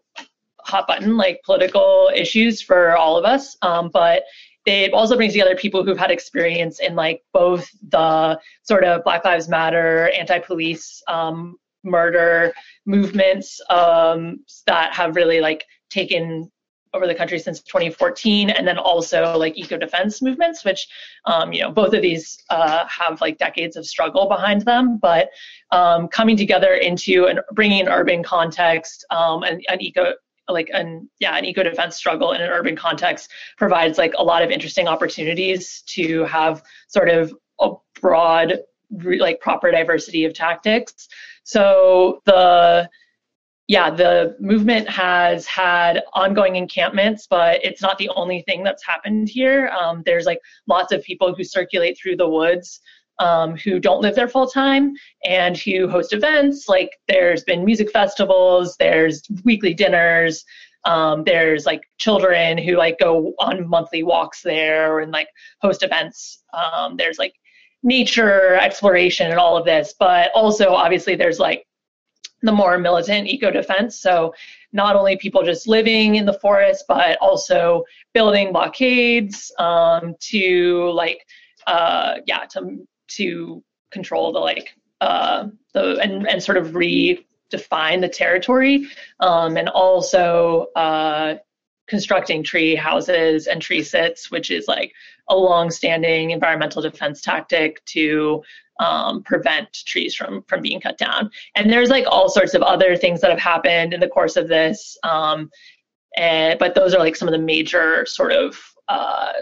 hot 0.60 0.86
button, 0.86 1.16
like 1.16 1.40
political 1.44 2.10
issues 2.14 2.62
for 2.62 2.96
all 2.96 3.18
of 3.18 3.24
us, 3.24 3.56
um, 3.62 3.90
but 3.92 4.22
it 4.64 4.92
also 4.92 5.16
brings 5.16 5.32
together 5.32 5.56
people 5.56 5.84
who've 5.84 5.98
had 5.98 6.10
experience 6.10 6.78
in 6.80 6.94
like 6.94 7.22
both 7.32 7.68
the 7.88 8.38
sort 8.62 8.84
of 8.84 9.02
Black 9.04 9.24
Lives 9.24 9.48
Matter, 9.48 10.10
anti-police 10.10 11.02
um, 11.08 11.56
murder 11.82 12.52
movements 12.86 13.60
um, 13.70 14.38
that 14.66 14.94
have 14.94 15.16
really 15.16 15.40
like 15.40 15.66
taken 15.90 16.50
over 16.94 17.06
the 17.06 17.14
country 17.14 17.38
since 17.38 17.60
2014, 17.62 18.50
and 18.50 18.66
then 18.66 18.78
also 18.78 19.36
like 19.36 19.56
eco 19.56 19.76
defense 19.76 20.22
movements, 20.22 20.64
which 20.64 20.88
um, 21.24 21.52
you 21.52 21.62
know 21.62 21.70
both 21.70 21.94
of 21.94 22.02
these 22.02 22.38
uh, 22.50 22.86
have 22.86 23.20
like 23.20 23.38
decades 23.38 23.76
of 23.76 23.86
struggle 23.86 24.28
behind 24.28 24.62
them, 24.62 24.98
but 24.98 25.30
um, 25.70 26.08
coming 26.08 26.36
together 26.36 26.74
into 26.74 27.26
and 27.26 27.40
bringing 27.52 27.80
an 27.82 27.88
urban 27.88 28.22
context 28.22 29.04
um, 29.10 29.42
and 29.42 29.62
an 29.68 29.80
eco 29.80 30.12
like 30.48 30.68
an 30.72 31.08
yeah 31.20 31.36
an 31.36 31.44
eco 31.44 31.62
defense 31.62 31.96
struggle 31.96 32.32
in 32.32 32.40
an 32.40 32.50
urban 32.50 32.76
context 32.76 33.30
provides 33.56 33.96
like 33.96 34.12
a 34.18 34.22
lot 34.22 34.42
of 34.42 34.50
interesting 34.50 34.88
opportunities 34.88 35.82
to 35.86 36.24
have 36.24 36.62
sort 36.88 37.08
of 37.08 37.32
a 37.60 37.70
broad 38.00 38.58
like 39.18 39.40
proper 39.40 39.70
diversity 39.70 40.24
of 40.24 40.34
tactics. 40.34 41.08
So 41.44 42.20
the 42.26 42.88
yeah, 43.68 43.90
the 43.90 44.36
movement 44.40 44.88
has 44.88 45.46
had 45.46 46.02
ongoing 46.14 46.56
encampments, 46.56 47.26
but 47.28 47.64
it's 47.64 47.80
not 47.80 47.96
the 47.98 48.10
only 48.10 48.42
thing 48.42 48.62
that's 48.62 48.84
happened 48.84 49.28
here. 49.28 49.68
Um, 49.68 50.02
there's 50.04 50.26
like 50.26 50.40
lots 50.66 50.92
of 50.92 51.02
people 51.02 51.34
who 51.34 51.44
circulate 51.44 51.96
through 51.96 52.16
the 52.16 52.28
woods 52.28 52.80
um, 53.18 53.56
who 53.56 53.78
don't 53.78 54.02
live 54.02 54.14
there 54.14 54.28
full 54.28 54.48
time 54.48 54.94
and 55.24 55.56
who 55.56 55.88
host 55.88 56.12
events. 56.12 56.68
Like 56.68 56.90
there's 57.08 57.44
been 57.44 57.64
music 57.64 57.90
festivals, 57.90 58.76
there's 58.78 59.22
weekly 59.44 59.74
dinners, 59.74 60.44
um, 60.84 61.22
there's 61.24 61.64
like 61.64 61.82
children 61.98 62.58
who 62.58 62.76
like 62.76 62.98
go 62.98 63.32
on 63.38 63.68
monthly 63.68 64.02
walks 64.02 64.42
there 64.42 65.00
and 65.00 65.12
like 65.12 65.28
host 65.60 65.82
events. 65.82 66.42
Um, 66.52 66.96
there's 66.96 67.18
like 67.18 67.34
nature 67.84 68.56
exploration 68.56 69.30
and 69.30 69.38
all 69.38 69.56
of 69.56 69.64
this, 69.64 69.94
but 69.98 70.30
also 70.34 70.70
obviously 70.72 71.14
there's 71.14 71.38
like 71.38 71.64
the 72.42 72.52
more 72.52 72.78
militant 72.78 73.28
eco 73.28 73.50
defense. 73.50 73.98
So 74.00 74.34
not 74.72 74.96
only 74.96 75.16
people 75.16 75.42
just 75.42 75.68
living 75.68 76.16
in 76.16 76.26
the 76.26 76.34
forest, 76.34 76.84
but 76.88 77.18
also 77.20 77.84
building 78.12 78.52
blockades 78.52 79.52
um, 79.58 80.14
to 80.30 80.90
like 80.90 81.26
uh, 81.66 82.16
yeah 82.26 82.44
to 82.50 82.86
to 83.08 83.62
control 83.90 84.32
the 84.32 84.38
like 84.38 84.74
uh, 85.00 85.48
the 85.74 85.98
and 85.98 86.28
and 86.28 86.42
sort 86.42 86.58
of 86.58 86.68
redefine 86.68 88.00
the 88.00 88.08
territory, 88.08 88.86
um, 89.20 89.56
and 89.56 89.68
also 89.68 90.66
uh, 90.74 91.36
constructing 91.86 92.42
tree 92.42 92.74
houses 92.74 93.46
and 93.46 93.60
tree 93.60 93.82
sits, 93.82 94.30
which 94.30 94.50
is 94.50 94.66
like 94.66 94.92
a 95.28 95.36
long-standing 95.36 96.30
environmental 96.30 96.82
defense 96.82 97.20
tactic 97.20 97.84
to 97.84 98.42
um, 98.80 99.22
prevent 99.22 99.72
trees 99.86 100.14
from 100.14 100.42
from 100.48 100.62
being 100.62 100.80
cut 100.80 100.98
down. 100.98 101.30
And 101.54 101.70
there's 101.70 101.90
like 101.90 102.06
all 102.08 102.28
sorts 102.28 102.54
of 102.54 102.62
other 102.62 102.96
things 102.96 103.20
that 103.20 103.30
have 103.30 103.40
happened 103.40 103.94
in 103.94 104.00
the 104.00 104.08
course 104.08 104.36
of 104.36 104.48
this. 104.48 104.96
Um, 105.02 105.50
and, 106.16 106.58
but 106.58 106.74
those 106.74 106.94
are 106.94 106.98
like 106.98 107.16
some 107.16 107.28
of 107.28 107.32
the 107.32 107.38
major 107.38 108.04
sort 108.06 108.32
of 108.32 108.58
uh, 108.88 109.32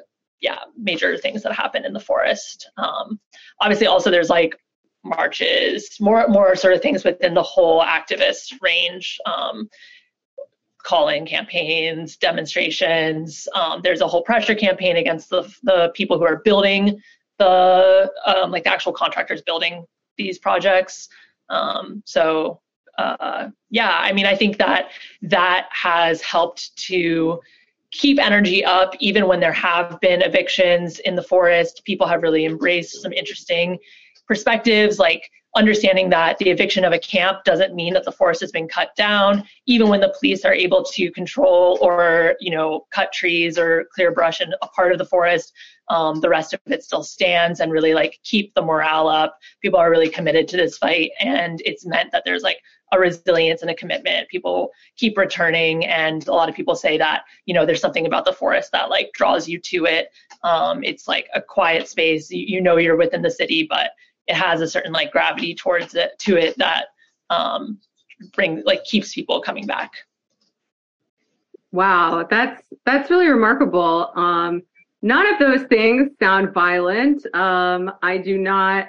yeah 0.40 0.60
major 0.76 1.16
things 1.16 1.42
that 1.42 1.52
happen 1.52 1.84
in 1.84 1.92
the 1.92 2.00
forest. 2.00 2.70
Um, 2.76 3.20
obviously, 3.60 3.86
also 3.86 4.10
there's 4.10 4.30
like 4.30 4.56
marches, 5.04 5.96
more 6.00 6.28
more 6.28 6.54
sort 6.56 6.74
of 6.74 6.82
things 6.82 7.04
within 7.04 7.34
the 7.34 7.42
whole 7.42 7.82
activist 7.82 8.54
range. 8.60 9.18
Um, 9.26 9.68
calling 10.82 11.26
campaigns, 11.26 12.16
demonstrations. 12.16 13.46
Um, 13.54 13.80
there's 13.82 14.00
a 14.00 14.08
whole 14.08 14.22
pressure 14.22 14.54
campaign 14.54 14.96
against 14.96 15.28
the, 15.28 15.42
the 15.62 15.92
people 15.94 16.18
who 16.18 16.24
are 16.24 16.40
building 16.42 17.00
the 17.40 18.12
um, 18.26 18.50
like 18.52 18.64
the 18.64 18.72
actual 18.72 18.92
contractors 18.92 19.42
building 19.42 19.84
these 20.16 20.38
projects. 20.38 21.08
Um, 21.48 22.02
so 22.06 22.60
uh, 22.98 23.48
yeah, 23.70 23.98
I 24.00 24.12
mean, 24.12 24.26
I 24.26 24.36
think 24.36 24.58
that 24.58 24.90
that 25.22 25.68
has 25.72 26.20
helped 26.20 26.76
to 26.88 27.40
keep 27.90 28.20
energy 28.20 28.64
up 28.64 28.94
even 29.00 29.26
when 29.26 29.40
there 29.40 29.52
have 29.52 29.98
been 30.00 30.22
evictions 30.22 31.00
in 31.00 31.16
the 31.16 31.22
forest. 31.22 31.82
People 31.84 32.06
have 32.06 32.22
really 32.22 32.44
embraced 32.44 33.02
some 33.02 33.12
interesting 33.12 33.78
perspectives 34.28 34.98
like 34.98 35.30
understanding 35.56 36.08
that 36.10 36.38
the 36.38 36.48
eviction 36.48 36.84
of 36.84 36.92
a 36.92 36.98
camp 36.98 37.42
doesn't 37.44 37.74
mean 37.74 37.92
that 37.92 38.04
the 38.04 38.12
forest 38.12 38.40
has 38.40 38.52
been 38.52 38.68
cut 38.68 38.94
down 38.96 39.44
even 39.66 39.88
when 39.88 40.00
the 40.00 40.14
police 40.18 40.44
are 40.44 40.54
able 40.54 40.84
to 40.84 41.10
control 41.10 41.76
or 41.80 42.36
you 42.40 42.50
know 42.50 42.86
cut 42.92 43.12
trees 43.12 43.58
or 43.58 43.86
clear 43.92 44.12
brush 44.12 44.40
in 44.40 44.52
a 44.62 44.68
part 44.68 44.92
of 44.92 44.98
the 44.98 45.04
forest 45.04 45.52
um, 45.90 46.20
the 46.20 46.28
rest 46.28 46.54
of 46.54 46.60
it 46.66 46.84
still 46.84 47.02
stands 47.02 47.58
and 47.58 47.72
really 47.72 47.94
like 47.94 48.20
keep 48.22 48.54
the 48.54 48.62
morale 48.62 49.08
up. 49.08 49.36
People 49.60 49.80
are 49.80 49.90
really 49.90 50.08
committed 50.08 50.46
to 50.48 50.56
this 50.56 50.78
fight 50.78 51.10
and 51.18 51.60
it's 51.64 51.84
meant 51.84 52.12
that 52.12 52.22
there's 52.24 52.44
like 52.44 52.60
a 52.92 52.98
resilience 52.98 53.62
and 53.62 53.70
a 53.70 53.74
commitment. 53.74 54.28
People 54.28 54.70
keep 54.96 55.18
returning 55.18 55.84
and 55.86 56.26
a 56.28 56.32
lot 56.32 56.48
of 56.48 56.54
people 56.54 56.76
say 56.76 56.96
that 56.98 57.24
you 57.44 57.54
know 57.54 57.66
there's 57.66 57.80
something 57.80 58.06
about 58.06 58.24
the 58.24 58.32
forest 58.32 58.70
that 58.70 58.88
like 58.88 59.10
draws 59.14 59.48
you 59.48 59.58
to 59.58 59.84
it. 59.86 60.10
Um, 60.44 60.84
it's 60.84 61.08
like 61.08 61.28
a 61.34 61.42
quiet 61.42 61.88
space. 61.88 62.30
You, 62.30 62.44
you 62.46 62.60
know 62.60 62.76
you're 62.76 62.96
within 62.96 63.22
the 63.22 63.30
city 63.30 63.66
but 63.68 63.90
it 64.30 64.36
has 64.36 64.60
a 64.60 64.68
certain 64.68 64.92
like 64.92 65.10
gravity 65.10 65.54
towards 65.54 65.94
it 65.94 66.12
to 66.20 66.36
it 66.36 66.56
that 66.58 66.86
um, 67.30 67.78
bring 68.34 68.62
like 68.64 68.84
keeps 68.84 69.12
people 69.12 69.40
coming 69.40 69.66
back. 69.66 69.92
Wow, 71.72 72.26
that's 72.30 72.62
that's 72.86 73.10
really 73.10 73.28
remarkable. 73.28 74.12
Um, 74.14 74.62
none 75.02 75.26
of 75.32 75.38
those 75.38 75.66
things 75.68 76.10
sound 76.20 76.54
violent. 76.54 77.26
Um, 77.34 77.92
I 78.02 78.18
do 78.18 78.38
not, 78.38 78.88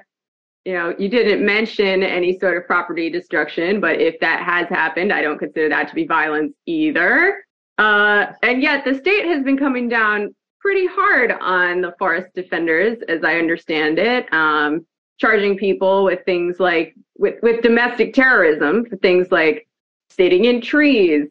you 0.66 0.74
know, 0.74 0.96
you 0.98 1.10
didn't 1.10 1.44
mention 1.46 2.04
any 2.04 2.38
sort 2.38 2.58
of 2.58 2.68
property 2.68 3.10
destruction, 3.10 3.80
but 3.80 4.00
if 4.00 4.20
that 4.20 4.44
has 4.44 4.68
happened, 4.70 5.12
I 5.12 5.22
don't 5.22 5.40
consider 5.40 5.70
that 5.70 5.88
to 5.90 5.96
be 5.96 6.06
violence 6.06 6.54
either. 6.68 7.44
Uh, 7.78 8.28
and 8.44 8.62
yet 8.62 8.86
the 8.86 8.96
state 8.96 9.26
has 9.26 9.44
been 9.44 9.58
coming 9.58 9.90
down 9.90 10.36
pretty 10.60 10.86
hard 10.86 11.32
on 11.32 11.82
the 11.82 11.94
forest 11.98 12.28
defenders, 12.36 13.00
as 13.08 13.24
I 13.24 13.38
understand 13.38 13.98
it. 13.98 14.32
Um, 14.32 14.86
charging 15.22 15.56
people 15.56 16.04
with 16.04 16.26
things 16.26 16.60
like 16.60 16.96
with, 17.18 17.36
with 17.44 17.62
domestic 17.62 18.14
terrorism 18.14 18.84
for 18.86 18.98
things 18.98 19.32
like 19.32 19.68
sitting 20.10 20.46
in 20.46 20.60
trees, 20.60 21.28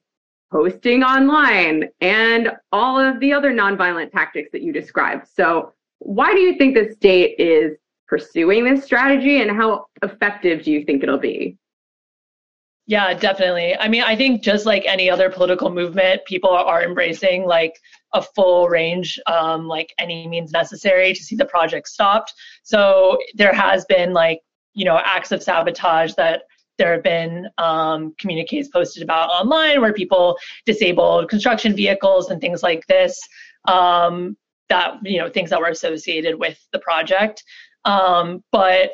posting 0.53 1.03
online, 1.03 1.89
and 2.01 2.53
all 2.71 2.99
of 2.99 3.19
the 3.19 3.33
other 3.33 3.53
nonviolent 3.53 4.13
tactics 4.13 4.51
that 4.53 4.63
you 4.63 4.73
described. 4.73 5.27
So, 5.27 5.75
why 5.99 6.33
do 6.33 6.39
you 6.39 6.57
think 6.57 6.75
the 6.75 6.95
state 6.95 7.35
is 7.39 7.77
pursuing 8.07 8.65
this 8.65 8.85
strategy, 8.85 9.43
and 9.43 9.51
how 9.51 9.87
effective 10.03 10.63
do 10.63 10.71
you 10.71 10.85
think 10.85 11.03
it'll 11.03 11.19
be? 11.19 11.59
Yeah, 12.87 13.13
definitely. 13.15 13.77
I 13.77 13.89
mean, 13.89 14.03
I 14.03 14.17
think 14.17 14.43
just 14.43 14.67
like 14.67 14.85
any 14.87 15.11
other 15.11 15.31
political 15.31 15.71
movement, 15.71 16.25
people 16.25 16.51
are 16.51 16.83
embracing 16.83 17.45
like 17.45 17.75
a 18.13 18.23
full 18.23 18.69
range, 18.69 19.19
um, 19.27 19.69
like 19.69 19.93
any 19.99 20.27
means 20.27 20.53
necessary 20.53 21.13
to 21.13 21.23
see 21.23 21.37
the 21.37 21.45
project 21.45 21.89
stopped. 21.89 22.35
So 22.63 23.19
there 23.35 23.53
has 23.53 23.85
been 23.87 24.13
like, 24.13 24.41
you 24.75 24.85
know, 24.85 25.01
acts 25.05 25.33
of 25.33 25.43
sabotage 25.43 26.15
that 26.15 26.43
there 26.79 26.93
have 26.93 27.03
been 27.03 27.49
um, 27.59 28.15
communiques 28.19 28.69
posted 28.69 29.03
about 29.03 29.29
online 29.29 29.81
where 29.81 29.93
people 29.93 30.39
disabled 30.65 31.29
construction 31.29 31.75
vehicles 31.77 32.31
and 32.31 32.41
things 32.41 32.63
like 32.63 32.87
this. 32.87 33.21
Um, 33.67 34.37
that 34.71 34.95
you 35.03 35.19
know 35.19 35.29
things 35.29 35.51
that 35.51 35.61
were 35.61 35.69
associated 35.69 36.39
with 36.39 36.59
the 36.73 36.79
project. 36.79 37.45
Um, 37.85 38.43
but 38.51 38.93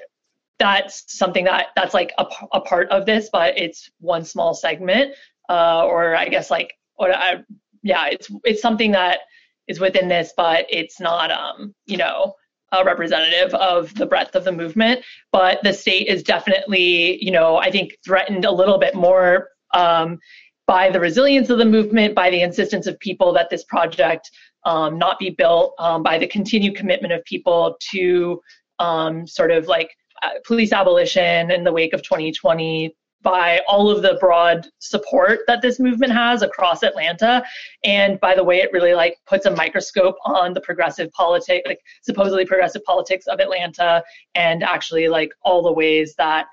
that's 0.59 1.05
something 1.07 1.45
that 1.45 1.69
that's 1.77 1.95
like 1.95 2.13
a, 2.19 2.27
a 2.53 2.61
part 2.61 2.89
of 2.89 3.07
this, 3.07 3.29
but 3.33 3.57
it's 3.57 3.91
one 4.01 4.25
small 4.25 4.55
segment, 4.55 5.15
uh, 5.49 5.85
or 5.87 6.17
I 6.17 6.29
guess 6.29 6.51
like 6.51 6.75
what 6.97 7.15
I, 7.15 7.45
yeah, 7.87 8.07
it's 8.09 8.29
it's 8.45 8.61
something 8.61 8.91
that 8.93 9.21
is 9.69 9.81
within 9.81 10.09
this, 10.09 10.33
but 10.37 10.67
it's 10.69 11.01
not, 11.01 11.31
um, 11.31 11.75
you 11.87 11.97
know, 11.97 12.35
a 12.73 12.85
representative 12.85 13.55
of 13.55 13.95
the 13.95 14.07
breadth 14.07 14.35
of 14.35 14.45
the 14.45 14.53
movement. 14.53 15.05
But 15.33 15.63
the 15.63 15.73
state 15.73 16.09
is 16.09 16.23
definitely, 16.23 17.25
you 17.25 17.31
know, 17.31 17.57
I 17.57 17.71
think 17.71 17.97
threatened 18.05 18.45
a 18.45 18.51
little 18.51 18.79
bit 18.79 18.95
more 18.95 19.49
um, 19.73 20.19
by 20.67 20.91
the 20.91 21.01
resilience 21.01 21.49
of 21.49 21.59
the 21.59 21.65
movement, 21.65 22.15
by 22.15 22.31
the 22.31 22.43
insistence 22.43 22.87
of 22.87 22.99
people 22.99 23.33
that 23.35 23.51
this 23.51 23.65
project 23.65 24.31
um, 24.65 24.99
not 24.99 25.19
be 25.21 25.31
built, 25.31 25.75
um, 25.79 26.03
by 26.03 26.19
the 26.19 26.27
continued 26.27 26.75
commitment 26.75 27.13
of 27.13 27.25
people 27.25 27.77
to 27.93 28.41
um, 28.81 29.27
sort 29.27 29.53
of 29.53 29.69
like 29.69 29.91
uh, 30.23 30.31
police 30.45 30.73
abolition 30.73 31.53
in 31.53 31.63
the 31.63 31.73
wake 31.73 31.93
of 31.93 32.03
2020 32.03 32.95
by 33.27 33.61
all 33.67 33.91
of 33.91 34.03
the 34.03 34.17
broad 34.21 34.69
support 34.79 35.41
that 35.49 35.61
this 35.61 35.81
movement 35.81 36.13
has 36.13 36.43
across 36.43 36.85
Atlanta. 36.85 37.43
And 37.83 38.21
by 38.21 38.37
the 38.37 38.45
way, 38.45 38.59
it 38.59 38.71
really 38.73 38.95
like 38.95 39.17
puts 39.27 39.47
a 39.47 39.51
microscope 39.51 40.15
on 40.25 40.55
the 40.55 40.61
progressive 40.61 41.11
politics, 41.11 41.67
like 41.67 41.81
supposedly 42.03 42.47
progressive 42.47 42.85
politics 42.85 43.27
of 43.27 43.41
Atlanta, 43.41 44.05
and 44.37 44.63
actually 44.63 45.09
like 45.09 45.33
all 45.43 45.61
the 45.65 45.73
ways 45.73 46.15
that 46.19 46.47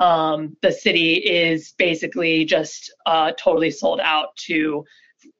um, 0.00 0.54
the 0.60 0.70
city 0.70 1.14
is 1.14 1.72
basically 1.78 2.44
just 2.44 2.92
uh, 3.06 3.32
totally 3.38 3.70
sold 3.70 3.98
out 3.98 4.36
to, 4.48 4.84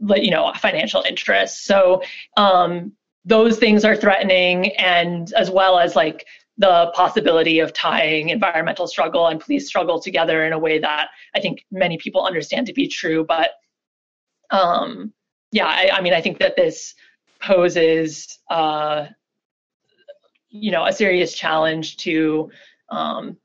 like 0.00 0.22
you 0.22 0.30
know, 0.30 0.54
financial 0.56 1.02
interests. 1.02 1.66
So 1.66 2.02
um, 2.38 2.92
those 3.26 3.58
things 3.58 3.84
are 3.84 3.94
threatening, 3.94 4.74
and 4.76 5.34
as 5.34 5.50
well 5.50 5.78
as 5.78 5.94
like 5.94 6.24
the 6.58 6.90
possibility 6.94 7.60
of 7.60 7.72
tying 7.72 8.30
environmental 8.30 8.88
struggle 8.88 9.28
and 9.28 9.40
police 9.40 9.66
struggle 9.66 10.00
together 10.00 10.44
in 10.44 10.52
a 10.52 10.58
way 10.58 10.78
that 10.78 11.08
I 11.34 11.40
think 11.40 11.64
many 11.70 11.96
people 11.98 12.24
understand 12.24 12.66
to 12.66 12.72
be 12.72 12.88
true, 12.88 13.24
but 13.24 13.50
um, 14.50 15.12
yeah, 15.52 15.66
I, 15.66 15.90
I, 15.94 16.00
mean, 16.00 16.12
I 16.12 16.20
think 16.20 16.38
that 16.40 16.56
this 16.56 16.94
poses, 17.40 18.38
uh, 18.50 19.06
you 20.48 20.72
know, 20.72 20.84
a 20.84 20.92
serious 20.92 21.32
challenge 21.32 21.96
to, 21.98 22.50
um, 22.90 23.36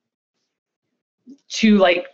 to 1.49 1.77
like 1.77 2.07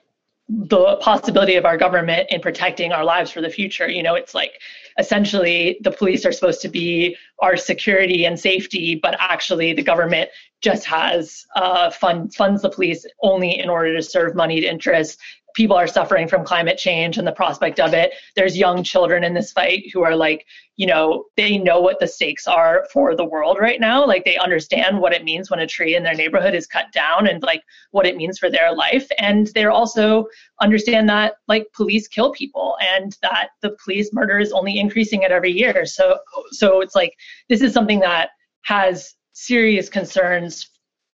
the 0.49 0.97
possibility 0.97 1.55
of 1.55 1.65
our 1.65 1.77
government 1.77 2.27
in 2.31 2.41
protecting 2.41 2.91
our 2.91 3.03
lives 3.03 3.29
for 3.29 3.39
the 3.39 3.49
future. 3.49 3.87
You 3.87 4.01
know, 4.01 4.15
it's 4.15 4.33
like 4.33 4.53
essentially 4.97 5.77
the 5.81 5.91
police 5.91 6.25
are 6.25 6.31
supposed 6.31 6.61
to 6.61 6.69
be 6.69 7.15
our 7.39 7.55
security 7.55 8.25
and 8.25 8.39
safety, 8.39 8.95
but 8.95 9.15
actually 9.19 9.73
the 9.73 9.83
government 9.83 10.29
just 10.61 10.85
has 10.85 11.45
uh, 11.55 11.91
fund, 11.91 12.33
funds 12.33 12.63
the 12.63 12.69
police 12.69 13.05
only 13.21 13.59
in 13.59 13.69
order 13.69 13.95
to 13.95 14.01
serve 14.01 14.35
moneyed 14.35 14.63
interests 14.63 15.17
people 15.55 15.75
are 15.75 15.87
suffering 15.87 16.27
from 16.27 16.43
climate 16.43 16.77
change 16.77 17.17
and 17.17 17.27
the 17.27 17.31
prospect 17.31 17.79
of 17.79 17.93
it. 17.93 18.13
There's 18.35 18.57
young 18.57 18.83
children 18.83 19.23
in 19.23 19.33
this 19.33 19.51
fight 19.51 19.83
who 19.91 20.03
are 20.03 20.15
like, 20.15 20.45
you 20.75 20.87
know, 20.87 21.25
they 21.35 21.57
know 21.57 21.79
what 21.81 21.99
the 21.99 22.07
stakes 22.07 22.47
are 22.47 22.85
for 22.93 23.15
the 23.15 23.25
world 23.25 23.57
right 23.59 23.79
now. 23.79 24.05
Like 24.05 24.25
they 24.25 24.37
understand 24.37 24.99
what 24.99 25.13
it 25.13 25.23
means 25.23 25.49
when 25.49 25.59
a 25.59 25.67
tree 25.67 25.95
in 25.95 26.03
their 26.03 26.13
neighborhood 26.13 26.53
is 26.53 26.67
cut 26.67 26.91
down 26.93 27.27
and 27.27 27.43
like 27.43 27.61
what 27.91 28.05
it 28.05 28.15
means 28.15 28.39
for 28.39 28.49
their 28.49 28.73
life. 28.73 29.07
And 29.17 29.47
they're 29.47 29.71
also 29.71 30.27
understand 30.61 31.09
that 31.09 31.35
like 31.47 31.67
police 31.73 32.07
kill 32.07 32.31
people 32.31 32.77
and 32.95 33.17
that 33.21 33.49
the 33.61 33.75
police 33.83 34.11
murder 34.13 34.39
is 34.39 34.51
only 34.51 34.79
increasing 34.79 35.23
at 35.23 35.31
every 35.31 35.51
year. 35.51 35.85
So 35.85 36.19
so 36.51 36.81
it's 36.81 36.95
like 36.95 37.13
this 37.49 37.61
is 37.61 37.73
something 37.73 37.99
that 37.99 38.29
has 38.63 39.15
serious 39.33 39.89
concerns 39.89 40.69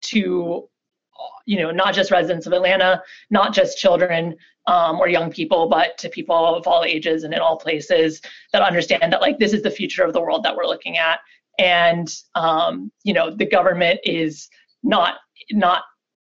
to 0.01 0.69
you 1.45 1.57
know, 1.57 1.72
not 1.72 1.93
just 1.93 2.11
residents 2.11 2.45
of 2.45 2.53
Atlanta, 2.53 3.01
not 3.30 3.53
just 3.53 3.78
children 3.78 4.36
um, 4.67 4.99
or 4.99 5.07
young 5.07 5.32
people, 5.32 5.67
but 5.67 5.97
to 5.97 6.09
people 6.09 6.55
of 6.55 6.67
all 6.67 6.84
ages 6.84 7.24
and 7.24 7.34
in 7.34 7.39
all 7.39 7.57
places 7.57 8.22
that 8.53 8.61
understand 8.61 9.11
that 9.11 9.22
like 9.22 9.39
this 9.39 9.53
is 9.53 9.63
the 9.63 9.72
future 9.72 10.03
of 10.03 10.13
the 10.13 10.22
world 10.22 10.43
that 10.43 10.55
we're 10.55 10.67
looking 10.67 10.97
at, 10.97 11.20
and 11.57 12.13
um, 12.36 12.91
you 13.03 13.13
know, 13.13 13.30
the 13.30 13.45
government 13.45 13.99
is 14.03 14.49
not 14.84 15.15
not 15.51 15.84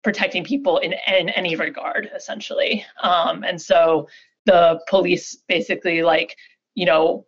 protecting 0.04 0.44
people 0.44 0.78
in, 0.78 0.94
in 1.08 1.30
any 1.30 1.56
regard, 1.56 2.10
essentially, 2.16 2.86
um, 3.04 3.44
and 3.44 3.62
so 3.62 4.08
the 4.46 4.80
police 4.88 5.38
basically 5.48 6.02
like 6.02 6.36
you 6.76 6.86
know 6.86 7.26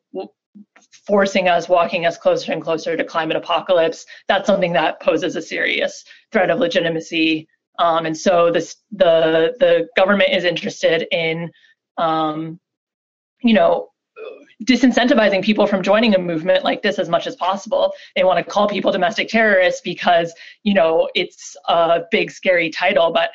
forcing 1.08 1.48
us, 1.48 1.68
walking 1.70 2.06
us 2.06 2.18
closer 2.18 2.52
and 2.52 2.62
closer 2.62 2.96
to 2.96 3.04
climate 3.04 3.38
apocalypse, 3.38 4.06
that's 4.28 4.48
something 4.48 4.74
that 4.74 5.02
poses 5.02 5.36
a 5.36 5.42
serious 5.42 6.04
threat 6.32 6.50
of 6.50 6.60
legitimacy. 6.60 7.48
Um, 7.80 8.06
and 8.06 8.18
so 8.18 8.52
this, 8.52 8.78
the 8.92 9.56
the 9.60 9.88
government 9.96 10.32
is 10.32 10.44
interested 10.44 11.08
in, 11.12 11.50
um, 11.98 12.60
you 13.42 13.54
know, 13.54 13.90
disincentivizing 14.66 15.44
people 15.44 15.66
from 15.66 15.82
joining 15.82 16.14
a 16.14 16.20
movement 16.20 16.64
like 16.64 16.84
this 16.84 17.00
as 17.00 17.10
much 17.10 17.26
as 17.26 17.36
possible. 17.36 17.92
They 18.16 18.24
want 18.24 18.46
to 18.46 18.52
call 18.52 18.68
people 18.68 18.92
domestic 18.92 19.30
terrorists 19.30 19.82
because 19.82 20.34
you 20.64 20.74
know 20.74 21.10
it's 21.16 21.56
a 21.68 22.02
big 22.12 22.30
scary 22.32 22.70
title, 22.70 23.12
but 23.12 23.32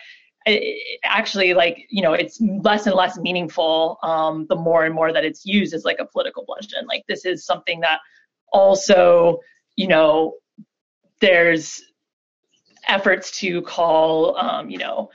actually 1.02 1.54
like 1.54 1.86
you 1.90 2.02
know 2.02 2.12
it's 2.12 2.40
less 2.40 2.86
and 2.86 2.94
less 2.94 3.18
meaningful 3.18 3.98
um, 4.02 4.46
the 4.48 4.54
more 4.54 4.84
and 4.84 4.94
more 4.94 5.12
that 5.12 5.24
it's 5.24 5.44
used 5.44 5.74
as 5.74 5.84
like 5.84 5.98
a 5.98 6.06
political 6.06 6.44
bludgeon. 6.46 6.86
Like 6.86 7.04
this 7.08 7.24
is 7.24 7.44
something 7.44 7.80
that 7.80 7.98
also 8.52 9.40
you 9.76 9.88
know 9.88 10.34
there's 11.20 11.82
efforts 12.86 13.38
to 13.40 13.60
call 13.62 14.36
um, 14.38 14.70
you 14.70 14.78
know 14.78 15.10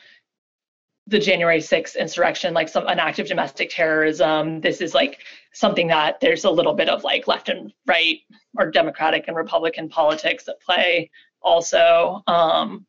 the 1.07 1.19
January 1.19 1.59
6th 1.59 1.97
insurrection 1.97 2.53
like 2.53 2.69
some 2.69 2.88
an 2.88 2.99
act 2.99 3.19
of 3.19 3.27
domestic 3.27 3.69
terrorism. 3.69 4.59
This 4.59 4.82
is 4.82 4.93
like 4.93 5.19
something 5.53 5.88
that 5.88 6.19
there's 6.19 6.43
a 6.43 6.51
little 6.51 6.73
bit 6.73 6.89
of 6.89 7.03
like 7.03 7.27
left 7.27 7.47
and 7.47 7.71
right 7.88 8.19
or 8.57 8.69
democratic 8.69 9.25
and 9.27 9.36
republican 9.36 9.88
politics 9.88 10.47
at 10.49 10.61
play 10.61 11.09
also. 11.41 12.21
Um, 12.27 12.86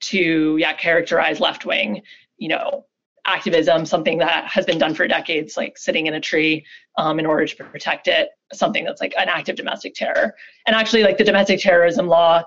to 0.00 0.56
yeah 0.58 0.72
characterize 0.74 1.40
left 1.40 1.64
wing 1.66 2.02
you 2.36 2.48
know 2.48 2.84
activism 3.26 3.84
something 3.84 4.18
that 4.18 4.46
has 4.46 4.64
been 4.64 4.78
done 4.78 4.94
for 4.94 5.06
decades 5.06 5.56
like 5.56 5.76
sitting 5.76 6.06
in 6.06 6.14
a 6.14 6.20
tree 6.20 6.64
um, 6.96 7.18
in 7.18 7.26
order 7.26 7.46
to 7.46 7.64
protect 7.64 8.08
it 8.08 8.30
something 8.52 8.84
that's 8.84 9.00
like 9.00 9.14
an 9.18 9.28
act 9.28 9.48
of 9.48 9.56
domestic 9.56 9.94
terror. 9.94 10.34
And 10.66 10.74
actually 10.74 11.02
like 11.02 11.18
the 11.18 11.24
domestic 11.24 11.60
terrorism 11.60 12.06
law 12.06 12.42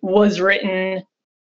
was 0.00 0.40
written 0.40 1.02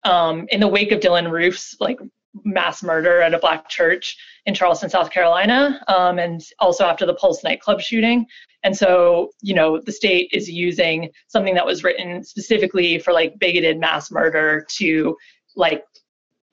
um, 0.03 0.45
in 0.49 0.59
the 0.59 0.67
wake 0.67 0.91
of 0.91 0.99
Dylann 0.99 1.31
Roof's 1.31 1.75
like 1.79 1.99
mass 2.43 2.83
murder 2.83 3.21
at 3.21 3.33
a 3.33 3.39
black 3.39 3.69
church 3.69 4.17
in 4.45 4.53
charleston 4.53 4.89
south 4.89 5.11
carolina 5.11 5.81
um, 5.87 6.19
and 6.19 6.41
also 6.59 6.85
after 6.85 7.05
the 7.05 7.13
pulse 7.13 7.43
nightclub 7.43 7.81
shooting. 7.81 8.25
And 8.63 8.75
so 8.75 9.29
you 9.41 9.53
know 9.53 9.79
the 9.79 9.91
state 9.91 10.29
is 10.33 10.49
using 10.49 11.09
something 11.27 11.55
that 11.55 11.65
was 11.65 11.83
written 11.83 12.23
specifically 12.23 12.99
for 12.99 13.13
like 13.13 13.39
bigoted 13.39 13.79
mass 13.79 14.11
murder 14.11 14.65
to 14.77 15.15
like 15.55 15.85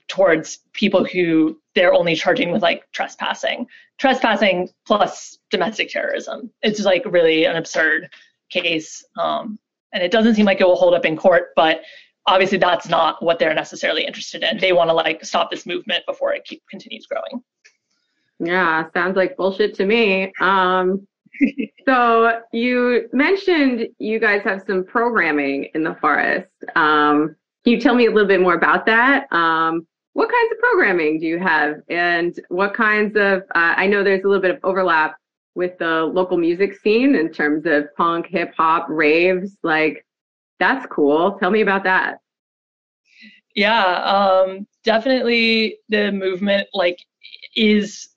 towards 0.09 0.61
people 0.73 1.05
who 1.05 1.61
they're 1.75 1.93
only 1.93 2.15
charging 2.15 2.53
with 2.53 2.63
like 2.63 2.85
trespassing. 2.93 3.67
Trespassing 3.99 4.69
plus 4.87 5.39
domestic 5.51 5.91
terrorism. 5.91 6.51
It's 6.63 6.81
like 6.81 7.03
really 7.07 7.45
an 7.45 7.57
absurd 7.57 8.09
case 8.51 9.05
um, 9.19 9.59
and 9.93 10.03
it 10.03 10.13
doesn't 10.13 10.35
seem 10.35 10.47
like 10.47 10.61
it 10.61 10.67
will 10.67 10.77
hold 10.77 10.95
up 10.95 11.05
in 11.05 11.17
court 11.17 11.49
but 11.57 11.81
obviously 12.27 12.59
that's 12.59 12.89
not 12.89 13.23
what 13.23 13.39
they're 13.39 13.55
necessarily 13.55 14.05
interested 14.05 14.43
in. 14.43 14.59
They 14.59 14.73
want 14.73 14.91
to 14.91 14.95
like 14.95 15.25
stop 15.25 15.51
this 15.51 15.67
movement 15.67 16.05
before 16.07 16.33
it 16.33 16.45
keep, 16.45 16.63
continues 16.69 17.07
growing. 17.07 17.43
Yeah 18.39 18.85
sounds 18.93 19.17
like 19.17 19.37
bullshit 19.37 19.75
to 19.77 19.87
me. 19.87 20.33
Um, 20.41 21.07
so 21.87 22.41
you 22.53 23.09
mentioned 23.13 23.89
you 23.99 24.19
guys 24.19 24.43
have 24.43 24.63
some 24.67 24.85
programming 24.85 25.69
in 25.75 25.83
the 25.83 25.95
forest. 26.01 26.51
Um, 26.75 27.37
can 27.65 27.73
you 27.73 27.81
tell 27.81 27.95
me 27.95 28.07
a 28.07 28.11
little 28.11 28.29
bit 28.29 28.41
more 28.41 28.55
about 28.55 28.87
that? 28.87 29.27
Um, 29.33 29.87
what 30.13 30.31
kinds 30.31 30.53
of 30.53 30.59
programming 30.59 31.21
do 31.21 31.27
you 31.27 31.39
have? 31.39 31.83
And 31.91 32.39
what 32.49 32.73
kinds 32.75 33.17
of 33.17 33.43
uh, 33.55 33.75
i 33.77 33.87
know 33.87 34.03
there's 34.03 34.25
a 34.25 34.29
little 34.29 34.43
bit 34.43 34.51
of 34.51 34.59
overlap 34.65 35.17
with 35.55 35.77
the 35.79 36.05
local 36.05 36.37
music 36.37 36.79
scene 36.81 37.15
in 37.15 37.33
terms 37.33 37.65
of 37.67 37.95
punk 37.97 38.27
hip 38.27 38.53
hop 38.57 38.87
raves 38.89 39.57
like 39.63 40.06
that's 40.59 40.87
cool. 40.87 41.39
Tell 41.39 41.51
me 41.51 41.61
about 41.61 41.85
that. 41.85 42.21
Yeah, 43.55 43.85
um, 44.03 44.67
definitely 44.85 45.79
the 45.89 46.13
movement 46.13 46.69
like 46.75 46.99
is 47.57 48.09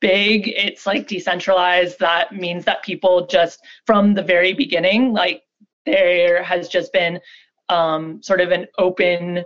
big. 0.00 0.48
It's 0.48 0.86
like 0.86 1.08
decentralized. 1.08 1.98
That 1.98 2.34
means 2.34 2.64
that 2.64 2.84
people 2.84 3.26
just 3.26 3.60
from 3.84 4.14
the 4.14 4.22
very 4.22 4.52
beginning, 4.52 5.12
like 5.12 5.42
there 5.84 6.42
has 6.42 6.68
just 6.68 6.92
been 6.92 7.20
um, 7.68 8.22
sort 8.22 8.40
of 8.40 8.52
an 8.52 8.66
open, 8.78 9.44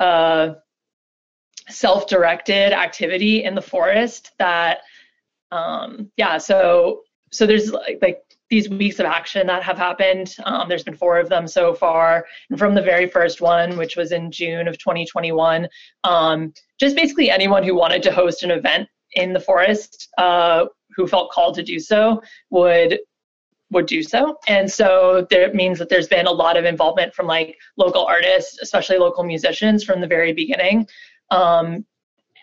uh, 0.00 0.54
self-directed 1.68 2.72
activity 2.72 3.44
in 3.44 3.54
the 3.54 3.62
forest 3.62 4.32
that, 4.38 4.80
um, 5.50 6.10
yeah. 6.16 6.38
So 6.38 7.02
so 7.30 7.46
there's 7.46 7.70
like 7.72 7.98
like 8.02 8.22
these 8.52 8.68
weeks 8.68 9.00
of 9.00 9.06
action 9.06 9.46
that 9.46 9.62
have 9.62 9.78
happened. 9.78 10.36
Um, 10.44 10.68
there's 10.68 10.84
been 10.84 10.94
four 10.94 11.18
of 11.18 11.30
them 11.30 11.48
so 11.48 11.72
far. 11.72 12.26
And 12.50 12.58
from 12.58 12.74
the 12.74 12.82
very 12.82 13.08
first 13.08 13.40
one, 13.40 13.78
which 13.78 13.96
was 13.96 14.12
in 14.12 14.30
June 14.30 14.68
of 14.68 14.76
2021, 14.76 15.66
um, 16.04 16.52
just 16.78 16.94
basically 16.94 17.30
anyone 17.30 17.62
who 17.64 17.74
wanted 17.74 18.02
to 18.02 18.12
host 18.12 18.42
an 18.42 18.50
event 18.50 18.90
in 19.14 19.32
the 19.32 19.40
forest 19.40 20.06
uh, 20.18 20.66
who 20.94 21.06
felt 21.06 21.30
called 21.30 21.54
to 21.54 21.62
do 21.62 21.80
so 21.80 22.20
would 22.50 22.98
would 23.70 23.86
do 23.86 24.02
so. 24.02 24.36
And 24.46 24.70
so 24.70 25.26
there 25.30 25.50
means 25.54 25.78
that 25.78 25.88
there's 25.88 26.08
been 26.08 26.26
a 26.26 26.30
lot 26.30 26.58
of 26.58 26.66
involvement 26.66 27.14
from 27.14 27.26
like 27.26 27.56
local 27.78 28.04
artists, 28.04 28.58
especially 28.60 28.98
local 28.98 29.24
musicians 29.24 29.82
from 29.82 30.02
the 30.02 30.06
very 30.06 30.34
beginning. 30.34 30.86
Um, 31.30 31.86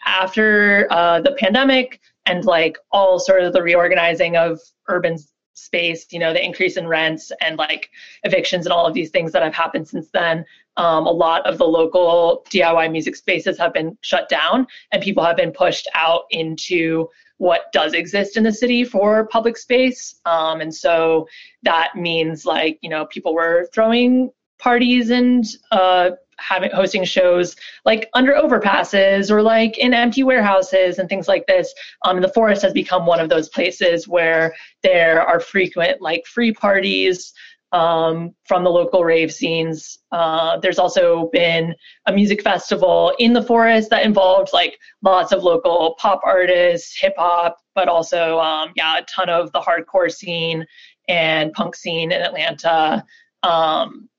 after 0.08 0.88
uh, 0.90 1.22
the 1.22 1.34
pandemic 1.34 2.02
and 2.26 2.46
like 2.46 2.80
all 2.92 3.20
sort 3.20 3.44
of 3.44 3.54
the 3.54 3.62
reorganizing 3.62 4.38
of 4.38 4.60
urban 4.88 5.20
space, 5.60 6.06
you 6.12 6.20
know, 6.20 6.34
the 6.34 6.44
increase 6.44 6.78
in 6.78 6.88
rents 6.88 7.32
and 7.42 7.58
like 7.58 7.90
evictions 8.24 8.66
and 8.66 8.74
all 8.74 8.86
of 8.86 8.94
these 8.94 9.10
things 9.10 9.32
that 9.32 9.44
have 9.44 9.54
happened 9.54 9.88
since 9.88 10.10
then. 10.12 10.46
Um, 10.78 11.06
a 11.06 11.12
lot 11.12 11.46
of 11.46 11.58
the 11.58 11.66
local 11.66 12.46
DIY 12.50 12.92
music 12.92 13.16
spaces 13.16 13.58
have 13.58 13.74
been 13.74 13.98
shut 14.02 14.30
down 14.30 14.66
and 14.92 15.04
people 15.04 15.24
have 15.24 15.36
been 15.36 15.52
pushed 15.52 15.88
out 15.94 16.24
into 16.32 17.08
what 17.38 17.72
does 17.72 17.94
exist 17.94 18.38
in 18.38 18.44
the 18.44 18.52
city 18.52 18.84
for 18.84 19.28
public 19.28 19.58
space. 19.58 20.20
Um, 20.26 20.62
and 20.62 20.74
so 20.74 21.28
that 21.64 21.96
means 21.96 22.46
like, 22.46 22.78
you 22.82 22.90
know, 22.90 23.06
people 23.06 23.34
were 23.34 23.68
throwing 23.74 24.32
parties 24.60 25.10
and 25.10 25.46
uh, 25.72 26.12
having 26.40 26.72
hosting 26.72 27.04
shows 27.04 27.56
like 27.86 28.10
under 28.14 28.34
overpasses 28.34 29.30
or 29.30 29.42
like 29.42 29.78
in 29.78 29.94
empty 29.94 30.24
warehouses 30.24 31.00
and 31.00 31.10
things 31.10 31.28
like 31.28 31.46
this. 31.48 31.74
Um, 32.06 32.22
the 32.22 32.30
forest 32.30 32.62
has 32.62 32.74
become 32.74 33.06
one 33.06 33.20
of 33.20 33.30
those 33.30 33.50
places 33.50 34.08
where 34.08 34.54
there 34.84 35.22
are 35.22 35.40
frequent 35.40 36.02
like 36.02 36.26
free 36.26 36.54
parties 36.54 37.34
um, 37.72 38.34
from 38.46 38.64
the 38.64 38.70
local 38.70 39.04
rave 39.04 39.32
scenes. 39.32 40.00
Uh, 40.12 40.58
there's 40.60 40.80
also 40.80 41.30
been 41.32 41.76
a 42.08 42.14
music 42.14 42.42
festival 42.42 43.14
in 43.20 43.34
the 43.34 43.44
forest 43.44 43.90
that 43.92 44.06
involved 44.06 44.50
like 44.54 44.78
lots 45.04 45.32
of 45.32 45.44
local 45.44 45.96
pop 46.00 46.22
artists, 46.24 47.00
hip 47.00 47.14
hop, 47.18 47.58
but 47.76 47.88
also 47.88 48.40
um, 48.40 48.72
yeah, 48.76 48.98
a 48.98 49.04
ton 49.04 49.30
of 49.30 49.52
the 49.52 49.60
hardcore 49.60 50.12
scene 50.12 50.66
and 51.08 51.54
punk 51.54 51.76
scene 51.76 52.12
in 52.12 52.22
Atlanta. 52.22 53.04
Um, 53.44 54.10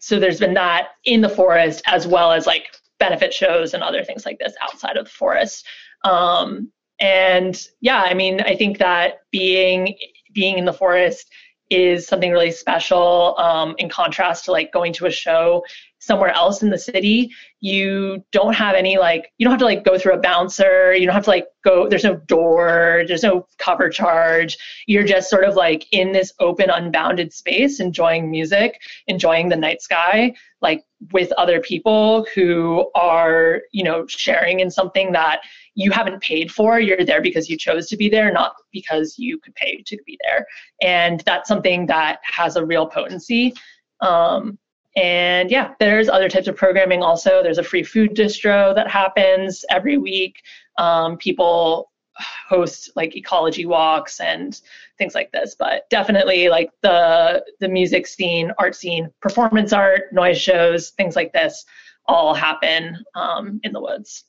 so 0.00 0.18
there's 0.18 0.40
been 0.40 0.54
that 0.54 0.88
in 1.04 1.20
the 1.20 1.28
forest 1.28 1.82
as 1.86 2.06
well 2.06 2.32
as 2.32 2.46
like 2.46 2.64
benefit 2.98 3.32
shows 3.32 3.74
and 3.74 3.82
other 3.82 4.04
things 4.04 4.24
like 4.24 4.38
this 4.38 4.54
outside 4.62 4.96
of 4.96 5.04
the 5.04 5.10
forest. 5.10 5.66
Um, 6.04 6.70
and 7.00 7.60
yeah, 7.80 8.02
I 8.02 8.14
mean, 8.14 8.40
I 8.40 8.56
think 8.56 8.78
that 8.78 9.20
being 9.30 9.94
being 10.32 10.58
in 10.58 10.64
the 10.64 10.72
forest 10.72 11.26
is 11.70 12.06
something 12.06 12.30
really 12.30 12.50
special 12.50 13.34
um, 13.38 13.74
in 13.78 13.88
contrast 13.88 14.44
to 14.44 14.52
like 14.52 14.72
going 14.72 14.92
to 14.92 15.06
a 15.06 15.10
show 15.10 15.64
somewhere 15.98 16.30
else 16.30 16.62
in 16.62 16.70
the 16.70 16.78
city 16.78 17.32
you 17.60 18.22
don't 18.30 18.54
have 18.54 18.76
any 18.76 18.96
like 18.96 19.32
you 19.38 19.44
don't 19.44 19.50
have 19.50 19.58
to 19.58 19.64
like 19.64 19.82
go 19.82 19.98
through 19.98 20.12
a 20.12 20.20
bouncer 20.20 20.94
you 20.94 21.04
don't 21.04 21.14
have 21.14 21.24
to 21.24 21.30
like 21.30 21.46
go 21.64 21.88
there's 21.88 22.04
no 22.04 22.14
door 22.14 23.02
there's 23.08 23.22
no 23.22 23.46
cover 23.58 23.88
charge. 23.88 24.56
You're 24.86 25.04
just 25.04 25.28
sort 25.28 25.44
of 25.44 25.56
like 25.56 25.86
in 25.92 26.12
this 26.12 26.32
open 26.38 26.70
unbounded 26.70 27.32
space 27.32 27.80
enjoying 27.80 28.30
music 28.30 28.80
enjoying 29.06 29.48
the 29.48 29.56
night 29.56 29.82
sky 29.82 30.34
like 30.62 30.84
with 31.12 31.32
other 31.32 31.60
people 31.60 32.26
who 32.34 32.90
are 32.94 33.62
you 33.72 33.84
know 33.84 34.06
sharing 34.06 34.60
in 34.60 34.70
something 34.70 35.12
that 35.12 35.40
you 35.76 35.90
haven't 35.92 36.20
paid 36.22 36.50
for. 36.50 36.80
You're 36.80 37.04
there 37.04 37.20
because 37.20 37.48
you 37.48 37.56
chose 37.56 37.86
to 37.88 37.96
be 37.96 38.08
there, 38.08 38.32
not 38.32 38.54
because 38.72 39.18
you 39.18 39.38
could 39.38 39.54
pay 39.54 39.82
to 39.86 39.98
be 40.06 40.18
there. 40.26 40.44
And 40.82 41.22
that's 41.26 41.48
something 41.48 41.86
that 41.86 42.18
has 42.24 42.56
a 42.56 42.64
real 42.64 42.86
potency. 42.86 43.54
Um, 44.00 44.58
and 44.96 45.50
yeah, 45.50 45.74
there's 45.78 46.08
other 46.08 46.30
types 46.30 46.48
of 46.48 46.56
programming 46.56 47.02
also. 47.02 47.42
There's 47.42 47.58
a 47.58 47.62
free 47.62 47.82
food 47.82 48.16
distro 48.16 48.74
that 48.74 48.90
happens 48.90 49.64
every 49.70 49.98
week. 49.98 50.40
Um, 50.78 51.18
people 51.18 51.92
host 52.18 52.90
like 52.96 53.14
ecology 53.14 53.66
walks 53.66 54.20
and 54.20 54.62
things 54.96 55.14
like 55.14 55.30
this 55.32 55.54
but 55.58 55.82
definitely 55.90 56.48
like 56.48 56.70
the 56.80 57.44
the 57.60 57.68
music 57.68 58.06
scene 58.06 58.50
art 58.58 58.74
scene 58.74 59.10
performance 59.20 59.70
art 59.70 60.04
noise 60.14 60.40
shows 60.40 60.92
things 60.92 61.14
like 61.14 61.30
this 61.34 61.66
all 62.06 62.32
happen 62.32 62.96
um, 63.16 63.60
in 63.64 63.72
the 63.72 63.80
woods 63.80 64.24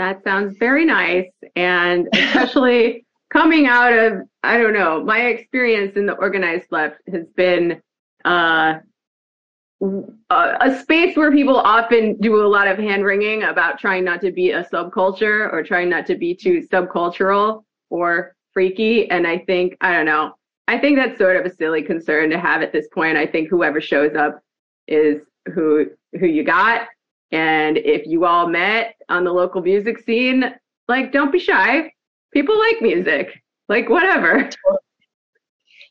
that 0.00 0.22
sounds 0.24 0.56
very 0.58 0.84
nice. 0.84 1.30
And 1.56 2.08
especially 2.12 3.06
coming 3.30 3.66
out 3.66 3.92
of, 3.92 4.22
I 4.42 4.58
don't 4.58 4.72
know, 4.72 5.02
my 5.02 5.26
experience 5.26 5.96
in 5.96 6.06
the 6.06 6.14
organized 6.14 6.66
left 6.70 7.00
has 7.12 7.26
been 7.36 7.80
uh, 8.24 8.78
a 10.30 10.78
space 10.80 11.16
where 11.16 11.32
people 11.32 11.56
often 11.56 12.16
do 12.20 12.44
a 12.44 12.46
lot 12.46 12.68
of 12.68 12.78
hand 12.78 13.04
wringing 13.04 13.44
about 13.44 13.78
trying 13.78 14.04
not 14.04 14.20
to 14.20 14.30
be 14.30 14.50
a 14.50 14.64
subculture 14.64 15.50
or 15.52 15.62
trying 15.62 15.88
not 15.88 16.06
to 16.06 16.16
be 16.16 16.34
too 16.34 16.66
subcultural 16.70 17.64
or 17.88 18.34
freaky. 18.52 19.10
And 19.10 19.26
I 19.26 19.38
think, 19.38 19.76
I 19.80 19.92
don't 19.92 20.06
know, 20.06 20.34
I 20.68 20.78
think 20.78 20.96
that's 20.96 21.18
sort 21.18 21.36
of 21.36 21.46
a 21.46 21.54
silly 21.54 21.82
concern 21.82 22.30
to 22.30 22.38
have 22.38 22.62
at 22.62 22.72
this 22.72 22.88
point. 22.88 23.16
I 23.16 23.26
think 23.26 23.48
whoever 23.48 23.80
shows 23.80 24.14
up 24.14 24.40
is 24.86 25.22
who 25.52 25.86
who 26.18 26.26
you 26.26 26.44
got. 26.44 26.86
And 27.32 27.76
if 27.76 28.06
you 28.06 28.24
all 28.24 28.48
met 28.48 28.96
on 29.08 29.24
the 29.24 29.32
local 29.32 29.62
music 29.62 30.00
scene, 30.00 30.54
like, 30.88 31.12
don't 31.12 31.32
be 31.32 31.38
shy. 31.38 31.92
People 32.32 32.58
like 32.58 32.82
music, 32.82 33.42
like, 33.68 33.88
whatever. 33.88 34.50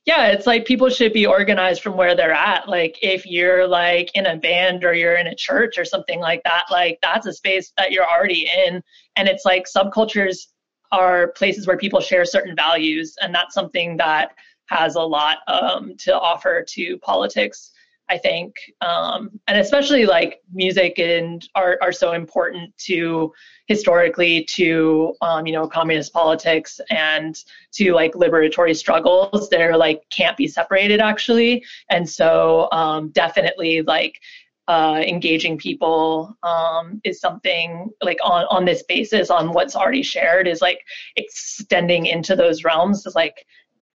Yeah, 0.06 0.28
it's 0.30 0.48
like 0.48 0.66
people 0.66 0.90
should 0.90 1.14
be 1.14 1.28
organized 1.28 1.84
from 1.84 1.96
where 1.96 2.16
they're 2.16 2.34
at. 2.34 2.68
Like, 2.68 2.98
if 3.04 3.28
you're 3.28 3.68
like 3.68 4.10
in 4.16 4.26
a 4.26 4.38
band 4.38 4.84
or 4.84 4.94
you're 4.94 5.18
in 5.18 5.28
a 5.28 5.36
church 5.36 5.78
or 5.78 5.86
something 5.86 6.20
like 6.20 6.42
that, 6.46 6.64
like, 6.72 6.98
that's 7.04 7.28
a 7.28 7.34
space 7.34 7.72
that 7.78 7.92
you're 7.92 8.10
already 8.10 8.50
in. 8.66 8.82
And 9.18 9.28
it's 9.28 9.46
like 9.46 9.66
subcultures 9.68 10.48
are 10.92 11.28
places 11.34 11.68
where 11.68 11.78
people 11.78 12.00
share 12.00 12.26
certain 12.26 12.56
values. 12.56 13.14
And 13.22 13.36
that's 13.36 13.54
something 13.54 13.98
that 13.98 14.32
has 14.70 14.96
a 14.96 15.02
lot 15.02 15.40
um, 15.48 15.96
to 15.98 16.20
offer 16.20 16.64
to 16.68 16.98
politics 17.00 17.72
I 18.10 18.18
think, 18.18 18.56
um, 18.82 19.40
and 19.48 19.58
especially 19.60 20.06
like 20.06 20.42
music 20.52 20.98
and 20.98 21.48
art 21.54 21.78
are 21.82 21.92
so 21.92 22.14
important 22.14 22.76
to 22.80 23.32
historically 23.68 24.44
to 24.46 25.14
um, 25.22 25.46
you 25.46 25.54
know 25.54 25.68
communist 25.68 26.12
politics 26.12 26.82
and 26.90 27.38
to 27.74 27.94
like 27.94 28.14
liberatory 28.14 28.76
struggles. 28.76 29.50
They're 29.50 29.78
like 29.78 30.02
can't 30.10 30.36
be 30.36 30.48
separated 30.48 31.00
actually, 31.00 31.64
and 31.90 32.10
so 32.10 32.68
um, 32.72 33.10
definitely 33.10 33.84
like 33.84 34.20
uh, 34.68 35.04
engaging 35.06 35.58
people 35.58 36.38
um, 36.44 37.02
is 37.04 37.20
something 37.20 37.90
like 38.04 38.18
on 38.24 38.46
on 38.50 38.66
this 38.66 38.84
basis 38.84 39.30
on 39.30 39.54
what's 39.54 39.76
already 39.76 40.04
shared 40.04 40.48
is 40.48 40.62
like 40.62 40.86
extending 41.16 42.08
into 42.08 42.36
those 42.36 42.64
realms 42.64 43.06
is 43.06 43.16
like 43.16 43.46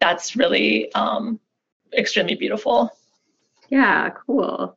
that's 0.00 0.36
really 0.36 0.92
um, 0.94 1.38
extremely 1.96 2.34
beautiful. 2.34 2.90
Yeah, 3.72 4.10
cool. 4.26 4.76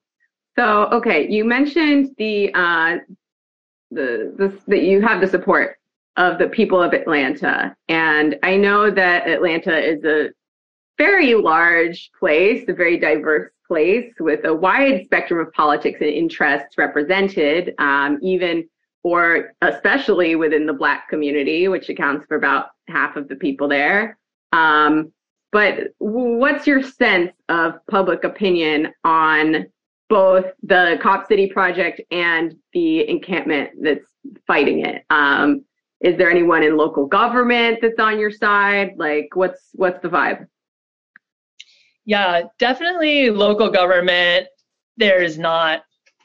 So, 0.57 0.85
okay, 0.85 1.29
you 1.29 1.43
mentioned 1.43 2.15
the 2.17 2.49
uh, 2.53 2.99
the 3.91 4.33
the 4.37 4.57
that 4.67 4.83
you 4.83 5.01
have 5.01 5.19
the 5.19 5.27
support 5.27 5.77
of 6.15 6.39
the 6.39 6.47
people 6.47 6.81
of 6.81 6.93
Atlanta, 6.93 7.75
and 7.89 8.39
I 8.41 8.55
know 8.55 8.89
that 8.89 9.27
Atlanta 9.27 9.77
is 9.77 10.01
a 10.05 10.29
very 10.97 11.35
large 11.35 12.09
place, 12.17 12.63
a 12.69 12.73
very 12.73 12.97
diverse 12.97 13.51
place 13.67 14.13
with 14.21 14.45
a 14.45 14.53
wide 14.53 15.03
spectrum 15.03 15.45
of 15.45 15.51
politics 15.51 15.99
and 15.99 16.09
interests 16.09 16.77
represented, 16.77 17.73
um, 17.79 18.17
even 18.21 18.65
or 19.03 19.53
especially 19.61 20.37
within 20.37 20.65
the 20.65 20.73
Black 20.73 21.09
community, 21.09 21.67
which 21.67 21.89
accounts 21.89 22.25
for 22.27 22.37
about 22.37 22.67
half 22.87 23.17
of 23.17 23.27
the 23.27 23.35
people 23.35 23.67
there. 23.67 24.17
Um, 24.53 25.11
but 25.55 25.93
what's 25.99 26.67
your 26.67 26.83
sense 26.83 27.31
of 27.47 27.75
public 27.89 28.25
opinion 28.25 28.91
on 29.05 29.65
both 30.09 30.43
the 30.63 30.99
Cop 31.01 31.29
City 31.29 31.47
project 31.47 32.01
and 32.11 32.57
the 32.73 33.09
encampment 33.09 33.69
that's 33.81 34.03
fighting 34.45 34.85
it? 34.85 35.05
Um, 35.09 35.63
is 36.01 36.17
there 36.17 36.29
anyone 36.29 36.61
in 36.61 36.75
local 36.75 37.05
government 37.05 37.79
that's 37.81 37.99
on 37.99 38.19
your 38.19 38.31
side? 38.31 38.95
Like, 38.97 39.29
what's 39.33 39.69
what's 39.75 40.01
the 40.01 40.09
vibe? 40.09 40.45
Yeah, 42.03 42.41
definitely 42.59 43.29
local 43.29 43.69
government. 43.69 44.47
There's 44.97 45.37
not 45.37 45.83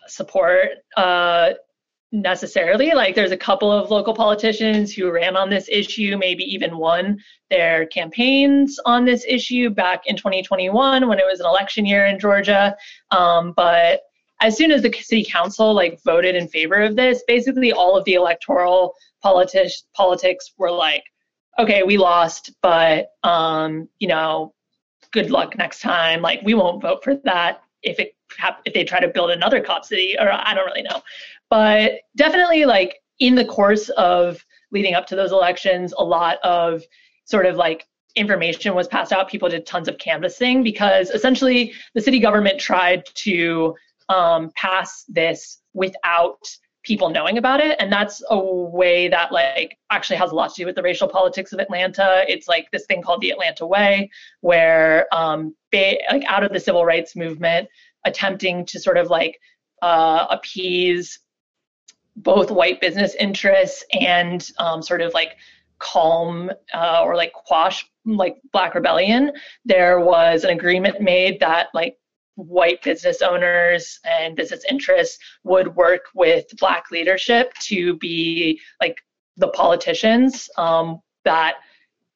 support. 0.08 0.70
Uh, 0.96 1.50
necessarily. 2.12 2.92
Like 2.92 3.14
there's 3.14 3.30
a 3.30 3.36
couple 3.36 3.70
of 3.70 3.90
local 3.90 4.14
politicians 4.14 4.92
who 4.92 5.10
ran 5.10 5.36
on 5.36 5.50
this 5.50 5.68
issue, 5.70 6.16
maybe 6.18 6.44
even 6.44 6.76
won 6.76 7.18
their 7.50 7.86
campaigns 7.86 8.78
on 8.84 9.04
this 9.04 9.24
issue 9.28 9.70
back 9.70 10.06
in 10.06 10.16
2021 10.16 11.08
when 11.08 11.18
it 11.18 11.26
was 11.26 11.40
an 11.40 11.46
election 11.46 11.86
year 11.86 12.06
in 12.06 12.18
Georgia. 12.18 12.76
Um, 13.10 13.52
but 13.56 14.02
as 14.40 14.56
soon 14.56 14.72
as 14.72 14.82
the 14.82 14.92
city 14.92 15.24
council 15.24 15.72
like 15.74 16.00
voted 16.04 16.34
in 16.34 16.48
favor 16.48 16.82
of 16.82 16.96
this, 16.96 17.22
basically 17.26 17.72
all 17.72 17.96
of 17.96 18.04
the 18.04 18.14
electoral 18.14 18.94
politics 19.22 19.84
politics 19.94 20.52
were 20.56 20.70
like, 20.70 21.04
okay, 21.58 21.82
we 21.82 21.98
lost, 21.98 22.52
but 22.62 23.08
um, 23.22 23.88
you 23.98 24.08
know, 24.08 24.54
good 25.12 25.30
luck 25.30 25.56
next 25.56 25.80
time. 25.80 26.22
Like 26.22 26.40
we 26.42 26.54
won't 26.54 26.82
vote 26.82 27.04
for 27.04 27.16
that 27.24 27.62
if 27.82 27.98
it 27.98 28.14
if 28.64 28.72
they 28.72 28.84
try 28.84 29.00
to 29.00 29.08
build 29.08 29.30
another 29.30 29.60
cop 29.60 29.84
city 29.84 30.16
or 30.18 30.30
I 30.30 30.54
don't 30.54 30.66
really 30.66 30.82
know. 30.82 31.02
But 31.50 32.00
definitely, 32.16 32.64
like 32.64 32.96
in 33.18 33.34
the 33.34 33.44
course 33.44 33.88
of 33.90 34.44
leading 34.72 34.94
up 34.94 35.06
to 35.08 35.16
those 35.16 35.32
elections, 35.32 35.92
a 35.98 36.04
lot 36.04 36.38
of 36.42 36.82
sort 37.24 37.46
of 37.46 37.56
like 37.56 37.86
information 38.16 38.74
was 38.74 38.88
passed 38.88 39.12
out. 39.12 39.28
People 39.28 39.48
did 39.48 39.66
tons 39.66 39.88
of 39.88 39.98
canvassing 39.98 40.62
because 40.62 41.10
essentially 41.10 41.72
the 41.94 42.00
city 42.00 42.18
government 42.18 42.58
tried 42.60 43.04
to 43.14 43.74
um, 44.08 44.50
pass 44.56 45.04
this 45.08 45.58
without 45.74 46.38
people 46.82 47.10
knowing 47.10 47.36
about 47.36 47.60
it 47.60 47.76
and 47.78 47.92
that's 47.92 48.22
a 48.30 48.38
way 48.38 49.06
that 49.06 49.30
like 49.30 49.76
actually 49.90 50.16
has 50.16 50.30
a 50.30 50.34
lot 50.34 50.48
to 50.48 50.62
do 50.62 50.66
with 50.66 50.74
the 50.74 50.82
racial 50.82 51.06
politics 51.06 51.52
of 51.52 51.58
atlanta 51.58 52.24
it's 52.26 52.48
like 52.48 52.70
this 52.72 52.86
thing 52.86 53.02
called 53.02 53.20
the 53.20 53.28
atlanta 53.28 53.66
way 53.66 54.08
where 54.40 55.06
um 55.12 55.54
ba- 55.70 55.98
like 56.10 56.24
out 56.24 56.42
of 56.42 56.50
the 56.52 56.58
civil 56.58 56.86
rights 56.86 57.14
movement 57.14 57.68
attempting 58.06 58.64
to 58.64 58.80
sort 58.80 58.96
of 58.96 59.08
like 59.08 59.38
uh, 59.82 60.26
appease 60.30 61.18
both 62.16 62.50
white 62.50 62.80
business 62.80 63.14
interests 63.14 63.84
and 64.00 64.50
um, 64.58 64.82
sort 64.82 65.00
of 65.00 65.14
like 65.14 65.36
calm 65.78 66.50
uh, 66.74 67.02
or 67.02 67.16
like 67.16 67.32
quash 67.32 67.86
like 68.04 68.36
black 68.52 68.74
rebellion. 68.74 69.32
There 69.64 70.00
was 70.00 70.44
an 70.44 70.50
agreement 70.50 71.00
made 71.00 71.40
that 71.40 71.68
like 71.74 71.96
white 72.36 72.82
business 72.82 73.22
owners 73.22 73.98
and 74.04 74.36
business 74.36 74.64
interests 74.70 75.18
would 75.44 75.74
work 75.76 76.02
with 76.14 76.44
black 76.58 76.90
leadership 76.90 77.52
to 77.54 77.96
be 77.98 78.60
like 78.80 78.96
the 79.36 79.48
politicians 79.48 80.48
um, 80.56 81.00
that 81.24 81.56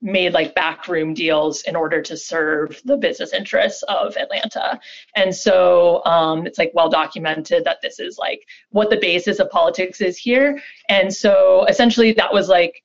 made 0.05 0.35
like 0.35 0.55
backroom 0.55 1.15
deals 1.15 1.63
in 1.63 1.75
order 1.75 2.03
to 2.03 2.17
serve 2.17 2.81
the 2.85 2.97
business 2.97 3.33
interests 3.33 3.83
of 3.85 4.17
Atlanta. 4.17 4.79
And 5.17 5.35
so 5.35 6.05
um, 6.05 6.47
it's 6.47 6.59
like 6.59 6.71
well 6.75 6.91
documented 6.91 7.65
that 7.65 7.81
this 7.83 7.99
is 7.99 8.19
like 8.19 8.47
what 8.69 8.91
the 8.91 8.99
basis 8.99 9.39
of 9.39 9.51
politics 9.51 10.03
is 10.03 10.19
here. 10.19 10.61
And 10.91 11.13
so 11.13 11.65
essentially 11.69 12.13
that 12.13 12.33
was 12.33 12.49
like 12.49 12.83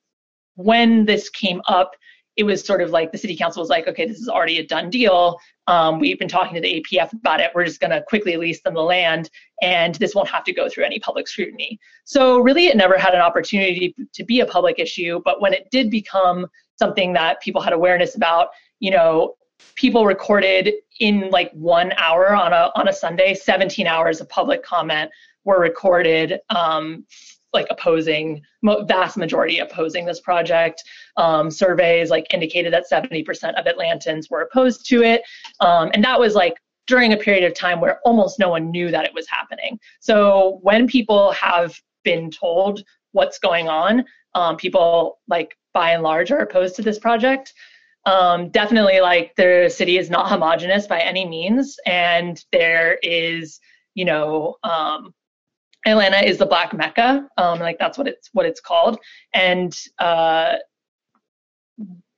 when 0.55 1.05
this 1.05 1.30
came 1.30 1.61
up, 1.67 1.91
it 2.38 2.43
was 2.43 2.63
sort 2.65 2.82
of 2.82 2.91
like 2.91 3.11
the 3.11 3.17
city 3.17 3.36
council 3.36 3.61
was 3.61 3.70
like, 3.70 3.88
okay, 3.89 4.05
this 4.05 4.20
is 4.20 4.30
already 4.30 4.59
a 4.59 4.65
done 4.65 4.89
deal. 4.89 5.38
Um, 5.67 5.99
we've 5.99 6.17
been 6.17 6.30
talking 6.30 6.55
to 6.55 6.61
the 6.61 6.82
APF 6.82 7.11
about 7.11 7.41
it. 7.41 7.51
We're 7.53 7.65
just 7.65 7.82
going 7.82 7.91
to 7.91 8.01
quickly 8.01 8.38
lease 8.38 8.61
them 8.61 8.76
the 8.76 8.82
land, 8.82 9.30
and 9.61 9.95
this 9.95 10.15
won't 10.15 10.30
have 10.30 10.45
to 10.45 10.53
go 10.53 10.70
through 10.70 10.86
any 10.86 10.99
public 10.99 11.28
scrutiny. 11.28 11.80
So 12.05 12.39
really, 12.39 12.67
it 12.67 12.78
never 12.78 12.97
had 12.97 13.13
an 13.13 13.20
opportunity 13.20 13.93
to 14.13 14.24
be 14.24 14.39
a 14.39 14.45
public 14.45 14.80
issue. 14.80 15.22
But 15.26 15.41
when 15.41 15.53
it 15.53 15.70
did 15.70 15.91
become 15.91 16.47
something 16.80 17.14
that 17.14 17.42
people 17.42 17.62
had 17.62 17.74
awareness 17.74 18.16
about, 18.16 18.48
you 18.80 18.90
know, 18.90 19.36
people 19.76 20.06
recorded 20.06 20.74
in 21.00 21.30
like 21.30 21.52
one 21.52 21.94
hour 21.98 22.34
on 22.34 22.54
a 22.54 22.72
on 22.76 22.88
a 22.88 22.94
Sunday, 22.94 23.34
17 23.36 23.86
hours 23.86 24.22
of 24.22 24.30
public 24.30 24.64
comment 24.64 25.12
were 25.44 25.60
recorded 25.60 26.40
um, 26.50 27.06
like 27.54 27.68
opposing 27.70 28.42
vast 28.88 29.18
majority 29.18 29.60
opposing 29.60 30.06
this 30.06 30.22
project. 30.22 30.84
Um, 31.18 31.52
surveys 31.52 32.10
like 32.10 32.34
indicated 32.34 32.74
that 32.74 32.86
70% 32.92 33.26
of 33.60 33.66
atlantans 33.66 34.30
were 34.30 34.42
opposed 34.42 34.88
to 34.88 35.04
it. 35.04 35.22
Um, 35.60 35.92
and 35.94 36.04
that 36.04 36.20
was 36.20 36.36
like 36.36 36.56
during 36.88 37.14
a 37.14 37.18
period 37.18 37.44
of 37.44 37.54
time 37.54 37.82
where 37.82 38.00
almost 38.06 38.40
no 38.40 38.50
one 38.50 38.72
knew 38.72 38.92
that 38.92 39.06
it 39.06 39.14
was 39.14 39.28
happening. 39.28 39.80
So 40.00 40.60
when 40.62 40.88
people 40.88 41.32
have 41.34 41.80
been 42.04 42.32
told 42.32 42.84
what's 43.12 43.40
going 43.40 43.68
on 43.68 44.06
um, 44.36 44.58
people 44.58 45.20
like 45.28 45.58
by 45.74 45.91
and 45.91 46.03
large 46.03 46.32
are 46.32 46.39
opposed 46.39 46.76
to 46.78 46.82
this 46.82 46.99
project. 46.99 47.53
Um, 48.05 48.49
definitely 48.49 49.01
like 49.01 49.36
the 49.36 49.72
city 49.74 49.97
is 49.97 50.09
not 50.09 50.30
homogenous 50.30 50.88
by 50.88 50.99
any 51.01 51.28
means 51.28 51.78
and 51.86 52.43
there 52.51 52.97
is 53.03 53.59
you 53.93 54.05
know 54.05 54.55
um, 54.63 55.13
Atlanta 55.86 56.17
is 56.17 56.38
the 56.38 56.45
Black 56.45 56.74
Mecca, 56.74 57.28
um, 57.38 57.59
like 57.59 57.78
that's 57.80 57.97
what 57.97 58.07
it's 58.07 58.30
what 58.34 58.45
it's 58.45 58.59
called, 58.59 58.99
and 59.34 59.76
uh, 59.99 60.55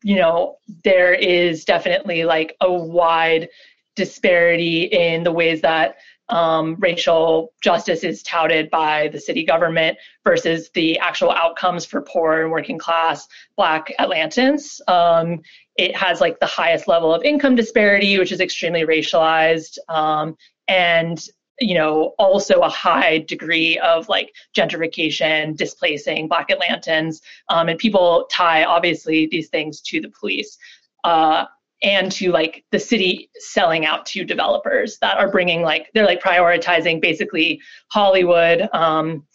you 0.03 0.15
know 0.15 0.57
there 0.83 1.13
is 1.13 1.63
definitely 1.63 2.23
like 2.23 2.55
a 2.61 2.71
wide 2.71 3.49
disparity 3.95 4.83
in 4.83 5.23
the 5.23 5.31
ways 5.31 5.61
that 5.61 5.97
um, 6.31 6.75
racial 6.79 7.53
justice 7.61 8.03
is 8.03 8.23
touted 8.23 8.69
by 8.69 9.09
the 9.09 9.19
city 9.19 9.43
government 9.43 9.97
versus 10.23 10.69
the 10.73 10.97
actual 10.99 11.31
outcomes 11.31 11.85
for 11.85 12.01
poor 12.01 12.41
and 12.41 12.51
working 12.51 12.77
class 12.77 13.27
Black 13.57 13.93
Atlantans. 13.99 14.79
Um, 14.87 15.41
it 15.75 15.95
has 15.95 16.21
like 16.21 16.39
the 16.39 16.45
highest 16.45 16.87
level 16.87 17.13
of 17.13 17.23
income 17.23 17.55
disparity, 17.55 18.17
which 18.17 18.31
is 18.31 18.39
extremely 18.39 18.83
racialized. 18.83 19.77
Um, 19.89 20.35
and 20.67 21.23
you 21.59 21.75
know, 21.75 22.15
also 22.17 22.61
a 22.61 22.69
high 22.69 23.19
degree 23.19 23.77
of 23.79 24.09
like 24.09 24.33
gentrification, 24.55 25.55
displacing 25.55 26.27
Black 26.27 26.49
Atlantans, 26.49 27.21
um, 27.49 27.69
and 27.69 27.77
people 27.77 28.25
tie 28.31 28.63
obviously 28.63 29.27
these 29.27 29.47
things 29.49 29.79
to 29.81 30.01
the 30.01 30.09
police 30.09 30.57
uh, 31.03 31.45
and 31.83 32.11
to 32.11 32.31
like 32.31 32.63
the 32.71 32.79
city 32.79 33.29
selling 33.35 33.85
out 33.85 34.05
to 34.05 34.23
developers 34.23 34.97
that 35.01 35.17
are 35.17 35.31
bringing 35.31 35.61
like 35.61 35.89
they're 35.93 36.05
like 36.05 36.21
prioritizing 36.21 37.01
basically 37.01 37.59
Hollywood. 37.91 38.69
Um, 38.73 39.25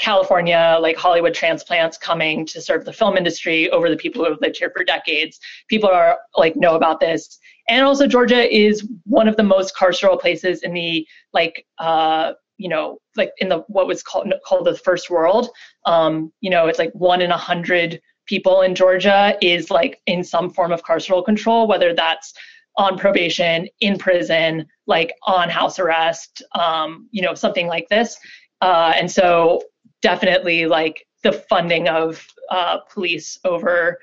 California, 0.00 0.76
like 0.80 0.96
Hollywood 0.96 1.34
transplants 1.34 1.96
coming 1.96 2.44
to 2.46 2.60
serve 2.60 2.84
the 2.84 2.92
film 2.92 3.16
industry 3.16 3.70
over 3.70 3.88
the 3.88 3.96
people 3.96 4.24
who 4.24 4.30
have 4.30 4.40
lived 4.40 4.56
here 4.56 4.72
for 4.76 4.82
decades. 4.82 5.38
People 5.68 5.88
are 5.88 6.18
like 6.36 6.56
know 6.56 6.74
about 6.74 6.98
this 6.98 7.38
and 7.68 7.84
also 7.84 8.06
Georgia 8.06 8.54
is 8.54 8.88
one 9.04 9.28
of 9.28 9.36
the 9.36 9.42
most 9.42 9.74
carceral 9.76 10.20
places 10.20 10.62
in 10.62 10.74
the 10.74 11.06
like 11.32 11.66
uh, 11.78 12.32
you 12.58 12.68
know 12.68 12.98
like 13.16 13.32
in 13.38 13.48
the 13.48 13.58
what 13.68 13.86
was 13.86 14.02
called 14.02 14.32
called 14.44 14.66
the 14.66 14.76
first 14.76 15.10
world. 15.10 15.48
Um, 15.86 16.32
you 16.40 16.50
know, 16.50 16.66
it's 16.66 16.78
like 16.78 16.92
one 16.92 17.22
in 17.22 17.30
a 17.30 17.36
hundred 17.36 18.00
people 18.26 18.62
in 18.62 18.74
Georgia 18.74 19.36
is 19.40 19.70
like 19.70 20.00
in 20.06 20.22
some 20.22 20.50
form 20.50 20.72
of 20.72 20.82
carceral 20.82 21.24
control, 21.24 21.66
whether 21.66 21.94
that's 21.94 22.32
on 22.76 22.96
probation, 22.96 23.68
in 23.80 23.98
prison, 23.98 24.66
like 24.86 25.12
on 25.26 25.48
house 25.50 25.78
arrest, 25.78 26.42
um, 26.54 27.08
you 27.10 27.20
know, 27.20 27.34
something 27.34 27.66
like 27.66 27.88
this. 27.88 28.16
Uh, 28.60 28.92
and 28.96 29.10
so 29.10 29.62
definitely 30.00 30.66
like 30.66 31.06
the 31.22 31.32
funding 31.32 31.88
of 31.88 32.24
uh, 32.50 32.78
police 32.90 33.38
over, 33.44 33.98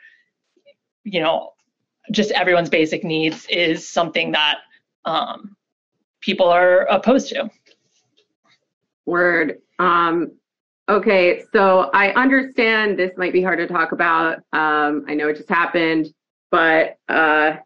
you 1.04 1.20
know, 1.20 1.52
just 2.12 2.32
everyone's 2.32 2.70
basic 2.70 3.04
needs 3.04 3.46
is 3.50 3.88
something 3.88 4.32
that 4.32 4.60
um, 5.06 5.56
people 6.22 6.48
are 6.48 6.82
opposed 6.86 7.30
to. 7.30 7.50
Word. 9.06 9.60
Um, 9.80 10.34
okay, 10.90 11.44
so 11.54 11.90
I 11.94 12.12
understand 12.14 12.98
this 12.98 13.12
might 13.16 13.32
be 13.32 13.42
hard 13.42 13.60
to 13.60 13.68
talk 13.68 13.92
about. 13.92 14.38
Um, 14.54 15.06
I 15.08 15.14
know 15.14 15.30
it 15.30 15.38
just 15.38 15.50
happened, 15.50 16.08
but 16.52 16.98
uh, 17.08 17.58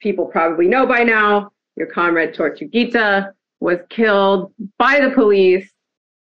people 0.00 0.26
probably 0.26 0.66
know 0.66 0.86
by 0.86 1.04
now 1.04 1.50
your 1.76 1.86
comrade 1.86 2.34
Tortuguita 2.34 3.32
was 3.60 3.78
killed 3.90 4.52
by 4.78 5.00
the 5.00 5.10
police 5.10 5.70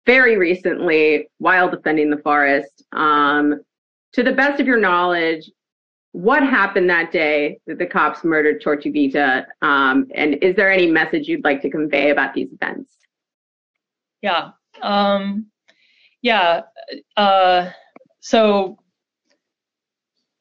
very 0.06 0.38
recently 0.38 1.28
while 1.40 1.70
defending 1.70 2.10
the 2.10 2.18
forest. 2.18 2.84
Um, 2.94 3.62
to 4.14 4.24
the 4.24 4.32
best 4.32 4.62
of 4.62 4.66
your 4.66 4.80
knowledge, 4.80 5.52
what 6.14 6.42
happened 6.42 6.90
that 6.90 7.12
day 7.12 7.60
that 7.68 7.78
the 7.78 7.86
cops 7.86 8.24
murdered 8.24 8.64
Tortuguita? 8.64 9.46
Um, 9.62 10.08
and 10.16 10.36
is 10.42 10.56
there 10.56 10.72
any 10.72 10.90
message 10.90 11.28
you'd 11.28 11.44
like 11.44 11.62
to 11.62 11.70
convey 11.70 12.10
about 12.12 12.34
these 12.34 12.52
events? 12.54 12.94
Yeah. 14.22 14.52
Um, 14.82 15.48
yeah. 16.22 16.62
Uh, 17.16 17.70
so 18.20 18.78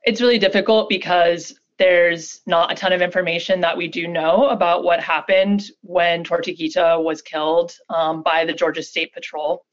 it's 0.05 0.21
really 0.21 0.39
difficult 0.39 0.89
because 0.89 1.59
there's 1.79 2.41
not 2.47 2.73
a 2.73 2.75
ton 2.75 2.93
of 2.93 3.03
information 3.03 3.61
that 3.61 3.77
we 3.77 3.87
do 3.87 4.09
know 4.09 4.49
about 4.49 4.83
what 4.83 5.01
happened 5.01 5.65
when 5.83 6.25
Tortuguita 6.25 7.03
was 7.03 7.21
killed 7.21 7.73
um, 7.91 8.23
by 8.23 8.45
the 8.45 8.53
Georgia 8.53 8.83
State 8.83 9.13
Patrol. 9.13 9.65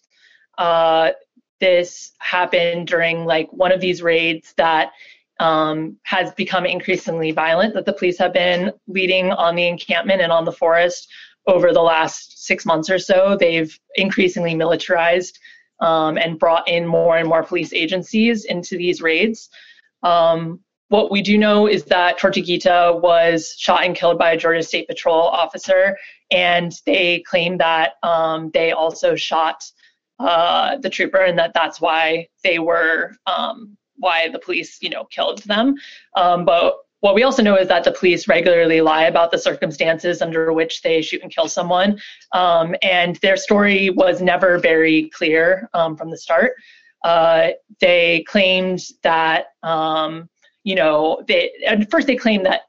Uh, 0.58 1.12
this 1.60 2.12
happened 2.20 2.88
during 2.88 3.26
like 3.26 3.52
one 3.54 3.72
of 3.72 3.80
these 3.80 4.02
raids 4.02 4.54
that 4.58 4.92
um, 5.40 5.98
has 6.04 6.32
become 6.34 6.66
increasingly 6.66 7.32
violent 7.32 7.74
that 7.74 7.86
the 7.86 7.94
police 7.94 8.18
have 8.18 8.34
been 8.34 8.72
leading 8.88 9.32
on 9.32 9.56
the 9.56 9.68
encampment 9.68 10.22
and 10.22 10.32
on 10.32 10.46
the 10.46 10.52
forest 10.52 11.08
over 11.48 11.72
the 11.74 11.82
last 11.82 12.46
six 12.46 12.66
months 12.66 12.90
or 12.90 13.00
so. 13.00 13.38
They've 13.40 13.78
increasingly 13.96 14.56
militarized 14.56 15.40
um, 15.80 16.18
and 16.18 16.40
brought 16.40 16.68
in 16.68 16.86
more 16.86 17.18
and 17.18 17.28
more 17.28 17.44
police 17.44 17.74
agencies 17.74 18.46
into 18.46 18.78
these 18.78 19.02
raids. 19.02 19.50
Um, 20.04 20.60
what 20.90 21.12
we 21.12 21.22
do 21.22 21.38
know 21.38 21.68
is 21.68 21.86
that 21.86 22.20
Tortuguita 22.20 23.02
was 23.02 23.56
shot 23.58 23.84
and 23.84 23.96
killed 23.96 24.20
by 24.20 24.34
a 24.34 24.38
Georgia 24.38 24.62
State 24.62 24.88
Patrol 24.88 25.28
officer, 25.28 25.98
and 26.30 26.72
they 26.86 27.22
claim 27.22 27.58
that 27.58 27.94
um, 28.04 28.52
they 28.54 28.74
also 28.74 29.16
shot 29.16 29.64
uh, 30.20 30.78
the 30.78 30.90
trooper, 30.90 31.18
and 31.18 31.38
that 31.40 31.54
that's 31.56 31.82
why 31.82 32.28
they 32.44 32.60
were 32.60 33.16
um, 33.26 33.76
why 33.96 34.30
the 34.30 34.40
police, 34.40 34.78
you 34.82 34.90
know, 34.90 35.06
killed 35.06 35.40
them. 35.44 35.76
Um, 36.16 36.46
but 36.46 36.76
what 37.04 37.16
we 37.16 37.24
also 37.24 37.44
know 37.44 37.58
is 37.58 37.68
that 37.68 37.84
the 37.84 37.92
police 37.92 38.30
regularly 38.30 38.80
lie 38.80 39.08
about 39.08 39.30
the 39.30 39.38
circumstances 39.38 40.22
under 40.22 40.54
which 40.54 40.82
they 40.84 41.02
shoot 41.02 41.22
and 41.22 41.30
kill 41.30 41.50
someone. 41.50 42.00
Um, 42.32 42.76
and 42.82 43.18
their 43.18 43.36
story 43.36 43.90
was 43.90 44.22
never 44.22 44.58
very 44.58 45.10
clear 45.10 45.70
um, 45.74 45.98
from 45.98 46.10
the 46.10 46.18
start. 46.18 46.54
Uh, 47.04 47.50
they 47.82 48.24
claimed 48.26 48.80
that, 49.02 49.48
um, 49.64 50.30
you 50.64 50.76
know, 50.76 51.22
they, 51.28 51.52
at 51.68 51.92
first 51.92 52.08
they 52.08 52.16
claimed 52.16 52.46
that 52.46 52.62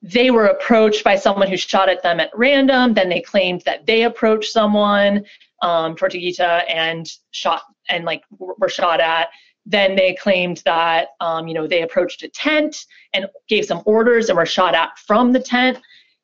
they 0.00 0.30
were 0.30 0.46
approached 0.46 1.02
by 1.02 1.16
someone 1.16 1.48
who 1.48 1.56
shot 1.56 1.88
at 1.88 2.04
them 2.04 2.20
at 2.20 2.30
random. 2.34 2.94
Then 2.94 3.08
they 3.08 3.20
claimed 3.20 3.62
that 3.62 3.84
they 3.84 4.04
approached 4.04 4.52
someone, 4.52 5.24
um, 5.60 5.96
Tortuguita, 5.96 6.62
and 6.68 7.10
shot 7.32 7.62
and 7.88 8.04
like 8.04 8.22
were 8.38 8.68
shot 8.68 9.00
at. 9.00 9.26
Then 9.66 9.96
they 9.96 10.14
claimed 10.14 10.62
that 10.64 11.08
um, 11.20 11.48
you 11.48 11.54
know 11.54 11.66
they 11.66 11.82
approached 11.82 12.22
a 12.22 12.28
tent 12.28 12.86
and 13.12 13.26
gave 13.48 13.64
some 13.64 13.82
orders 13.86 14.28
and 14.28 14.36
were 14.36 14.46
shot 14.46 14.74
at 14.74 14.98
from 14.98 15.32
the 15.32 15.40
tent. 15.40 15.78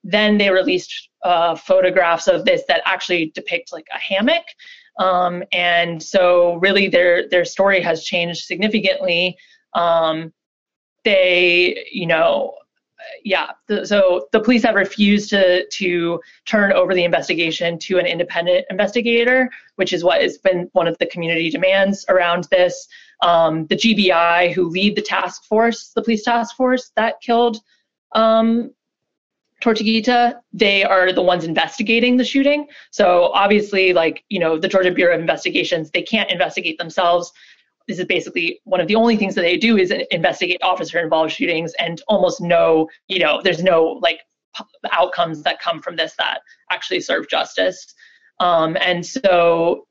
Then 0.04 0.38
they 0.38 0.50
released 0.50 1.10
uh, 1.24 1.54
photographs 1.54 2.26
of 2.26 2.44
this 2.44 2.62
that 2.68 2.82
actually 2.84 3.32
depict 3.34 3.72
like 3.72 3.86
a 3.94 3.98
hammock. 3.98 4.44
Um, 4.98 5.42
and 5.52 6.02
so 6.02 6.54
really 6.56 6.88
their 6.88 7.28
their 7.28 7.44
story 7.44 7.80
has 7.80 8.04
changed 8.04 8.44
significantly. 8.44 9.36
Um, 9.74 10.32
they 11.04 11.86
you 11.90 12.06
know 12.06 12.54
yeah, 13.24 13.52
the, 13.66 13.86
so 13.86 14.28
the 14.32 14.40
police 14.40 14.62
have 14.64 14.74
refused 14.74 15.30
to 15.30 15.66
to 15.66 16.20
turn 16.46 16.72
over 16.72 16.94
the 16.94 17.04
investigation 17.04 17.78
to 17.80 17.98
an 17.98 18.06
independent 18.06 18.66
investigator, 18.70 19.50
which 19.76 19.92
is 19.92 20.04
what 20.04 20.22
has 20.22 20.38
been 20.38 20.68
one 20.72 20.86
of 20.86 20.96
the 20.98 21.06
community 21.06 21.50
demands 21.50 22.04
around 22.08 22.44
this. 22.50 22.86
Um, 23.22 23.66
the 23.66 23.76
GBI, 23.76 24.52
who 24.52 24.68
lead 24.68 24.96
the 24.96 25.02
task 25.02 25.44
force, 25.44 25.92
the 25.94 26.02
police 26.02 26.24
task 26.24 26.56
force 26.56 26.90
that 26.96 27.20
killed 27.20 27.58
um, 28.14 28.72
Tortuguita, 29.62 30.40
they 30.54 30.84
are 30.84 31.12
the 31.12 31.22
ones 31.22 31.44
investigating 31.44 32.16
the 32.16 32.24
shooting. 32.24 32.66
So 32.90 33.30
obviously, 33.34 33.92
like 33.92 34.24
you 34.30 34.38
know, 34.38 34.58
the 34.58 34.68
Georgia 34.68 34.90
Bureau 34.90 35.14
of 35.14 35.20
Investigations, 35.20 35.90
they 35.90 36.02
can't 36.02 36.30
investigate 36.30 36.78
themselves 36.78 37.32
this 37.90 37.98
is 37.98 38.06
basically 38.06 38.60
one 38.64 38.80
of 38.80 38.86
the 38.86 38.94
only 38.94 39.16
things 39.16 39.34
that 39.34 39.42
they 39.42 39.56
do 39.56 39.76
is 39.76 39.92
investigate 40.12 40.60
officer 40.62 41.00
involved 41.00 41.32
shootings 41.32 41.72
and 41.80 42.00
almost 42.06 42.40
no 42.40 42.88
you 43.08 43.18
know 43.18 43.40
there's 43.42 43.62
no 43.64 43.98
like 44.00 44.20
outcomes 44.92 45.42
that 45.42 45.60
come 45.60 45.82
from 45.82 45.96
this 45.96 46.14
that 46.16 46.40
actually 46.70 47.00
serve 47.00 47.28
justice 47.28 47.92
um, 48.38 48.76
and 48.80 49.04
so 49.04 49.86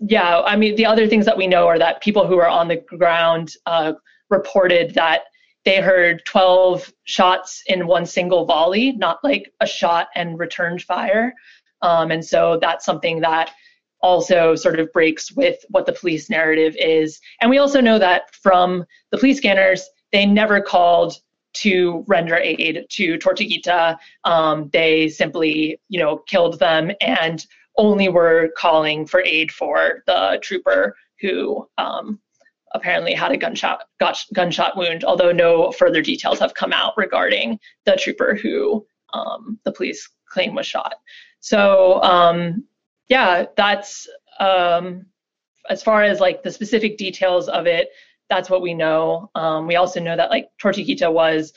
yeah 0.00 0.40
i 0.40 0.56
mean 0.56 0.74
the 0.76 0.86
other 0.86 1.06
things 1.06 1.24
that 1.24 1.36
we 1.36 1.46
know 1.46 1.66
are 1.66 1.78
that 1.78 2.02
people 2.02 2.26
who 2.26 2.38
are 2.38 2.48
on 2.48 2.68
the 2.68 2.76
ground 2.98 3.52
uh, 3.66 3.92
reported 4.28 4.94
that 4.94 5.22
they 5.64 5.80
heard 5.80 6.22
12 6.26 6.92
shots 7.04 7.62
in 7.66 7.86
one 7.86 8.06
single 8.06 8.44
volley 8.44 8.92
not 8.92 9.18
like 9.22 9.52
a 9.60 9.66
shot 9.66 10.08
and 10.14 10.38
returned 10.38 10.82
fire 10.82 11.34
um, 11.82 12.10
and 12.10 12.24
so 12.24 12.58
that's 12.60 12.84
something 12.84 13.20
that 13.20 13.52
also 14.02 14.54
sort 14.54 14.78
of 14.78 14.92
breaks 14.92 15.32
with 15.32 15.58
what 15.68 15.86
the 15.86 15.92
police 15.92 16.30
narrative 16.30 16.74
is. 16.78 17.20
And 17.40 17.50
we 17.50 17.58
also 17.58 17.80
know 17.80 17.98
that 17.98 18.34
from 18.34 18.84
the 19.10 19.18
police 19.18 19.38
scanners, 19.38 19.88
they 20.12 20.26
never 20.26 20.60
called 20.60 21.14
to 21.52 22.04
render 22.06 22.36
aid 22.36 22.86
to 22.88 23.18
Tortuguita. 23.18 23.98
Um, 24.24 24.70
they 24.72 25.08
simply, 25.08 25.80
you 25.88 25.98
know, 25.98 26.18
killed 26.28 26.58
them 26.58 26.92
and 27.00 27.44
only 27.80 28.10
were 28.10 28.50
calling 28.56 29.06
for 29.06 29.22
aid 29.22 29.50
for 29.50 30.02
the 30.06 30.38
trooper 30.42 30.94
who 31.20 31.66
um, 31.78 32.20
apparently 32.74 33.14
had 33.14 33.32
a 33.32 33.38
gunshot 33.38 33.84
got, 33.98 34.22
gunshot 34.34 34.76
wound. 34.76 35.02
Although 35.02 35.32
no 35.32 35.72
further 35.72 36.02
details 36.02 36.38
have 36.38 36.54
come 36.54 36.74
out 36.74 36.92
regarding 36.98 37.58
the 37.86 37.96
trooper 37.96 38.34
who 38.34 38.86
um, 39.14 39.58
the 39.64 39.72
police 39.72 40.08
claim 40.28 40.54
was 40.54 40.66
shot. 40.66 40.94
So 41.40 42.02
um, 42.02 42.64
yeah, 43.08 43.46
that's 43.56 44.06
um, 44.38 45.06
as 45.70 45.82
far 45.82 46.02
as 46.02 46.20
like 46.20 46.42
the 46.42 46.52
specific 46.52 46.98
details 46.98 47.48
of 47.48 47.66
it. 47.66 47.88
That's 48.28 48.50
what 48.50 48.62
we 48.62 48.74
know. 48.74 49.30
Um, 49.34 49.66
we 49.66 49.76
also 49.76 50.00
know 50.00 50.16
that 50.16 50.30
like 50.30 50.50
Tortuguita 50.62 51.10
was 51.12 51.52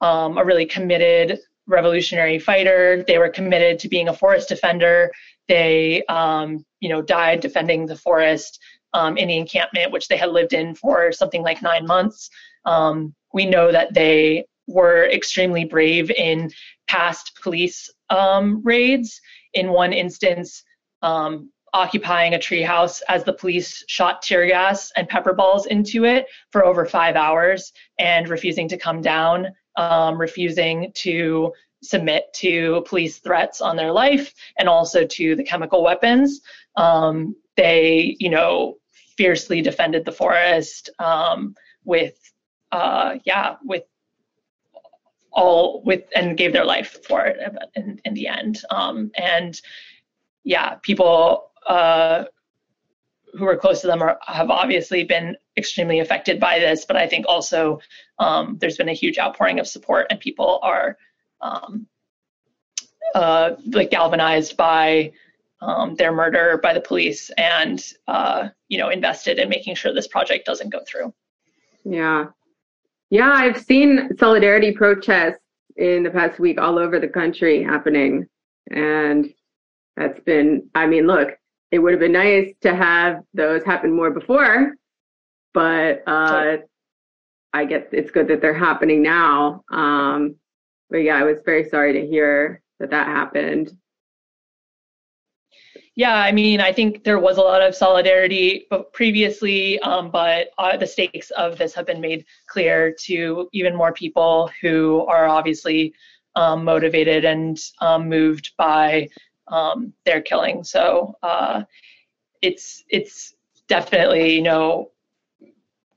um, 0.00 0.38
a 0.38 0.44
really 0.44 0.66
committed 0.66 1.38
revolutionary 1.66 2.38
fighter. 2.38 3.04
They 3.06 3.18
were 3.18 3.28
committed 3.28 3.78
to 3.80 3.88
being 3.88 4.08
a 4.08 4.14
forest 4.14 4.48
defender. 4.48 5.12
They, 5.48 6.04
um, 6.06 6.64
you 6.80 6.88
know, 6.88 7.02
died 7.02 7.40
defending 7.40 7.86
the 7.86 7.96
forest 7.96 8.60
um, 8.92 9.16
in 9.16 9.28
the 9.28 9.36
encampment, 9.36 9.92
which 9.92 10.08
they 10.08 10.16
had 10.16 10.30
lived 10.30 10.52
in 10.52 10.74
for 10.74 11.12
something 11.12 11.42
like 11.42 11.62
nine 11.62 11.86
months. 11.86 12.30
Um, 12.64 13.14
we 13.32 13.46
know 13.46 13.72
that 13.72 13.94
they 13.94 14.44
were 14.66 15.06
extremely 15.06 15.64
brave 15.64 16.10
in 16.10 16.50
past 16.88 17.38
police 17.42 17.90
um, 18.10 18.62
raids. 18.64 19.20
In 19.54 19.70
one 19.70 19.92
instance, 19.92 20.62
um, 21.02 21.50
occupying 21.72 22.34
a 22.34 22.38
treehouse 22.38 23.02
as 23.08 23.24
the 23.24 23.32
police 23.32 23.84
shot 23.88 24.22
tear 24.22 24.46
gas 24.46 24.90
and 24.96 25.08
pepper 25.08 25.32
balls 25.32 25.66
into 25.66 26.04
it 26.04 26.26
for 26.50 26.64
over 26.64 26.86
five 26.86 27.16
hours 27.16 27.72
and 27.98 28.28
refusing 28.28 28.68
to 28.68 28.76
come 28.76 29.00
down, 29.00 29.46
um, 29.76 30.18
refusing 30.18 30.90
to 30.94 31.52
submit 31.82 32.32
to 32.34 32.82
police 32.86 33.18
threats 33.18 33.60
on 33.60 33.76
their 33.76 33.92
life 33.92 34.34
and 34.58 34.68
also 34.68 35.06
to 35.06 35.36
the 35.36 35.44
chemical 35.44 35.82
weapons. 35.82 36.40
Um, 36.76 37.36
they, 37.56 38.16
you 38.18 38.30
know, 38.30 38.76
fiercely 39.16 39.60
defended 39.60 40.04
the 40.04 40.12
forest 40.12 40.90
um, 40.98 41.54
with, 41.84 42.18
uh, 42.72 43.16
yeah, 43.24 43.56
with 43.64 43.84
all 45.32 45.82
with 45.84 46.04
and 46.16 46.36
gave 46.36 46.52
their 46.52 46.64
life 46.64 46.98
for 47.06 47.24
it 47.26 47.38
in, 47.74 48.00
in 48.04 48.14
the 48.14 48.26
end. 48.26 48.60
Um, 48.70 49.10
and 49.16 49.60
yeah, 50.44 50.74
people 50.82 51.50
uh, 51.66 52.24
who 53.34 53.46
are 53.46 53.56
close 53.56 53.80
to 53.82 53.86
them 53.86 54.02
are, 54.02 54.18
have 54.26 54.50
obviously 54.50 55.04
been 55.04 55.36
extremely 55.56 56.00
affected 56.00 56.40
by 56.40 56.58
this, 56.58 56.84
but 56.84 56.96
I 56.96 57.06
think 57.06 57.26
also 57.28 57.80
um, 58.18 58.56
there's 58.60 58.76
been 58.76 58.88
a 58.88 58.94
huge 58.94 59.18
outpouring 59.18 59.60
of 59.60 59.68
support 59.68 60.06
and 60.10 60.18
people 60.18 60.58
are 60.62 60.96
um, 61.40 61.86
uh, 63.14 63.52
like 63.66 63.90
galvanized 63.90 64.56
by 64.56 65.12
um, 65.60 65.94
their 65.96 66.12
murder 66.12 66.60
by 66.62 66.72
the 66.72 66.80
police 66.80 67.30
and 67.36 67.84
uh, 68.06 68.48
you 68.68 68.78
know 68.78 68.90
invested 68.90 69.38
in 69.38 69.48
making 69.48 69.74
sure 69.74 69.92
this 69.92 70.08
project 70.08 70.46
doesn't 70.46 70.70
go 70.70 70.80
through. 70.86 71.12
Yeah, 71.84 72.26
yeah, 73.10 73.30
I've 73.32 73.62
seen 73.62 74.16
solidarity 74.18 74.72
protests 74.72 75.40
in 75.76 76.02
the 76.02 76.10
past 76.10 76.38
week 76.38 76.60
all 76.60 76.78
over 76.78 76.98
the 76.98 77.08
country 77.08 77.62
happening, 77.62 78.26
and 78.70 79.32
that's 79.96 80.20
been, 80.20 80.68
I 80.74 80.86
mean, 80.86 81.06
look, 81.06 81.30
it 81.72 81.78
would 81.78 81.92
have 81.92 82.00
been 82.00 82.12
nice 82.12 82.54
to 82.62 82.74
have 82.74 83.22
those 83.34 83.64
happen 83.64 83.92
more 83.92 84.10
before, 84.10 84.74
but 85.54 86.02
uh, 86.06 86.58
I 87.52 87.64
guess 87.64 87.84
it's 87.92 88.10
good 88.10 88.28
that 88.28 88.40
they're 88.40 88.54
happening 88.54 89.02
now. 89.02 89.64
Um, 89.70 90.36
but 90.90 90.98
yeah, 90.98 91.16
I 91.16 91.22
was 91.22 91.38
very 91.44 91.68
sorry 91.68 91.92
to 91.94 92.06
hear 92.06 92.62
that 92.80 92.90
that 92.90 93.06
happened. 93.06 93.76
Yeah, 95.96 96.14
I 96.14 96.30
mean, 96.30 96.60
I 96.60 96.72
think 96.72 97.02
there 97.02 97.18
was 97.18 97.38
a 97.38 97.40
lot 97.40 97.60
of 97.60 97.74
solidarity 97.74 98.68
previously, 98.92 99.80
um, 99.80 100.12
but 100.12 100.50
uh, 100.56 100.76
the 100.76 100.86
stakes 100.86 101.30
of 101.32 101.58
this 101.58 101.74
have 101.74 101.86
been 101.86 102.00
made 102.00 102.24
clear 102.46 102.94
to 103.00 103.48
even 103.52 103.74
more 103.74 103.92
people 103.92 104.48
who 104.62 105.04
are 105.06 105.26
obviously 105.26 105.92
um, 106.36 106.64
motivated 106.64 107.24
and 107.24 107.58
um, 107.80 108.08
moved 108.08 108.52
by 108.56 109.08
um, 109.48 109.92
their 110.04 110.20
killing. 110.20 110.62
So 110.62 111.16
uh, 111.24 111.64
it's 112.42 112.84
it's 112.88 113.34
definitely 113.66 114.36
you 114.36 114.42
know 114.42 114.92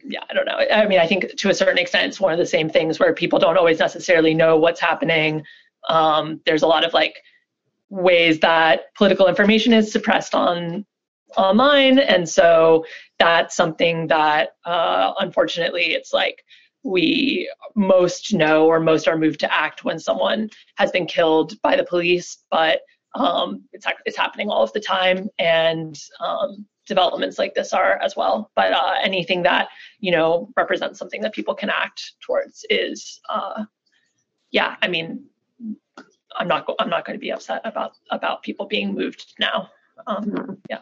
yeah 0.04 0.24
I 0.30 0.34
don't 0.34 0.46
know. 0.46 0.60
I 0.72 0.86
mean 0.88 1.00
I 1.00 1.08
think 1.08 1.36
to 1.38 1.50
a 1.50 1.54
certain 1.54 1.78
extent 1.78 2.08
it's 2.08 2.20
one 2.20 2.34
of 2.34 2.40
the 2.40 2.46
same 2.46 2.70
things 2.70 3.00
where 3.00 3.14
people 3.14 3.40
don't 3.40 3.58
always 3.58 3.80
necessarily 3.80 4.34
know 4.34 4.58
what's 4.58 4.80
happening. 4.80 5.44
Um, 5.90 6.42
there's 6.46 6.64
a 6.64 6.68
lot 6.68 6.86
of 6.86 6.94
like 6.94 7.16
ways 7.90 8.40
that 8.40 8.94
political 8.96 9.28
information 9.28 9.74
is 9.74 9.92
suppressed 9.92 10.34
on 10.34 10.86
online 11.38 11.98
and 12.00 12.28
so 12.28 12.86
that's 13.20 13.56
something 13.56 14.08
that 14.08 14.56
uh, 14.66 15.14
unfortunately 15.20 15.94
it's 15.94 16.12
like 16.12 16.44
we 16.84 17.50
most 17.76 18.34
know 18.34 18.66
or 18.66 18.80
most 18.80 19.08
are 19.08 19.18
moved 19.18 19.40
to 19.40 19.54
act 19.54 19.86
when 19.86 19.98
someone 19.98 20.50
has 20.76 20.92
been 20.92 21.06
killed 21.06 21.54
by 21.62 21.76
the 21.76 21.86
police 21.86 22.44
but 22.50 22.82
um, 23.16 23.64
it's, 23.74 23.86
it's 24.06 24.18
happening 24.18 24.50
all 24.50 24.64
of 24.64 24.74
the 24.74 24.80
time, 24.80 25.30
and 25.40 26.00
um, 26.20 26.66
developments 26.92 27.40
like 27.40 27.54
this 27.54 27.72
are 27.72 27.94
as 28.02 28.18
well. 28.18 28.52
But 28.56 28.74
uh, 28.74 28.96
anything 29.02 29.42
that 29.44 29.70
you 30.00 30.12
know 30.12 30.50
represents 30.58 31.00
something 31.00 31.22
that 31.22 31.34
people 31.34 31.56
can 31.56 31.70
act 31.70 32.00
towards 32.26 32.66
is, 32.70 33.22
uh, 33.30 33.64
yeah. 34.52 34.76
I 34.82 34.88
mean, 34.90 35.24
I'm 36.38 36.50
not 36.50 36.68
I'm 36.80 36.90
not 36.90 37.06
going 37.06 37.18
to 37.18 37.26
be 37.28 37.32
upset 37.32 37.62
about 37.64 37.94
about 38.18 38.44
people 38.44 38.66
being 38.66 38.94
moved 38.94 39.34
now. 39.40 39.70
Um, 40.08 40.26
mm-hmm. 40.26 40.54
yeah, 40.70 40.82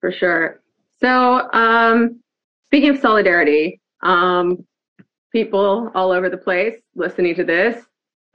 for 0.00 0.12
sure. 0.12 0.62
So 1.00 1.50
um, 1.52 2.20
speaking 2.68 2.90
of 2.90 2.98
solidarity, 2.98 3.80
um, 4.02 4.66
people 5.32 5.90
all 5.94 6.10
over 6.10 6.28
the 6.28 6.42
place 6.48 6.76
listening 6.94 7.34
to 7.36 7.44
this, 7.44 7.82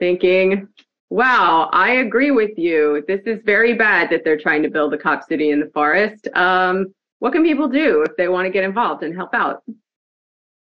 thinking 0.00 0.68
Wow, 1.12 1.68
I 1.74 1.96
agree 2.06 2.30
with 2.30 2.56
you. 2.56 3.04
This 3.06 3.20
is 3.26 3.38
very 3.44 3.74
bad 3.74 4.08
that 4.08 4.24
they're 4.24 4.40
trying 4.40 4.62
to 4.62 4.70
build 4.70 4.94
a 4.94 4.96
cop 4.96 5.22
city 5.28 5.50
in 5.50 5.60
the 5.60 5.70
forest. 5.74 6.26
Um, 6.34 6.94
what 7.22 7.32
can 7.32 7.44
people 7.44 7.68
do 7.68 8.02
if 8.02 8.16
they 8.16 8.26
want 8.26 8.46
to 8.46 8.50
get 8.50 8.64
involved 8.64 9.04
and 9.04 9.14
help 9.14 9.32
out? 9.32 9.62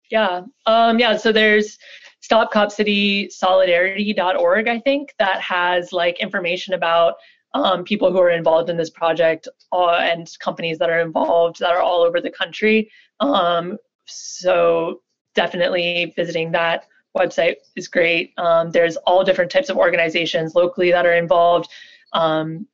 Yeah, 0.10 0.41
um, 0.66 0.99
yeah. 0.99 1.16
So 1.16 1.32
there's 1.32 1.78
Stop 2.20 2.52
Cop 2.52 2.74
City 2.74 3.30
Solidarity.org, 3.30 4.68
I 4.68 4.82
think, 4.82 5.14
that 5.18 5.39
has 5.39 5.93
like 5.93 6.20
information 6.20 6.74
about 6.74 7.16
um, 7.54 7.86
people 7.86 8.12
who 8.12 8.20
are 8.20 8.32
involved 8.32 8.70
in 8.70 8.76
this 8.76 8.89
project 8.89 9.47
uh, 9.72 9.91
and 9.91 10.28
companies 10.39 10.78
that 10.80 10.89
are 10.89 10.99
involved 10.99 11.58
that 11.62 11.72
are 11.72 11.82
all 11.82 12.02
over 12.02 12.20
the 12.20 12.30
country. 12.30 12.91
Um, 13.22 13.78
so 14.06 15.04
definitely 15.36 16.12
visiting 16.18 16.52
that 16.52 16.86
website 17.18 17.56
is 17.78 17.88
great. 17.88 18.34
Um, 18.38 18.72
there's 18.72 18.97
all 18.97 19.24
different 19.24 19.52
types 19.52 19.70
of 19.70 19.78
organizations 19.78 20.54
locally 20.54 20.91
that 20.91 21.06
are 21.06 21.16
involved. 21.16 21.70
Um, 22.12 22.68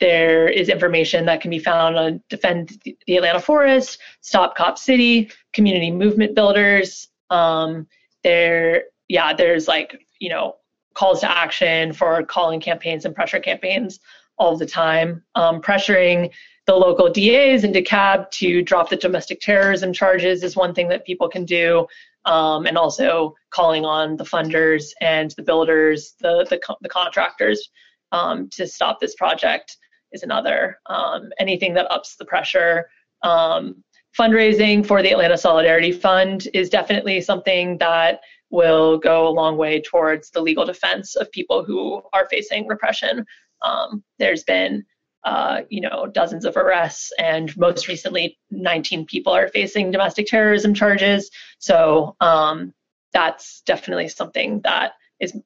there 0.00 0.48
is 0.48 0.68
information 0.68 1.26
that 1.26 1.40
can 1.40 1.50
be 1.50 1.58
found 1.58 1.96
on 1.96 2.22
Defend 2.28 2.80
the 3.06 3.16
Atlanta 3.16 3.40
Forest, 3.40 3.98
Stop 4.22 4.56
Cop 4.56 4.78
City, 4.78 5.30
Community 5.52 5.90
Movement 5.90 6.34
Builders. 6.34 7.08
Um, 7.28 7.86
there, 8.24 8.84
yeah, 9.08 9.34
there's 9.34 9.68
like, 9.68 10.00
you 10.18 10.30
know, 10.30 10.56
calls 10.94 11.20
to 11.20 11.30
action 11.30 11.92
for 11.92 12.22
calling 12.24 12.60
campaigns 12.60 13.04
and 13.04 13.14
pressure 13.14 13.40
campaigns 13.40 14.00
all 14.38 14.56
the 14.56 14.66
time. 14.66 15.22
Um, 15.34 15.60
pressuring 15.60 16.30
the 16.66 16.74
local 16.74 17.10
DAs 17.10 17.64
and 17.64 17.74
DeKalb 17.74 18.30
to 18.30 18.62
drop 18.62 18.88
the 18.88 18.96
domestic 18.96 19.40
terrorism 19.40 19.92
charges 19.92 20.42
is 20.42 20.56
one 20.56 20.74
thing 20.74 20.88
that 20.88 21.04
people 21.04 21.28
can 21.28 21.44
do 21.44 21.86
um, 22.24 22.66
and 22.66 22.78
also 22.78 23.34
calling 23.50 23.84
on 23.84 24.16
the 24.16 24.24
funders 24.24 24.92
and 25.00 25.32
the 25.32 25.42
builders, 25.42 26.14
the 26.20 26.46
the, 26.48 26.76
the 26.80 26.88
contractors 26.88 27.70
um, 28.12 28.48
to 28.50 28.66
stop 28.66 28.98
this 28.98 29.14
project 29.14 29.76
is 30.12 30.22
another. 30.22 30.78
Um, 30.86 31.30
anything 31.38 31.74
that 31.74 31.90
ups 31.90 32.16
the 32.16 32.24
pressure. 32.24 32.88
Um, 33.22 33.82
fundraising 34.18 34.84
for 34.84 35.02
the 35.02 35.10
Atlanta 35.10 35.38
Solidarity 35.38 35.92
Fund 35.92 36.48
is 36.52 36.68
definitely 36.68 37.20
something 37.20 37.78
that 37.78 38.20
will 38.50 38.98
go 38.98 39.28
a 39.28 39.30
long 39.30 39.56
way 39.56 39.80
towards 39.80 40.30
the 40.30 40.40
legal 40.40 40.64
defense 40.64 41.14
of 41.16 41.30
people 41.30 41.64
who 41.64 42.02
are 42.12 42.26
facing 42.28 42.66
repression. 42.66 43.24
Um, 43.62 44.02
there's 44.18 44.42
been, 44.42 44.84
uh, 45.24 45.60
you 45.68 45.80
know, 45.80 46.06
dozens 46.12 46.44
of 46.44 46.56
arrests, 46.56 47.12
and 47.18 47.56
most 47.56 47.86
recently, 47.86 48.38
19 48.50 49.06
people 49.06 49.32
are 49.32 49.48
facing 49.48 49.90
domestic 49.90 50.26
terrorism 50.26 50.74
charges. 50.74 51.30
So 51.58 52.16
um, 52.20 52.74
that's 53.12 53.62
definitely 53.66 54.08
something 54.08 54.60
that 54.62 54.92
is 55.20 55.36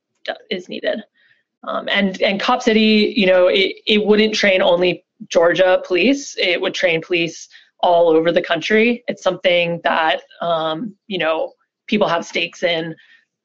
is 0.50 0.70
needed. 0.70 1.02
Um, 1.66 1.88
and 1.88 2.20
and 2.22 2.40
Cop 2.40 2.62
City, 2.62 3.14
you 3.16 3.26
know, 3.26 3.48
it, 3.48 3.76
it 3.86 4.04
wouldn't 4.04 4.34
train 4.34 4.62
only 4.62 5.04
Georgia 5.28 5.82
police; 5.86 6.36
it 6.38 6.60
would 6.60 6.74
train 6.74 7.00
police 7.00 7.48
all 7.80 8.08
over 8.08 8.32
the 8.32 8.42
country. 8.42 9.04
It's 9.08 9.22
something 9.22 9.80
that 9.84 10.22
um, 10.40 10.94
you 11.06 11.18
know 11.18 11.52
people 11.86 12.08
have 12.08 12.24
stakes 12.24 12.62
in, 12.62 12.94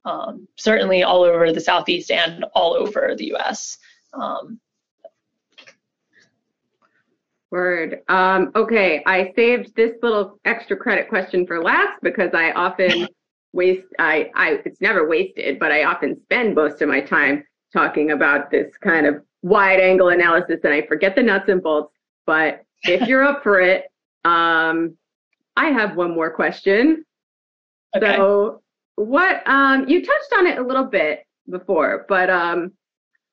um, 0.05 0.47
certainly 0.57 1.03
all 1.03 1.24
over 1.24 1.51
the 1.51 1.61
southeast 1.61 2.11
and 2.11 2.45
all 2.55 2.74
over 2.74 3.15
the 3.17 3.28
U.S. 3.28 3.78
Um, 4.13 4.59
Word. 7.51 8.01
Um, 8.09 8.51
okay, 8.55 9.01
I 9.07 9.34
saved 9.36 9.76
this 9.76 9.93
little 10.03 10.39
extra 10.45 10.78
credit 10.78 11.09
question 11.09 11.47
for 11.47 11.63
last 11.63 11.99
because 12.03 12.30
I 12.34 12.51
often 12.51 13.07
waste. 13.53 13.88
I, 13.97 14.30
I, 14.36 14.59
it's 14.65 14.82
never 14.82 15.07
wasted, 15.07 15.57
but 15.57 15.72
I 15.72 15.86
often 15.86 16.22
spend 16.22 16.53
most 16.53 16.82
of 16.84 16.89
my 16.89 17.01
time 17.01 17.43
talking 17.74 18.11
about 18.11 18.51
this 18.51 18.76
kind 18.78 19.05
of 19.05 19.24
wide 19.41 19.80
angle 19.80 20.09
analysis, 20.09 20.59
and 20.63 20.74
I 20.74 20.86
forget 20.86 21.15
the 21.15 21.24
nuts 21.24 21.49
and 21.49 21.61
bolts. 21.61 21.93
But 22.26 22.63
if 22.84 23.07
you're 23.07 23.24
up 23.24 23.43
for 23.43 23.59
it, 23.59 23.86
um, 24.26 24.97
I 25.55 25.67
have 25.67 25.95
one 25.95 26.13
more 26.13 26.32
question. 26.32 27.05
Okay. 27.95 28.15
So, 28.15 28.61
what 28.95 29.47
um, 29.47 29.88
you 29.88 30.05
touched 30.05 30.34
on 30.38 30.47
it 30.47 30.59
a 30.59 30.63
little 30.63 30.84
bit 30.84 31.26
before, 31.49 32.05
but 32.07 32.30
um, 32.30 32.74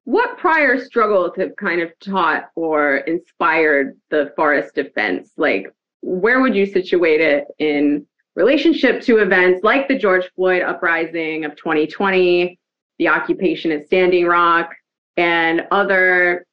what 0.05 0.39
prior 0.39 0.79
struggles 0.83 1.33
have 1.37 1.55
kind 1.57 1.81
of 1.81 1.91
taught 1.99 2.51
or 2.55 2.99
inspired 2.99 3.99
the 4.11 4.33
forest 4.37 4.75
defense? 4.75 5.33
Like, 5.37 5.67
where 6.01 6.41
would 6.41 6.55
you 6.55 6.65
situate 6.65 7.21
it 7.21 7.47
in 7.59 8.07
relationship 8.37 9.03
to 9.03 9.19
events 9.19 9.65
like 9.65 9.89
the 9.89 9.99
George 9.99 10.31
Floyd 10.37 10.63
uprising 10.63 11.45
of 11.45 11.57
2020, 11.57 12.59
the 12.99 13.09
occupation 13.09 13.71
at 13.73 13.87
Standing 13.87 14.27
Rock, 14.27 14.75
and 15.17 15.67
other 15.71 16.47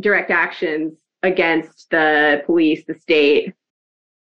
direct 0.00 0.30
actions 0.30 0.94
against 1.22 1.90
the 1.90 2.42
police, 2.46 2.84
the 2.86 2.94
state, 2.94 3.52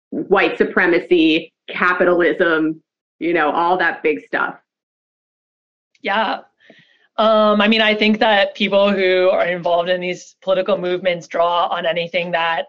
white 0.09 0.57
supremacy, 0.57 1.53
capitalism, 1.67 2.81
you 3.19 3.33
know, 3.33 3.51
all 3.51 3.77
that 3.77 4.01
big 4.01 4.25
stuff. 4.25 4.57
Yeah. 6.01 6.41
Um, 7.17 7.61
I 7.61 7.67
mean, 7.67 7.81
I 7.81 7.95
think 7.95 8.19
that 8.19 8.55
people 8.55 8.91
who 8.91 9.29
are 9.29 9.45
involved 9.45 9.89
in 9.89 10.01
these 10.01 10.35
political 10.41 10.77
movements 10.77 11.27
draw 11.27 11.67
on 11.67 11.85
anything 11.85 12.31
that 12.31 12.65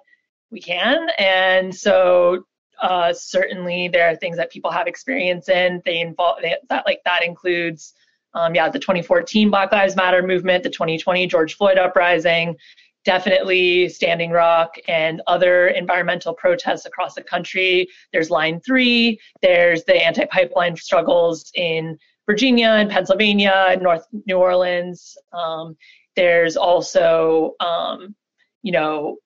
we 0.51 0.61
can. 0.61 1.09
And 1.19 1.75
so 1.75 2.45
uh, 2.81 3.13
certainly 3.13 3.89
there 3.89 4.09
are 4.09 4.17
things 4.17 4.37
that 4.37 4.51
people 4.51 4.71
have 4.71 4.87
experience 4.87 5.49
in. 5.49 5.83
They 5.85 6.01
involve 6.01 6.39
they, 6.43 6.57
that 6.69 6.87
like 6.87 7.01
that 7.05 7.25
includes 7.25 7.95
um, 8.37 8.55
yeah, 8.55 8.69
the 8.69 8.79
2014 8.79 9.51
Black 9.51 9.73
Lives 9.73 9.97
Matter 9.97 10.23
movement, 10.23 10.63
the 10.63 10.71
2020 10.71 11.27
George 11.27 11.57
Floyd 11.57 11.79
uprising, 11.79 12.55
definitely 13.03 13.89
Standing 13.89 14.31
Rock 14.31 14.77
and 14.89 15.23
other 15.27 15.69
environmental 15.69 16.35
protests 16.35 16.85
across 16.85 17.15
the 17.15 17.23
country. 17.23 17.89
There's 18.13 18.29
Line 18.29 18.61
3, 18.61 19.19
there's 19.41 19.85
the 19.85 19.95
anti 19.95 20.27
pipeline 20.27 20.77
struggles 20.77 21.51
in 21.55 21.99
Virginia 22.27 22.69
and 22.69 22.91
Pennsylvania 22.91 23.69
and 23.71 23.81
North 23.81 24.07
New 24.27 24.37
Orleans. 24.37 25.17
Um, 25.33 25.75
there's 26.15 26.59
also, 26.59 27.55
um, 27.61 28.15
you 28.63 28.73
know, 28.73 29.17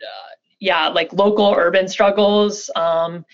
uh, 0.00 0.34
yeah, 0.60 0.88
like 0.88 1.12
local 1.12 1.54
urban 1.54 1.88
struggles. 1.88 2.70
Um, 2.74 3.26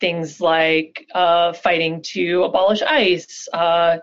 things 0.00 0.40
like 0.40 1.06
uh, 1.14 1.52
fighting 1.52 2.02
to 2.02 2.44
abolish 2.44 2.82
ICE, 2.82 3.48
uh, 3.52 3.98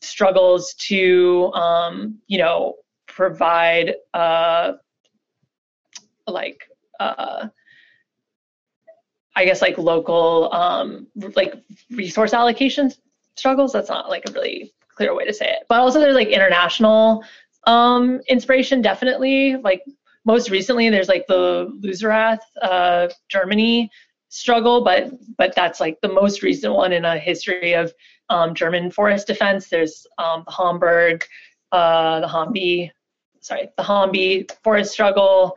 struggles 0.00 0.74
to, 0.74 1.52
um, 1.54 2.18
you 2.26 2.38
know, 2.38 2.74
provide 3.06 3.94
uh, 4.14 4.72
like 6.26 6.68
uh, 7.00 7.48
I 9.34 9.44
guess 9.44 9.62
like 9.62 9.78
local 9.78 10.52
um, 10.52 11.06
like 11.34 11.54
resource 11.90 12.32
allocations 12.32 12.98
struggles. 13.36 13.72
That's 13.72 13.88
not 13.88 14.08
like 14.08 14.28
a 14.28 14.32
really 14.32 14.72
clear 14.96 15.14
way 15.14 15.26
to 15.26 15.34
say 15.34 15.46
it. 15.46 15.66
But 15.68 15.80
also 15.80 16.00
there's 16.00 16.14
like 16.14 16.28
international 16.28 17.22
um, 17.66 18.20
inspiration, 18.28 18.80
definitely. 18.80 19.56
Like 19.56 19.82
most 20.24 20.50
recently, 20.50 20.90
there's 20.90 21.08
like 21.08 21.26
the 21.28 21.70
Lützerath, 21.84 22.40
uh, 22.62 23.08
Germany 23.28 23.90
struggle, 24.36 24.84
but 24.84 25.10
but 25.36 25.54
that's 25.54 25.80
like 25.80 26.00
the 26.00 26.08
most 26.08 26.42
recent 26.42 26.74
one 26.74 26.92
in 26.92 27.04
a 27.04 27.18
history 27.18 27.72
of 27.74 27.92
um, 28.28 28.54
German 28.54 28.90
forest 28.90 29.26
defense. 29.26 29.68
There's 29.68 30.06
um, 30.18 30.44
the 30.46 30.52
Hamburg, 30.52 31.24
uh, 31.72 32.20
the 32.20 32.28
Hambi 32.28 32.90
sorry, 33.40 33.68
the 33.76 33.82
Hambi 33.82 34.50
forest 34.62 34.92
struggle, 34.92 35.56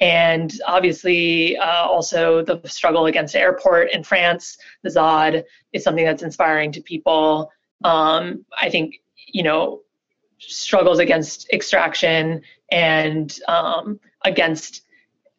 and 0.00 0.52
obviously 0.66 1.56
uh, 1.56 1.86
also 1.86 2.42
the 2.42 2.60
struggle 2.64 3.06
against 3.06 3.34
airport 3.34 3.92
in 3.92 4.04
France, 4.04 4.56
the 4.82 4.90
ZAD 4.90 5.44
is 5.72 5.82
something 5.82 6.04
that's 6.04 6.22
inspiring 6.22 6.72
to 6.72 6.80
people. 6.80 7.50
Um, 7.82 8.44
I 8.56 8.70
think, 8.70 9.00
you 9.26 9.42
know, 9.42 9.80
struggles 10.38 10.98
against 10.98 11.50
extraction 11.52 12.42
and 12.70 13.38
um, 13.48 14.00
against 14.24 14.82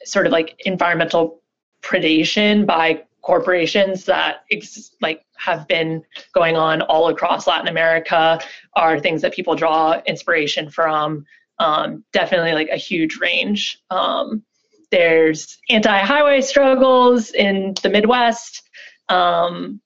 sort 0.03 0.25
of 0.25 0.31
like 0.31 0.61
environmental 0.65 1.41
predation 1.85 2.65
by 2.65 3.03
corporations 3.21 4.05
that 4.05 4.43
ex- 4.51 4.91
like 5.01 5.25
have 5.37 5.67
been 5.67 6.03
going 6.33 6.55
on 6.55 6.81
all 6.83 7.09
across 7.09 7.47
Latin 7.47 7.67
America 7.67 8.39
are 8.75 8.99
things 8.99 9.21
that 9.21 9.33
people 9.33 9.55
draw 9.55 10.01
inspiration 10.05 10.69
from 10.69 11.25
um, 11.59 12.03
definitely 12.11 12.53
like 12.53 12.69
a 12.69 12.77
huge 12.77 13.17
range. 13.17 13.79
Um, 13.89 14.43
there's 14.91 15.57
anti-highway 15.69 16.41
struggles 16.41 17.31
in 17.31 17.73
the 17.81 17.89
Midwest, 17.89 18.69
um, 19.09 19.81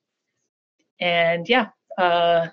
and 1.00 1.48
yeah, 1.48 1.70
uh, 1.98 2.48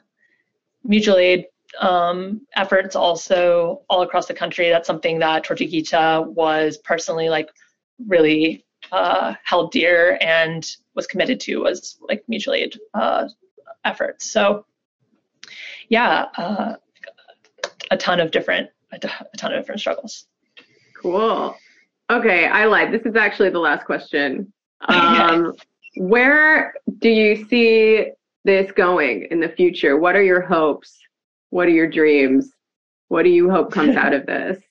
mutual 0.85 1.17
aid 1.17 1.47
um, 1.81 2.41
efforts 2.55 2.95
also 2.95 3.83
all 3.91 4.03
across 4.03 4.27
the 4.27 4.35
country. 4.35 4.69
That's 4.69 4.87
something 4.87 5.19
that 5.19 5.45
Tortuguita 5.45 6.27
was 6.27 6.79
personally 6.79 7.29
like 7.29 7.51
really 8.07 8.66
uh, 8.93 9.35
held 9.45 9.73
dear 9.73 10.19
and 10.21 10.77
was 10.95 11.07
committed 11.07 11.41
to 11.41 11.59
was 11.59 11.99
like 12.09 12.25
mutual 12.29 12.55
aid 12.55 12.79
uh, 12.95 13.29
efforts. 13.85 14.31
So 14.31 14.65
yeah, 15.89 16.27
uh, 16.37 16.75
a 17.91 17.97
ton 17.97 18.21
of 18.21 18.31
different 18.31 18.71
a, 18.93 18.99
ton 18.99 19.53
of 19.53 19.61
different 19.61 19.81
struggles. 19.81 20.27
Cool. 21.01 21.57
Okay, 22.11 22.47
I 22.47 22.67
lied. 22.67 22.93
This 22.93 23.03
is 23.03 23.17
actually 23.17 23.51
the 23.51 23.59
last 23.61 23.85
question. 23.85 24.53
Um, 24.89 25.55
where 25.97 26.75
do 26.99 27.09
you 27.09 27.47
see 27.47 28.11
this 28.45 28.71
going 28.73 29.27
in 29.31 29.41
the 29.41 29.49
future? 29.49 29.97
What 29.97 30.15
are 30.15 30.23
your 30.23 30.43
hopes? 30.43 30.99
What 31.49 31.67
are 31.67 31.71
your 31.71 31.89
dreams? 31.89 32.53
What 33.09 33.23
do 33.23 33.31
you 33.31 33.51
hope 33.51 33.73
comes 33.73 33.97
out 33.97 34.13
of 34.13 34.27
this? 34.27 34.59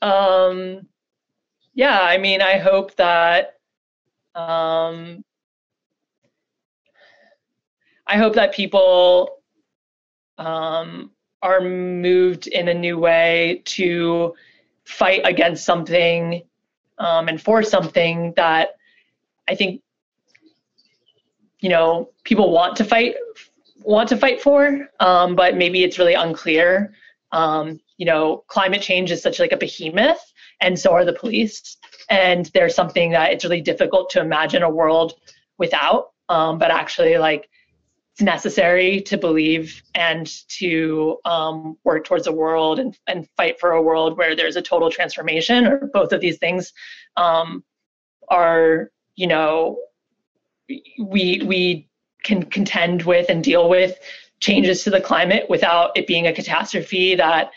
Um, 0.00 0.88
yeah, 1.74 2.00
I 2.00 2.18
mean, 2.18 2.42
I 2.42 2.58
hope 2.58 2.94
that 2.96 3.58
um, 4.34 5.24
I 8.06 8.16
hope 8.16 8.34
that 8.34 8.54
people 8.54 9.38
um, 10.38 11.10
are 11.42 11.60
moved 11.60 12.46
in 12.46 12.68
a 12.68 12.74
new 12.74 12.98
way 12.98 13.62
to 13.64 14.34
fight 14.84 15.22
against 15.24 15.64
something 15.64 16.42
um, 16.98 17.28
and 17.28 17.40
for 17.40 17.62
something 17.62 18.32
that 18.36 18.76
I 19.48 19.54
think 19.54 19.82
you 21.60 21.68
know 21.68 22.10
people 22.24 22.50
want 22.50 22.76
to 22.76 22.84
fight 22.84 23.14
want 23.82 24.08
to 24.10 24.16
fight 24.16 24.40
for, 24.40 24.88
um, 25.00 25.34
but 25.34 25.56
maybe 25.56 25.82
it's 25.82 25.98
really 25.98 26.14
unclear. 26.14 26.92
Um, 27.32 27.80
you 27.96 28.06
know, 28.06 28.44
climate 28.46 28.82
change 28.82 29.10
is 29.10 29.22
such 29.22 29.38
like 29.40 29.52
a 29.52 29.56
behemoth, 29.56 30.31
and 30.62 30.78
so 30.78 30.92
are 30.92 31.04
the 31.04 31.12
police. 31.12 31.76
And 32.08 32.46
there's 32.54 32.74
something 32.74 33.10
that 33.10 33.32
it's 33.32 33.44
really 33.44 33.60
difficult 33.60 34.10
to 34.10 34.20
imagine 34.20 34.62
a 34.62 34.70
world 34.70 35.14
without. 35.58 36.12
Um, 36.28 36.58
but 36.58 36.70
actually, 36.70 37.18
like 37.18 37.48
it's 38.14 38.22
necessary 38.22 39.00
to 39.02 39.18
believe 39.18 39.82
and 39.94 40.30
to 40.58 41.18
um, 41.24 41.76
work 41.84 42.04
towards 42.04 42.26
a 42.26 42.32
world 42.32 42.78
and, 42.78 42.98
and 43.06 43.28
fight 43.36 43.60
for 43.60 43.72
a 43.72 43.82
world 43.82 44.16
where 44.16 44.34
there's 44.34 44.56
a 44.56 44.62
total 44.62 44.90
transformation 44.90 45.66
or 45.66 45.90
both 45.92 46.12
of 46.12 46.20
these 46.20 46.38
things 46.38 46.72
um, 47.16 47.62
are 48.28 48.90
you 49.16 49.26
know, 49.26 49.78
we 50.98 51.42
we 51.44 51.88
can 52.22 52.44
contend 52.44 53.02
with 53.02 53.28
and 53.28 53.42
deal 53.42 53.68
with 53.68 53.98
changes 54.40 54.84
to 54.84 54.90
the 54.90 55.00
climate 55.00 55.46
without 55.48 55.96
it 55.96 56.06
being 56.06 56.26
a 56.26 56.32
catastrophe 56.32 57.14
that 57.14 57.50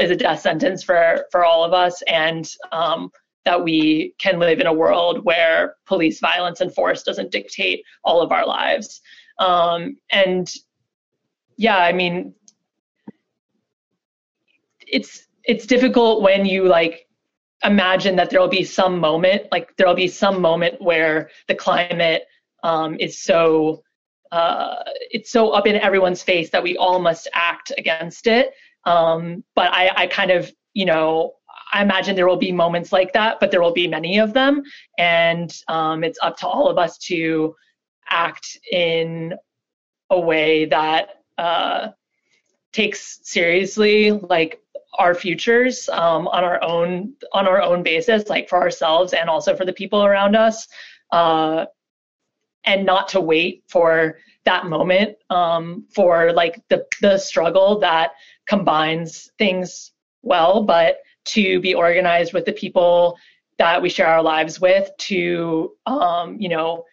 is 0.00 0.10
a 0.10 0.16
death 0.16 0.40
sentence 0.40 0.82
for 0.82 1.26
for 1.30 1.44
all 1.44 1.64
of 1.64 1.72
us, 1.72 2.02
and 2.02 2.48
um, 2.72 3.10
that 3.44 3.62
we 3.62 4.14
can 4.18 4.38
live 4.38 4.60
in 4.60 4.66
a 4.66 4.72
world 4.72 5.24
where 5.24 5.76
police 5.86 6.20
violence 6.20 6.60
and 6.60 6.74
force 6.74 7.02
doesn't 7.02 7.30
dictate 7.30 7.82
all 8.04 8.20
of 8.20 8.32
our 8.32 8.46
lives. 8.46 9.00
Um, 9.38 9.96
and 10.10 10.52
yeah, 11.56 11.78
I 11.78 11.92
mean, 11.92 12.34
it's 14.80 15.26
it's 15.44 15.66
difficult 15.66 16.22
when 16.22 16.44
you 16.44 16.64
like 16.64 17.08
imagine 17.64 18.16
that 18.16 18.30
there'll 18.30 18.48
be 18.48 18.64
some 18.64 18.98
moment, 18.98 19.46
like 19.50 19.74
there'll 19.76 19.94
be 19.94 20.08
some 20.08 20.40
moment 20.40 20.80
where 20.80 21.30
the 21.48 21.54
climate 21.54 22.24
um, 22.62 22.96
is 23.00 23.18
so 23.18 23.82
uh, 24.32 24.82
it's 25.12 25.30
so 25.30 25.50
up 25.50 25.66
in 25.66 25.76
everyone's 25.76 26.22
face 26.22 26.50
that 26.50 26.62
we 26.62 26.76
all 26.76 26.98
must 26.98 27.28
act 27.32 27.72
against 27.78 28.26
it. 28.26 28.52
Um, 28.86 29.44
but 29.54 29.72
I, 29.72 29.90
I 29.94 30.06
kind 30.06 30.30
of, 30.30 30.50
you 30.72 30.86
know, 30.86 31.34
I 31.72 31.82
imagine 31.82 32.14
there 32.14 32.28
will 32.28 32.36
be 32.36 32.52
moments 32.52 32.92
like 32.92 33.12
that, 33.12 33.38
but 33.40 33.50
there 33.50 33.60
will 33.60 33.72
be 33.72 33.88
many 33.88 34.18
of 34.18 34.32
them, 34.32 34.62
and 34.98 35.54
um, 35.68 36.04
it's 36.04 36.18
up 36.22 36.36
to 36.38 36.46
all 36.46 36.68
of 36.68 36.78
us 36.78 36.96
to 36.98 37.54
act 38.08 38.56
in 38.72 39.34
a 40.10 40.18
way 40.18 40.64
that 40.66 41.22
uh, 41.38 41.88
takes 42.72 43.20
seriously 43.24 44.12
like 44.12 44.60
our 44.98 45.14
futures 45.14 45.88
um, 45.90 46.28
on 46.28 46.44
our 46.44 46.62
own 46.62 47.14
on 47.32 47.46
our 47.48 47.60
own 47.60 47.82
basis, 47.82 48.28
like 48.28 48.48
for 48.48 48.58
ourselves 48.58 49.12
and 49.12 49.28
also 49.28 49.54
for 49.56 49.64
the 49.64 49.72
people 49.72 50.04
around 50.04 50.36
us, 50.36 50.68
uh, 51.12 51.66
and 52.64 52.86
not 52.86 53.08
to 53.08 53.20
wait 53.20 53.64
for 53.68 54.18
that 54.44 54.66
moment 54.66 55.16
um, 55.30 55.84
for 55.94 56.32
like 56.32 56.62
the 56.68 56.86
the 57.02 57.18
struggle 57.18 57.80
that 57.80 58.12
combines 58.46 59.30
things 59.38 59.92
well, 60.22 60.62
but 60.62 60.98
to 61.26 61.60
be 61.60 61.74
organized 61.74 62.32
with 62.32 62.44
the 62.44 62.52
people 62.52 63.16
that 63.58 63.80
we 63.80 63.88
share 63.88 64.06
our 64.06 64.22
lives 64.22 64.60
with 64.60 64.90
to 64.98 65.72
um, 65.86 66.36
you 66.40 66.48
know 66.48 66.84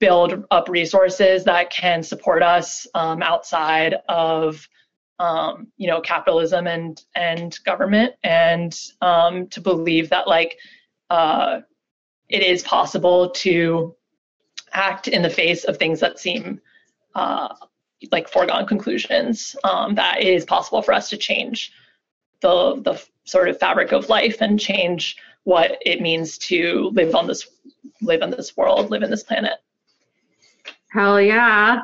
build 0.00 0.44
up 0.50 0.68
resources 0.68 1.44
that 1.44 1.70
can 1.70 2.02
support 2.02 2.42
us 2.42 2.86
um, 2.94 3.22
outside 3.22 3.94
of 4.08 4.68
um, 5.18 5.68
you 5.76 5.86
know 5.86 6.00
capitalism 6.00 6.66
and 6.66 7.04
and 7.14 7.58
government. 7.64 8.14
And 8.24 8.78
um, 9.00 9.46
to 9.48 9.60
believe 9.60 10.10
that 10.10 10.26
like 10.26 10.58
uh, 11.10 11.60
it 12.28 12.42
is 12.42 12.62
possible 12.62 13.30
to 13.30 13.94
act 14.72 15.08
in 15.08 15.22
the 15.22 15.30
face 15.30 15.64
of 15.64 15.76
things 15.76 16.00
that 16.00 16.18
seem 16.18 16.60
uh, 17.14 17.54
like 18.10 18.28
foregone 18.28 18.66
conclusions 18.66 19.54
um, 19.64 19.94
that 19.94 20.20
it 20.20 20.26
is 20.26 20.44
possible 20.44 20.82
for 20.82 20.92
us 20.92 21.08
to 21.10 21.16
change 21.16 21.72
the 22.40 22.80
the 22.84 23.00
sort 23.24 23.48
of 23.48 23.58
fabric 23.58 23.92
of 23.92 24.08
life 24.08 24.38
and 24.40 24.58
change 24.58 25.16
what 25.44 25.78
it 25.84 26.00
means 26.00 26.38
to 26.38 26.90
live 26.94 27.14
on 27.14 27.26
this 27.26 27.46
live 28.00 28.22
in 28.22 28.30
this 28.30 28.56
world 28.56 28.90
live 28.90 29.02
in 29.02 29.10
this 29.10 29.22
planet 29.22 29.58
Hell 30.92 31.20
yeah. 31.20 31.80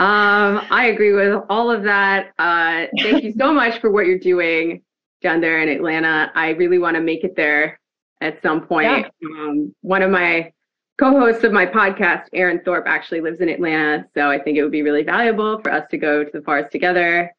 Um, 0.00 0.66
I 0.70 0.86
agree 0.92 1.12
with 1.12 1.42
all 1.48 1.70
of 1.70 1.84
that. 1.84 2.32
Uh, 2.38 2.86
thank 3.00 3.22
you 3.22 3.32
so 3.38 3.52
much 3.52 3.80
for 3.80 3.90
what 3.90 4.06
you're 4.06 4.18
doing 4.18 4.82
down 5.22 5.40
there 5.40 5.62
in 5.62 5.68
Atlanta. 5.68 6.32
I 6.34 6.50
really 6.50 6.78
want 6.78 6.96
to 6.96 7.00
make 7.00 7.22
it 7.22 7.36
there 7.36 7.78
at 8.20 8.42
some 8.42 8.66
point. 8.66 9.06
Yeah. 9.20 9.28
Um, 9.38 9.74
one 9.82 10.02
of 10.02 10.10
my 10.10 10.52
co-hosts 10.98 11.44
of 11.44 11.52
my 11.52 11.66
podcast, 11.66 12.24
Aaron 12.32 12.60
Thorpe, 12.64 12.86
actually 12.86 13.20
lives 13.20 13.40
in 13.40 13.48
Atlanta, 13.48 14.06
so 14.14 14.30
I 14.30 14.38
think 14.38 14.56
it 14.56 14.62
would 14.62 14.72
be 14.72 14.82
really 14.82 15.02
valuable 15.02 15.60
for 15.60 15.72
us 15.72 15.86
to 15.90 15.98
go 15.98 16.24
to 16.24 16.30
the 16.32 16.42
forest 16.42 16.70
together. 16.70 17.34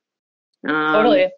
Um, 0.68 0.94
totally. 0.94 1.30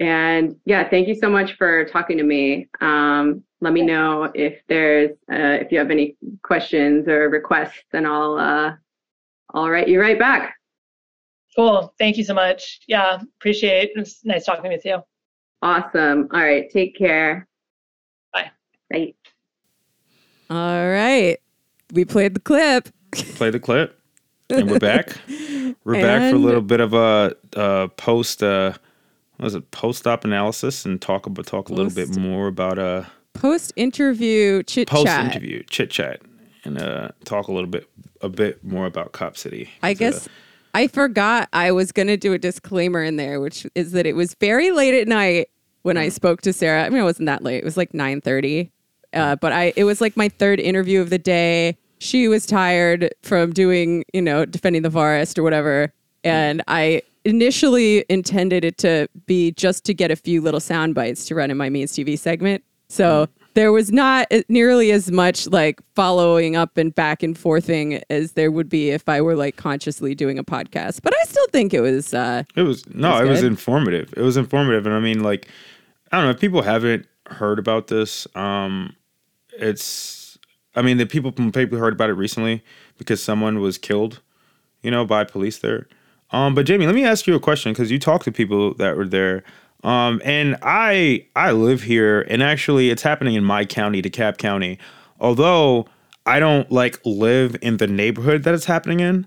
And 0.00 0.56
yeah, 0.64 0.88
thank 0.88 1.08
you 1.08 1.14
so 1.14 1.28
much 1.28 1.56
for 1.56 1.84
talking 1.84 2.16
to 2.16 2.24
me. 2.24 2.68
Um, 2.80 3.44
let 3.60 3.72
me 3.72 3.82
know 3.82 4.30
if 4.34 4.60
there's 4.68 5.10
uh, 5.30 5.58
if 5.60 5.70
you 5.70 5.78
have 5.78 5.90
any 5.90 6.16
questions 6.42 7.06
or 7.06 7.28
requests, 7.28 7.84
and 7.92 8.06
I'll 8.06 8.38
uh, 8.38 8.72
I'll 9.52 9.68
write 9.68 9.88
you 9.88 10.00
right 10.00 10.18
back. 10.18 10.54
Cool. 11.54 11.92
Thank 11.98 12.16
you 12.16 12.24
so 12.24 12.32
much. 12.32 12.80
Yeah, 12.86 13.20
appreciate. 13.38 13.90
It. 13.94 13.98
It 13.98 14.08
nice 14.24 14.46
talking 14.46 14.70
with 14.70 14.84
you. 14.84 15.02
Awesome. 15.62 16.28
All 16.32 16.40
right. 16.40 16.70
Take 16.70 16.96
care. 16.96 17.46
Bye. 18.32 18.50
Bye. 18.90 19.14
All 20.50 20.88
right. 20.88 21.38
We 21.92 22.04
played 22.04 22.34
the 22.34 22.40
clip. 22.40 22.88
Play 23.12 23.50
the 23.50 23.60
clip. 23.60 24.00
And 24.50 24.68
we're 24.68 24.80
back. 24.80 25.16
We're 25.84 25.94
and 25.94 26.02
back 26.02 26.30
for 26.30 26.36
a 26.36 26.40
little 26.40 26.60
bit 26.60 26.80
of 26.80 26.92
a, 26.92 27.34
a 27.54 27.88
post 27.96 28.42
uh 28.42 28.74
was 29.38 29.54
it 29.54 29.70
post 29.70 30.06
op 30.06 30.24
analysis 30.24 30.84
and 30.84 31.00
talk 31.00 31.26
about 31.26 31.46
talk 31.46 31.68
a 31.68 31.72
little 31.72 31.92
bit 31.92 32.16
more 32.18 32.48
about 32.48 32.78
uh 32.78 33.04
post 33.32 33.72
interview 33.76 34.62
chit 34.64 34.88
chat. 34.88 34.96
Post 34.96 35.08
interview 35.08 35.62
chit 35.70 35.90
chat 35.90 36.20
and 36.64 36.78
uh 36.82 37.08
talk 37.24 37.48
a 37.48 37.52
little 37.52 37.70
bit 37.70 37.88
a 38.20 38.28
bit 38.28 38.62
more 38.64 38.86
about 38.86 39.12
Cop 39.12 39.36
City. 39.36 39.70
I 39.82 39.94
guess 39.94 40.28
I 40.74 40.88
forgot 40.88 41.48
I 41.52 41.72
was 41.72 41.92
gonna 41.92 42.16
do 42.16 42.32
a 42.32 42.38
disclaimer 42.38 43.02
in 43.02 43.16
there, 43.16 43.40
which 43.40 43.66
is 43.74 43.92
that 43.92 44.06
it 44.06 44.14
was 44.14 44.34
very 44.34 44.72
late 44.72 44.94
at 44.94 45.08
night 45.08 45.48
when 45.82 45.96
I 45.96 46.08
mm. 46.08 46.12
spoke 46.12 46.42
to 46.42 46.52
Sarah. 46.52 46.84
I 46.84 46.90
mean, 46.90 47.00
it 47.00 47.04
wasn't 47.04 47.26
that 47.26 47.42
late. 47.42 47.58
It 47.58 47.64
was 47.64 47.76
like 47.76 47.94
nine 47.94 48.20
thirty, 48.20 48.70
uh, 49.12 49.36
but 49.36 49.52
I 49.52 49.72
it 49.76 49.84
was 49.84 50.00
like 50.00 50.16
my 50.16 50.28
third 50.28 50.60
interview 50.60 51.00
of 51.00 51.10
the 51.10 51.18
day. 51.18 51.76
She 51.98 52.28
was 52.28 52.46
tired 52.46 53.12
from 53.22 53.52
doing, 53.52 54.04
you 54.14 54.22
know, 54.22 54.46
defending 54.46 54.82
the 54.82 54.90
forest 54.90 55.38
or 55.38 55.42
whatever, 55.42 55.92
and 56.24 56.62
I 56.68 57.02
initially 57.24 58.04
intended 58.08 58.64
it 58.64 58.78
to 58.78 59.06
be 59.26 59.52
just 59.52 59.84
to 59.84 59.94
get 59.94 60.10
a 60.10 60.16
few 60.16 60.40
little 60.40 60.60
sound 60.60 60.94
bites 60.94 61.26
to 61.26 61.34
run 61.34 61.50
in 61.50 61.58
my 61.58 61.68
Means 61.68 61.92
TV 61.92 62.18
segment. 62.18 62.64
So 62.88 63.26
mm 63.26 63.28
there 63.54 63.72
was 63.72 63.90
not 63.90 64.28
nearly 64.48 64.92
as 64.92 65.10
much 65.10 65.46
like 65.48 65.80
following 65.94 66.56
up 66.56 66.76
and 66.76 66.94
back 66.94 67.22
and 67.22 67.36
forthing 67.36 68.02
as 68.10 68.32
there 68.32 68.50
would 68.50 68.68
be 68.68 68.90
if 68.90 69.08
I 69.08 69.20
were 69.20 69.34
like 69.34 69.56
consciously 69.56 70.14
doing 70.14 70.38
a 70.38 70.44
podcast. 70.44 71.02
But 71.02 71.14
I 71.20 71.24
still 71.24 71.46
think 71.48 71.74
it 71.74 71.80
was. 71.80 72.14
Uh, 72.14 72.44
it 72.54 72.62
was 72.62 72.86
no, 72.88 73.18
it 73.18 73.22
was, 73.22 73.28
it 73.28 73.30
was 73.30 73.42
informative. 73.42 74.14
It 74.16 74.22
was 74.22 74.36
informative, 74.36 74.86
and 74.86 74.94
I 74.94 75.00
mean, 75.00 75.22
like, 75.22 75.48
I 76.12 76.16
don't 76.16 76.26
know 76.26 76.30
if 76.30 76.40
people 76.40 76.62
haven't 76.62 77.06
heard 77.28 77.58
about 77.58 77.88
this. 77.88 78.26
Um, 78.34 78.94
it's, 79.58 80.38
I 80.74 80.82
mean, 80.82 80.98
the 80.98 81.06
people 81.06 81.32
people 81.32 81.78
heard 81.78 81.92
about 81.92 82.10
it 82.10 82.14
recently 82.14 82.62
because 82.98 83.22
someone 83.22 83.60
was 83.60 83.78
killed, 83.78 84.20
you 84.82 84.90
know, 84.90 85.04
by 85.04 85.24
police 85.24 85.58
there. 85.58 85.88
Um, 86.32 86.54
but 86.54 86.66
Jamie, 86.66 86.86
let 86.86 86.94
me 86.94 87.04
ask 87.04 87.26
you 87.26 87.34
a 87.34 87.40
question 87.40 87.72
because 87.72 87.90
you 87.90 87.98
talked 87.98 88.24
to 88.24 88.32
people 88.32 88.74
that 88.74 88.96
were 88.96 89.06
there. 89.06 89.42
Um, 89.82 90.20
and 90.24 90.56
I 90.62 91.26
I 91.34 91.52
live 91.52 91.82
here, 91.82 92.22
and 92.22 92.42
actually, 92.42 92.90
it's 92.90 93.02
happening 93.02 93.34
in 93.34 93.44
my 93.44 93.64
county, 93.64 94.02
DeKalb 94.02 94.36
County. 94.36 94.78
Although 95.18 95.86
I 96.26 96.38
don't 96.38 96.70
like 96.70 97.00
live 97.04 97.56
in 97.62 97.78
the 97.78 97.86
neighborhood 97.86 98.42
that 98.44 98.54
it's 98.54 98.66
happening 98.66 99.00
in, 99.00 99.26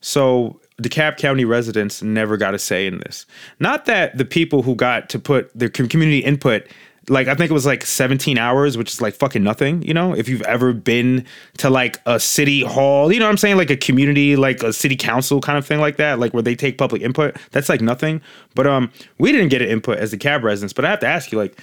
so 0.00 0.60
DeKalb 0.82 1.16
County 1.16 1.44
residents 1.44 2.02
never 2.02 2.36
got 2.36 2.54
a 2.54 2.58
say 2.58 2.86
in 2.86 2.98
this. 2.98 3.24
Not 3.58 3.86
that 3.86 4.18
the 4.18 4.24
people 4.24 4.62
who 4.62 4.74
got 4.74 5.08
to 5.10 5.18
put 5.18 5.50
their 5.58 5.70
community 5.70 6.18
input 6.18 6.66
like 7.08 7.28
I 7.28 7.34
think 7.34 7.50
it 7.50 7.54
was 7.54 7.66
like 7.66 7.84
17 7.84 8.38
hours, 8.38 8.76
which 8.78 8.92
is 8.92 9.00
like 9.00 9.14
fucking 9.14 9.42
nothing, 9.42 9.82
you 9.82 9.92
know? 9.92 10.14
If 10.14 10.28
you've 10.28 10.42
ever 10.42 10.72
been 10.72 11.24
to 11.58 11.70
like 11.70 12.00
a 12.06 12.18
city 12.18 12.62
hall, 12.62 13.12
you 13.12 13.18
know 13.18 13.26
what 13.26 13.32
I'm 13.32 13.36
saying? 13.36 13.56
Like 13.56 13.70
a 13.70 13.76
community, 13.76 14.36
like 14.36 14.62
a 14.62 14.72
city 14.72 14.96
council 14.96 15.40
kind 15.40 15.58
of 15.58 15.66
thing 15.66 15.80
like 15.80 15.96
that, 15.96 16.18
like 16.18 16.32
where 16.32 16.42
they 16.42 16.54
take 16.54 16.78
public 16.78 17.02
input. 17.02 17.36
That's 17.50 17.68
like 17.68 17.80
nothing. 17.80 18.22
But 18.54 18.66
um 18.66 18.90
we 19.18 19.32
didn't 19.32 19.48
get 19.48 19.62
an 19.62 19.68
input 19.68 19.98
as 19.98 20.12
DeKalb 20.12 20.42
residents, 20.42 20.72
but 20.72 20.84
I 20.84 20.90
have 20.90 21.00
to 21.00 21.06
ask 21.06 21.30
you, 21.32 21.38
like, 21.38 21.58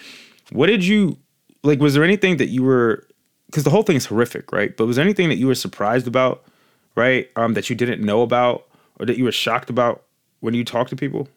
what 0.51 0.67
did 0.67 0.85
you 0.85 1.17
like 1.63 1.79
was 1.79 1.93
there 1.93 2.03
anything 2.03 2.37
that 2.37 2.47
you 2.49 2.63
were 2.63 3.07
because 3.47 3.63
the 3.63 3.69
whole 3.69 3.83
thing 3.83 3.97
is 3.97 4.05
horrific, 4.05 4.51
right? 4.51 4.75
But 4.75 4.85
was 4.85 4.95
there 4.95 5.03
anything 5.03 5.29
that 5.29 5.37
you 5.37 5.47
were 5.47 5.55
surprised 5.55 6.07
about, 6.07 6.43
right? 6.95 7.29
Um, 7.35 7.53
that 7.53 7.69
you 7.69 7.75
didn't 7.75 8.01
know 8.01 8.21
about 8.21 8.65
or 8.99 9.05
that 9.05 9.17
you 9.17 9.25
were 9.25 9.31
shocked 9.31 9.69
about 9.69 10.03
when 10.39 10.53
you 10.53 10.63
talked 10.63 10.91
to 10.91 10.95
people? 10.95 11.27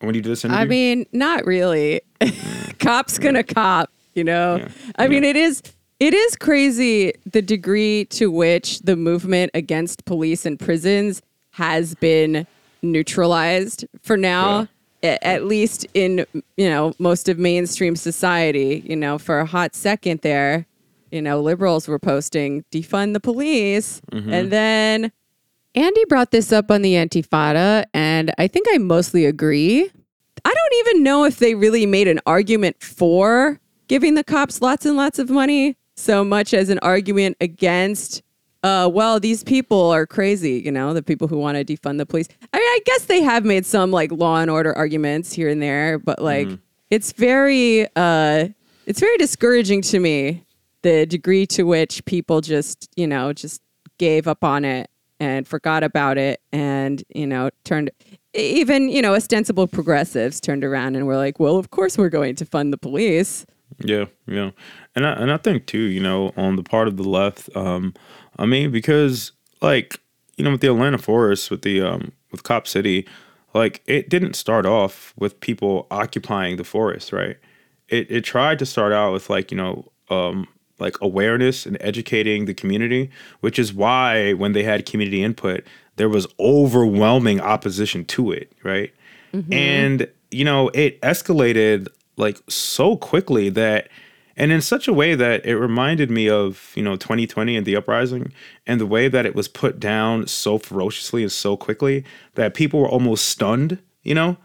When 0.00 0.14
you 0.14 0.22
do 0.22 0.28
this 0.28 0.44
interview? 0.44 0.60
I 0.60 0.64
mean, 0.66 1.06
not 1.12 1.46
really. 1.46 2.02
Cop's 2.78 3.18
gonna 3.18 3.44
cop, 3.44 3.90
you 4.14 4.24
know. 4.24 4.56
Yeah. 4.56 4.68
I 4.96 5.02
yeah. 5.04 5.08
mean, 5.08 5.24
it 5.24 5.36
is 5.36 5.62
it 6.00 6.14
is 6.14 6.36
crazy 6.36 7.12
the 7.24 7.42
degree 7.42 8.04
to 8.06 8.30
which 8.30 8.80
the 8.80 8.96
movement 8.96 9.50
against 9.54 10.04
police 10.04 10.44
and 10.44 10.58
prisons 10.58 11.22
has 11.52 11.94
been 11.94 12.46
neutralized 12.82 13.86
for 14.02 14.16
now. 14.16 14.60
Yeah. 15.02 15.18
At 15.22 15.44
least 15.44 15.86
in 15.94 16.26
you 16.56 16.68
know 16.68 16.92
most 16.98 17.28
of 17.28 17.38
mainstream 17.38 17.96
society, 17.96 18.82
you 18.86 18.96
know, 18.96 19.18
for 19.18 19.38
a 19.38 19.46
hot 19.46 19.74
second 19.74 20.22
there, 20.22 20.66
you 21.10 21.22
know, 21.22 21.40
liberals 21.40 21.86
were 21.86 21.98
posting 21.98 22.64
defund 22.72 23.12
the 23.12 23.20
police, 23.20 24.00
mm-hmm. 24.10 24.32
and 24.32 24.50
then 24.50 25.12
Andy 25.76 26.06
brought 26.06 26.30
this 26.30 26.52
up 26.52 26.70
on 26.70 26.80
the 26.80 26.94
Antifada, 26.94 27.84
and 27.92 28.32
I 28.38 28.48
think 28.48 28.66
I 28.72 28.78
mostly 28.78 29.26
agree. 29.26 29.90
I 30.44 30.54
don't 30.54 30.74
even 30.86 31.02
know 31.02 31.24
if 31.24 31.38
they 31.38 31.54
really 31.54 31.84
made 31.84 32.08
an 32.08 32.18
argument 32.24 32.82
for 32.82 33.60
giving 33.86 34.14
the 34.14 34.24
cops 34.24 34.62
lots 34.62 34.86
and 34.86 34.96
lots 34.96 35.18
of 35.18 35.28
money. 35.28 35.76
so 35.98 36.24
much 36.24 36.52
as 36.52 36.68
an 36.68 36.78
argument 36.80 37.36
against 37.40 38.22
uh, 38.62 38.88
well, 38.88 39.20
these 39.20 39.44
people 39.44 39.90
are 39.90 40.06
crazy, 40.06 40.60
you 40.64 40.72
know, 40.72 40.92
the 40.92 41.02
people 41.02 41.28
who 41.28 41.38
want 41.38 41.56
to 41.56 41.64
defund 41.64 41.98
the 41.98 42.06
police. 42.06 42.26
I 42.52 42.58
mean, 42.58 42.66
I 42.66 42.80
guess 42.84 43.04
they 43.04 43.22
have 43.22 43.44
made 43.44 43.64
some 43.64 43.92
like 43.92 44.10
law 44.10 44.40
and 44.40 44.50
order 44.50 44.76
arguments 44.76 45.32
here 45.32 45.48
and 45.48 45.62
there, 45.62 46.00
but 46.00 46.20
like 46.20 46.48
it's 46.90 47.12
very 47.12 47.86
uh 47.94 48.48
it's 48.86 48.98
very 48.98 49.16
discouraging 49.18 49.82
to 49.82 50.00
me 50.00 50.44
the 50.82 51.06
degree 51.06 51.46
to 51.46 51.62
which 51.62 52.04
people 52.06 52.40
just, 52.40 52.90
you 52.96 53.06
know, 53.06 53.32
just 53.32 53.62
gave 53.98 54.26
up 54.26 54.42
on 54.42 54.64
it 54.64 54.90
and 55.20 55.46
forgot 55.46 55.82
about 55.82 56.18
it 56.18 56.40
and, 56.52 57.02
you 57.14 57.26
know, 57.26 57.50
turned 57.64 57.90
even, 58.34 58.88
you 58.88 59.00
know, 59.00 59.14
ostensible 59.14 59.66
progressives 59.66 60.40
turned 60.40 60.64
around 60.64 60.94
and 60.94 61.06
were 61.06 61.16
like, 61.16 61.40
"Well, 61.40 61.56
of 61.56 61.70
course 61.70 61.96
we're 61.96 62.10
going 62.10 62.34
to 62.36 62.44
fund 62.44 62.72
the 62.72 62.78
police." 62.78 63.46
Yeah, 63.78 64.06
yeah, 64.26 64.50
and 64.94 65.06
I 65.06 65.12
and 65.12 65.32
I 65.32 65.38
think 65.38 65.66
too, 65.66 65.78
you 65.78 66.00
know, 66.00 66.32
on 66.36 66.56
the 66.56 66.62
part 66.62 66.88
of 66.88 66.96
the 66.96 67.08
left, 67.08 67.48
um, 67.56 67.94
I 68.38 68.46
mean, 68.46 68.70
because 68.70 69.32
like 69.60 70.00
you 70.36 70.44
know, 70.44 70.52
with 70.52 70.60
the 70.60 70.68
Atlanta 70.68 70.98
Forest, 70.98 71.50
with 71.50 71.62
the 71.62 71.80
um, 71.82 72.12
with 72.30 72.42
Cop 72.42 72.66
City, 72.66 73.06
like 73.54 73.82
it 73.86 74.08
didn't 74.08 74.34
start 74.34 74.66
off 74.66 75.14
with 75.18 75.40
people 75.40 75.86
occupying 75.90 76.56
the 76.56 76.64
forest, 76.64 77.12
right? 77.12 77.36
It 77.88 78.10
it 78.10 78.20
tried 78.22 78.58
to 78.60 78.66
start 78.66 78.92
out 78.92 79.12
with 79.12 79.30
like 79.30 79.50
you 79.50 79.56
know, 79.56 79.90
um, 80.10 80.46
like 80.78 80.96
awareness 81.00 81.66
and 81.66 81.76
educating 81.80 82.44
the 82.44 82.54
community, 82.54 83.10
which 83.40 83.58
is 83.58 83.72
why 83.72 84.32
when 84.34 84.52
they 84.52 84.62
had 84.62 84.86
community 84.86 85.22
input, 85.22 85.64
there 85.96 86.08
was 86.08 86.26
overwhelming 86.38 87.40
opposition 87.40 88.04
to 88.04 88.32
it, 88.32 88.52
right? 88.62 88.92
Mm-hmm. 89.32 89.52
And 89.52 90.08
you 90.30 90.44
know, 90.44 90.68
it 90.74 91.00
escalated 91.00 91.88
like 92.16 92.38
so 92.48 92.96
quickly 92.96 93.48
that 93.50 93.88
and 94.36 94.52
in 94.52 94.60
such 94.60 94.86
a 94.86 94.92
way 94.92 95.14
that 95.14 95.46
it 95.46 95.56
reminded 95.56 96.10
me 96.10 96.28
of 96.28 96.72
you 96.74 96.82
know 96.82 96.96
2020 96.96 97.56
and 97.56 97.66
the 97.66 97.76
uprising 97.76 98.32
and 98.66 98.80
the 98.80 98.86
way 98.86 99.08
that 99.08 99.26
it 99.26 99.34
was 99.34 99.48
put 99.48 99.80
down 99.80 100.26
so 100.26 100.58
ferociously 100.58 101.22
and 101.22 101.32
so 101.32 101.56
quickly 101.56 102.04
that 102.34 102.54
people 102.54 102.80
were 102.80 102.88
almost 102.88 103.28
stunned 103.28 103.78
you 104.02 104.14
know 104.14 104.36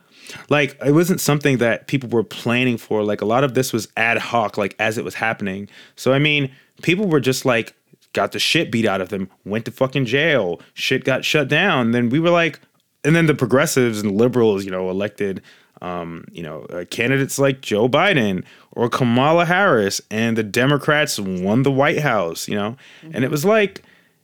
like 0.49 0.77
it 0.85 0.91
wasn't 0.91 1.19
something 1.19 1.57
that 1.57 1.87
people 1.87 2.09
were 2.09 2.23
planning 2.23 2.77
for 2.77 3.03
like 3.03 3.21
a 3.21 3.25
lot 3.25 3.43
of 3.43 3.53
this 3.53 3.73
was 3.73 3.87
ad 3.97 4.17
hoc 4.17 4.57
like 4.57 4.75
as 4.79 4.97
it 4.97 5.03
was 5.03 5.15
happening 5.15 5.67
so 5.95 6.13
i 6.13 6.19
mean 6.19 6.51
people 6.81 7.07
were 7.07 7.19
just 7.19 7.45
like 7.45 7.75
got 8.13 8.31
the 8.31 8.39
shit 8.39 8.71
beat 8.71 8.85
out 8.85 9.01
of 9.01 9.09
them 9.09 9.29
went 9.45 9.65
to 9.65 9.71
fucking 9.71 10.05
jail 10.05 10.59
shit 10.73 11.03
got 11.03 11.23
shut 11.23 11.47
down 11.47 11.91
then 11.91 12.09
we 12.09 12.19
were 12.19 12.29
like 12.29 12.59
and 13.03 13.15
then 13.15 13.25
the 13.25 13.35
progressives 13.35 14.01
and 14.01 14.17
liberals 14.17 14.65
you 14.65 14.71
know 14.71 14.89
elected 14.89 15.41
um, 15.81 16.25
you 16.31 16.43
know, 16.43 16.61
uh, 16.65 16.85
candidates 16.85 17.39
like 17.39 17.61
Joe 17.61 17.89
Biden 17.89 18.43
or 18.71 18.87
Kamala 18.89 19.45
Harris, 19.45 19.99
and 20.11 20.37
the 20.37 20.43
Democrats 20.43 21.19
won 21.19 21.63
the 21.63 21.71
White 21.71 21.99
House. 21.99 22.47
You 22.47 22.55
know, 22.55 22.77
and 23.11 23.23
it 23.23 23.31
was 23.31 23.43
like, 23.43 23.81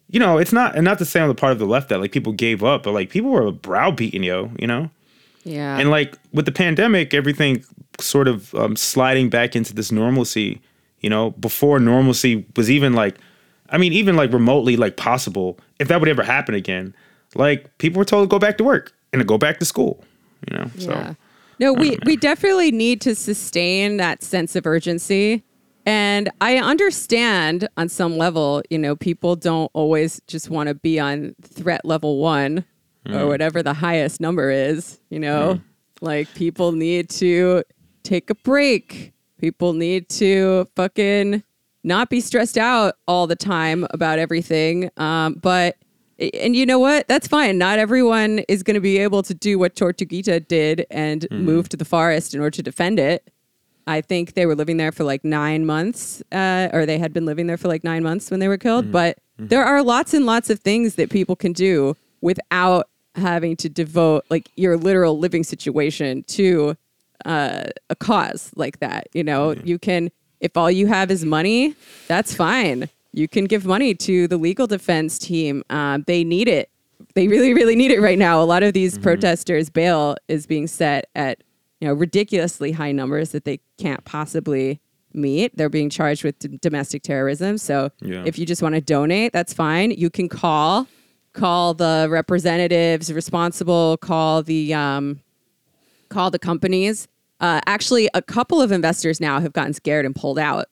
you 0.09 0.19
know, 0.19 0.37
it's 0.37 0.53
not 0.53 0.75
and 0.75 0.85
not 0.85 0.99
to 0.99 1.05
say 1.05 1.19
on 1.19 1.27
the 1.27 1.35
part 1.35 1.51
of 1.51 1.59
the 1.59 1.65
left 1.65 1.89
that 1.89 1.99
like 1.99 2.11
people 2.11 2.33
gave 2.33 2.63
up, 2.63 2.83
but 2.83 2.93
like 2.93 3.09
people 3.09 3.31
were 3.31 3.51
browbeating 3.51 4.23
yo. 4.23 4.51
You 4.59 4.67
know, 4.67 4.91
Yeah. 5.47 5.79
and 5.79 5.89
like 5.89 6.17
with 6.33 6.45
the 6.45 6.51
pandemic, 6.51 7.13
everything 7.13 7.63
sort 7.99 8.27
of 8.27 8.53
um, 8.55 8.75
sliding 8.75 9.29
back 9.29 9.55
into 9.55 9.73
this 9.73 9.91
normalcy. 9.91 10.61
You 10.99 11.09
know, 11.09 11.31
before 11.31 11.79
normalcy 11.79 12.45
was 12.55 12.71
even 12.71 12.93
like, 12.93 13.17
I 13.69 13.77
mean, 13.77 13.93
even 13.93 14.15
like 14.15 14.33
remotely 14.33 14.77
like 14.77 14.97
possible. 14.97 15.59
If 15.79 15.87
that 15.89 15.99
would 15.99 16.09
ever 16.09 16.23
happen 16.23 16.55
again, 16.55 16.93
like 17.35 17.75
people 17.77 17.99
were 17.99 18.05
told 18.05 18.27
to 18.27 18.31
go 18.31 18.39
back 18.39 18.57
to 18.57 18.63
work 18.63 18.93
and 19.13 19.19
to 19.19 19.25
go 19.25 19.37
back 19.37 19.59
to 19.59 19.65
school. 19.65 20.03
You 20.49 20.57
know, 20.57 20.71
so. 20.77 20.91
Yeah. 20.91 21.13
No, 21.59 21.73
we, 21.73 21.97
we 22.05 22.15
definitely 22.15 22.71
need 22.71 23.01
to 23.01 23.15
sustain 23.15 23.97
that 23.97 24.21
sense 24.21 24.55
of 24.55 24.67
urgency. 24.67 25.43
And 25.87 26.29
I 26.41 26.57
understand 26.57 27.67
on 27.77 27.89
some 27.89 28.17
level, 28.17 28.61
you 28.69 28.77
know, 28.77 28.95
people 28.95 29.35
don't 29.35 29.71
always 29.73 30.21
just 30.27 30.49
want 30.49 30.67
to 30.67 30.75
be 30.75 30.99
on 30.99 31.33
threat 31.41 31.85
level 31.85 32.17
one 32.17 32.65
or 33.15 33.27
whatever 33.27 33.63
the 33.63 33.73
highest 33.73 34.19
number 34.19 34.49
is, 34.51 34.99
you 35.09 35.19
know, 35.19 35.59
like 36.01 36.33
people 36.35 36.71
need 36.71 37.09
to 37.11 37.63
take 38.03 38.29
a 38.29 38.35
break. 38.35 39.13
People 39.39 39.73
need 39.73 40.09
to 40.09 40.67
fucking 40.75 41.43
not 41.83 42.09
be 42.09 42.19
stressed 42.21 42.57
out 42.57 42.95
all 43.07 43.27
the 43.27 43.35
time 43.35 43.85
about 43.91 44.19
everything. 44.19 44.89
Um, 44.97 45.35
but 45.35 45.77
and 46.19 46.55
you 46.55 46.65
know 46.65 46.79
what? 46.79 47.07
That's 47.07 47.27
fine. 47.27 47.59
Not 47.59 47.77
everyone 47.77 48.39
is 48.49 48.63
going 48.63 48.73
to 48.73 48.81
be 48.81 48.97
able 48.97 49.21
to 49.23 49.33
do 49.35 49.59
what 49.59 49.75
Tortuguita 49.75 50.47
did 50.47 50.85
and 50.89 51.27
move 51.45 51.69
to 51.69 51.77
the 51.77 51.85
forest 51.85 52.33
in 52.33 52.39
order 52.39 52.51
to 52.51 52.63
defend 52.63 52.97
it. 52.99 53.29
I 53.85 54.01
think 54.01 54.33
they 54.33 54.45
were 54.45 54.55
living 54.55 54.77
there 54.77 54.91
for 54.91 55.03
like 55.05 55.23
nine 55.23 55.65
months, 55.65 56.21
uh, 56.31 56.69
or 56.73 56.85
they 56.85 56.97
had 56.97 57.13
been 57.13 57.25
living 57.25 57.47
there 57.47 57.55
for 57.55 57.67
like 57.69 57.83
nine 57.83 58.03
months 58.03 58.29
when 58.31 58.39
they 58.39 58.47
were 58.47 58.57
killed. 58.57 58.91
But 58.91 59.19
there 59.37 59.63
are 59.63 59.83
lots 59.83 60.13
and 60.15 60.25
lots 60.25 60.49
of 60.49 60.59
things 60.59 60.95
that 60.95 61.09
people 61.11 61.35
can 61.35 61.53
do 61.53 61.95
without 62.21 62.89
having 63.17 63.55
to 63.57 63.69
devote 63.69 64.25
like 64.29 64.49
your 64.55 64.77
literal 64.77 65.17
living 65.19 65.43
situation 65.43 66.23
to 66.27 66.75
uh, 67.25 67.65
a 67.89 67.95
cause 67.95 68.51
like 68.55 68.79
that. 68.79 69.07
You 69.13 69.23
know, 69.23 69.51
you 69.63 69.79
can, 69.79 70.11
if 70.39 70.55
all 70.55 70.69
you 70.71 70.87
have 70.87 71.09
is 71.11 71.25
money, 71.25 71.75
that's 72.07 72.33
fine. 72.35 72.89
You 73.13 73.27
can 73.27 73.45
give 73.45 73.65
money 73.65 73.95
to 73.95 74.27
the 74.27 74.37
legal 74.37 74.67
defense 74.67 75.17
team. 75.17 75.63
Um, 75.69 76.03
they 76.05 76.23
need 76.23 76.47
it. 76.47 76.69
They 77.15 77.27
really, 77.27 77.53
really 77.53 77.75
need 77.75 77.91
it 77.91 77.99
right 78.01 78.17
now. 78.19 78.41
A 78.41 78.45
lot 78.45 78.61
of 78.63 78.73
these 78.73 78.97
protesters' 78.97 79.69
bail 79.69 80.15
is 80.27 80.45
being 80.45 80.67
set 80.67 81.09
at 81.15 81.43
you 81.79 81.87
know 81.87 81.93
ridiculously 81.93 82.71
high 82.71 82.91
numbers 82.91 83.31
that 83.31 83.45
they 83.45 83.59
can't 83.79 84.03
possibly 84.05 84.79
meet. 85.13 85.55
They're 85.57 85.69
being 85.69 85.89
charged 85.89 86.23
with 86.23 86.37
d- 86.39 86.59
domestic 86.61 87.01
terrorism. 87.03 87.57
So 87.57 87.91
Yeah. 88.01 88.23
if 88.25 88.37
you 88.37 88.45
just 88.45 88.61
want 88.61 88.75
to 88.75 88.81
donate, 88.81 89.31
that's 89.33 89.53
fine. 89.53 89.91
You 89.91 90.09
can 90.11 90.27
call 90.29 90.87
call 91.37 91.73
the 91.73 92.07
representatives 92.09 93.11
responsible. 93.13 93.97
Call 93.97 94.43
the 94.43 94.73
um, 94.73 95.21
call 96.09 96.31
the 96.31 96.39
companies. 96.39 97.07
Uh, 97.39 97.61
actually, 97.67 98.09
a 98.13 98.21
couple 98.21 98.61
of 98.61 98.71
investors 98.71 99.21
now 99.21 99.39
have 99.39 99.53
gotten 99.53 99.73
scared 99.73 100.05
and 100.05 100.15
pulled 100.15 100.39
out 100.39 100.65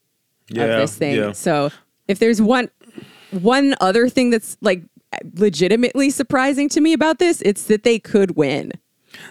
of 0.50 0.56
this 0.56 0.98
thing. 0.98 1.16
yeah. 1.16 1.32
So 1.32 1.70
if 2.08 2.20
there's 2.20 2.42
one 2.42 2.70
one 3.32 3.76
other 3.82 4.10
thing 4.10 4.30
that's 4.30 4.58
like 4.62 4.84
legitimately 5.36 6.10
surprising 6.10 6.70
to 6.70 6.82
me 6.82 6.94
about 6.94 7.20
this, 7.20 7.42
it's 7.42 7.64
that 7.66 7.84
they 7.84 8.00
could 8.00 8.36
win. 8.36 8.74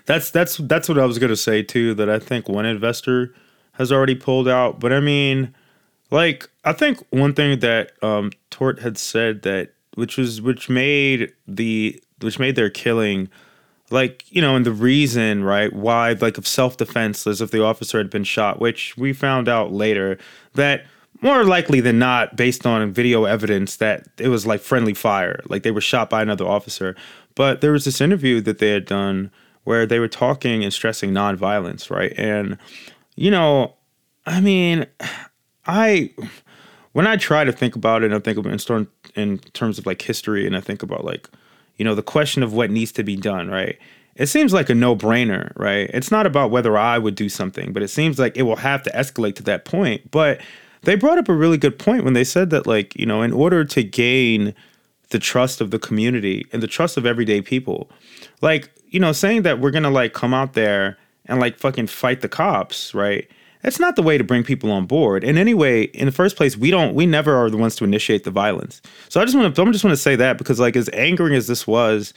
That's 0.07 0.31
that's 0.31 0.57
that's 0.59 0.89
what 0.89 0.99
I 0.99 1.05
was 1.05 1.19
gonna 1.19 1.37
say 1.37 1.63
too. 1.63 1.95
That 1.95 2.09
I 2.09 2.19
think 2.19 2.49
one 2.49 2.65
investor 2.65 3.35
has 3.73 3.93
already 3.93 4.15
pulled 4.15 4.49
out. 4.49 4.81
But 4.81 4.93
I 4.93 5.01
mean, 5.01 5.55
like 6.11 6.49
I 6.65 6.73
think 6.73 7.05
one 7.11 7.35
thing 7.35 7.59
that 7.61 7.93
um, 8.03 8.31
Tort 8.51 8.81
had 8.81 8.97
said 8.97 9.43
that 9.43 9.74
which 9.95 10.17
was 10.17 10.41
which 10.41 10.69
made 10.69 11.33
the 11.47 12.01
which 12.21 12.39
made 12.39 12.57
their 12.57 12.71
killing 12.71 13.29
like 13.91 14.25
you 14.31 14.41
know 14.41 14.57
and 14.57 14.67
the 14.67 14.73
reason 14.73 15.45
right 15.45 15.73
why 15.73 16.13
like 16.21 16.39
of 16.39 16.47
self-defense 16.47 17.27
as 17.27 17.41
if 17.41 17.51
the 17.51 17.63
officer 17.63 17.99
had 17.99 18.11
been 18.11 18.25
shot 18.25 18.61
which 18.61 18.97
we 18.97 19.13
found 19.13 19.49
out 19.49 19.73
later 19.73 20.19
that 20.55 20.85
more 21.21 21.45
likely 21.45 21.81
than 21.81 21.99
not 21.99 22.37
based 22.37 22.67
on 22.67 22.93
video 22.93 23.25
evidence 23.25 23.77
that 23.77 24.07
it 24.19 24.29
was 24.29 24.47
like 24.47 24.61
friendly 24.61 24.95
fire 24.95 25.41
like 25.49 25.63
they 25.63 25.71
were 25.71 25.81
shot 25.81 26.11
by 26.11 26.21
another 26.21 26.47
officer. 26.47 26.95
But 27.35 27.61
there 27.61 27.73
was 27.73 27.85
this 27.85 28.01
interview 28.01 28.41
that 28.43 28.59
they 28.59 28.71
had 28.71 28.85
done 28.85 29.31
where 29.65 29.87
they 29.87 29.99
were 29.99 30.09
talking 30.09 30.63
and 30.63 30.73
stressing 30.73 31.13
nonviolence 31.13 31.91
right? 31.91 32.13
And 32.17 32.59
you 33.17 33.31
know 33.31 33.75
i 34.27 34.41
mean 34.41 34.87
i 35.67 36.11
when 36.95 37.09
I 37.09 37.17
try 37.17 37.43
to 37.43 37.53
think 37.53 37.75
about 37.75 38.03
it, 38.03 38.07
and 38.07 38.15
I 38.15 38.21
think 38.21 38.39
of 38.39 38.47
it 38.47 38.53
in, 38.53 38.59
storm, 38.61 38.89
in 39.15 39.39
terms 39.39 39.79
of 39.79 39.87
like 39.87 40.03
history, 40.03 40.47
and 40.47 40.57
I 40.57 40.61
think 40.61 40.83
about 40.83 41.05
like, 41.05 41.29
you 41.77 41.85
know, 41.85 41.95
the 41.95 42.03
question 42.03 42.43
of 42.43 42.53
what 42.53 42.71
needs 42.71 42.93
to 42.93 43.03
be 43.03 43.17
done, 43.17 43.49
right? 43.49 43.79
It 44.17 44.27
seems 44.27 44.53
like 44.53 44.71
a 44.71 44.75
no 44.75 44.95
brainer, 44.95 45.53
right? 45.57 45.91
It's 45.93 46.11
not 46.11 46.27
about 46.27 46.51
whether 46.51 46.79
I 46.79 46.99
would 46.99 47.17
do 47.17 47.29
something, 47.29 47.73
but 47.73 47.83
it 47.83 47.89
seems 47.89 48.19
like 48.19 48.37
it 48.37 48.43
will 48.43 48.57
have 48.57 48.83
to 48.85 48.91
escalate 48.91 49.35
to 49.37 49.43
that 49.45 49.65
point. 49.65 50.11
But 50.11 50.41
they 50.83 50.95
brought 50.95 51.19
up 51.19 51.29
a 51.29 51.35
really 51.35 51.59
good 51.59 51.79
point 51.79 52.05
when 52.05 52.13
they 52.13 52.25
said 52.25 52.51
that, 52.51 52.67
like, 52.67 52.95
you 52.97 53.07
know, 53.07 53.23
in 53.23 53.33
order 53.33 53.65
to 53.65 53.83
gain 53.83 54.55
the 55.11 55.19
trust 55.19 55.61
of 55.61 55.71
the 55.71 55.79
community 55.79 56.47
and 56.53 56.63
the 56.63 56.69
trust 56.69 56.97
of 56.97 57.07
everyday 57.07 57.41
people, 57.41 57.91
like, 58.41 58.71
you 58.89 59.01
know, 59.01 59.13
saying 59.13 59.43
that 59.43 59.61
we're 59.61 59.73
gonna 59.73 59.91
like 59.91 60.13
come 60.13 60.33
out 60.33 60.53
there 60.53 60.97
and 61.27 61.41
like 61.41 61.59
fucking 61.59 61.89
fight 61.89 62.21
the 62.21 62.29
cops, 62.29 62.95
right? 62.95 63.29
That's 63.65 63.81
not 63.81 63.97
the 63.97 64.03
way 64.03 64.19
to 64.19 64.25
bring 64.25 64.45
people 64.45 64.71
on 64.71 64.85
board. 64.85 65.25
And 65.25 65.39
anyway, 65.39 65.85
in 65.85 66.05
the 66.05 66.13
first 66.13 66.37
place, 66.37 66.55
we 66.55 66.71
don't, 66.71 66.95
we 66.95 67.07
never 67.07 67.35
are 67.35 67.49
the 67.49 67.57
ones 67.57 67.75
to 67.77 67.85
initiate 67.85 68.25
the 68.25 68.31
violence. 68.31 68.83
So 69.09 69.23
I 69.23 69.25
just 69.25 69.35
want 69.35 69.57
to, 69.57 69.63
I 69.63 69.73
just 69.73 69.83
want 69.83 69.97
to 69.97 70.03
say 70.03 70.17
that 70.17 70.37
because 70.37 70.61
like 70.61 70.77
as 70.77 70.91
angering 70.91 71.35
as 71.35 71.47
this 71.47 71.67
was, 71.67 72.13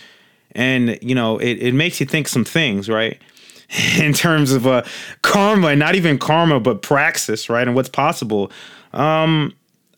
and 0.52 1.00
you 1.02 1.16
know, 1.16 1.38
it, 1.38 1.54
it 1.54 1.74
makes 1.74 2.02
you 2.02 2.06
think 2.06 2.28
some 2.28 2.44
things, 2.44 2.90
right? 2.90 3.20
in 3.98 4.14
terms 4.14 4.52
of 4.52 4.68
uh, 4.68 4.84
karma, 5.22 5.68
and 5.68 5.80
not 5.80 5.96
even 5.96 6.18
karma, 6.18 6.60
but 6.60 6.82
praxis, 6.82 7.50
right? 7.50 7.66
And 7.66 7.76
what's 7.76 7.90
possible. 7.90 8.52
Um, 8.92 9.54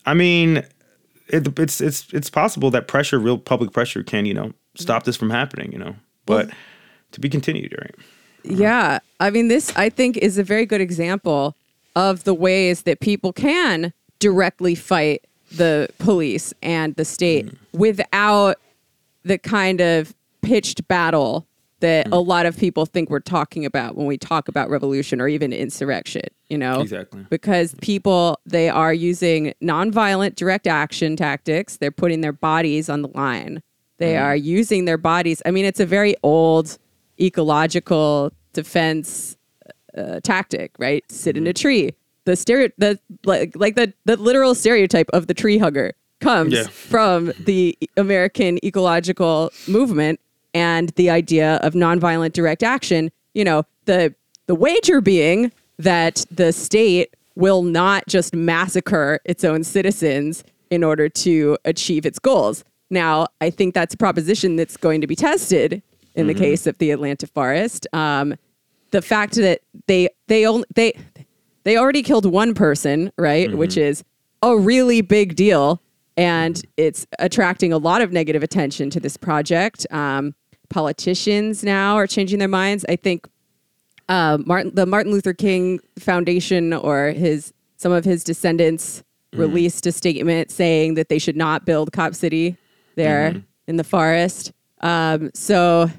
I 0.06 0.14
mean, 0.14 0.58
it, 1.28 1.58
it's 1.58 1.80
it's 1.80 2.12
it's 2.12 2.30
possible 2.30 2.70
that 2.70 2.86
pressure, 2.86 3.18
real 3.18 3.38
public 3.38 3.72
pressure, 3.72 4.04
can 4.04 4.24
you 4.24 4.34
know 4.34 4.52
stop 4.76 5.02
this 5.02 5.16
from 5.16 5.30
happening. 5.30 5.72
You 5.72 5.78
know, 5.78 5.96
but 6.26 6.48
to 7.10 7.20
be 7.20 7.28
continued, 7.28 7.74
right? 7.76 7.94
Uh-huh. 8.44 8.56
Yeah. 8.56 8.98
I 9.18 9.30
mean, 9.30 9.48
this, 9.48 9.74
I 9.76 9.88
think, 9.88 10.16
is 10.16 10.38
a 10.38 10.44
very 10.44 10.66
good 10.66 10.80
example 10.80 11.56
of 11.96 12.24
the 12.24 12.34
ways 12.34 12.82
that 12.82 13.00
people 13.00 13.32
can 13.32 13.92
directly 14.18 14.74
fight 14.74 15.24
the 15.52 15.88
police 15.98 16.54
and 16.62 16.94
the 16.96 17.04
state 17.04 17.46
mm. 17.46 17.56
without 17.72 18.56
the 19.24 19.38
kind 19.38 19.80
of 19.80 20.14
pitched 20.42 20.86
battle 20.88 21.46
that 21.80 22.06
mm. 22.06 22.12
a 22.12 22.18
lot 22.18 22.46
of 22.46 22.56
people 22.56 22.86
think 22.86 23.10
we're 23.10 23.20
talking 23.20 23.64
about 23.64 23.96
when 23.96 24.06
we 24.06 24.16
talk 24.16 24.48
about 24.48 24.70
revolution 24.70 25.20
or 25.20 25.28
even 25.28 25.52
insurrection, 25.52 26.22
you 26.48 26.58
know? 26.58 26.80
Exactly. 26.80 27.26
Because 27.30 27.74
people, 27.80 28.38
they 28.46 28.68
are 28.68 28.94
using 28.94 29.54
nonviolent 29.62 30.36
direct 30.36 30.66
action 30.66 31.16
tactics. 31.16 31.78
They're 31.78 31.90
putting 31.90 32.20
their 32.20 32.32
bodies 32.32 32.88
on 32.88 33.02
the 33.02 33.08
line. 33.08 33.62
They 33.98 34.14
mm-hmm. 34.14 34.24
are 34.24 34.36
using 34.36 34.84
their 34.84 34.98
bodies. 34.98 35.42
I 35.44 35.50
mean, 35.50 35.64
it's 35.64 35.80
a 35.80 35.86
very 35.86 36.14
old 36.22 36.78
ecological 37.20 38.32
defense 38.52 39.36
uh, 39.96 40.20
tactic, 40.22 40.72
right? 40.78 41.04
Sit 41.10 41.36
in 41.36 41.46
a 41.46 41.52
tree. 41.52 41.92
The 42.24 42.36
stereo, 42.36 42.68
the 42.78 42.98
like, 43.24 43.52
like 43.56 43.74
the 43.76 43.92
the 44.04 44.16
literal 44.16 44.54
stereotype 44.54 45.08
of 45.12 45.26
the 45.26 45.34
tree 45.34 45.58
hugger 45.58 45.94
comes 46.20 46.52
Yeah. 46.52 46.64
from 46.64 47.32
the 47.40 47.76
American 47.96 48.64
ecological 48.64 49.50
movement 49.66 50.20
and 50.54 50.90
the 50.90 51.10
idea 51.10 51.56
of 51.56 51.72
nonviolent 51.74 52.32
direct 52.34 52.62
action. 52.62 53.10
You 53.34 53.44
know, 53.44 53.64
the 53.86 54.14
the 54.46 54.54
wager 54.54 55.00
being 55.00 55.50
that 55.78 56.24
the 56.30 56.52
state 56.52 57.14
will 57.36 57.62
not 57.62 58.06
just 58.06 58.34
massacre 58.34 59.20
its 59.24 59.44
own 59.44 59.64
citizens 59.64 60.44
in 60.70 60.84
order 60.84 61.08
to 61.08 61.56
achieve 61.64 62.04
its 62.04 62.18
goals. 62.18 62.64
Now, 62.90 63.28
I 63.40 63.50
think 63.50 63.72
that's 63.74 63.94
a 63.94 63.96
proposition 63.96 64.56
that's 64.56 64.76
going 64.76 65.00
to 65.00 65.06
be 65.06 65.16
tested 65.16 65.82
in 66.14 66.26
the 66.26 66.34
case 66.34 66.66
of 66.66 66.76
the 66.78 66.90
Atlanta 66.90 67.26
forest. 67.26 67.86
Um, 67.92 68.34
the 68.90 69.02
fact 69.02 69.34
that 69.34 69.60
they 69.86 70.08
they 70.26 70.46
only 70.46 70.64
they 70.74 70.92
they 71.64 71.76
already 71.76 72.02
killed 72.02 72.26
one 72.26 72.54
person, 72.54 73.12
right? 73.16 73.52
Which 73.56 73.76
is 73.76 74.04
a 74.42 74.56
really 74.56 75.00
big 75.00 75.36
deal, 75.36 75.80
and 76.16 76.60
it's 76.76 77.06
attracting 77.18 77.72
a 77.72 77.78
lot 77.78 78.02
of 78.02 78.12
negative 78.12 78.42
attention 78.42 78.90
to 78.90 79.00
this 79.00 79.16
project. 79.16 79.86
Um, 79.90 80.34
politicians 80.68 81.62
now 81.62 81.96
are 81.96 82.06
changing 82.06 82.38
their 82.38 82.48
minds. 82.48 82.84
I 82.88 82.96
think 82.96 83.28
uh, 84.08 84.38
Martin, 84.44 84.74
the 84.74 84.86
Martin 84.86 85.12
Luther 85.12 85.34
King 85.34 85.80
Foundation 85.98 86.72
or 86.72 87.10
his 87.10 87.52
some 87.76 87.92
of 87.92 88.04
his 88.04 88.24
descendants 88.24 89.02
released 89.32 89.86
a 89.86 89.92
statement 89.92 90.50
saying 90.50 90.94
that 90.94 91.08
they 91.08 91.18
should 91.18 91.36
not 91.36 91.64
build 91.64 91.92
Cop 91.92 92.14
City 92.14 92.56
there 92.96 93.42
in 93.68 93.76
the 93.76 93.84
forest. 93.84 94.52
Um, 94.80 95.30
so 95.34 95.90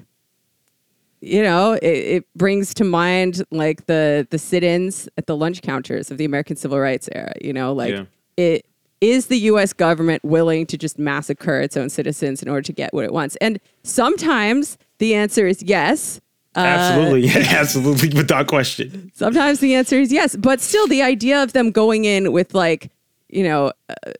you 1.20 1.40
know, 1.42 1.74
it, 1.74 1.86
it 1.86 2.24
brings 2.34 2.74
to 2.74 2.84
mind 2.84 3.42
like 3.50 3.86
the 3.86 4.26
the 4.30 4.38
sit-ins 4.38 5.08
at 5.16 5.26
the 5.26 5.36
lunch 5.36 5.62
counters 5.62 6.10
of 6.10 6.18
the 6.18 6.24
American 6.24 6.56
Civil 6.56 6.80
Rights 6.80 7.08
era. 7.12 7.32
You 7.40 7.52
know, 7.52 7.72
like 7.72 7.92
Yeah. 7.92 8.04
it 8.36 8.66
is 9.00 9.26
the 9.26 9.38
U.S. 9.38 9.72
government 9.72 10.24
willing 10.24 10.66
to 10.66 10.76
just 10.78 10.98
massacre 10.98 11.60
its 11.60 11.76
own 11.76 11.90
citizens 11.90 12.42
in 12.42 12.48
order 12.48 12.62
to 12.62 12.72
get 12.72 12.92
what 12.94 13.04
it 13.04 13.12
wants? 13.12 13.36
And 13.36 13.58
sometimes 13.82 14.78
the 14.98 15.14
answer 15.14 15.46
is 15.46 15.62
yes. 15.62 16.20
Uh, 16.54 16.60
absolutely, 16.60 17.20
yeah, 17.28 17.58
absolutely, 17.60 18.08
without 18.16 18.46
question. 18.46 19.10
Sometimes 19.14 19.60
the 19.60 19.74
answer 19.74 19.96
is 19.96 20.12
yes, 20.12 20.36
but 20.36 20.60
still, 20.60 20.86
the 20.86 21.02
idea 21.02 21.42
of 21.42 21.52
them 21.52 21.70
going 21.70 22.04
in 22.04 22.30
with 22.32 22.54
like, 22.54 22.90
you 23.28 23.42
know, 23.44 23.72
uh, 23.88 24.12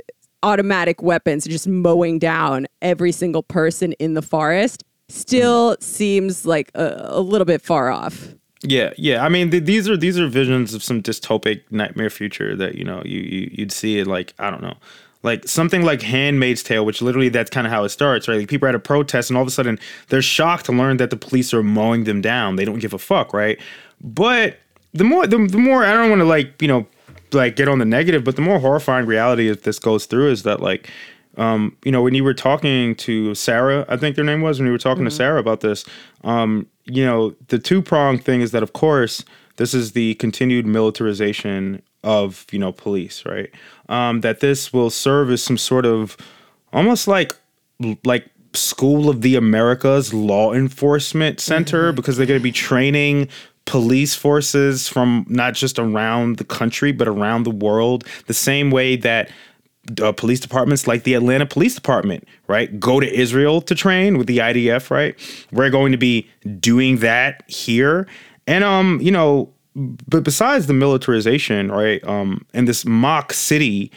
automatic 0.42 1.02
weapons, 1.02 1.44
just 1.44 1.66
mowing 1.66 2.18
down 2.18 2.66
every 2.80 3.12
single 3.12 3.42
person 3.42 3.92
in 3.94 4.14
the 4.14 4.22
forest, 4.22 4.84
still 5.08 5.76
seems 5.80 6.46
like 6.46 6.70
a, 6.74 6.96
a 7.04 7.20
little 7.20 7.44
bit 7.44 7.62
far 7.62 7.90
off. 7.90 8.34
Yeah, 8.62 8.92
yeah. 8.96 9.24
I 9.24 9.28
mean, 9.28 9.50
th- 9.50 9.64
these 9.64 9.88
are 9.88 9.96
these 9.96 10.18
are 10.18 10.28
visions 10.28 10.72
of 10.72 10.82
some 10.82 11.02
dystopic 11.02 11.62
nightmare 11.70 12.10
future 12.10 12.54
that 12.56 12.76
you 12.76 12.84
know 12.84 13.02
you, 13.04 13.20
you 13.20 13.50
you'd 13.52 13.72
see 13.72 13.98
it 13.98 14.06
like 14.06 14.34
I 14.38 14.50
don't 14.50 14.62
know, 14.62 14.76
like 15.22 15.48
something 15.48 15.82
like 15.82 16.00
Handmaid's 16.00 16.62
Tale, 16.62 16.84
which 16.84 17.02
literally 17.02 17.28
that's 17.28 17.50
kind 17.50 17.66
of 17.66 17.72
how 17.72 17.82
it 17.84 17.88
starts, 17.88 18.28
right? 18.28 18.38
Like 18.38 18.48
people 18.48 18.66
are 18.66 18.68
at 18.70 18.74
a 18.76 18.80
protest 18.80 19.30
and 19.30 19.36
all 19.36 19.42
of 19.42 19.48
a 19.48 19.52
sudden 19.52 19.80
they're 20.08 20.22
shocked 20.22 20.66
to 20.66 20.72
learn 20.72 20.98
that 20.98 21.10
the 21.10 21.16
police 21.16 21.52
are 21.52 21.62
mowing 21.62 22.04
them 22.04 22.20
down. 22.20 22.56
They 22.56 22.64
don't 22.64 22.78
give 22.78 22.92
a 22.92 22.98
fuck, 22.98 23.32
right? 23.32 23.58
But 24.00 24.58
the 24.92 25.04
more 25.04 25.26
the, 25.26 25.46
the 25.46 25.58
more 25.58 25.84
I 25.84 25.92
don't 25.92 26.10
want 26.10 26.20
to 26.20 26.26
like 26.26 26.60
you 26.62 26.68
know 26.68 26.86
like 27.34 27.56
get 27.56 27.68
on 27.68 27.78
the 27.78 27.84
negative, 27.84 28.24
but 28.24 28.36
the 28.36 28.42
more 28.42 28.58
horrifying 28.58 29.06
reality 29.06 29.48
if 29.48 29.62
this 29.62 29.78
goes 29.78 30.06
through 30.06 30.30
is 30.30 30.42
that 30.42 30.60
like 30.60 30.90
um, 31.36 31.76
you 31.84 31.92
know, 31.92 32.02
when 32.02 32.14
you 32.14 32.24
were 32.24 32.34
talking 32.34 32.94
to 32.96 33.34
Sarah, 33.34 33.86
I 33.88 33.96
think 33.96 34.16
their 34.16 34.24
name 34.24 34.42
was, 34.42 34.58
when 34.58 34.66
you 34.66 34.72
were 34.72 34.78
talking 34.78 35.04
to 35.04 35.10
Sarah 35.10 35.40
about 35.40 35.60
this, 35.60 35.84
um, 36.24 36.66
you 36.84 37.04
know, 37.04 37.34
the 37.48 37.58
two 37.58 37.80
prong 37.80 38.18
thing 38.18 38.40
is 38.40 38.50
that, 38.50 38.62
of 38.62 38.72
course, 38.72 39.24
this 39.56 39.74
is 39.74 39.92
the 39.92 40.14
continued 40.16 40.66
militarization 40.66 41.82
of, 42.04 42.46
you 42.50 42.58
know, 42.58 42.72
police, 42.72 43.24
right? 43.24 43.50
Um, 43.88 44.20
that 44.20 44.40
this 44.40 44.72
will 44.72 44.90
serve 44.90 45.30
as 45.30 45.42
some 45.42 45.56
sort 45.56 45.86
of 45.86 46.16
almost 46.72 47.08
like, 47.08 47.34
like, 48.04 48.28
School 48.54 49.08
of 49.08 49.22
the 49.22 49.34
Americas 49.34 50.12
law 50.12 50.52
enforcement 50.52 51.40
center 51.40 51.90
because 51.90 52.18
they're 52.18 52.26
going 52.26 52.38
to 52.38 52.44
be 52.44 52.52
training 52.52 53.30
police 53.64 54.14
forces 54.14 54.88
from 54.88 55.24
not 55.28 55.54
just 55.54 55.78
around 55.78 56.36
the 56.36 56.44
country 56.44 56.92
but 56.92 57.06
around 57.06 57.44
the 57.44 57.50
world 57.50 58.04
the 58.26 58.34
same 58.34 58.70
way 58.70 58.96
that 58.96 59.30
uh, 60.00 60.12
police 60.12 60.40
departments 60.40 60.86
like 60.86 61.02
the 61.04 61.14
Atlanta 61.14 61.46
Police 61.46 61.74
Department, 61.74 62.26
right? 62.46 62.78
Go 62.78 63.00
to 63.00 63.12
Israel 63.12 63.60
to 63.62 63.74
train 63.74 64.16
with 64.16 64.26
the 64.26 64.38
IDF, 64.38 64.90
right? 64.90 65.16
We're 65.50 65.70
going 65.70 65.92
to 65.92 65.98
be 65.98 66.28
doing 66.60 66.98
that 66.98 67.42
here. 67.48 68.06
And 68.46 68.64
um, 68.64 69.00
you 69.00 69.10
know, 69.10 69.52
but 69.74 70.22
besides 70.22 70.66
the 70.66 70.74
militarization, 70.74 71.70
right? 71.72 72.02
Um, 72.04 72.44
and 72.52 72.68
this 72.68 72.84
mock 72.84 73.32
city, 73.32 73.90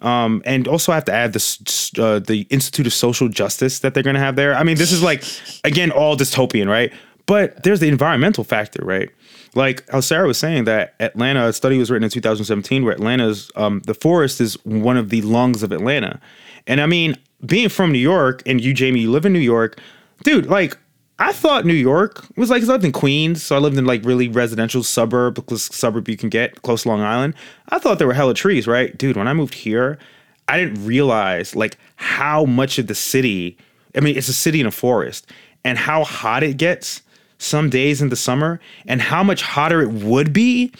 um, 0.00 0.42
and 0.44 0.66
also 0.66 0.92
I 0.92 0.96
have 0.96 1.04
to 1.06 1.12
add 1.12 1.32
this 1.32 1.92
uh, 1.98 2.18
the 2.18 2.46
Institute 2.50 2.86
of 2.86 2.92
Social 2.92 3.28
Justice 3.28 3.80
that 3.80 3.94
they're 3.94 4.02
going 4.02 4.14
to 4.14 4.20
have 4.20 4.36
there. 4.36 4.54
I 4.54 4.62
mean, 4.62 4.76
this 4.76 4.92
is 4.92 5.02
like 5.02 5.24
again 5.64 5.90
all 5.90 6.16
dystopian, 6.16 6.68
right? 6.68 6.92
But 7.30 7.62
there's 7.62 7.78
the 7.78 7.86
environmental 7.86 8.42
factor, 8.42 8.84
right? 8.84 9.08
Like 9.54 9.88
how 9.88 10.00
Sarah 10.00 10.26
was 10.26 10.36
saying 10.36 10.64
that 10.64 10.96
Atlanta, 10.98 11.46
a 11.46 11.52
study 11.52 11.78
was 11.78 11.88
written 11.88 12.02
in 12.02 12.10
2017 12.10 12.84
where 12.84 12.92
Atlanta's 12.92 13.52
um, 13.54 13.82
the 13.86 13.94
forest 13.94 14.40
is 14.40 14.54
one 14.64 14.96
of 14.96 15.10
the 15.10 15.22
lungs 15.22 15.62
of 15.62 15.70
Atlanta, 15.70 16.18
and 16.66 16.80
I 16.80 16.86
mean, 16.86 17.16
being 17.46 17.68
from 17.68 17.92
New 17.92 18.00
York 18.00 18.42
and 18.46 18.60
you, 18.60 18.74
Jamie, 18.74 18.98
you 18.98 19.12
live 19.12 19.24
in 19.26 19.32
New 19.32 19.38
York, 19.38 19.78
dude. 20.24 20.46
Like 20.46 20.76
I 21.20 21.32
thought 21.32 21.64
New 21.64 21.72
York 21.72 22.26
was 22.36 22.50
like 22.50 22.62
'cause 22.62 22.68
I 22.68 22.72
lived 22.72 22.84
in 22.84 22.90
Queens, 22.90 23.44
so 23.44 23.54
I 23.54 23.60
lived 23.60 23.78
in 23.78 23.86
like 23.86 24.04
really 24.04 24.26
residential 24.26 24.82
suburb, 24.82 25.38
suburb 25.56 26.08
you 26.08 26.16
can 26.16 26.30
get, 26.30 26.62
close 26.62 26.82
to 26.82 26.88
Long 26.88 27.00
Island. 27.00 27.34
I 27.68 27.78
thought 27.78 27.98
there 27.98 28.08
were 28.08 28.14
hella 28.14 28.34
trees, 28.34 28.66
right, 28.66 28.98
dude? 28.98 29.16
When 29.16 29.28
I 29.28 29.34
moved 29.34 29.54
here, 29.54 30.00
I 30.48 30.58
didn't 30.58 30.84
realize 30.84 31.54
like 31.54 31.78
how 31.94 32.44
much 32.44 32.80
of 32.80 32.88
the 32.88 32.96
city. 32.96 33.56
I 33.94 34.00
mean, 34.00 34.16
it's 34.16 34.28
a 34.28 34.32
city 34.32 34.60
in 34.60 34.66
a 34.66 34.72
forest, 34.72 35.30
and 35.62 35.78
how 35.78 36.02
hot 36.02 36.42
it 36.42 36.56
gets 36.56 37.02
some 37.40 37.70
days 37.70 38.00
in 38.02 38.08
the 38.10 38.16
summer, 38.16 38.60
and 38.86 39.00
how 39.00 39.22
much 39.24 39.42
hotter 39.42 39.80
it 39.82 39.90
would 39.90 40.32
be 40.32 40.70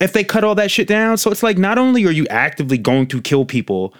if 0.00 0.12
they 0.12 0.22
cut 0.24 0.44
all 0.44 0.54
that 0.54 0.70
shit 0.70 0.86
down. 0.86 1.16
So 1.18 1.30
it's 1.30 1.42
like 1.42 1.58
not 1.58 1.78
only 1.78 2.04
are 2.06 2.10
you 2.12 2.26
actively 2.28 2.78
going 2.78 3.06
to 3.08 3.20
kill 3.20 3.44
people, 3.44 3.92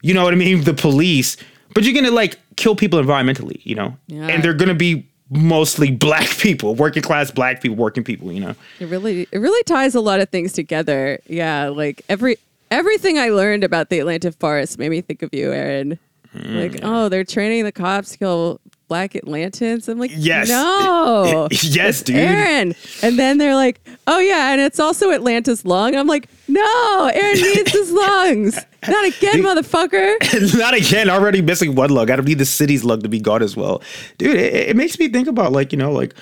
you 0.00 0.14
know 0.14 0.24
what 0.24 0.32
I 0.32 0.36
mean, 0.36 0.62
the 0.64 0.74
police, 0.74 1.36
but 1.74 1.84
you're 1.84 1.94
gonna 1.94 2.10
like 2.10 2.38
kill 2.56 2.74
people 2.74 3.00
environmentally, 3.00 3.60
you 3.64 3.74
know, 3.74 3.96
Yeah. 4.06 4.26
and 4.28 4.42
they're 4.42 4.54
gonna 4.54 4.74
be 4.74 5.06
mostly 5.30 5.90
black 6.06 6.28
people, 6.38 6.74
working 6.74 7.02
class 7.02 7.30
black 7.30 7.60
people, 7.62 7.76
working 7.76 8.04
people, 8.04 8.32
you 8.32 8.40
know. 8.40 8.54
It 8.80 8.86
really 8.88 9.28
it 9.30 9.38
really 9.38 9.62
ties 9.64 9.94
a 9.94 10.00
lot 10.00 10.20
of 10.20 10.28
things 10.30 10.52
together. 10.52 11.18
Yeah, 11.26 11.68
like 11.68 12.02
every 12.08 12.36
everything 12.70 13.18
I 13.18 13.28
learned 13.28 13.64
about 13.64 13.90
the 13.90 13.98
Atlanta 13.98 14.32
forest 14.32 14.78
made 14.78 14.88
me 14.90 15.00
think 15.02 15.22
of 15.22 15.30
you, 15.34 15.52
Aaron. 15.52 15.98
Mm. 16.34 16.72
Like, 16.72 16.80
oh, 16.82 17.10
they're 17.10 17.24
training 17.24 17.64
the 17.64 17.72
cops 17.72 18.12
to 18.12 18.18
kill 18.18 18.60
black 18.92 19.14
Atlantans. 19.14 19.88
I'm 19.88 19.98
like, 19.98 20.10
Yes. 20.14 20.50
no, 20.50 21.48
yes, 21.62 22.02
dude. 22.02 22.16
Aaron. 22.16 22.74
And 23.02 23.18
then 23.18 23.38
they're 23.38 23.54
like, 23.54 23.80
oh 24.06 24.18
yeah, 24.18 24.52
and 24.52 24.60
it's 24.60 24.78
also 24.78 25.10
Atlanta's 25.12 25.64
lung. 25.64 25.96
I'm 25.96 26.06
like, 26.06 26.28
no, 26.46 27.10
Aaron 27.14 27.40
needs 27.40 27.72
his 27.72 27.90
lungs. 28.04 28.56
Not 28.86 29.06
again, 29.06 29.36
motherfucker. 29.42 30.58
Not 30.58 30.74
again. 30.74 31.08
Already 31.08 31.40
missing 31.40 31.74
one 31.74 31.88
lug. 31.88 32.10
I 32.10 32.16
don't 32.16 32.26
need 32.26 32.36
the 32.36 32.44
city's 32.44 32.84
lug 32.84 33.02
to 33.04 33.08
be 33.08 33.18
gone 33.18 33.42
as 33.42 33.56
well, 33.56 33.80
dude. 34.18 34.36
It, 34.36 34.68
it 34.68 34.76
makes 34.76 34.98
me 34.98 35.08
think 35.08 35.26
about 35.26 35.52
like 35.52 35.72
you 35.72 35.78
know, 35.78 35.90
like 35.90 36.12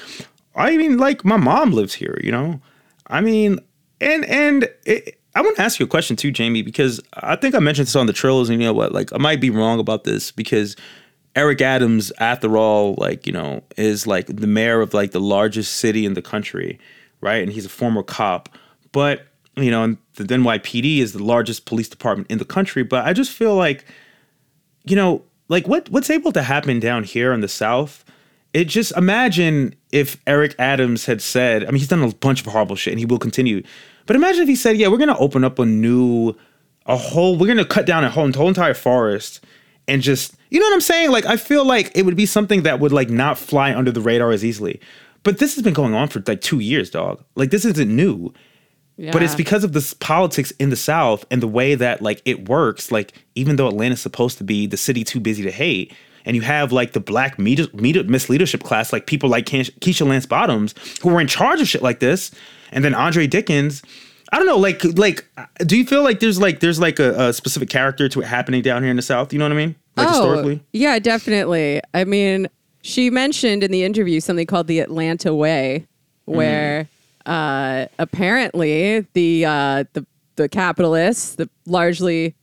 I 0.54 0.76
mean, 0.76 0.96
like 0.96 1.24
my 1.24 1.38
mom 1.38 1.72
lives 1.72 1.94
here. 1.94 2.20
You 2.22 2.30
know, 2.30 2.60
I 3.08 3.20
mean, 3.20 3.58
and 4.00 4.24
and 4.26 4.68
it, 4.86 5.18
I 5.34 5.42
want 5.42 5.56
to 5.56 5.62
ask 5.62 5.80
you 5.80 5.86
a 5.86 5.88
question 5.88 6.14
too, 6.14 6.30
Jamie, 6.30 6.62
because 6.62 7.00
I 7.14 7.34
think 7.34 7.56
I 7.56 7.58
mentioned 7.58 7.88
this 7.88 7.96
on 7.96 8.06
the 8.06 8.12
Trills, 8.12 8.48
and 8.48 8.60
you 8.60 8.68
know 8.68 8.74
what? 8.74 8.92
Like 8.92 9.12
I 9.12 9.18
might 9.18 9.40
be 9.40 9.50
wrong 9.50 9.80
about 9.80 10.04
this 10.04 10.30
because 10.30 10.76
Eric 11.36 11.60
Adams, 11.60 12.12
after 12.18 12.56
all, 12.56 12.94
like 12.98 13.26
you 13.26 13.32
know, 13.32 13.62
is 13.76 14.06
like 14.06 14.26
the 14.26 14.46
mayor 14.46 14.80
of 14.80 14.94
like 14.94 15.12
the 15.12 15.20
largest 15.20 15.76
city 15.76 16.04
in 16.04 16.14
the 16.14 16.22
country, 16.22 16.78
right? 17.20 17.42
And 17.42 17.52
he's 17.52 17.64
a 17.64 17.70
former 17.70 18.02
cop, 18.02 18.48
but 18.92 19.26
you 19.56 19.70
know, 19.70 19.96
the 20.14 20.24
NYPD 20.24 20.98
is 20.98 21.12
the 21.12 21.22
largest 21.22 21.66
police 21.66 21.88
department 21.88 22.30
in 22.30 22.38
the 22.38 22.44
country. 22.44 22.82
But 22.82 23.06
I 23.06 23.12
just 23.12 23.32
feel 23.32 23.54
like, 23.54 23.84
you 24.84 24.96
know, 24.96 25.22
like 25.48 25.68
what 25.68 25.88
what's 25.90 26.10
able 26.10 26.32
to 26.32 26.42
happen 26.42 26.80
down 26.80 27.04
here 27.04 27.32
in 27.32 27.40
the 27.40 27.48
South. 27.48 28.04
It 28.52 28.64
just 28.64 28.96
imagine 28.96 29.76
if 29.92 30.20
Eric 30.26 30.56
Adams 30.58 31.06
had 31.06 31.22
said, 31.22 31.62
I 31.62 31.66
mean, 31.66 31.76
he's 31.76 31.86
done 31.86 32.02
a 32.02 32.12
bunch 32.12 32.40
of 32.40 32.48
horrible 32.48 32.74
shit 32.74 32.92
and 32.92 32.98
he 32.98 33.06
will 33.06 33.18
continue. 33.18 33.62
But 34.06 34.16
imagine 34.16 34.42
if 34.42 34.48
he 34.48 34.56
said, 34.56 34.76
yeah, 34.76 34.88
we're 34.88 34.96
going 34.96 35.08
to 35.08 35.16
open 35.18 35.44
up 35.44 35.60
a 35.60 35.64
new 35.64 36.34
a 36.86 36.96
whole 36.96 37.36
we're 37.36 37.46
gonna 37.46 37.64
cut 37.64 37.86
down 37.86 38.04
a 38.04 38.10
whole, 38.10 38.30
whole 38.32 38.48
entire 38.48 38.74
forest 38.74 39.40
and 39.90 40.02
just 40.02 40.34
you 40.50 40.58
know 40.60 40.66
what 40.66 40.74
I'm 40.74 40.80
saying? 40.80 41.10
Like 41.10 41.26
I 41.26 41.36
feel 41.36 41.64
like 41.64 41.90
it 41.94 42.04
would 42.04 42.16
be 42.16 42.26
something 42.26 42.62
that 42.62 42.80
would 42.80 42.92
like 42.92 43.10
not 43.10 43.36
fly 43.36 43.74
under 43.74 43.90
the 43.90 44.00
radar 44.00 44.30
as 44.30 44.44
easily. 44.44 44.80
But 45.22 45.38
this 45.38 45.54
has 45.54 45.62
been 45.62 45.74
going 45.74 45.92
on 45.94 46.08
for 46.08 46.22
like 46.26 46.40
two 46.40 46.60
years, 46.60 46.90
dog. 46.90 47.22
Like 47.34 47.50
this 47.50 47.64
isn't 47.64 47.94
new. 47.94 48.32
But 49.12 49.22
it's 49.22 49.34
because 49.34 49.64
of 49.64 49.72
this 49.72 49.94
politics 49.94 50.50
in 50.58 50.68
the 50.70 50.76
South 50.76 51.24
and 51.30 51.42
the 51.42 51.48
way 51.48 51.74
that 51.74 52.02
like 52.02 52.22
it 52.24 52.48
works. 52.48 52.92
Like 52.92 53.12
even 53.34 53.56
though 53.56 53.68
Atlanta's 53.68 54.00
supposed 54.00 54.38
to 54.38 54.44
be 54.44 54.66
the 54.66 54.76
city 54.76 55.04
too 55.04 55.20
busy 55.20 55.42
to 55.42 55.50
hate, 55.50 55.92
and 56.24 56.36
you 56.36 56.42
have 56.42 56.70
like 56.70 56.92
the 56.92 57.00
black 57.00 57.38
media, 57.38 57.66
media 57.72 58.04
misleadership 58.04 58.62
class, 58.62 58.92
like 58.92 59.06
people 59.06 59.28
like 59.28 59.46
Ke- 59.46 59.72
Keisha 59.80 60.06
Lance 60.06 60.26
Bottoms, 60.26 60.74
who 61.02 61.08
were 61.08 61.20
in 61.20 61.26
charge 61.26 61.60
of 61.60 61.68
shit 61.68 61.82
like 61.82 62.00
this, 62.00 62.30
and 62.72 62.84
then 62.84 62.94
Andre 62.94 63.26
Dickens. 63.26 63.82
I 64.32 64.36
don't 64.36 64.46
know, 64.46 64.58
like 64.58 64.82
like, 64.96 65.26
do 65.66 65.76
you 65.76 65.84
feel 65.84 66.02
like 66.04 66.20
there's 66.20 66.40
like 66.40 66.60
there's 66.60 66.78
like 66.78 66.98
a, 66.98 67.28
a 67.28 67.32
specific 67.32 67.68
character 67.68 68.08
to 68.08 68.20
it 68.20 68.26
happening 68.26 68.62
down 68.62 68.82
here 68.82 68.90
in 68.90 68.96
the 68.96 69.02
South? 69.02 69.32
You 69.32 69.38
know 69.38 69.44
what 69.46 69.52
I 69.52 69.56
mean? 69.56 69.74
Like 69.96 70.08
historically. 70.08 70.60
Oh, 70.62 70.66
Yeah, 70.72 70.98
definitely. 71.00 71.80
I 71.94 72.04
mean, 72.04 72.48
she 72.82 73.10
mentioned 73.10 73.62
in 73.64 73.70
the 73.72 73.82
interview 73.82 74.20
something 74.20 74.46
called 74.46 74.66
the 74.68 74.78
Atlanta 74.80 75.34
Way, 75.34 75.86
where 76.26 76.88
uh, 77.26 77.86
apparently 77.98 79.00
the 79.14 79.44
uh, 79.44 79.84
the 79.94 80.06
the 80.36 80.48
capitalists, 80.48 81.34
the 81.34 81.48
largely 81.66 82.34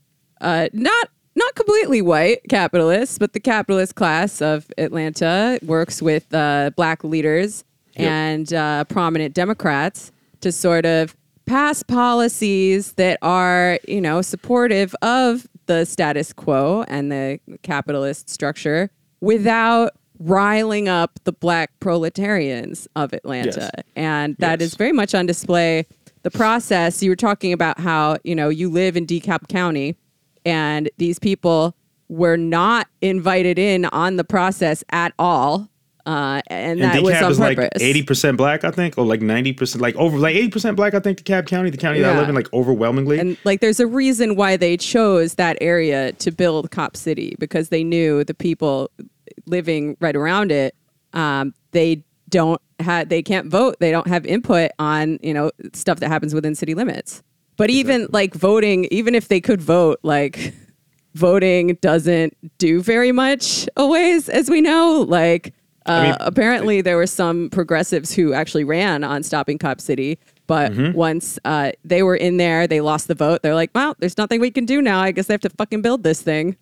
uh, 0.41 0.67
not 0.73 1.09
not 1.35 1.55
completely 1.55 2.01
white 2.01 2.39
capitalists, 2.49 3.17
but 3.17 3.33
the 3.33 3.39
capitalist 3.39 3.95
class 3.95 4.41
of 4.41 4.65
Atlanta 4.77 5.59
works 5.63 6.01
with 6.01 6.33
uh, 6.33 6.71
black 6.75 7.03
leaders 7.03 7.63
Yep. 7.95 8.11
and 8.11 8.53
uh, 8.53 8.83
prominent 8.83 9.33
Democrats 9.33 10.11
to 10.41 10.51
sort 10.51 10.85
of 10.85 11.15
pass 11.47 11.81
policies 11.81 12.93
that 12.93 13.17
are, 13.23 13.79
you 13.87 14.01
know, 14.01 14.21
supportive 14.21 14.93
of 15.01 15.47
the 15.65 15.85
status 15.85 16.31
quo 16.33 16.85
and 16.87 17.11
the 17.11 17.39
capitalist 17.63 18.29
structure 18.29 18.89
without 19.21 19.91
riling 20.19 20.87
up 20.87 21.19
the 21.23 21.31
black 21.33 21.71
proletarians 21.79 22.87
of 22.95 23.13
Atlanta. 23.13 23.69
Yes. 23.75 23.83
And 23.95 24.35
that 24.39 24.61
is 24.61 24.71
Yes. 24.73 24.77
very 24.77 24.91
much 24.91 25.15
on 25.15 25.25
display. 25.25 25.85
The 26.23 26.31
process 26.31 27.01
you 27.01 27.09
were 27.11 27.15
talking 27.15 27.53
about 27.53 27.79
how, 27.79 28.17
you 28.23 28.35
know, 28.35 28.49
you 28.49 28.69
live 28.69 28.97
in 28.97 29.05
DeKalb 29.05 29.47
County 29.47 29.95
and 30.45 30.89
these 30.97 31.19
people 31.19 31.75
were 32.09 32.37
not 32.37 32.87
invited 33.01 33.59
in 33.59 33.85
on 33.85 34.15
the 34.15 34.23
process 34.23 34.83
at 34.91 35.13
all. 35.19 35.69
Uh, 36.07 36.41
and, 36.47 36.79
And 36.79 36.93
that 36.93 37.03
was 37.03 37.13
DeKalb 37.15 37.25
on 37.25 37.31
is 37.31 37.39
like 37.39 37.59
eighty 37.81 38.01
percent 38.01 38.37
black, 38.37 38.63
I 38.63 38.71
think, 38.71 38.97
or 38.97 39.05
like 39.05 39.21
ninety 39.21 39.51
percent, 39.51 39.81
like 39.81 39.93
over 39.97 40.17
like 40.17 40.37
eighty 40.37 40.47
percent 40.47 40.77
black. 40.77 40.93
I 40.93 41.01
think 41.01 41.21
DeKalb 41.21 41.47
County, 41.47 41.69
the 41.69 41.75
county 41.75 41.99
that 41.99 42.15
I 42.15 42.17
live 42.17 42.29
in, 42.29 42.33
like 42.33 42.51
overwhelmingly. 42.53 43.19
And 43.19 43.37
like, 43.43 43.59
there's 43.59 43.81
a 43.81 43.87
reason 43.87 44.37
why 44.37 44.55
they 44.55 44.77
chose 44.77 45.35
that 45.35 45.57
area 45.59 46.13
to 46.13 46.31
build 46.31 46.71
Cop 46.71 46.95
City 46.95 47.35
because 47.39 47.67
they 47.69 47.83
knew 47.83 48.23
the 48.23 48.33
people 48.33 48.89
living 49.47 49.97
right 49.99 50.15
around 50.15 50.49
it. 50.49 50.75
Um, 51.11 51.53
they 51.71 52.05
don't 52.29 52.61
have, 52.79 53.09
they 53.09 53.21
can't 53.21 53.47
vote. 53.47 53.75
They 53.81 53.91
don't 53.91 54.07
have 54.07 54.25
input 54.25 54.71
on 54.79 55.19
you 55.21 55.33
know 55.33 55.51
stuff 55.73 55.99
that 55.99 56.07
happens 56.07 56.33
within 56.33 56.55
city 56.55 56.73
limits. 56.73 57.21
But 57.57 57.69
even 57.69 58.07
like 58.11 58.33
voting, 58.33 58.85
even 58.91 59.13
if 59.13 59.27
they 59.27 59.41
could 59.41 59.61
vote, 59.61 59.99
like 60.03 60.53
voting 61.15 61.77
doesn't 61.81 62.37
do 62.59 62.81
very 62.81 63.11
much 63.11 63.67
always, 63.75 64.29
as 64.29 64.49
we 64.49 64.61
know. 64.61 65.05
Like, 65.05 65.53
uh, 65.87 66.03
mean, 66.03 66.15
apparently 66.19 66.81
there 66.81 66.97
were 66.97 67.07
some 67.07 67.49
progressives 67.49 68.13
who 68.13 68.33
actually 68.33 68.63
ran 68.63 69.03
on 69.03 69.23
stopping 69.23 69.57
Cop 69.57 69.81
City, 69.81 70.17
but 70.47 70.71
Mm-hmm. 70.71 70.97
once 70.97 71.37
uh, 71.45 71.71
they 71.83 72.03
were 72.03 72.15
in 72.15 72.37
there, 72.37 72.67
they 72.67 72.81
lost 72.81 73.07
the 73.07 73.15
vote. 73.15 73.41
They're 73.41 73.55
like, 73.55 73.71
well, 73.75 73.95
there's 73.99 74.17
nothing 74.17 74.39
we 74.41 74.51
can 74.51 74.65
do 74.65 74.81
now. 74.81 74.99
I 75.01 75.11
guess 75.11 75.27
they 75.27 75.33
have 75.33 75.41
to 75.41 75.49
fucking 75.49 75.81
build 75.81 76.03
this 76.03 76.21
thing. 76.21 76.55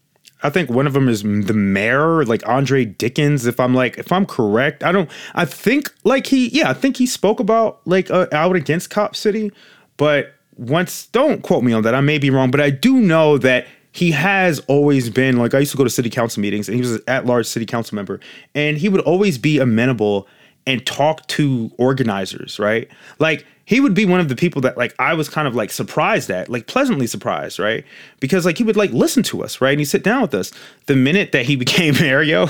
I 0.43 0.49
think 0.49 0.69
one 0.69 0.85
of 0.85 0.93
them 0.93 1.07
is 1.07 1.23
the 1.23 1.53
mayor, 1.53 2.25
like 2.25 2.47
Andre 2.47 2.85
Dickens. 2.85 3.45
If 3.45 3.59
I'm 3.59 3.73
like, 3.73 3.97
if 3.97 4.11
I'm 4.11 4.25
correct, 4.25 4.83
I 4.83 4.91
don't. 4.91 5.09
I 5.33 5.45
think 5.45 5.91
like 6.03 6.27
he, 6.27 6.49
yeah, 6.49 6.69
I 6.69 6.73
think 6.73 6.97
he 6.97 7.05
spoke 7.05 7.39
about 7.39 7.79
like 7.85 8.11
uh, 8.11 8.27
out 8.31 8.55
against 8.55 8.89
Cop 8.89 9.15
City, 9.15 9.51
but 9.97 10.33
once, 10.57 11.07
don't 11.07 11.41
quote 11.41 11.63
me 11.63 11.73
on 11.73 11.83
that. 11.83 11.95
I 11.95 12.01
may 12.01 12.17
be 12.17 12.29
wrong, 12.29 12.51
but 12.51 12.61
I 12.61 12.69
do 12.69 12.99
know 12.99 13.37
that 13.39 13.65
he 13.95 14.11
has 14.11 14.59
always 14.67 15.09
been 15.09 15.37
like 15.37 15.53
I 15.53 15.59
used 15.59 15.71
to 15.71 15.77
go 15.77 15.85
to 15.85 15.89
city 15.89 16.09
council 16.09 16.41
meetings, 16.41 16.67
and 16.67 16.75
he 16.75 16.81
was 16.81 16.95
an 16.95 17.01
at-large 17.07 17.45
city 17.45 17.65
council 17.65 17.95
member, 17.95 18.19
and 18.53 18.77
he 18.77 18.89
would 18.89 18.99
always 18.99 19.37
be 19.37 19.57
amenable 19.57 20.27
and 20.67 20.85
talk 20.85 21.25
to 21.27 21.71
organizers, 21.77 22.59
right? 22.59 22.89
Like 23.19 23.45
he 23.63 23.79
would 23.79 23.93
be 23.93 24.03
one 24.03 24.19
of 24.19 24.27
the 24.27 24.35
people 24.35 24.61
that 24.63 24.75
like 24.75 24.93
I 24.99 25.13
was 25.13 25.29
kind 25.29 25.47
of 25.47 25.55
like 25.55 25.71
surprised 25.71 26.29
at, 26.29 26.49
like 26.49 26.67
pleasantly 26.67 27.07
surprised, 27.07 27.57
right? 27.57 27.85
Because 28.19 28.45
like 28.45 28.57
he 28.57 28.65
would 28.65 28.75
like 28.75 28.91
listen 28.91 29.23
to 29.23 29.41
us, 29.45 29.61
right? 29.61 29.71
And 29.71 29.79
he'd 29.79 29.85
sit 29.85 30.03
down 30.03 30.21
with 30.23 30.33
us. 30.33 30.51
The 30.87 30.97
minute 30.97 31.31
that 31.31 31.45
he 31.45 31.55
became 31.65 31.93
mayor, 31.93 32.21
yo, 32.21 32.47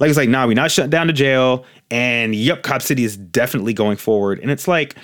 like 0.00 0.10
it's 0.10 0.16
like, 0.16 0.28
nah, 0.28 0.48
we 0.48 0.54
not 0.54 0.72
shut 0.72 0.90
down 0.90 1.06
the 1.06 1.12
jail. 1.12 1.64
And 1.92 2.34
yep, 2.34 2.64
Cop 2.64 2.82
City 2.82 3.04
is 3.04 3.16
definitely 3.16 3.74
going 3.74 3.96
forward. 3.96 4.40
And 4.40 4.50
it's 4.50 4.66
like, 4.66 4.96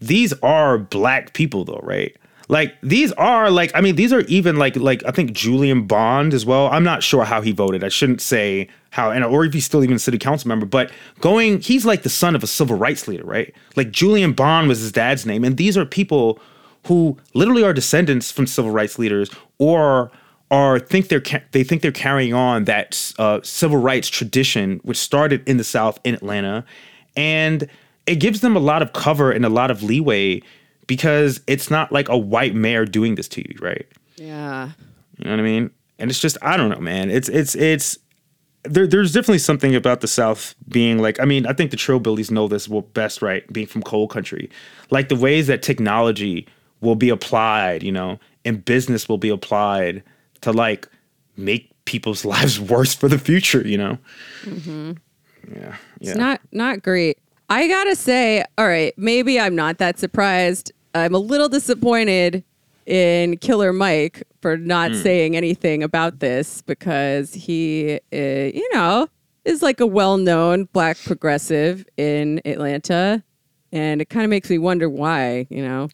these 0.00 0.32
are 0.42 0.76
black 0.76 1.34
people 1.34 1.64
though, 1.64 1.80
right? 1.84 2.16
Like 2.50 2.76
these 2.82 3.12
are 3.12 3.48
like 3.48 3.70
I 3.76 3.80
mean 3.80 3.94
these 3.94 4.12
are 4.12 4.22
even 4.22 4.56
like 4.56 4.74
like 4.74 5.04
I 5.06 5.12
think 5.12 5.32
Julian 5.32 5.86
Bond 5.86 6.34
as 6.34 6.44
well. 6.44 6.66
I'm 6.66 6.82
not 6.82 7.04
sure 7.04 7.24
how 7.24 7.40
he 7.40 7.52
voted. 7.52 7.84
I 7.84 7.88
shouldn't 7.88 8.20
say 8.20 8.66
how 8.90 9.12
and 9.12 9.24
or 9.24 9.44
if 9.44 9.54
he's 9.54 9.64
still 9.64 9.84
even 9.84 9.94
a 9.94 10.00
city 10.00 10.18
council 10.18 10.48
member, 10.48 10.66
but 10.66 10.90
going 11.20 11.60
he's 11.60 11.86
like 11.86 12.02
the 12.02 12.08
son 12.08 12.34
of 12.34 12.42
a 12.42 12.48
civil 12.48 12.76
rights 12.76 13.06
leader, 13.06 13.24
right? 13.24 13.54
Like 13.76 13.92
Julian 13.92 14.32
Bond 14.32 14.66
was 14.66 14.80
his 14.80 14.90
dad's 14.90 15.24
name 15.24 15.44
and 15.44 15.58
these 15.58 15.78
are 15.78 15.86
people 15.86 16.40
who 16.88 17.16
literally 17.34 17.62
are 17.62 17.72
descendants 17.72 18.32
from 18.32 18.48
civil 18.48 18.72
rights 18.72 18.98
leaders 18.98 19.30
or 19.58 20.10
are 20.50 20.80
think 20.80 21.06
they're 21.06 21.22
they 21.52 21.62
think 21.62 21.82
they're 21.82 21.92
carrying 21.92 22.34
on 22.34 22.64
that 22.64 23.12
uh, 23.20 23.38
civil 23.44 23.78
rights 23.78 24.08
tradition 24.08 24.80
which 24.82 24.98
started 24.98 25.48
in 25.48 25.56
the 25.56 25.62
South 25.62 26.00
in 26.02 26.14
Atlanta, 26.14 26.64
and 27.14 27.68
it 28.08 28.16
gives 28.16 28.40
them 28.40 28.56
a 28.56 28.60
lot 28.60 28.82
of 28.82 28.92
cover 28.92 29.30
and 29.30 29.44
a 29.44 29.48
lot 29.48 29.70
of 29.70 29.84
leeway 29.84 30.42
because 30.90 31.40
it's 31.46 31.70
not 31.70 31.92
like 31.92 32.08
a 32.08 32.18
white 32.18 32.52
mayor 32.52 32.84
doing 32.84 33.14
this 33.14 33.28
to 33.28 33.40
you, 33.48 33.54
right? 33.60 33.86
Yeah. 34.16 34.70
You 35.18 35.24
know 35.26 35.30
what 35.30 35.38
I 35.38 35.42
mean? 35.44 35.70
And 36.00 36.10
it's 36.10 36.18
just 36.18 36.36
I 36.42 36.56
don't 36.56 36.68
know, 36.68 36.80
man. 36.80 37.10
It's 37.10 37.28
it's 37.28 37.54
it's 37.54 37.96
there, 38.64 38.88
there's 38.88 39.12
definitely 39.12 39.38
something 39.38 39.76
about 39.76 40.00
the 40.00 40.08
South 40.08 40.56
being 40.66 40.98
like 40.98 41.20
I 41.20 41.26
mean 41.26 41.46
I 41.46 41.52
think 41.52 41.70
the 41.70 41.76
Trillbillies 41.76 42.32
know 42.32 42.48
this 42.48 42.68
well 42.68 42.80
best, 42.80 43.22
right? 43.22 43.46
Being 43.52 43.68
from 43.68 43.84
coal 43.84 44.08
country, 44.08 44.50
like 44.90 45.08
the 45.08 45.14
ways 45.14 45.46
that 45.46 45.62
technology 45.62 46.48
will 46.80 46.96
be 46.96 47.08
applied, 47.08 47.84
you 47.84 47.92
know, 47.92 48.18
and 48.44 48.64
business 48.64 49.08
will 49.08 49.16
be 49.16 49.28
applied 49.28 50.02
to 50.40 50.50
like 50.50 50.88
make 51.36 51.70
people's 51.84 52.24
lives 52.34 52.58
worse 52.58 52.96
for 52.96 53.08
the 53.08 53.18
future, 53.18 53.64
you 53.64 53.78
know? 53.78 53.96
Yeah, 54.44 54.92
yeah. 55.54 55.76
It's 56.00 56.16
not 56.16 56.40
not 56.50 56.82
great. 56.82 57.18
I 57.48 57.66
gotta 57.66 57.96
say, 57.96 58.44
all 58.58 58.66
right, 58.66 58.92
maybe 58.96 59.38
I'm 59.38 59.54
not 59.56 59.78
that 59.78 60.00
surprised. 60.00 60.72
I'm 60.94 61.14
a 61.14 61.18
little 61.18 61.48
disappointed 61.48 62.44
in 62.86 63.36
Killer 63.38 63.72
Mike 63.72 64.22
for 64.42 64.56
not 64.56 64.90
Hmm. 64.92 65.02
saying 65.02 65.36
anything 65.36 65.82
about 65.82 66.18
this 66.20 66.62
because 66.62 67.34
he, 67.34 68.00
uh, 68.12 68.16
you 68.16 68.68
know, 68.74 69.06
is 69.44 69.62
like 69.62 69.80
a 69.80 69.86
well-known 69.86 70.64
black 70.72 70.96
progressive 71.04 71.84
in 71.96 72.40
Atlanta, 72.44 73.22
and 73.72 74.00
it 74.02 74.08
kind 74.10 74.24
of 74.24 74.30
makes 74.30 74.50
me 74.50 74.58
wonder 74.58 74.88
why. 74.88 75.46
You 75.50 75.62
know, 75.62 75.88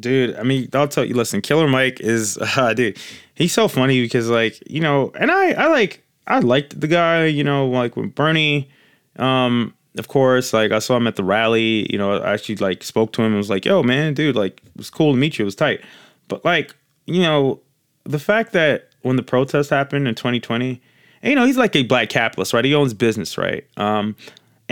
dude 0.00 0.34
i 0.36 0.42
mean 0.42 0.66
i'll 0.72 0.88
tell 0.88 1.04
you 1.04 1.12
listen 1.14 1.42
killer 1.42 1.68
mike 1.68 2.00
is 2.00 2.38
uh, 2.56 2.72
dude 2.72 2.96
he's 3.34 3.52
so 3.52 3.68
funny 3.68 4.00
because 4.00 4.26
like 4.30 4.58
you 4.70 4.80
know 4.80 5.12
and 5.20 5.30
i 5.30 5.52
i 5.52 5.66
like 5.66 6.02
i 6.26 6.38
liked 6.38 6.80
the 6.80 6.86
guy 6.88 7.26
you 7.26 7.44
know 7.44 7.68
like 7.68 7.94
when 7.94 8.08
bernie 8.08 8.70
um 9.18 9.74
of 9.98 10.08
course 10.08 10.52
like 10.52 10.72
i 10.72 10.78
saw 10.78 10.96
him 10.96 11.06
at 11.06 11.16
the 11.16 11.24
rally 11.24 11.90
you 11.92 11.98
know 11.98 12.16
i 12.18 12.32
actually 12.32 12.56
like 12.56 12.82
spoke 12.82 13.12
to 13.12 13.22
him 13.22 13.28
and 13.28 13.36
was 13.36 13.50
like 13.50 13.64
yo 13.64 13.82
man 13.82 14.14
dude 14.14 14.36
like 14.36 14.62
it 14.64 14.76
was 14.76 14.90
cool 14.90 15.12
to 15.12 15.18
meet 15.18 15.38
you 15.38 15.44
it 15.44 15.46
was 15.46 15.54
tight 15.54 15.80
but 16.28 16.44
like 16.44 16.74
you 17.06 17.22
know 17.22 17.60
the 18.04 18.18
fact 18.18 18.52
that 18.52 18.88
when 19.02 19.16
the 19.16 19.22
protest 19.22 19.70
happened 19.70 20.08
in 20.08 20.14
2020 20.14 20.80
and, 21.22 21.30
you 21.30 21.36
know 21.36 21.46
he's 21.46 21.58
like 21.58 21.76
a 21.76 21.82
black 21.82 22.08
capitalist 22.08 22.52
right 22.52 22.64
he 22.64 22.74
owns 22.74 22.94
business 22.94 23.36
right 23.36 23.66
um 23.76 24.16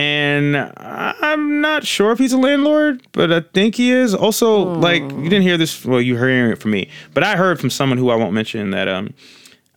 and 0.00 0.56
I'm 0.76 1.60
not 1.60 1.84
sure 1.84 2.10
if 2.12 2.18
he's 2.18 2.32
a 2.32 2.38
landlord, 2.38 3.06
but 3.12 3.30
I 3.30 3.40
think 3.40 3.74
he 3.74 3.90
is. 3.90 4.14
Also, 4.14 4.62
like 4.62 5.02
you 5.02 5.24
didn't 5.24 5.42
hear 5.42 5.58
this, 5.58 5.84
well, 5.84 6.00
you're 6.00 6.16
hearing 6.16 6.52
it 6.52 6.56
from 6.56 6.70
me, 6.70 6.88
but 7.12 7.22
I 7.22 7.36
heard 7.36 7.60
from 7.60 7.68
someone 7.68 7.98
who 7.98 8.08
I 8.08 8.14
won't 8.14 8.32
mention 8.32 8.70
that 8.70 8.88
um, 8.88 9.12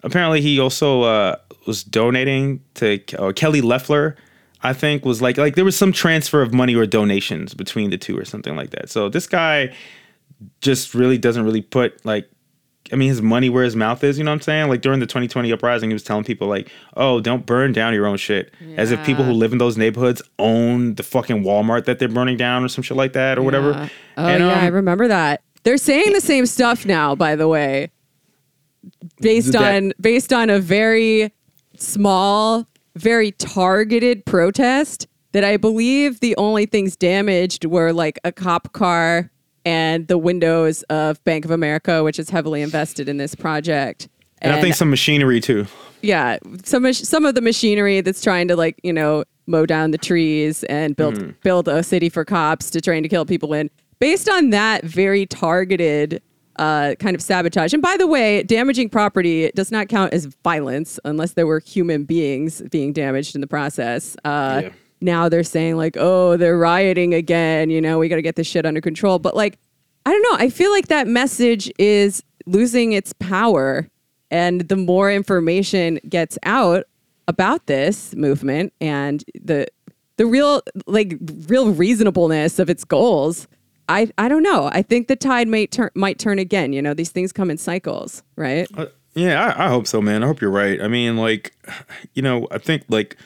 apparently 0.02 0.40
he 0.40 0.62
also 0.62 1.02
uh, 1.02 1.36
was 1.68 1.84
donating 1.84 2.62
to 2.76 3.02
uh, 3.18 3.34
Kelly 3.34 3.60
Loeffler. 3.60 4.16
I 4.64 4.74
think 4.74 5.06
was 5.06 5.22
like 5.22 5.38
like 5.38 5.56
there 5.56 5.66
was 5.66 5.78
some 5.78 5.92
transfer 5.92 6.42
of 6.42 6.54
money 6.54 6.76
or 6.76 6.86
donations 6.86 7.54
between 7.54 7.90
the 7.90 7.98
two 7.98 8.18
or 8.18 8.26
something 8.26 8.56
like 8.56 8.70
that. 8.72 8.90
So 8.90 9.10
this 9.10 9.28
guy 9.28 9.76
just 10.62 10.94
really 10.94 11.18
doesn't 11.18 11.44
really 11.44 11.62
put 11.62 12.06
like 12.06 12.30
I 12.92 12.96
mean 12.96 13.10
his 13.10 13.22
money 13.22 13.50
where 13.50 13.64
his 13.64 13.76
mouth 13.76 14.04
is, 14.04 14.18
you 14.18 14.24
know 14.24 14.32
what 14.32 14.36
I'm 14.36 14.42
saying? 14.42 14.70
Like 14.70 14.82
during 14.82 15.00
the 15.00 15.06
2020 15.06 15.52
uprising, 15.52 15.90
he 15.90 15.94
was 15.94 16.04
telling 16.04 16.24
people 16.24 16.48
like, 16.48 16.70
"Oh, 16.96 17.22
don't 17.22 17.46
burn 17.46 17.72
down 17.72 17.94
your 17.94 18.06
own 18.06 18.18
shit." 18.18 18.54
As 18.78 18.92
if 18.92 19.04
people 19.06 19.24
who 19.24 19.32
live 19.32 19.52
in 19.52 19.58
those 19.58 19.78
neighborhoods 19.78 20.22
own 20.40 20.96
the 20.96 21.04
fucking 21.04 21.44
Walmart 21.44 21.86
that 21.86 22.00
they're 22.00 22.10
burning 22.10 22.38
down 22.38 22.64
or 22.64 22.68
some 22.68 22.84
shit 22.84 22.98
like 22.98 23.14
that 23.14 23.38
or 23.38 23.42
whatever. 23.42 23.90
Oh 24.18 24.26
And, 24.26 24.44
yeah, 24.44 24.60
I 24.60 24.68
um, 24.68 24.74
remember 24.74 25.08
that. 25.08 25.42
They're 25.64 25.78
saying 25.78 26.12
the 26.14 26.22
same 26.22 26.46
stuff 26.46 26.86
now, 26.86 27.16
by 27.16 27.36
the 27.36 27.48
way. 27.48 27.90
based 29.22 29.54
That- 29.54 29.76
on 29.84 29.94
based 30.00 30.34
on 30.34 30.50
a 30.50 30.60
very 30.60 31.34
small, 31.78 32.68
very 32.96 33.32
targeted 33.32 34.26
protest 34.26 35.08
that 35.32 35.44
I 35.44 35.58
believe 35.58 36.20
the 36.20 36.36
only 36.38 36.66
things 36.66 36.96
damaged 36.96 37.66
were 37.66 37.92
like 37.92 38.20
a 38.24 38.32
cop 38.32 38.72
car 38.74 39.32
and 39.66 40.08
the 40.08 40.18
windows 40.18 40.84
of 40.84 41.24
Bank 41.24 41.46
of 41.46 41.52
America, 41.52 42.04
which 42.04 42.20
is 42.20 42.30
heavily 42.30 42.62
invested 42.62 43.10
in 43.10 43.18
this 43.18 43.36
project. 43.36 44.08
And, 44.42 44.54
I 44.54 44.62
think 44.62 44.76
some 44.76 44.90
machinery 44.90 45.40
too. 45.40 45.66
yeah, 46.02 46.38
some 46.66 46.92
some 46.92 47.26
of 47.26 47.34
the 47.34 47.42
machinery 47.42 48.02
that's 48.02 48.22
trying 48.22 48.50
to 48.50 48.56
like 48.56 48.80
you 48.84 48.92
know 48.92 49.24
mow 49.48 49.66
down 49.66 49.92
the 49.92 49.98
trees 49.98 50.64
and 50.66 50.96
build 50.96 51.16
mm-hmm. 51.16 51.32
build 51.44 51.68
a 51.68 51.82
city 51.82 52.10
for 52.10 52.26
cops 52.26 52.70
to 52.72 52.82
train 52.82 53.04
to 53.04 53.10
kill 53.10 53.26
people 53.26 53.54
in. 53.54 53.70
Based 54.00 54.28
on 54.28 54.50
that 54.50 54.84
very 54.84 55.26
targeted 55.26 56.22
uh, 56.58 56.96
kind 57.00 57.16
of 57.16 57.22
sabotage. 57.22 57.74
And 57.74 57.82
by 57.82 57.98
the 57.98 58.08
way, 58.08 58.44
damaging 58.44 58.90
property 58.90 59.52
does 59.56 59.72
not 59.72 59.88
count 59.88 60.14
as 60.14 60.26
violence 60.44 61.00
unless 61.06 61.34
there 61.34 61.48
were 61.48 61.60
human 61.60 62.04
beings 62.04 62.62
being 62.72 62.94
damaged 62.94 63.36
in 63.36 63.42
the 63.42 63.48
process. 63.48 64.16
Uh, 64.24 64.62
Yeah. 64.64 64.70
Now 65.02 65.28
they're 65.28 65.44
saying 65.44 65.76
like, 65.76 65.98
oh, 66.00 66.38
they're 66.38 66.58
rioting 66.58 67.14
again. 67.14 67.70
You 67.70 67.82
know, 67.82 68.00
we 68.00 68.08
got 68.08 68.16
to 68.16 68.22
get 68.22 68.38
this 68.38 68.48
shit 68.48 68.66
under 68.66 68.80
control. 68.80 69.20
But 69.20 69.36
like, 69.36 69.60
I 70.06 70.12
don't 70.12 70.22
know. 70.22 70.38
I 70.46 70.50
feel 70.50 70.72
like 70.72 70.88
that 70.88 71.08
message 71.08 71.70
is 71.78 72.24
losing 72.46 72.94
its 72.94 73.12
power. 73.14 73.90
And 74.32 74.62
the 74.62 74.78
more 74.78 75.12
information 75.12 76.00
gets 76.08 76.38
out 76.44 76.86
about 77.28 77.68
this 77.68 78.16
movement 78.16 78.72
and 78.80 79.24
the 79.42 79.68
the 80.18 80.26
real 80.26 80.62
like 80.88 81.18
real 81.48 81.72
reasonableness 81.74 82.58
of 82.60 82.70
its 82.70 82.84
goals, 82.86 83.48
I 83.94 84.12
I 84.18 84.28
don't 84.28 84.44
know. 84.44 84.70
I 84.74 84.82
think 84.82 85.08
the 85.08 85.16
tide 85.16 85.48
might 85.48 85.72
turn 85.72 85.92
might 85.94 86.18
turn 86.18 86.40
again. 86.40 86.74
You 86.74 86.82
know, 86.82 86.94
these 86.94 87.10
things 87.10 87.32
come 87.32 87.52
in 87.52 87.58
cycles, 87.58 88.24
right? 88.36 88.68
Uh, 88.76 88.88
yeah, 89.14 89.54
I, 89.56 89.66
I 89.66 89.70
hope 89.70 89.86
so, 89.86 90.02
man. 90.02 90.24
I 90.24 90.28
hope 90.28 90.42
you're 90.42 90.50
right. 90.50 90.82
I 90.82 90.88
mean, 90.88 91.18
like, 91.18 91.56
you 92.14 92.22
know, 92.22 92.48
I 92.52 92.58
think 92.58 92.84
like 92.90 93.18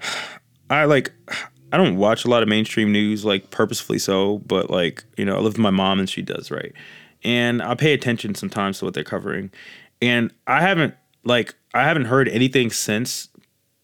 I 0.70 0.84
like 0.84 1.12
I 1.72 1.76
don't 1.76 1.96
watch 1.96 2.24
a 2.24 2.28
lot 2.28 2.42
of 2.42 2.48
mainstream 2.48 2.92
news 2.92 3.24
like 3.24 3.50
purposefully 3.50 3.98
so, 3.98 4.38
but 4.38 4.70
like, 4.70 5.04
you 5.16 5.24
know, 5.24 5.34
I 5.36 5.40
live 5.40 5.54
with 5.54 5.58
my 5.58 5.70
mom 5.70 5.98
and 5.98 6.08
she 6.08 6.22
does, 6.22 6.50
right? 6.50 6.72
And 7.24 7.60
I 7.60 7.74
pay 7.74 7.92
attention 7.92 8.34
sometimes 8.34 8.78
to 8.78 8.84
what 8.84 8.94
they're 8.94 9.04
covering. 9.04 9.50
And 10.00 10.32
I 10.46 10.62
haven't 10.62 10.94
like 11.24 11.54
I 11.74 11.84
haven't 11.84 12.06
heard 12.06 12.28
anything 12.28 12.70
since 12.70 13.28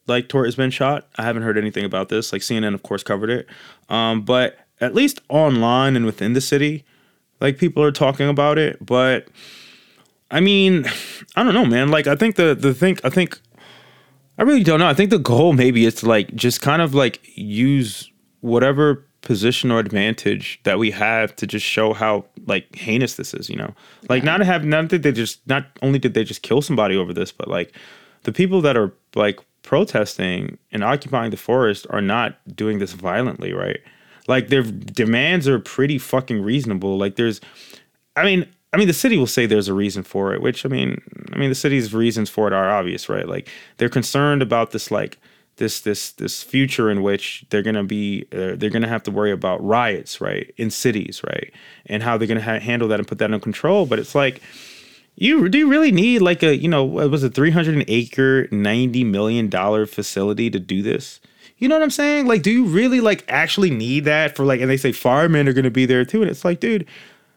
like 0.06 0.28
Tor 0.28 0.44
has 0.44 0.56
been 0.56 0.70
shot. 0.70 1.08
I 1.16 1.22
haven't 1.22 1.42
heard 1.42 1.58
anything 1.58 1.84
about 1.84 2.08
this. 2.08 2.32
Like 2.32 2.42
CNN 2.42 2.74
of 2.74 2.82
course 2.82 3.02
covered 3.02 3.30
it. 3.30 3.46
Um, 3.88 4.22
but 4.22 4.56
at 4.82 4.94
least 4.94 5.20
online 5.28 5.96
and 5.96 6.04
within 6.04 6.34
the 6.34 6.40
city, 6.40 6.84
like 7.40 7.56
people 7.56 7.82
are 7.82 7.92
talking 7.92 8.28
about 8.28 8.58
it, 8.58 8.84
but 8.84 9.28
I 10.30 10.40
mean, 10.40 10.84
I 11.36 11.42
don't 11.42 11.54
know, 11.54 11.64
man. 11.64 11.90
Like 11.90 12.06
I 12.06 12.16
think 12.16 12.36
the 12.36 12.54
the 12.54 12.74
thing 12.74 12.98
I 13.04 13.08
think 13.08 13.40
I 14.38 14.42
really 14.42 14.64
don't 14.64 14.80
know. 14.80 14.88
I 14.88 14.94
think 14.94 15.10
the 15.10 15.18
goal 15.18 15.52
maybe 15.52 15.84
is 15.86 15.94
to 15.96 16.06
like 16.06 16.34
just 16.34 16.60
kind 16.60 16.82
of 16.82 16.94
like 16.94 17.20
use 17.36 18.10
whatever 18.40 19.06
position 19.20 19.70
or 19.70 19.78
advantage 19.78 20.58
that 20.64 20.80
we 20.80 20.90
have 20.90 21.36
to 21.36 21.46
just 21.46 21.64
show 21.64 21.92
how 21.92 22.24
like 22.46 22.74
heinous 22.74 23.14
this 23.14 23.34
is, 23.34 23.48
you 23.48 23.56
know. 23.56 23.72
Like 24.08 24.24
not 24.24 24.38
to 24.38 24.44
have 24.44 24.64
not 24.64 24.88
that 24.88 25.02
they 25.02 25.12
just 25.12 25.46
not 25.46 25.66
only 25.80 25.98
did 25.98 26.14
they 26.14 26.24
just 26.24 26.42
kill 26.42 26.60
somebody 26.60 26.96
over 26.96 27.12
this, 27.14 27.30
but 27.30 27.46
like 27.46 27.72
the 28.24 28.32
people 28.32 28.60
that 28.62 28.76
are 28.76 28.92
like 29.14 29.38
protesting 29.62 30.58
and 30.72 30.82
occupying 30.82 31.30
the 31.30 31.36
forest 31.36 31.86
are 31.90 32.00
not 32.00 32.36
doing 32.56 32.80
this 32.80 32.92
violently, 32.94 33.52
right? 33.52 33.78
Like 34.28 34.48
their 34.48 34.62
demands 34.62 35.48
are 35.48 35.58
pretty 35.58 35.98
fucking 35.98 36.42
reasonable. 36.42 36.96
Like 36.96 37.16
there's 37.16 37.40
I 38.16 38.24
mean, 38.24 38.46
I 38.72 38.78
mean, 38.78 38.88
the 38.88 38.94
city 38.94 39.18
will 39.18 39.26
say 39.26 39.46
there's 39.46 39.68
a 39.68 39.74
reason 39.74 40.02
for 40.02 40.32
it, 40.32 40.40
which 40.40 40.64
I 40.64 40.68
mean, 40.68 41.00
I 41.32 41.36
mean, 41.36 41.48
the 41.48 41.54
city's 41.54 41.92
reasons 41.92 42.30
for 42.30 42.46
it 42.46 42.52
are 42.52 42.70
obvious, 42.70 43.08
right? 43.08 43.28
Like 43.28 43.48
they're 43.76 43.88
concerned 43.88 44.42
about 44.42 44.70
this, 44.70 44.90
like 44.90 45.18
this, 45.56 45.80
this, 45.80 46.12
this 46.12 46.42
future 46.42 46.90
in 46.90 47.02
which 47.02 47.44
they're 47.50 47.62
gonna 47.62 47.84
be, 47.84 48.26
uh, 48.32 48.54
they're 48.56 48.70
gonna 48.70 48.88
have 48.88 49.02
to 49.04 49.10
worry 49.10 49.30
about 49.30 49.62
riots, 49.62 50.20
right, 50.20 50.52
in 50.56 50.70
cities, 50.70 51.20
right, 51.26 51.52
and 51.86 52.02
how 52.02 52.16
they're 52.16 52.28
gonna 52.28 52.40
ha- 52.40 52.60
handle 52.60 52.88
that 52.88 52.98
and 52.98 53.06
put 53.06 53.18
that 53.18 53.26
under 53.26 53.38
control. 53.38 53.84
But 53.84 53.98
it's 53.98 54.14
like, 54.14 54.40
you 55.16 55.50
do 55.50 55.58
you 55.58 55.68
really 55.68 55.92
need 55.92 56.22
like 56.22 56.42
a, 56.42 56.56
you 56.56 56.68
know, 56.68 56.84
what 56.84 57.10
was 57.10 57.22
a 57.22 57.28
300 57.28 57.84
acre, 57.88 58.48
90 58.50 59.04
million 59.04 59.48
dollar 59.50 59.84
facility 59.84 60.48
to 60.48 60.58
do 60.58 60.80
this? 60.82 61.20
You 61.62 61.68
know 61.68 61.76
what 61.76 61.84
I'm 61.84 61.90
saying? 61.90 62.26
Like, 62.26 62.42
do 62.42 62.50
you 62.50 62.64
really 62.64 63.00
like 63.00 63.24
actually 63.28 63.70
need 63.70 64.04
that 64.06 64.34
for 64.34 64.44
like? 64.44 64.60
And 64.60 64.68
they 64.68 64.76
say 64.76 64.90
firemen 64.90 65.46
are 65.46 65.52
gonna 65.52 65.70
be 65.70 65.86
there 65.86 66.04
too, 66.04 66.20
and 66.20 66.28
it's 66.28 66.44
like, 66.44 66.58
dude, 66.58 66.88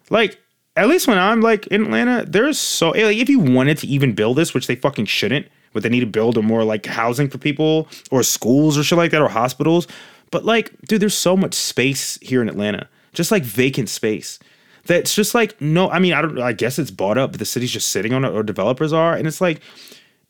like 0.10 0.40
at 0.76 0.88
least 0.88 1.08
when 1.08 1.20
I'm 1.20 1.42
like 1.42 1.68
in 1.68 1.84
Atlanta, 1.84 2.26
there's 2.28 2.58
so 2.58 2.90
eh, 2.94 3.06
like 3.06 3.18
if 3.18 3.30
you 3.30 3.38
wanted 3.38 3.78
to 3.78 3.88
even 3.88 4.16
build 4.16 4.38
this, 4.38 4.52
which 4.52 4.66
they 4.66 4.78
fucking 4.78 5.06
shouldn't, 5.06 5.48
but 5.74 5.84
they 5.84 5.90
need 5.90 6.00
to 6.00 6.08
build 6.08 6.40
a 6.40 6.42
more 6.42 6.64
like 6.64 6.88
housing 6.88 7.30
for 7.30 7.38
people 7.38 7.88
or 8.10 8.24
schools 8.24 8.80
or 8.80 8.84
shit 8.84 8.98
like 8.98 9.12
that 9.12 9.22
or 9.22 9.30
hospitals. 9.30 9.88
But 10.32 10.44
like, 10.44 10.72
dude, 10.88 11.04
there's 11.04 11.14
so 11.14 11.38
much 11.38 11.54
space 11.54 12.18
here 12.20 12.42
in 12.42 12.50
Atlanta, 12.50 12.90
just 13.14 13.30
like 13.30 13.44
vacant 13.44 13.90
space. 13.90 14.40
That's 14.88 15.14
just 15.14 15.36
like 15.36 15.62
no. 15.62 15.92
I 15.92 16.00
mean, 16.00 16.14
I 16.14 16.24
don't. 16.24 16.42
I 16.42 16.54
guess 16.54 16.80
it's 16.80 16.90
bought 16.90 17.20
up, 17.20 17.30
but 17.30 17.38
the 17.38 17.46
city's 17.46 17.72
just 17.72 17.90
sitting 17.90 18.12
on 18.12 18.26
it, 18.26 18.30
or 18.30 18.42
developers 18.42 18.92
are, 18.92 19.14
and 19.14 19.28
it's 19.28 19.40
like. 19.40 19.62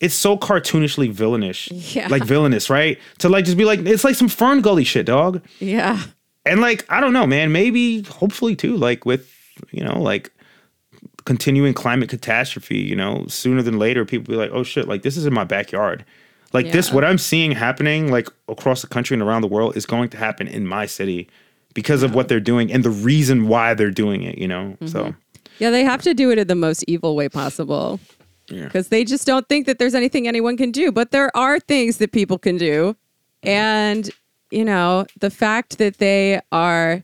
It's 0.01 0.13
so 0.15 0.37
cartoonishly 0.37 1.13
villainish, 1.13 1.69
Yeah. 1.95 2.07
like 2.09 2.23
villainous, 2.23 2.69
right? 2.69 2.99
To 3.19 3.29
like 3.29 3.45
just 3.45 3.57
be 3.57 3.65
like, 3.65 3.79
it's 3.79 4.03
like 4.03 4.15
some 4.15 4.27
FernGully 4.29 4.85
shit, 4.85 5.05
dog 5.05 5.41
Yeah. 5.59 6.01
and 6.45 6.61
like 6.61 6.85
i 6.89 6.99
don't 7.01 7.13
know 7.13 7.25
man 7.25 7.51
maybe 7.51 8.01
hopefully 8.03 8.55
too 8.55 8.75
like 8.77 9.03
with 9.05 9.31
you 9.71 9.83
know 9.83 9.99
like 9.99 10.31
continuing 11.25 11.73
climate 11.73 12.07
catastrophe 12.09 12.77
you 12.77 12.95
know 12.95 13.25
sooner 13.27 13.61
than 13.63 13.79
later 13.79 14.05
people 14.05 14.31
be 14.31 14.37
like 14.37 14.51
oh 14.53 14.61
shit 14.63 14.87
like 14.87 15.01
this 15.01 15.17
is 15.17 15.25
in 15.25 15.33
my 15.33 15.43
backyard 15.43 16.05
like 16.53 16.71
this 16.71 16.91
what 16.91 17.03
i'm 17.03 17.17
seeing 17.17 17.51
happening 17.51 18.11
like 18.11 18.29
across 18.47 18.81
the 18.81 18.87
country 18.87 19.15
and 19.15 19.23
around 19.23 19.41
the 19.41 19.47
world 19.47 19.75
is 19.75 19.87
going 19.87 20.07
to 20.07 20.17
happen 20.17 20.47
in 20.47 20.67
my 20.67 20.85
city 20.85 21.27
because 21.73 22.03
of 22.03 22.13
what 22.13 22.27
they're 22.27 22.39
doing 22.39 22.71
and 22.71 22.83
the 22.83 22.91
reason 22.91 23.47
why 23.47 23.73
they're 23.73 23.89
doing 23.89 24.21
it 24.21 24.37
you 24.37 24.47
know 24.47 24.77
so 24.85 25.03
mm-hmm. 25.05 25.19
Yeah, 25.57 25.69
they 25.69 25.85
have 25.85 26.01
to 26.01 26.13
do 26.13 26.31
it 26.31 26.37
in 26.37 26.47
the 26.47 26.55
most 26.55 26.83
evil 26.85 27.15
way 27.15 27.29
possible. 27.29 27.97
Yeah. 28.49 28.65
Because 28.65 28.89
they 28.89 29.03
just 29.03 29.25
don't 29.25 29.47
think 29.49 29.65
that 29.65 29.79
there's 29.79 29.95
anything 29.95 30.27
anyone 30.27 30.57
can 30.57 30.71
do. 30.71 30.91
But 30.91 31.11
there 31.11 31.35
are 31.35 31.59
things 31.59 31.97
that 31.97 32.11
people 32.11 32.37
can 32.37 32.57
do. 32.57 32.95
And, 33.43 34.09
you 34.51 34.65
know, 34.65 35.05
the 35.19 35.29
fact 35.29 35.77
that 35.77 35.97
they 35.97 36.41
are, 36.51 37.03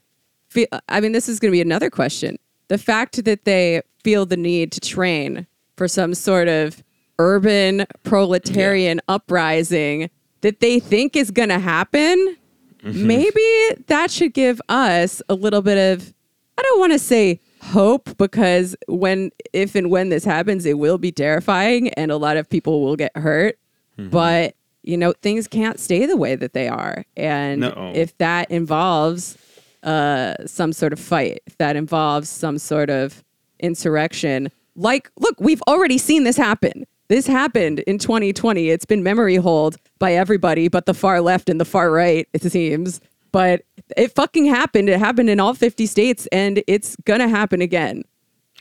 fe- 0.50 0.68
I 0.90 1.00
mean, 1.00 1.12
this 1.12 1.28
is 1.28 1.40
going 1.40 1.52
to 1.52 1.56
be 1.56 1.62
another 1.62 1.90
question. 1.90 2.38
The 2.68 2.78
fact 2.78 3.24
that 3.26 3.46
they 3.46 3.82
feel 4.04 4.26
the 4.26 4.38
need 4.38 4.72
to 4.74 4.80
train 4.80 5.48
for 5.76 5.88
some 5.88 6.14
sort 6.14 6.48
of 6.48 6.84
urban 7.20 7.86
proletarian 8.04 9.02
uprising 9.08 10.10
that 10.42 10.60
they 10.60 10.80
think 10.80 11.16
is 11.16 11.32
going 11.32 11.50
to 11.50 11.60
happen, 11.60 12.38
mm-hmm. 12.84 13.08
maybe 13.08 13.84
that 13.88 14.10
should 14.10 14.34
give 14.34 14.62
us 14.70 15.22
a 15.30 15.34
little 15.34 15.62
bit 15.62 15.78
of 15.78 16.14
I 16.58 16.62
don't 16.64 16.80
want 16.80 16.94
to 16.94 17.00
say 17.00 17.40
hope 17.72 18.16
because 18.18 18.76
when 18.88 19.32
if 19.54 19.76
and 19.76 19.90
when 19.90 20.10
this 20.10 20.24
happens 20.26 20.66
it 20.66 20.78
will 20.78 20.98
be 20.98 21.12
terrifying 21.12 21.90
and 21.96 22.12
a 22.12 22.18
lot 22.18 22.38
of 22.38 22.50
people 22.50 22.82
will 22.82 22.96
get 22.96 23.16
hurt. 23.18 23.58
But 23.98 24.56
you 24.84 24.98
know 24.98 25.14
things 25.22 25.48
can't 25.48 25.80
stay 25.80 26.06
the 26.08 26.18
way 26.18 26.36
that 26.36 26.54
they 26.54 26.68
are. 26.68 27.06
And 27.16 27.62
No. 27.62 27.92
if 27.96 28.18
that 28.18 28.50
involves 28.52 29.38
uh 29.84 30.34
some 30.46 30.74
sort 30.74 30.94
of 30.94 31.00
fight 31.00 31.42
if 31.48 31.58
that 31.58 31.76
involves 31.76 32.30
some 32.30 32.58
sort 32.60 32.90
of 32.90 33.24
insurrection 33.60 34.50
like 34.76 35.10
look 35.20 35.36
we've 35.40 35.62
already 35.68 35.98
seen 35.98 36.24
this 36.24 36.38
happen. 36.38 36.86
This 37.10 37.28
happened 37.28 37.80
in 37.82 37.98
2020 37.98 38.70
it's 38.70 38.86
been 38.86 39.04
memory 39.04 39.36
hold 39.36 39.78
by 40.00 40.14
everybody 40.14 40.68
but 40.68 40.86
the 40.86 40.94
far 40.94 41.20
left 41.22 41.50
and 41.50 41.60
the 41.60 41.66
far 41.66 41.92
right 41.92 42.28
it 42.34 42.42
seems 42.44 43.02
but 43.32 43.64
it 43.98 44.14
fucking 44.14 44.46
happened 44.46 44.90
it 44.90 45.00
happened 45.00 45.30
in 45.30 45.40
all 45.40 45.54
50 45.54 45.86
states 45.86 46.28
and 46.32 46.64
it's 46.68 46.96
gonna 47.06 47.28
happen 47.28 47.62
again 47.62 48.04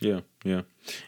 Yeah, 0.01 0.21
yeah. 0.43 0.61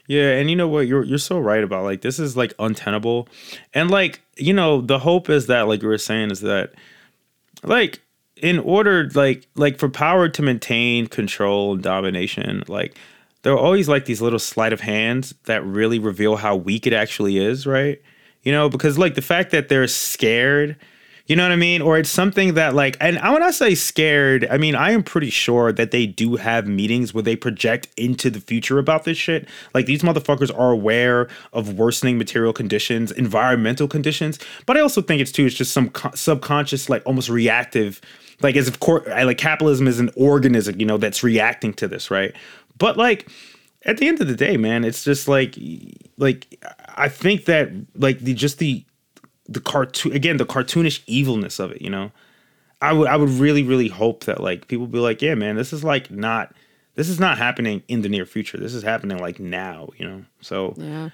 Yeah, 0.06 0.32
and 0.36 0.48
you 0.48 0.56
know 0.56 0.68
what? 0.68 0.86
You're 0.86 1.04
you're 1.04 1.18
so 1.18 1.38
right 1.38 1.62
about 1.64 1.84
like 1.84 2.00
this 2.00 2.18
is 2.18 2.36
like 2.36 2.54
untenable. 2.58 3.28
And 3.72 3.90
like, 3.90 4.20
you 4.36 4.52
know, 4.52 4.80
the 4.80 5.00
hope 5.00 5.28
is 5.28 5.46
that 5.48 5.62
like 5.62 5.82
you 5.82 5.88
were 5.88 5.98
saying 5.98 6.30
is 6.30 6.40
that 6.40 6.74
like 7.64 8.00
in 8.36 8.58
order 8.60 9.10
like 9.14 9.46
like 9.56 9.78
for 9.78 9.88
power 9.88 10.28
to 10.28 10.42
maintain 10.42 11.06
control 11.08 11.74
and 11.74 11.82
domination, 11.82 12.62
like 12.68 12.96
there 13.42 13.52
are 13.52 13.58
always 13.58 13.88
like 13.88 14.04
these 14.04 14.22
little 14.22 14.38
sleight 14.38 14.72
of 14.72 14.80
hands 14.80 15.34
that 15.44 15.64
really 15.64 15.98
reveal 15.98 16.36
how 16.36 16.54
weak 16.54 16.86
it 16.86 16.92
actually 16.92 17.38
is, 17.38 17.66
right? 17.66 18.00
You 18.42 18.52
know, 18.52 18.68
because 18.68 18.96
like 18.98 19.16
the 19.16 19.22
fact 19.22 19.50
that 19.50 19.68
they're 19.68 19.88
scared 19.88 20.76
you 21.26 21.36
know 21.36 21.42
what 21.42 21.52
I 21.52 21.56
mean? 21.56 21.80
Or 21.80 21.96
it's 21.96 22.10
something 22.10 22.54
that 22.54 22.74
like, 22.74 22.98
and 23.00 23.16
when 23.16 23.42
I 23.42 23.50
say 23.50 23.74
scared, 23.74 24.46
I 24.50 24.58
mean 24.58 24.74
I 24.74 24.90
am 24.90 25.02
pretty 25.02 25.30
sure 25.30 25.72
that 25.72 25.90
they 25.90 26.06
do 26.06 26.36
have 26.36 26.66
meetings 26.66 27.14
where 27.14 27.22
they 27.22 27.34
project 27.34 27.88
into 27.96 28.28
the 28.28 28.40
future 28.40 28.78
about 28.78 29.04
this 29.04 29.16
shit. 29.16 29.48
Like 29.72 29.86
these 29.86 30.02
motherfuckers 30.02 30.56
are 30.56 30.70
aware 30.70 31.28
of 31.54 31.78
worsening 31.78 32.18
material 32.18 32.52
conditions, 32.52 33.10
environmental 33.10 33.88
conditions. 33.88 34.38
But 34.66 34.76
I 34.76 34.80
also 34.80 35.00
think 35.00 35.22
it's 35.22 35.32
too. 35.32 35.46
It's 35.46 35.54
just 35.54 35.72
some 35.72 35.88
co- 35.88 36.14
subconscious, 36.14 36.90
like 36.90 37.02
almost 37.06 37.30
reactive, 37.30 38.02
like 38.42 38.56
as 38.56 38.68
if 38.68 38.78
cor- 38.80 39.04
like 39.06 39.38
capitalism 39.38 39.88
is 39.88 40.00
an 40.00 40.10
organism, 40.16 40.78
you 40.78 40.84
know, 40.84 40.98
that's 40.98 41.22
reacting 41.22 41.72
to 41.74 41.88
this, 41.88 42.10
right? 42.10 42.34
But 42.76 42.98
like 42.98 43.28
at 43.86 43.96
the 43.96 44.08
end 44.08 44.20
of 44.20 44.28
the 44.28 44.36
day, 44.36 44.58
man, 44.58 44.84
it's 44.84 45.04
just 45.04 45.26
like 45.26 45.56
like 46.18 46.62
I 46.96 47.08
think 47.08 47.46
that 47.46 47.70
like 47.96 48.18
the 48.18 48.34
just 48.34 48.58
the 48.58 48.84
the 49.48 49.60
cartoon 49.60 50.12
again 50.12 50.36
the 50.36 50.46
cartoonish 50.46 51.02
evilness 51.06 51.58
of 51.58 51.72
it, 51.72 51.82
you 51.82 51.90
know. 51.90 52.12
I 52.80 52.92
would 52.92 53.08
I 53.08 53.16
would 53.16 53.30
really 53.30 53.62
really 53.62 53.88
hope 53.88 54.24
that 54.24 54.40
like 54.40 54.68
people 54.68 54.86
be 54.86 54.98
like, 54.98 55.22
yeah, 55.22 55.34
man, 55.34 55.56
this 55.56 55.72
is 55.72 55.84
like 55.84 56.10
not 56.10 56.54
this 56.94 57.08
is 57.08 57.18
not 57.18 57.38
happening 57.38 57.82
in 57.88 58.02
the 58.02 58.08
near 58.08 58.26
future. 58.26 58.58
This 58.58 58.74
is 58.74 58.82
happening 58.82 59.18
like 59.18 59.40
now, 59.40 59.88
you 59.96 60.06
know. 60.06 60.24
So 60.40 60.74
Yeah. 60.76 61.10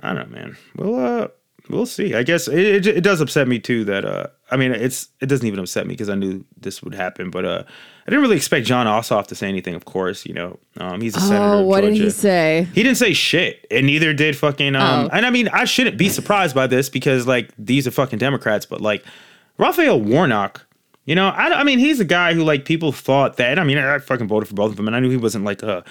I 0.00 0.12
don't 0.12 0.30
know, 0.30 0.36
man. 0.36 0.56
We'll 0.76 0.96
uh 0.96 1.28
we'll 1.70 1.86
see. 1.86 2.14
I 2.14 2.22
guess 2.24 2.48
it, 2.48 2.58
it, 2.58 2.86
it 2.86 3.00
does 3.04 3.20
upset 3.20 3.48
me 3.48 3.58
too 3.58 3.84
that 3.84 4.04
uh 4.04 4.26
I 4.50 4.56
mean 4.56 4.72
it's 4.72 5.08
it 5.20 5.26
doesn't 5.26 5.46
even 5.46 5.60
upset 5.60 5.86
me 5.86 5.94
because 5.94 6.08
I 6.08 6.14
knew 6.14 6.44
this 6.60 6.82
would 6.82 6.94
happen, 6.94 7.30
but 7.30 7.44
uh 7.44 7.62
I 8.06 8.10
didn't 8.10 8.22
really 8.22 8.36
expect 8.36 8.66
Jon 8.66 8.86
Ossoff 8.86 9.28
to 9.28 9.34
say 9.34 9.48
anything. 9.48 9.74
Of 9.74 9.86
course, 9.86 10.26
you 10.26 10.34
know, 10.34 10.58
um, 10.76 11.00
he's 11.00 11.16
a 11.16 11.20
senator. 11.20 11.42
Oh, 11.42 11.60
of 11.60 11.66
what 11.66 11.80
did 11.80 11.94
he 11.94 12.10
say? 12.10 12.68
He 12.74 12.82
didn't 12.82 12.98
say 12.98 13.14
shit, 13.14 13.66
and 13.70 13.86
neither 13.86 14.12
did 14.12 14.36
fucking. 14.36 14.76
Um, 14.76 15.06
Oh. 15.06 15.08
And 15.12 15.24
I 15.24 15.30
mean, 15.30 15.48
I 15.48 15.64
shouldn't 15.64 15.96
be 15.96 16.08
surprised 16.10 16.54
by 16.54 16.66
this 16.66 16.90
because 16.90 17.26
like 17.26 17.50
these 17.58 17.86
are 17.86 17.90
fucking 17.90 18.18
Democrats, 18.18 18.66
but 18.66 18.80
like 18.82 19.02
Raphael 19.56 20.00
Warnock, 20.00 20.66
you 21.06 21.14
know, 21.14 21.28
I, 21.28 21.60
I 21.60 21.64
mean, 21.64 21.78
he's 21.78 21.98
a 21.98 22.04
guy 22.04 22.34
who 22.34 22.44
like 22.44 22.64
people 22.66 22.92
thought 22.92 23.38
that. 23.38 23.58
I 23.58 23.64
mean, 23.64 23.78
I 23.78 23.98
fucking 23.98 24.28
voted 24.28 24.48
for 24.48 24.54
both 24.54 24.70
of 24.72 24.76
them, 24.76 24.86
and 24.86 24.94
I 24.94 25.00
knew 25.00 25.08
he 25.10 25.16
wasn't 25.16 25.44
like 25.44 25.62
a. 25.62 25.82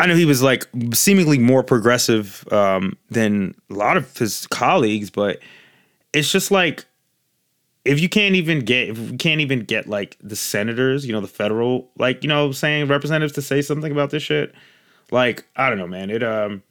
I 0.00 0.06
knew 0.06 0.14
he 0.14 0.26
was 0.26 0.42
like 0.42 0.64
seemingly 0.94 1.38
more 1.38 1.64
progressive 1.64 2.46
um, 2.52 2.96
than 3.10 3.56
a 3.68 3.74
lot 3.74 3.96
of 3.96 4.16
his 4.16 4.46
colleagues, 4.46 5.10
but 5.10 5.40
it's 6.12 6.30
just 6.30 6.52
like 6.52 6.84
if 7.88 8.00
you 8.00 8.08
can't 8.08 8.34
even 8.34 8.60
get 8.60 8.90
if 8.90 8.98
we 8.98 9.16
can't 9.16 9.40
even 9.40 9.60
get 9.60 9.88
like 9.88 10.16
the 10.22 10.36
senators, 10.36 11.06
you 11.06 11.12
know, 11.12 11.20
the 11.20 11.26
federal 11.28 11.90
like 11.98 12.22
you 12.22 12.28
know 12.28 12.52
saying 12.52 12.88
representatives 12.88 13.32
to 13.34 13.42
say 13.42 13.62
something 13.62 13.90
about 13.90 14.10
this 14.10 14.22
shit, 14.22 14.54
like 15.10 15.44
I 15.56 15.68
don't 15.68 15.78
know, 15.78 15.86
man. 15.86 16.10
It 16.10 16.22
um, 16.22 16.62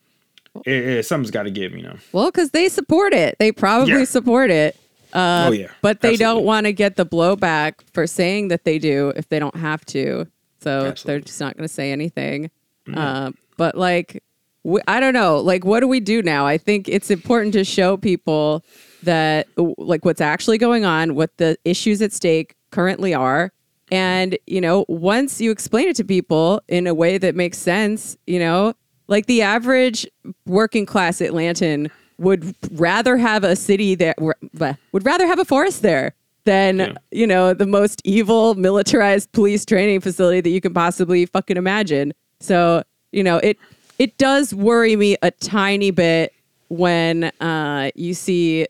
it, 0.65 0.73
it- 0.73 1.06
something's 1.06 1.31
got 1.31 1.44
to 1.44 1.52
give, 1.52 1.73
you 1.73 1.84
know. 1.84 1.98
Well, 2.14 2.27
because 2.31 2.52
they 2.52 2.69
support 2.69 3.14
it. 3.14 3.35
They 3.39 3.52
probably 3.52 3.91
Yeah. 3.99 4.03
support 4.06 4.49
it. 4.52 4.76
Uh, 5.14 5.45
oh 5.48 5.52
yeah, 5.52 5.68
But 5.81 6.02
they 6.02 6.18
don't 6.18 6.44
want 6.44 6.65
to 6.65 6.73
get 6.73 6.98
the 6.98 7.06
blowback 7.06 7.76
for 7.94 8.06
saying 8.06 8.49
that 8.49 8.65
they 8.65 8.77
do 8.77 9.14
if 9.15 9.30
they 9.30 9.39
don't 9.39 9.56
have 9.56 9.85
to. 9.85 10.27
So 10.61 10.94
they're 11.06 11.22
just 11.22 11.39
not 11.39 11.56
going 11.56 11.68
to 11.68 11.73
say 11.73 11.91
anything. 11.91 12.52
Uh, 12.94 13.31
but 13.57 13.77
like, 13.77 14.22
w- 14.68 14.84
I 14.88 14.99
don't 14.99 15.14
know. 15.14 15.39
Like, 15.39 15.65
what 15.65 15.80
do 15.80 15.88
we 15.88 15.99
do 15.99 16.22
now? 16.22 16.45
I 16.45 16.57
think 16.60 16.88
it's 16.88 17.10
important 17.10 17.53
to 17.53 17.64
show 17.64 17.98
people 17.98 18.64
that, 19.03 19.48
like, 19.77 20.06
what's 20.06 20.22
actually 20.22 20.57
going 20.60 20.85
on, 20.85 21.15
what 21.15 21.35
the 21.38 21.57
issues 21.65 22.02
at 22.02 22.11
stake 22.14 22.56
currently 22.72 23.14
are. 23.14 23.52
And, 23.91 24.38
you 24.45 24.60
know, 24.61 24.85
once 24.89 25.39
you 25.41 25.49
explain 25.49 25.88
it 25.88 25.95
to 25.95 26.03
people 26.03 26.61
in 26.68 26.85
a 26.88 26.94
way 26.94 27.18
that 27.18 27.35
makes 27.35 27.57
sense, 27.57 28.18
you 28.27 28.38
know, 28.39 28.73
like 29.07 29.26
the 29.27 29.41
average 29.41 30.06
working 30.45 30.85
class 30.85 31.19
Atlantan 31.19 31.89
would 32.19 32.53
rather 32.73 33.15
have 33.15 33.44
a 33.45 33.56
city 33.56 33.95
that 33.95 34.18
would 34.19 35.06
rather 35.06 35.26
have 35.26 35.39
a 35.39 35.45
forest 35.45 35.81
there 35.84 36.14
than 36.45 36.80
Yeah. 36.80 36.94
you 37.11 37.27
know 37.27 37.53
the 37.53 37.65
most 37.68 38.02
evil 38.03 38.56
militarized 38.56 39.31
police 39.34 39.65
training 39.65 40.02
facility 40.02 40.41
that 40.41 40.49
you 40.49 40.60
can 40.60 40.73
possibly 40.73 41.26
fucking 41.26 41.56
imagine. 41.57 42.14
So 42.41 42.84
you 43.14 43.23
know 43.23 43.38
it 43.38 43.57
it 43.99 44.18
does 44.18 44.53
worry 44.53 44.95
me 44.95 45.18
a 45.22 45.32
tiny 45.32 45.91
bit 45.91 46.34
when 46.69 47.26
uh, 47.40 47.91
you 47.95 48.14
see 48.14 48.68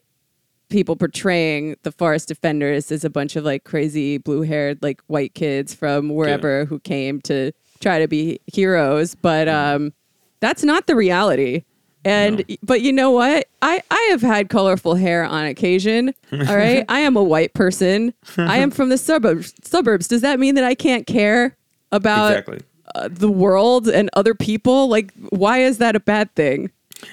people 0.70 0.96
portraying 0.96 1.76
the 1.84 1.92
forest 1.92 2.28
defenders 2.28 2.92
as 2.92 3.06
a 3.06 3.10
bunch 3.10 3.36
of 3.36 3.44
like 3.46 3.64
crazy 3.64 4.18
blue 4.18 4.42
haired 4.42 4.78
like 4.84 5.02
white 5.08 5.34
kids 5.34 5.74
from 5.74 6.10
wherever 6.10 6.66
who 6.66 6.78
came 6.80 7.22
to 7.22 7.54
try 7.80 8.00
to 8.00 8.08
be 8.08 8.38
heroes 8.48 9.16
but 9.16 9.48
um 9.48 9.94
that's 10.40 10.64
not 10.64 10.88
the 10.88 10.96
reality. 10.96 11.64
And 12.06 12.46
but 12.64 12.82
you 12.82 12.94
know 12.94 13.12
what? 13.12 13.48
I 13.62 13.82
i 13.92 14.08
have 14.12 14.22
had 14.22 14.50
colorful 14.50 14.96
hair 14.96 15.26
on 15.26 15.46
occasion 15.46 16.14
all 16.32 16.56
right? 16.56 16.86
I 16.90 17.00
am 17.00 17.18
a 17.18 17.24
white 17.24 17.54
person. 17.54 18.14
I 18.38 18.58
am 18.58 18.72
from 18.72 18.90
the 18.90 18.98
suburbs. 18.98 19.54
Suburbs. 19.64 20.08
Does 20.08 20.22
that 20.22 20.40
mean 20.40 20.56
that 20.56 20.64
i 20.64 20.76
can't 20.76 21.08
care 21.08 21.58
about 21.92 22.32
exactly. 22.32 22.60
Uh, 22.96 23.08
the 23.12 23.32
world 23.32 23.88
and 23.88 24.10
other 24.14 24.34
people 24.34 24.88
like 24.88 25.14
why 25.30 25.60
is 25.60 25.78
that 25.78 25.96
a 25.96 26.00
bad 26.00 26.34
thing 26.36 26.72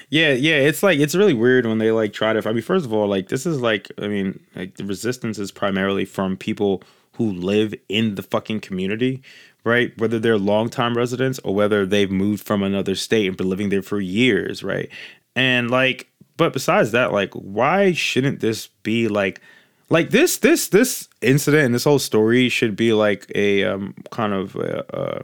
Yeah, 0.09 0.31
yeah, 0.33 0.55
it's 0.55 0.81
like 0.81 0.99
it's 0.99 1.13
really 1.13 1.33
weird 1.35 1.67
when 1.67 1.77
they 1.77 1.91
like 1.91 2.11
try 2.11 2.33
to. 2.33 2.49
I 2.49 2.53
mean, 2.53 2.63
first 2.63 2.85
of 2.85 2.93
all, 2.93 3.07
like 3.07 3.29
this 3.29 3.45
is 3.45 3.61
like, 3.61 3.91
I 4.01 4.07
mean, 4.07 4.39
like 4.55 4.77
the 4.77 4.83
resistance 4.83 5.37
is 5.37 5.51
primarily 5.51 6.05
from 6.05 6.37
people 6.37 6.81
who 7.17 7.31
live 7.31 7.73
in 7.89 8.15
the 8.15 8.23
fucking 8.23 8.61
community, 8.61 9.21
right? 9.63 9.97
Whether 9.97 10.19
they're 10.19 10.37
longtime 10.37 10.95
residents 10.95 11.39
or 11.43 11.53
whether 11.55 11.85
they've 11.85 12.11
moved 12.11 12.45
from 12.45 12.63
another 12.63 12.95
state 12.95 13.27
and 13.27 13.37
been 13.37 13.49
living 13.49 13.69
there 13.69 13.81
for 13.81 13.99
years, 13.99 14.63
right? 14.63 14.89
And 15.35 15.71
like, 15.71 16.07
but 16.37 16.53
besides 16.53 16.91
that, 16.91 17.13
like, 17.13 17.33
why 17.33 17.93
shouldn't 17.93 18.41
this 18.41 18.67
be 18.83 19.07
like, 19.07 19.41
like 19.89 20.09
this, 20.09 20.37
this, 20.37 20.67
this 20.69 21.07
incident 21.21 21.65
and 21.65 21.75
this 21.75 21.83
whole 21.83 21.99
story 21.99 22.49
should 22.49 22.75
be 22.75 22.91
like 22.93 23.31
a 23.33 23.63
um, 23.63 23.93
kind 24.11 24.33
of 24.33 24.55
uh, 24.55 24.83
uh, 24.93 25.19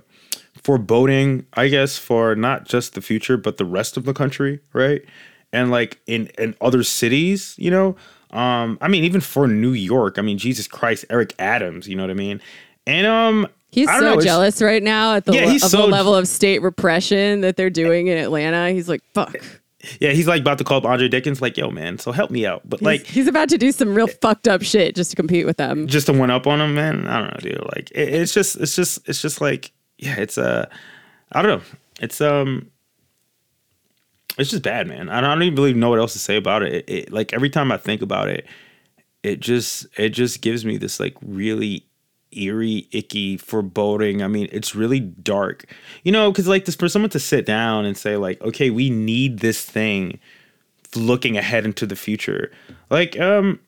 foreboding, 0.63 1.45
I 1.53 1.67
guess, 1.67 1.97
for 1.97 2.35
not 2.35 2.65
just 2.65 2.93
the 2.93 3.01
future 3.01 3.37
but 3.37 3.57
the 3.57 3.65
rest 3.65 3.97
of 3.97 4.05
the 4.05 4.13
country, 4.13 4.59
right? 4.73 5.01
And 5.53 5.71
like 5.71 5.99
in 6.07 6.27
in 6.37 6.55
other 6.61 6.83
cities, 6.83 7.55
you 7.57 7.71
know, 7.71 7.95
um, 8.31 8.77
I 8.81 8.87
mean, 8.87 9.03
even 9.03 9.21
for 9.21 9.47
New 9.47 9.73
York, 9.73 10.17
I 10.17 10.21
mean, 10.21 10.37
Jesus 10.37 10.67
Christ, 10.67 11.03
Eric 11.09 11.33
Adams, 11.39 11.87
you 11.87 11.95
know 11.95 12.03
what 12.03 12.11
I 12.11 12.15
mean? 12.15 12.41
And 12.87 13.05
um, 13.05 13.47
He's 13.71 13.89
so 13.89 13.99
know, 13.99 14.21
jealous 14.21 14.61
right 14.61 14.83
now 14.83 15.15
at 15.15 15.25
the, 15.25 15.33
Yeah, 15.33 15.45
le- 15.45 15.55
of 15.55 15.61
so- 15.61 15.77
the 15.81 15.87
level 15.87 16.15
of 16.15 16.27
state 16.27 16.61
repression 16.61 17.41
that 17.41 17.55
they're 17.57 17.69
doing 17.69 18.07
in 18.07 18.17
Atlanta. 18.17 18.71
He's 18.71 18.89
like, 18.89 19.01
fuck. 19.13 19.35
Yeah, 19.99 20.11
he's 20.11 20.27
like 20.27 20.41
about 20.41 20.57
to 20.59 20.63
call 20.63 20.77
up 20.77 20.85
Andre 20.85 21.07
Dickens, 21.07 21.41
like, 21.41 21.57
yo, 21.57 21.71
man, 21.71 21.97
so 21.97 22.11
help 22.11 22.29
me 22.31 22.45
out. 22.45 22.61
But 22.69 22.81
He's, 22.81 22.85
like, 22.85 23.05
he's 23.07 23.27
about 23.27 23.49
to 23.49 23.57
do 23.57 23.71
some 23.71 23.95
real 23.95 24.07
fucked 24.07 24.47
up 24.47 24.61
shit 24.61 24.95
just 24.95 25.09
to 25.09 25.15
compete 25.15 25.45
with 25.45 25.57
them. 25.57 25.87
just 25.87 26.05
to 26.05 26.13
one 26.13 26.29
up 26.29 26.45
on 26.47 26.61
him, 26.61 26.75
man. 26.75 27.07
I 27.07 27.19
don't 27.19 27.31
know, 27.33 27.49
dude. 27.49 27.65
Like, 27.75 27.89
it, 27.91 28.09
it's 28.09 28.31
just, 28.33 28.57
it's 28.57 28.75
just, 28.75 28.99
it's 29.09 29.21
just 29.21 29.41
like, 29.41 29.71
yeah, 30.01 30.15
it's 30.17 30.37
uh, 30.37 30.67
I 31.31 31.41
don't 31.41 31.59
know. 31.59 31.65
It's 32.01 32.19
um, 32.19 32.69
it's 34.37 34.49
just 34.49 34.63
bad, 34.63 34.87
man. 34.87 35.07
I 35.07 35.21
don't, 35.21 35.29
I 35.29 35.33
don't 35.35 35.43
even 35.43 35.55
really 35.55 35.73
know 35.73 35.89
what 35.89 35.99
else 35.99 36.13
to 36.13 36.19
say 36.19 36.35
about 36.35 36.63
it. 36.63 36.73
It, 36.73 36.89
it. 36.89 37.13
Like 37.13 37.33
every 37.33 37.49
time 37.49 37.71
I 37.71 37.77
think 37.77 38.01
about 38.01 38.27
it, 38.27 38.45
it 39.23 39.39
just, 39.39 39.85
it 39.97 40.09
just 40.09 40.41
gives 40.41 40.65
me 40.65 40.77
this 40.77 40.99
like 40.99 41.15
really 41.21 41.85
eerie, 42.31 42.87
icky, 42.91 43.37
foreboding. 43.37 44.23
I 44.23 44.27
mean, 44.27 44.49
it's 44.51 44.73
really 44.75 44.99
dark, 44.99 45.65
you 46.03 46.11
know, 46.11 46.31
because 46.31 46.47
like 46.47 46.65
this 46.65 46.75
for 46.75 46.89
someone 46.89 47.11
to 47.11 47.19
sit 47.19 47.45
down 47.45 47.85
and 47.85 47.95
say 47.95 48.17
like, 48.17 48.41
okay, 48.41 48.71
we 48.71 48.89
need 48.89 49.39
this 49.39 49.63
thing, 49.63 50.19
looking 50.95 51.37
ahead 51.37 51.65
into 51.65 51.85
the 51.85 51.95
future, 51.95 52.51
like 52.89 53.19
um 53.19 53.59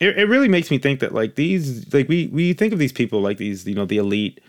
it, 0.00 0.18
it 0.18 0.24
really 0.28 0.48
makes 0.48 0.70
me 0.70 0.78
think 0.78 1.00
that 1.00 1.14
like 1.14 1.36
these 1.36 1.92
like 1.94 2.08
we 2.08 2.26
we 2.28 2.52
think 2.52 2.72
of 2.72 2.78
these 2.78 2.92
people 2.92 3.20
like 3.20 3.36
these 3.36 3.66
you 3.66 3.74
know 3.74 3.84
the 3.84 3.98
elite 3.98 4.40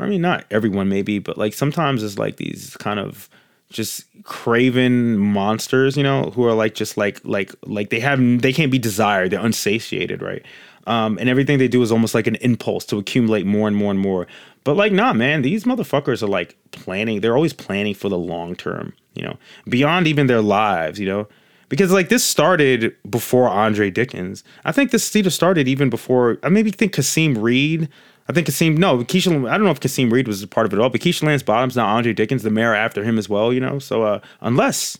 i 0.00 0.06
mean 0.06 0.20
not 0.20 0.44
everyone 0.50 0.88
maybe 0.88 1.18
but 1.18 1.38
like 1.38 1.52
sometimes 1.52 2.02
it's 2.02 2.18
like 2.18 2.36
these 2.36 2.76
kind 2.78 2.98
of 2.98 3.28
just 3.70 4.04
craven 4.24 5.16
monsters 5.16 5.96
you 5.96 6.02
know 6.02 6.24
who 6.34 6.44
are 6.44 6.54
like 6.54 6.74
just 6.74 6.96
like 6.96 7.20
like 7.24 7.54
like 7.64 7.90
they 7.90 8.00
have 8.00 8.18
they 8.40 8.52
can't 8.52 8.72
be 8.72 8.78
desired 8.78 9.30
they're 9.30 9.44
unsatiated 9.44 10.22
right 10.22 10.44
um 10.86 11.16
and 11.18 11.28
everything 11.28 11.58
they 11.58 11.68
do 11.68 11.82
is 11.82 11.92
almost 11.92 12.14
like 12.14 12.26
an 12.26 12.36
impulse 12.36 12.84
to 12.84 12.98
accumulate 12.98 13.46
more 13.46 13.68
and 13.68 13.76
more 13.76 13.90
and 13.90 14.00
more 14.00 14.26
but 14.64 14.76
like 14.76 14.92
nah 14.92 15.12
man 15.12 15.42
these 15.42 15.64
motherfuckers 15.64 16.22
are 16.22 16.28
like 16.28 16.56
planning 16.72 17.20
they're 17.20 17.36
always 17.36 17.52
planning 17.52 17.94
for 17.94 18.08
the 18.08 18.18
long 18.18 18.56
term 18.56 18.92
you 19.14 19.22
know 19.22 19.36
beyond 19.68 20.06
even 20.08 20.26
their 20.26 20.42
lives 20.42 20.98
you 20.98 21.06
know 21.06 21.28
because 21.70 21.92
like 21.92 22.08
this 22.10 22.22
started 22.22 22.94
before 23.08 23.48
Andre 23.48 23.90
Dickens. 23.90 24.44
I 24.64 24.72
think 24.72 24.90
this 24.90 25.04
Cedar 25.04 25.30
started 25.30 25.66
even 25.66 25.88
before. 25.88 26.36
I 26.42 26.50
maybe 26.50 26.70
think 26.70 26.92
Kasim 26.92 27.38
Reed. 27.38 27.88
I 28.30 28.32
think 28.32 28.46
Kasim. 28.46 28.76
No, 28.76 28.98
Keisha. 28.98 29.50
I 29.50 29.56
don't 29.56 29.64
know 29.64 29.72
if 29.72 29.80
Kasim 29.80 30.08
Reed 30.08 30.28
was 30.28 30.40
a 30.40 30.46
part 30.46 30.64
of 30.64 30.72
it 30.72 30.78
all, 30.78 30.88
but 30.88 31.00
Keisha 31.00 31.24
Lance 31.24 31.42
Bottoms 31.42 31.74
now 31.74 31.86
Andre 31.86 32.12
Dickens, 32.12 32.44
the 32.44 32.50
mayor 32.50 32.74
after 32.74 33.02
him 33.02 33.18
as 33.18 33.28
well. 33.28 33.52
You 33.52 33.58
know, 33.58 33.80
so 33.80 34.04
uh, 34.04 34.20
unless 34.40 34.96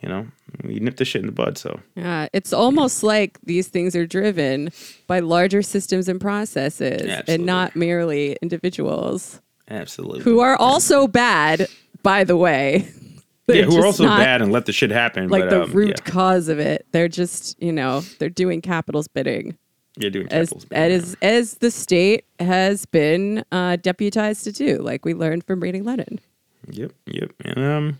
you 0.00 0.08
know 0.08 0.26
you 0.64 0.80
nip 0.80 0.96
the 0.96 1.04
shit 1.04 1.20
in 1.20 1.26
the 1.26 1.32
bud. 1.32 1.56
So 1.56 1.78
Yeah, 1.94 2.26
it's 2.32 2.52
almost 2.52 3.04
like 3.04 3.38
these 3.42 3.68
things 3.68 3.94
are 3.94 4.06
driven 4.06 4.70
by 5.06 5.20
larger 5.20 5.62
systems 5.62 6.08
and 6.08 6.20
processes 6.20 7.02
Absolutely. 7.02 7.34
and 7.34 7.46
not 7.46 7.76
merely 7.76 8.36
individuals 8.42 9.40
absolutely. 9.70 10.22
who 10.22 10.40
are 10.40 10.56
also 10.56 11.06
bad, 11.06 11.68
by 12.02 12.24
the 12.24 12.36
way. 12.36 12.88
They're 13.46 13.56
yeah, 13.56 13.64
who 13.66 13.78
are 13.78 13.84
also 13.84 14.06
bad 14.06 14.40
and 14.40 14.50
let 14.50 14.64
the 14.64 14.72
shit 14.72 14.90
happen. 14.90 15.28
Like 15.28 15.42
but, 15.42 15.50
the 15.50 15.62
um, 15.64 15.72
root 15.72 16.00
yeah, 16.02 16.10
cause 16.10 16.48
of 16.48 16.58
it. 16.58 16.86
They're 16.92 17.08
just, 17.08 17.62
you 17.62 17.72
know, 17.72 18.00
they're 18.18 18.30
doing 18.30 18.62
capital's 18.62 19.06
bidding. 19.06 19.58
You're 19.96 20.10
doing 20.10 20.28
as 20.30 20.52
as 20.72 21.16
as 21.22 21.54
the 21.54 21.70
state 21.70 22.24
has 22.40 22.84
been 22.86 23.44
uh, 23.52 23.76
deputized 23.76 24.44
to 24.44 24.52
do, 24.52 24.78
like 24.78 25.04
we 25.04 25.14
learned 25.14 25.44
from 25.44 25.60
reading 25.60 25.84
Lenin. 25.84 26.20
Yep, 26.68 26.92
yep. 27.06 27.30
And 27.44 27.58
um 27.58 27.98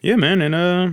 yeah, 0.00 0.16
man, 0.16 0.42
and 0.42 0.54
uh 0.54 0.90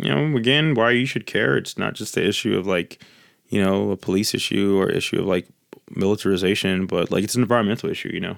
you 0.00 0.14
know, 0.14 0.36
again, 0.36 0.74
why 0.74 0.90
you 0.90 1.06
should 1.06 1.26
care. 1.26 1.56
It's 1.56 1.76
not 1.76 1.94
just 1.94 2.14
the 2.14 2.26
issue 2.26 2.56
of 2.56 2.66
like, 2.66 3.02
you 3.48 3.62
know, 3.62 3.90
a 3.90 3.96
police 3.96 4.34
issue 4.34 4.78
or 4.78 4.88
issue 4.88 5.20
of 5.20 5.26
like 5.26 5.46
militarization, 5.90 6.86
but 6.86 7.10
like 7.10 7.24
it's 7.24 7.34
an 7.34 7.42
environmental 7.42 7.90
issue, 7.90 8.10
you 8.12 8.20
know. 8.20 8.36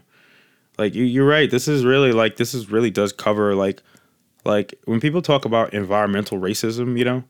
Like 0.78 0.94
you 0.94 1.05
you're 1.05 1.27
right. 1.27 1.51
This 1.51 1.68
is 1.68 1.85
really 1.85 2.12
like 2.12 2.36
this 2.36 2.55
is 2.55 2.70
really 2.70 2.90
does 2.90 3.12
cover 3.12 3.55
like 3.55 3.82
like 4.44 4.74
when 4.85 5.01
people 5.01 5.23
talk 5.23 5.44
about 5.44 5.73
environmental 5.73 6.39
racism, 6.39 6.98
you 6.98 7.05
know, 7.05 7.24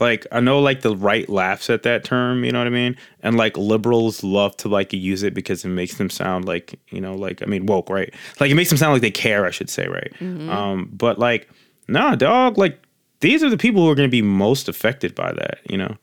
like 0.00 0.26
I 0.32 0.40
know 0.40 0.60
like 0.60 0.80
the 0.80 0.96
right 0.96 1.28
laughs 1.28 1.70
at 1.70 1.82
that 1.84 2.04
term, 2.04 2.44
you 2.44 2.52
know 2.52 2.58
what 2.58 2.66
I 2.66 2.70
mean? 2.70 2.96
And 3.22 3.36
like 3.36 3.56
liberals 3.56 4.24
love 4.24 4.56
to 4.58 4.68
like 4.68 4.92
use 4.92 5.22
it 5.22 5.32
because 5.34 5.64
it 5.64 5.68
makes 5.68 5.96
them 5.96 6.10
sound 6.10 6.44
like, 6.44 6.78
you 6.90 7.00
know, 7.00 7.14
like 7.14 7.42
I 7.42 7.46
mean 7.46 7.66
woke, 7.66 7.88
right? 7.90 8.12
Like 8.40 8.50
it 8.50 8.54
makes 8.54 8.68
them 8.70 8.78
sound 8.78 8.92
like 8.94 9.02
they 9.02 9.10
care, 9.10 9.46
I 9.46 9.50
should 9.50 9.70
say, 9.70 9.86
right? 9.86 10.12
Um, 10.20 10.90
but 10.92 11.18
like, 11.18 11.48
nah, 11.88 12.14
dog, 12.16 12.58
like 12.58 12.82
these 13.20 13.44
are 13.44 13.50
the 13.50 13.56
people 13.58 13.82
who 13.84 13.90
are 13.90 13.94
gonna 13.94 14.08
be 14.08 14.22
most 14.22 14.68
affected 14.68 15.14
by 15.14 15.32
that, 15.32 15.58
you 15.68 15.76
know? 15.78 15.96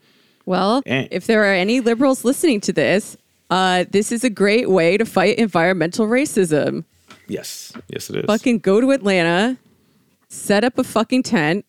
Well, 0.45 0.81
And- 0.85 1.07
if 1.11 1.27
there 1.27 1.43
are 1.43 1.53
any 1.53 1.79
liberals 1.81 2.23
listening 2.23 2.61
to 2.61 2.73
this, 2.73 3.17
uh, 3.49 3.83
this 3.91 4.11
is 4.11 4.23
a 4.23 4.29
great 4.29 4.69
way 4.69 4.95
to 4.97 5.05
fight 5.05 5.37
environmental 5.37 6.07
racism. 6.07 6.85
Yes. 7.27 7.73
Yes 7.89 8.09
it 8.09 8.15
is. 8.17 8.25
Fucking 8.25 8.59
go 8.59 8.79
to 8.79 8.91
Atlanta, 8.91 9.57
set 10.29 10.63
up 10.63 10.77
a 10.77 10.83
fucking 10.83 11.23
tent. 11.23 11.65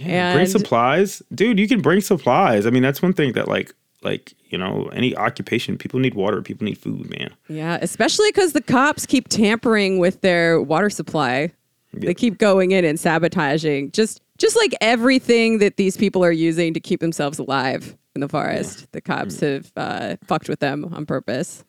Yeah, 0.00 0.34
bring 0.34 0.46
supplies, 0.46 1.22
dude. 1.34 1.58
You 1.58 1.68
can 1.68 1.80
bring 1.80 2.00
supplies. 2.00 2.66
I 2.66 2.70
mean, 2.70 2.82
that's 2.82 3.02
one 3.02 3.12
thing 3.12 3.32
that 3.34 3.48
like 3.48 3.72
like 4.02 4.34
you 4.50 4.58
know 4.58 4.88
any 4.92 5.16
occupation, 5.16 5.76
people 5.78 6.00
need 6.00 6.14
water, 6.14 6.42
people 6.42 6.64
need 6.64 6.78
food, 6.78 7.10
man. 7.10 7.32
Yeah, 7.48 7.78
especially 7.80 8.28
because 8.30 8.52
the 8.52 8.62
cops 8.62 9.06
keep 9.06 9.28
tampering 9.28 9.98
with 9.98 10.20
their 10.20 10.60
water 10.60 10.90
supply. 10.90 11.52
They 11.94 12.12
keep 12.14 12.36
going 12.38 12.72
in 12.72 12.84
and 12.84 13.00
sabotaging 13.00 13.92
just 13.92 14.20
just 14.38 14.54
like 14.56 14.74
everything 14.82 15.58
that 15.60 15.76
these 15.78 15.96
people 15.96 16.22
are 16.22 16.32
using 16.32 16.74
to 16.74 16.80
keep 16.80 17.00
themselves 17.00 17.38
alive 17.38 17.96
in 18.14 18.20
the 18.20 18.28
forest. 18.28 18.86
The 18.92 19.00
cops 19.00 19.40
have 19.40 19.72
uh, 19.76 20.16
fucked 20.26 20.48
with 20.50 20.60
them 20.60 20.84
on 20.92 21.06
purpose. 21.06 21.64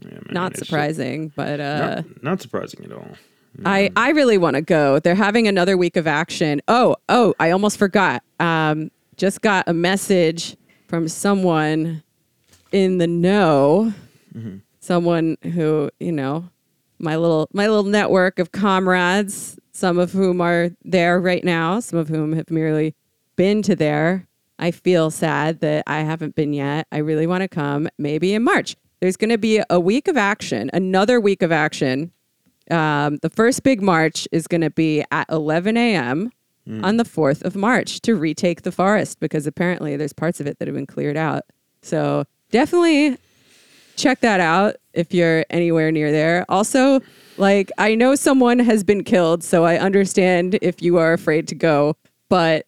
Yeah, 0.00 0.10
man, 0.12 0.22
Not 0.30 0.50
it's 0.52 0.60
just- 0.60 0.70
surprising, 0.70 1.32
but 1.36 1.60
uh, 1.60 1.78
Not, 1.96 2.22
not 2.22 2.40
surprising 2.42 2.84
at 2.86 2.92
all. 2.92 3.08
I, 3.64 3.90
I 3.96 4.10
really 4.10 4.38
want 4.38 4.54
to 4.54 4.62
go. 4.62 4.98
They're 5.00 5.14
having 5.14 5.48
another 5.48 5.76
week 5.76 5.96
of 5.96 6.06
action. 6.06 6.60
Oh, 6.68 6.96
oh, 7.08 7.34
I 7.40 7.50
almost 7.50 7.76
forgot. 7.76 8.22
Um, 8.38 8.90
just 9.16 9.40
got 9.40 9.68
a 9.68 9.74
message 9.74 10.56
from 10.88 11.08
someone 11.08 12.02
in 12.72 12.98
the 12.98 13.06
know. 13.06 13.92
Someone 14.80 15.36
who, 15.42 15.90
you 16.00 16.12
know, 16.12 16.48
my 16.98 17.16
little 17.16 17.48
my 17.52 17.66
little 17.66 17.84
network 17.84 18.38
of 18.38 18.52
comrades, 18.52 19.58
some 19.72 19.98
of 19.98 20.12
whom 20.12 20.40
are 20.40 20.70
there 20.84 21.20
right 21.20 21.44
now, 21.44 21.80
some 21.80 21.98
of 21.98 22.08
whom 22.08 22.32
have 22.32 22.50
merely 22.50 22.94
been 23.36 23.62
to 23.62 23.76
there. 23.76 24.26
I 24.58 24.70
feel 24.70 25.10
sad 25.10 25.60
that 25.60 25.84
I 25.86 26.00
haven't 26.00 26.34
been 26.34 26.52
yet. 26.52 26.86
I 26.90 26.98
really 26.98 27.26
want 27.26 27.42
to 27.42 27.48
come 27.48 27.88
maybe 27.98 28.34
in 28.34 28.42
March. 28.42 28.76
There's 29.00 29.16
going 29.16 29.30
to 29.30 29.38
be 29.38 29.62
a 29.70 29.78
week 29.78 30.08
of 30.08 30.16
action, 30.16 30.70
another 30.72 31.20
week 31.20 31.42
of 31.42 31.52
action 31.52 32.10
um, 32.70 33.18
the 33.22 33.30
first 33.30 33.62
big 33.62 33.82
march 33.82 34.28
is 34.32 34.46
going 34.46 34.60
to 34.60 34.70
be 34.70 35.04
at 35.10 35.26
11 35.30 35.76
a.m. 35.76 36.30
on 36.84 36.96
the 36.98 37.04
4th 37.04 37.42
of 37.44 37.56
March 37.56 38.00
to 38.02 38.14
retake 38.14 38.62
the 38.62 38.72
forest 38.72 39.20
because 39.20 39.46
apparently 39.46 39.96
there's 39.96 40.12
parts 40.12 40.38
of 40.40 40.46
it 40.46 40.58
that 40.58 40.68
have 40.68 40.74
been 40.74 40.86
cleared 40.86 41.16
out. 41.16 41.44
So 41.82 42.24
definitely 42.50 43.16
check 43.96 44.20
that 44.20 44.40
out 44.40 44.76
if 44.92 45.14
you're 45.14 45.44
anywhere 45.50 45.90
near 45.90 46.12
there. 46.12 46.44
Also, 46.48 47.00
like, 47.36 47.70
I 47.78 47.94
know 47.94 48.14
someone 48.14 48.58
has 48.58 48.84
been 48.84 49.04
killed, 49.04 49.42
so 49.42 49.64
I 49.64 49.78
understand 49.78 50.58
if 50.60 50.82
you 50.82 50.98
are 50.98 51.12
afraid 51.12 51.48
to 51.48 51.54
go, 51.54 51.96
but 52.28 52.66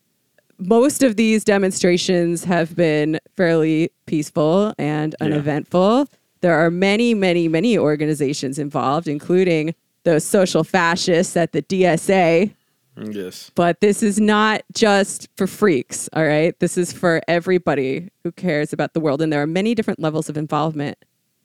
most 0.59 1.02
of 1.02 1.16
these 1.16 1.43
demonstrations 1.44 2.44
have 2.44 2.77
been 2.77 3.18
fairly 3.36 3.90
peaceful 4.06 4.74
and 4.78 5.14
uneventful. 5.20 6.06
There 6.40 6.55
are 6.55 6.70
many, 6.70 7.14
many, 7.14 7.48
many 7.48 7.77
organizations 7.78 8.59
involved, 8.59 9.09
including 9.09 9.74
those 10.05 10.24
social 10.24 10.64
fascists 10.64 11.36
at 11.36 11.52
the 11.52 11.62
DSA. 11.62 12.55
Yes. 12.97 13.51
But 13.55 13.81
this 13.81 14.02
is 14.02 14.20
not 14.20 14.62
just 14.74 15.28
for 15.36 15.47
freaks, 15.47 16.09
all 16.12 16.27
right? 16.27 16.59
This 16.59 16.77
is 16.77 16.93
for 16.93 17.22
everybody 17.28 18.10
who 18.24 18.32
cares 18.32 18.72
about 18.72 18.93
the 18.93 19.01
world. 19.01 19.22
And 19.22 19.32
there 19.32 19.40
are 19.40 19.47
many 19.47 19.74
different 19.74 20.01
levels 20.01 20.28
of 20.28 20.36
involvement 20.36 20.98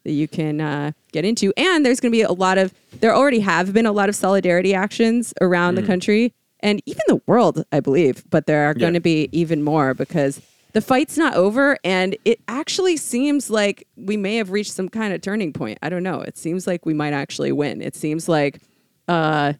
that 0.04 0.12
you 0.12 0.28
can 0.28 0.60
uh, 0.60 0.92
get 1.12 1.24
into. 1.24 1.52
And 1.56 1.84
there's 1.84 2.00
going 2.00 2.12
to 2.12 2.16
be 2.16 2.22
a 2.22 2.32
lot 2.32 2.58
of, 2.58 2.74
there 3.00 3.14
already 3.14 3.40
have 3.40 3.72
been 3.72 3.86
a 3.86 3.92
lot 3.92 4.08
of 4.08 4.14
solidarity 4.14 4.74
actions 4.74 5.32
around 5.40 5.76
the 5.76 5.82
country 5.82 6.34
and 6.60 6.82
even 6.86 7.02
the 7.06 7.20
world, 7.26 7.64
I 7.72 7.80
believe. 7.80 8.24
But 8.30 8.46
there 8.46 8.68
are 8.68 8.74
going 8.74 8.94
to 8.94 9.00
be 9.00 9.28
even 9.32 9.62
more 9.62 9.94
because 9.94 10.40
the 10.76 10.82
fight's 10.82 11.16
not 11.16 11.32
over. 11.32 11.78
And 11.84 12.18
it 12.26 12.38
actually 12.48 12.98
seems 12.98 13.48
like 13.48 13.88
we 13.96 14.18
may 14.18 14.36
have 14.36 14.50
reached 14.50 14.72
some 14.72 14.90
kind 14.90 15.14
of 15.14 15.22
turning 15.22 15.54
point. 15.54 15.78
I 15.80 15.88
don't 15.88 16.02
know. 16.02 16.20
It 16.20 16.36
seems 16.36 16.66
like 16.66 16.84
we 16.84 16.92
might 16.92 17.14
actually 17.14 17.50
win. 17.50 17.80
It 17.80 17.96
seems 17.96 18.28
like 18.28 18.60
uh, 19.08 19.54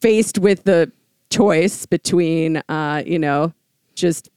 faced 0.00 0.38
with 0.38 0.64
the 0.64 0.90
choice 1.28 1.84
between, 1.84 2.62
uh, 2.70 3.02
you 3.04 3.18
know, 3.18 3.52
just 3.94 4.30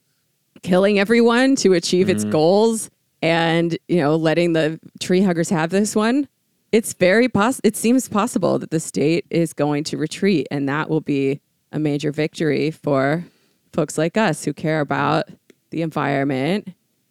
killing 0.61 0.99
everyone 0.99 1.55
to 1.55 1.71
achieve 1.71 2.09
its 2.09 2.25
goals 2.25 2.89
and, 3.21 3.77
you 3.87 4.01
know, 4.01 4.17
letting 4.17 4.51
the 4.51 4.77
tree 4.99 5.21
huggers 5.21 5.49
have 5.51 5.69
this 5.69 5.95
one, 5.95 6.27
it's 6.73 6.91
very 6.91 7.29
poss. 7.29 7.61
It 7.63 7.77
seems 7.77 8.09
possible 8.09 8.59
that 8.59 8.71
the 8.71 8.81
state 8.81 9.25
is 9.29 9.53
going 9.53 9.85
to 9.85 9.97
retreat, 9.97 10.47
and 10.51 10.67
that 10.67 10.89
will 10.89 10.99
be 10.99 11.39
a 11.71 11.79
major 11.79 12.11
victory 12.11 12.71
for 12.71 13.23
folks 13.71 13.97
like 13.97 14.17
us 14.17 14.43
who 14.43 14.51
care 14.51 14.81
about 14.81 15.29
the 15.75 15.81
environment, 15.81 16.69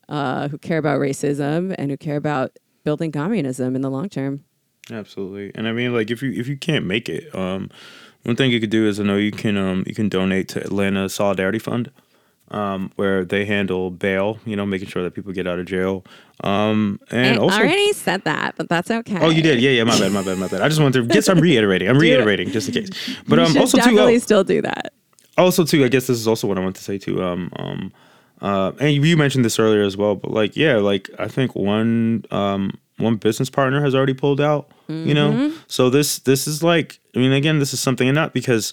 uh, 0.08 0.48
who 0.48 0.56
care 0.56 0.78
about 0.78 0.98
racism, 0.98 1.74
and 1.76 1.90
who 1.90 1.98
care 1.98 2.16
about 2.16 2.58
building 2.82 3.12
communism 3.12 3.76
in 3.76 3.82
the 3.82 3.90
long 3.90 4.08
term. 4.08 4.42
Absolutely. 4.90 5.52
And 5.54 5.68
I 5.68 5.72
mean 5.72 5.94
like 5.94 6.10
if 6.10 6.22
you 6.22 6.32
if 6.32 6.48
you 6.48 6.56
can't 6.56 6.86
make 6.86 7.08
it, 7.08 7.34
um 7.34 7.70
one 8.24 8.36
thing 8.36 8.50
you 8.50 8.60
could 8.60 8.70
do 8.70 8.86
is 8.88 8.98
I 8.98 9.02
know 9.04 9.16
you 9.16 9.32
can 9.32 9.56
um 9.56 9.84
you 9.86 9.94
can 9.94 10.08
donate 10.08 10.48
to 10.48 10.60
Atlanta 10.60 11.08
Solidarity 11.08 11.58
Fund. 11.58 11.90
Um, 12.50 12.92
where 12.96 13.24
they 13.24 13.46
handle 13.46 13.90
bail, 13.90 14.38
you 14.44 14.54
know, 14.54 14.66
making 14.66 14.88
sure 14.88 15.02
that 15.02 15.14
people 15.14 15.32
get 15.32 15.46
out 15.46 15.58
of 15.58 15.64
jail. 15.64 16.04
Um, 16.44 17.00
and 17.10 17.38
I 17.38 17.40
also, 17.40 17.56
already 17.56 17.92
said 17.94 18.22
that, 18.24 18.54
but 18.56 18.68
that's 18.68 18.90
okay. 18.90 19.18
oh, 19.18 19.30
you 19.30 19.40
did, 19.40 19.62
yeah, 19.62 19.70
yeah, 19.70 19.82
my 19.82 19.98
bad, 19.98 20.12
my 20.12 20.22
bad, 20.22 20.36
my 20.38 20.48
bad. 20.48 20.60
I 20.60 20.68
just 20.68 20.78
wanted 20.78 21.00
to 21.00 21.12
get 21.12 21.24
some 21.24 21.40
reiterating. 21.48 21.88
I'm 21.88 21.98
reiterating 21.98 22.50
just 22.50 22.68
in 22.68 22.74
case. 22.74 22.90
But 23.26 23.38
um, 23.38 23.56
also 23.56 23.78
too, 23.78 23.84
definitely 23.84 24.16
oh, 24.16 24.18
still 24.18 24.44
do 24.44 24.60
that. 24.60 24.92
also 25.38 25.64
too 25.64 25.84
i 25.84 25.88
guess 25.88 26.06
this 26.06 26.18
is 26.18 26.28
also 26.28 26.46
what 26.46 26.58
i 26.58 26.60
want 26.60 26.76
to 26.76 26.84
say 26.84 26.98
too 26.98 27.24
um 27.24 27.50
um 27.56 27.92
uh 28.44 28.72
and 28.78 28.92
you, 28.92 29.16
mentioned 29.16 29.44
this 29.44 29.58
earlier 29.58 29.82
as 29.82 29.96
well 29.96 30.14
but 30.14 30.30
like 30.30 30.56
yeah 30.56 30.76
like 30.76 31.08
i 31.18 31.26
think 31.26 31.54
one 31.56 32.24
um 32.30 32.78
one 32.98 33.16
business 33.16 33.50
partner 33.50 33.80
has 33.82 33.94
already 33.94 34.14
pulled 34.14 34.40
out 34.40 34.70
you 34.88 35.14
know? 35.14 35.50
So 35.66 35.88
this 35.90 36.18
this 36.20 36.46
is 36.46 36.62
like 36.62 37.00
i 37.16 37.18
mean 37.18 37.32
again 37.32 37.58
this 37.58 37.72
is 37.72 37.80
something 37.80 38.06
and 38.06 38.14
not 38.14 38.32
because 38.34 38.72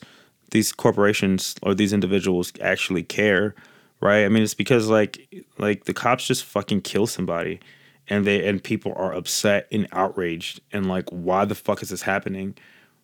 these 0.51 0.73
corporations 0.73 1.55
or 1.63 1.73
these 1.73 1.93
individuals 1.93 2.51
actually 2.61 3.03
care 3.03 3.55
right? 4.01 4.25
I 4.25 4.29
mean 4.29 4.43
it's 4.43 4.53
because 4.53 4.89
like 4.89 5.45
like 5.57 5.85
the 5.85 5.93
cops 5.93 6.27
just 6.27 6.43
fucking 6.43 6.81
kill 6.81 7.07
somebody 7.07 7.59
and 8.09 8.25
they 8.25 8.45
and 8.47 8.61
people 8.61 8.93
are 8.97 9.13
upset 9.13 9.67
and 9.71 9.87
outraged 9.93 10.59
and 10.73 10.87
like 10.87 11.07
why 11.09 11.45
the 11.45 11.55
fuck 11.55 11.81
is 11.81 11.89
this 11.89 12.01
happening 12.01 12.55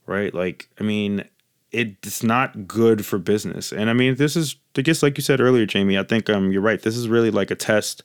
right? 0.05 0.33
Like 0.33 0.67
i 0.79 0.83
mean 0.83 1.23
it's 1.71 2.23
not 2.23 2.67
good 2.67 3.05
for 3.05 3.17
business. 3.17 3.71
And 3.71 3.89
I 3.89 3.93
mean, 3.93 4.15
this 4.15 4.35
is, 4.35 4.55
I 4.77 4.81
guess, 4.81 5.03
like 5.03 5.17
you 5.17 5.21
said 5.23 5.41
earlier, 5.41 5.65
Jamie. 5.65 5.97
I 5.97 6.03
think 6.03 6.29
um, 6.29 6.51
you're 6.51 6.61
right. 6.61 6.81
This 6.81 6.95
is 6.95 7.07
really 7.09 7.31
like 7.31 7.51
a 7.51 7.55
test 7.55 8.03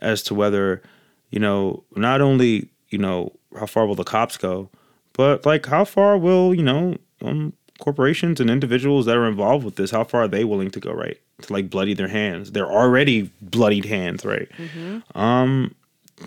as 0.00 0.22
to 0.24 0.34
whether, 0.34 0.82
you 1.30 1.38
know, 1.38 1.84
not 1.96 2.20
only 2.20 2.68
you 2.88 2.98
know 2.98 3.32
how 3.58 3.66
far 3.66 3.86
will 3.86 3.94
the 3.94 4.04
cops 4.04 4.36
go, 4.36 4.68
but 5.14 5.46
like 5.46 5.66
how 5.66 5.84
far 5.84 6.18
will 6.18 6.54
you 6.54 6.62
know 6.62 6.96
um, 7.22 7.52
corporations 7.78 8.40
and 8.40 8.50
individuals 8.50 9.06
that 9.06 9.16
are 9.16 9.26
involved 9.26 9.64
with 9.64 9.76
this, 9.76 9.90
how 9.90 10.04
far 10.04 10.22
are 10.24 10.28
they 10.28 10.44
willing 10.44 10.70
to 10.72 10.80
go, 10.80 10.92
right? 10.92 11.18
To 11.42 11.52
like 11.52 11.70
bloody 11.70 11.94
their 11.94 12.08
hands. 12.08 12.52
They're 12.52 12.70
already 12.70 13.30
bloodied 13.40 13.86
hands, 13.86 14.24
right? 14.24 14.48
Um, 15.14 15.74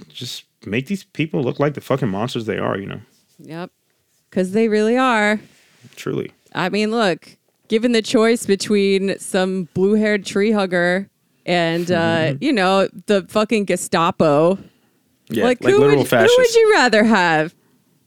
just 0.10 0.46
make 0.66 0.88
these 0.88 1.04
people 1.04 1.44
look 1.44 1.60
like 1.60 1.76
the 1.76 1.82
fucking 1.82 2.10
monsters 2.10 2.46
they 2.46 2.58
are. 2.58 2.78
You 2.78 2.88
know, 2.88 3.02
Yep. 3.40 3.72
Because 4.30 4.54
they 4.54 4.68
really 4.70 4.98
are. 4.98 5.40
truly. 5.96 6.32
I 6.54 6.70
mean, 6.70 6.92
look, 6.92 7.38
given 7.68 7.92
the 7.92 8.02
choice 8.02 8.46
between 8.46 9.18
some 9.20 9.68
blue 9.74 9.94
haired 9.94 10.26
tree 10.26 10.52
hugger 10.52 11.10
and, 11.46 11.92
uh, 11.92 12.36
you 12.40 12.54
know, 12.54 12.88
the 13.08 13.24
fucking 13.30 13.66
Gestapo, 13.66 14.58
Yeah, 15.30 15.44
like, 15.46 15.64
like, 15.64 15.74
who, 15.74 15.82
would, 15.82 16.08
who 16.08 16.36
would 16.38 16.56
you 16.56 16.72
rather 16.74 17.04
have 17.04 17.54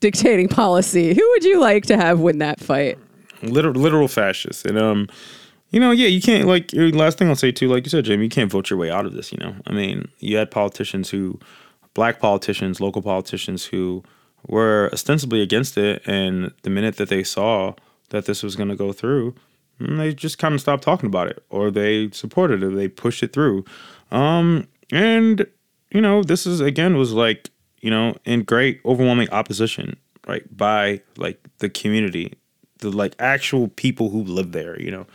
dictating 0.01 0.49
policy? 0.49 1.15
Who 1.15 1.29
would 1.31 1.45
you 1.45 1.61
like 1.61 1.87
to 1.87 1.97
have 1.97 2.21
win 2.21 2.39
that 2.39 2.61
fight? 2.61 2.99
literal 3.43 3.75
literal 3.75 4.09
fascists 4.09 4.65
and 4.65 4.79
um 4.79 5.07
you 5.71 5.79
know 5.79 5.91
yeah 5.91 6.09
you 6.09 6.21
can't 6.23 6.47
like 6.47 6.73
your 6.73 6.89
last 6.91 7.19
thing 7.19 7.29
i'll 7.29 7.37
say 7.37 7.53
too 7.53 7.69
like 7.69 7.85
you 7.85 7.91
said 7.91 8.05
jamie 8.05 8.25
you 8.25 8.31
can't 8.31 8.51
vote 8.51 8.71
your 8.71 8.79
way 8.79 8.91
out 8.91 9.05
of 9.05 9.13
this 9.13 9.31
you 9.31 9.39
know 9.39 9.55
i 9.67 9.73
mean 9.73 10.09
you 10.21 10.37
had 10.37 10.51
politicians 10.51 11.11
who 11.11 11.39
black 11.95 12.19
politicians 12.19 12.81
local 12.81 13.03
politicians 13.03 13.67
who 13.67 14.03
were 14.49 14.89
ostensibly 14.93 15.43
against 15.43 15.77
it 15.77 16.03
and 16.07 16.53
the 16.63 16.71
minute 16.71 16.97
that 16.97 17.09
they 17.09 17.23
saw 17.23 17.75
that 18.11 18.27
this 18.27 18.43
was 18.43 18.57
going 18.57 18.69
to 18.69 18.77
go 18.77 18.93
through 18.93 19.35
mm, 19.81 19.97
they 19.99 20.15
just 20.15 20.39
kind 20.39 20.55
of 20.55 20.61
stopped 20.61 20.83
talking 20.83 21.07
about 21.07 21.29
it 21.29 21.45
or 21.51 21.71
they 21.71 22.11
supported 22.11 22.63
it 22.63 22.67
or 22.67 22.77
they 22.77 22.89
pushed 22.89 23.23
it 23.23 23.33
through 23.33 23.65
um 24.11 24.67
and 24.93 25.47
you 25.91 26.01
know 26.01 26.23
this 26.23 26.47
is 26.47 26.61
again 26.61 26.97
was 26.97 27.13
like 27.13 27.51
you 27.81 27.91
know 27.91 28.17
in 28.25 28.43
great 28.43 28.81
overwhelming 28.85 29.31
opposition 29.31 29.97
right 30.27 30.57
by 30.57 31.01
like 31.17 31.41
the 31.59 31.69
community 31.69 32.33
the 32.79 32.91
like 32.91 33.15
actual 33.19 33.69
people 33.69 34.11
who 34.11 34.23
live 34.23 34.53
there. 34.53 34.81
You 34.81 34.91
know, 34.91 35.07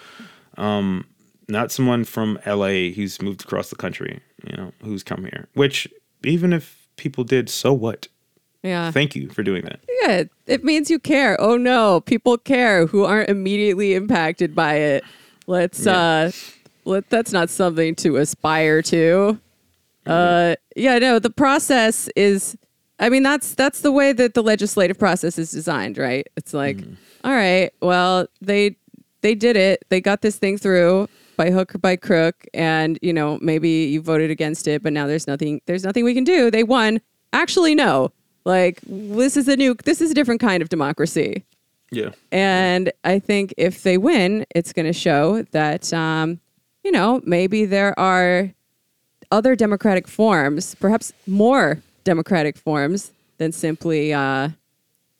um, 0.57 1.05
not 1.47 1.71
someone 1.71 2.03
from 2.03 2.39
L.A. 2.45 2.91
who's 2.91 3.21
moved 3.21 3.43
across 3.43 3.69
the 3.69 3.75
country. 3.75 4.19
You 4.49 4.57
know, 4.57 4.71
who's 4.83 5.03
come 5.03 5.23
here. 5.23 5.47
Which 5.53 5.87
even 6.23 6.53
if 6.53 6.87
people 6.97 7.23
did, 7.23 7.49
so 7.49 7.73
what? 7.73 8.07
Yeah. 8.63 8.91
Thank 8.91 9.15
you 9.15 9.29
for 9.29 9.41
doing 9.43 9.63
that. 9.63 9.79
Yeah, 10.03 10.23
it 10.45 10.63
means 10.63 10.89
you 10.91 10.99
care. 10.99 11.39
Oh 11.41 11.57
no, 11.57 12.01
people 12.01 12.37
care 12.37 12.85
who 12.85 13.03
aren't 13.05 13.29
immediately 13.29 13.93
impacted 13.95 14.53
by 14.55 14.75
it. 14.75 15.03
Let's 15.47 15.85
Yeah. 15.85 15.97
uh 15.97 16.31
let 16.85 17.09
that's 17.09 17.31
not 17.31 17.49
something 17.49 17.95
to 17.95 18.17
aspire 18.17 18.81
to. 18.83 19.39
Uh 20.05 20.55
yeah, 20.75 20.97
no, 20.99 21.19
the 21.19 21.29
process 21.29 22.07
is 22.15 22.55
I 22.99 23.09
mean 23.09 23.23
that's 23.23 23.55
that's 23.55 23.81
the 23.81 23.91
way 23.91 24.13
that 24.13 24.33
the 24.35 24.43
legislative 24.43 24.97
process 24.99 25.37
is 25.39 25.51
designed, 25.51 25.97
right? 25.97 26.27
It's 26.37 26.53
like, 26.53 26.79
all 27.23 27.31
right, 27.33 27.71
well, 27.81 28.27
they 28.41 28.75
they 29.21 29.35
did 29.35 29.55
it. 29.57 29.85
They 29.89 30.01
got 30.01 30.21
this 30.21 30.37
thing 30.37 30.57
through 30.57 31.07
by 31.37 31.49
hook 31.49 31.73
or 31.73 31.77
by 31.79 31.95
crook 31.95 32.45
and, 32.53 32.99
you 33.01 33.13
know, 33.13 33.39
maybe 33.41 33.69
you 33.69 34.01
voted 34.01 34.29
against 34.29 34.67
it, 34.67 34.83
but 34.83 34.93
now 34.93 35.07
there's 35.07 35.25
nothing 35.27 35.61
there's 35.65 35.83
nothing 35.83 36.03
we 36.03 36.13
can 36.13 36.23
do. 36.23 36.51
They 36.51 36.63
won. 36.63 37.01
Actually, 37.33 37.73
no. 37.75 38.11
Like 38.45 38.79
this 38.85 39.37
is 39.37 39.47
a 39.47 39.55
new 39.55 39.75
this 39.85 40.01
is 40.01 40.11
a 40.11 40.13
different 40.13 40.41
kind 40.41 40.61
of 40.61 40.69
democracy. 40.69 41.45
Yeah. 41.91 42.11
And 42.31 42.91
I 43.03 43.19
think 43.19 43.53
if 43.57 43.83
they 43.83 43.97
win, 43.97 44.45
it's 44.55 44.71
going 44.71 44.85
to 44.85 44.93
show 44.93 45.41
that, 45.51 45.91
um, 45.93 46.39
you 46.85 46.91
know, 46.91 47.21
maybe 47.25 47.65
there 47.65 47.97
are 47.99 48.51
other 49.29 49.55
democratic 49.55 50.07
forms, 50.07 50.73
perhaps 50.75 51.11
more 51.27 51.81
democratic 52.03 52.57
forms 52.57 53.11
than 53.37 53.51
simply 53.51 54.13
uh, 54.13 54.49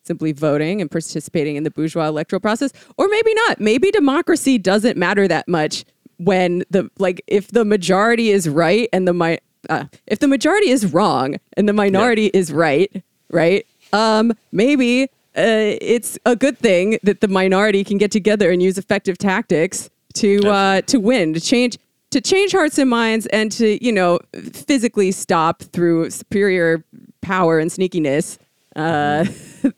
simply 0.03 0.31
voting 0.31 0.81
and 0.81 0.89
participating 0.89 1.55
in 1.57 1.63
the 1.63 1.71
bourgeois 1.71 2.07
electoral 2.07 2.39
process, 2.39 2.71
or 2.97 3.07
maybe 3.07 3.33
not. 3.47 3.59
Maybe 3.59 3.91
democracy 3.91 4.57
doesn't 4.57 4.97
matter 4.97 5.27
that 5.27 5.47
much 5.47 5.85
when 6.17 6.63
the 6.69 6.89
like 6.97 7.21
if 7.27 7.49
the 7.49 7.65
majority 7.65 8.29
is 8.29 8.47
right 8.47 8.87
and 8.93 9.07
the 9.07 9.13
mi- 9.13 9.39
uh, 9.69 9.85
if 10.07 10.19
the 10.19 10.27
majority 10.27 10.69
is 10.69 10.91
wrong 10.93 11.35
and 11.57 11.67
the 11.67 11.73
minority 11.73 12.27
is 12.33 12.51
right, 12.51 13.03
right? 13.31 13.65
Um, 13.93 14.33
maybe 14.51 15.03
uh, 15.37 15.77
it's 15.81 16.17
a 16.25 16.35
good 16.35 16.57
thing 16.57 16.99
that 17.03 17.21
the 17.21 17.27
minority 17.27 17.83
can 17.83 17.97
get 17.97 18.11
together 18.11 18.51
and 18.51 18.61
use 18.61 18.77
effective 18.77 19.17
tactics 19.17 19.89
to 20.15 20.47
uh, 20.47 20.81
to 20.81 20.99
win, 20.99 21.33
to 21.33 21.39
change 21.39 21.77
to 22.11 22.19
change 22.19 22.51
hearts 22.51 22.77
and 22.77 22.89
minds, 22.89 23.25
and 23.27 23.51
to 23.53 23.83
you 23.83 23.91
know 23.91 24.19
physically 24.53 25.11
stop 25.11 25.61
through 25.61 26.09
superior 26.09 26.83
power 27.21 27.59
and 27.59 27.71
sneakiness 27.71 28.37
uh, 28.75 29.25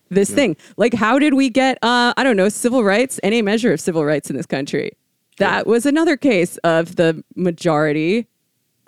this 0.09 0.29
thing. 0.29 0.55
Like, 0.77 0.93
how 0.93 1.19
did 1.19 1.35
we 1.35 1.49
get 1.49 1.77
uh, 1.83 2.13
I 2.17 2.23
don't 2.23 2.37
know 2.37 2.49
civil 2.49 2.83
rights, 2.83 3.19
any 3.23 3.41
measure 3.41 3.73
of 3.73 3.79
civil 3.79 4.05
rights 4.05 4.29
in 4.29 4.35
this 4.35 4.45
country? 4.45 4.91
That 5.37 5.65
was 5.65 5.85
another 5.85 6.15
case 6.15 6.57
of 6.57 6.95
the 6.95 7.23
majority 7.35 8.27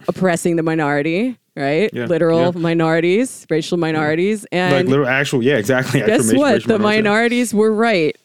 oppressing 0.07 0.55
the 0.55 0.63
minority, 0.63 1.37
right? 1.55 1.89
Yeah, 1.93 2.05
Literal 2.05 2.51
yeah. 2.53 2.59
minorities, 2.59 3.45
racial 3.49 3.77
minorities, 3.77 4.45
and 4.51 4.73
like 4.73 4.85
literal 4.87 5.07
actual 5.07 5.43
yeah 5.43 5.57
exactly 5.57 5.99
guess 6.01 6.33
what? 6.33 6.63
The 6.63 6.77
minorities. 6.79 6.79
minorities 7.03 7.53
were 7.53 7.71
right. 7.73 8.15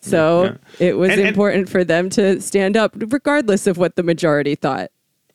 So 0.00 0.44
Yeah. 0.44 0.86
it 0.88 0.96
was 0.98 1.10
And- 1.10 1.20
and- 1.20 1.28
important 1.28 1.68
for 1.68 1.84
them 1.84 2.08
to 2.10 2.40
stand 2.40 2.76
up, 2.76 2.94
regardless 2.96 3.66
of 3.66 3.76
what 3.78 3.96
the 3.96 4.02
majority 4.02 4.54
thought. 4.54 4.90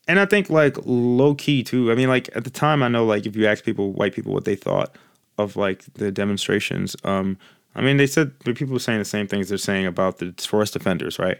and 0.08 0.20
I 0.20 0.26
think 0.26 0.50
like 0.52 0.78
low 0.86 1.34
key 1.36 1.64
too. 1.64 1.92
I 1.92 1.96
mean, 1.96 2.10
like 2.10 2.30
at 2.36 2.44
the 2.44 2.50
time, 2.52 2.84
I 2.84 2.88
know 2.88 3.06
like 3.06 3.26
if 3.26 3.36
you 3.36 3.48
ask 3.48 3.64
people, 3.64 3.92
white 3.94 4.14
people, 4.14 4.34
what 4.34 4.46
they 4.46 4.56
thought 4.56 4.96
of 5.38 5.56
like 5.56 5.84
the 5.96 6.12
demonstrations, 6.12 6.96
um, 7.04 7.38
I 7.76 7.82
mean, 7.82 7.98
they 7.98 8.08
said 8.08 8.32
the 8.46 8.54
people 8.54 8.74
were 8.74 8.80
saying 8.80 9.00
the 9.00 9.06
same 9.06 9.28
things 9.28 9.50
they're 9.50 9.58
saying 9.58 9.86
about 9.86 10.18
the 10.20 10.34
forest 10.40 10.74
defenders, 10.74 11.18
right? 11.20 11.38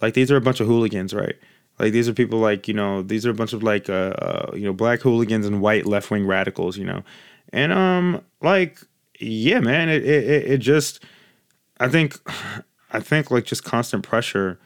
Like 0.00 0.14
these 0.14 0.30
are 0.30 0.36
a 0.36 0.40
bunch 0.42 0.60
of 0.60 0.66
hooligans, 0.66 1.12
right? 1.14 1.36
Like 1.82 1.92
these 1.92 2.08
are 2.08 2.14
people 2.14 2.40
like 2.40 2.68
you 2.68 2.74
know 2.74 3.02
these 3.02 3.26
are 3.26 3.30
a 3.32 3.34
bunch 3.34 3.54
of 3.54 3.64
like 3.64 3.90
uh, 3.90 4.14
uh 4.18 4.52
you 4.54 4.64
know 4.64 4.74
black 4.74 5.02
hooligans 5.02 5.46
and 5.46 5.60
white 5.62 5.86
left 5.86 6.10
wing 6.12 6.26
radicals, 6.26 6.78
you 6.78 6.86
know, 6.86 7.04
and 7.52 7.72
um 7.72 8.22
like 8.42 8.80
yeah, 9.20 9.60
man, 9.60 9.90
it 9.90 10.04
it, 10.06 10.52
it- 10.52 10.58
just 10.58 11.04
I 11.80 11.88
think 11.88 12.18
I 12.92 13.00
think 13.00 13.30
like 13.32 13.44
just 13.46 13.64
constant 13.64 14.04
pressure 14.04 14.60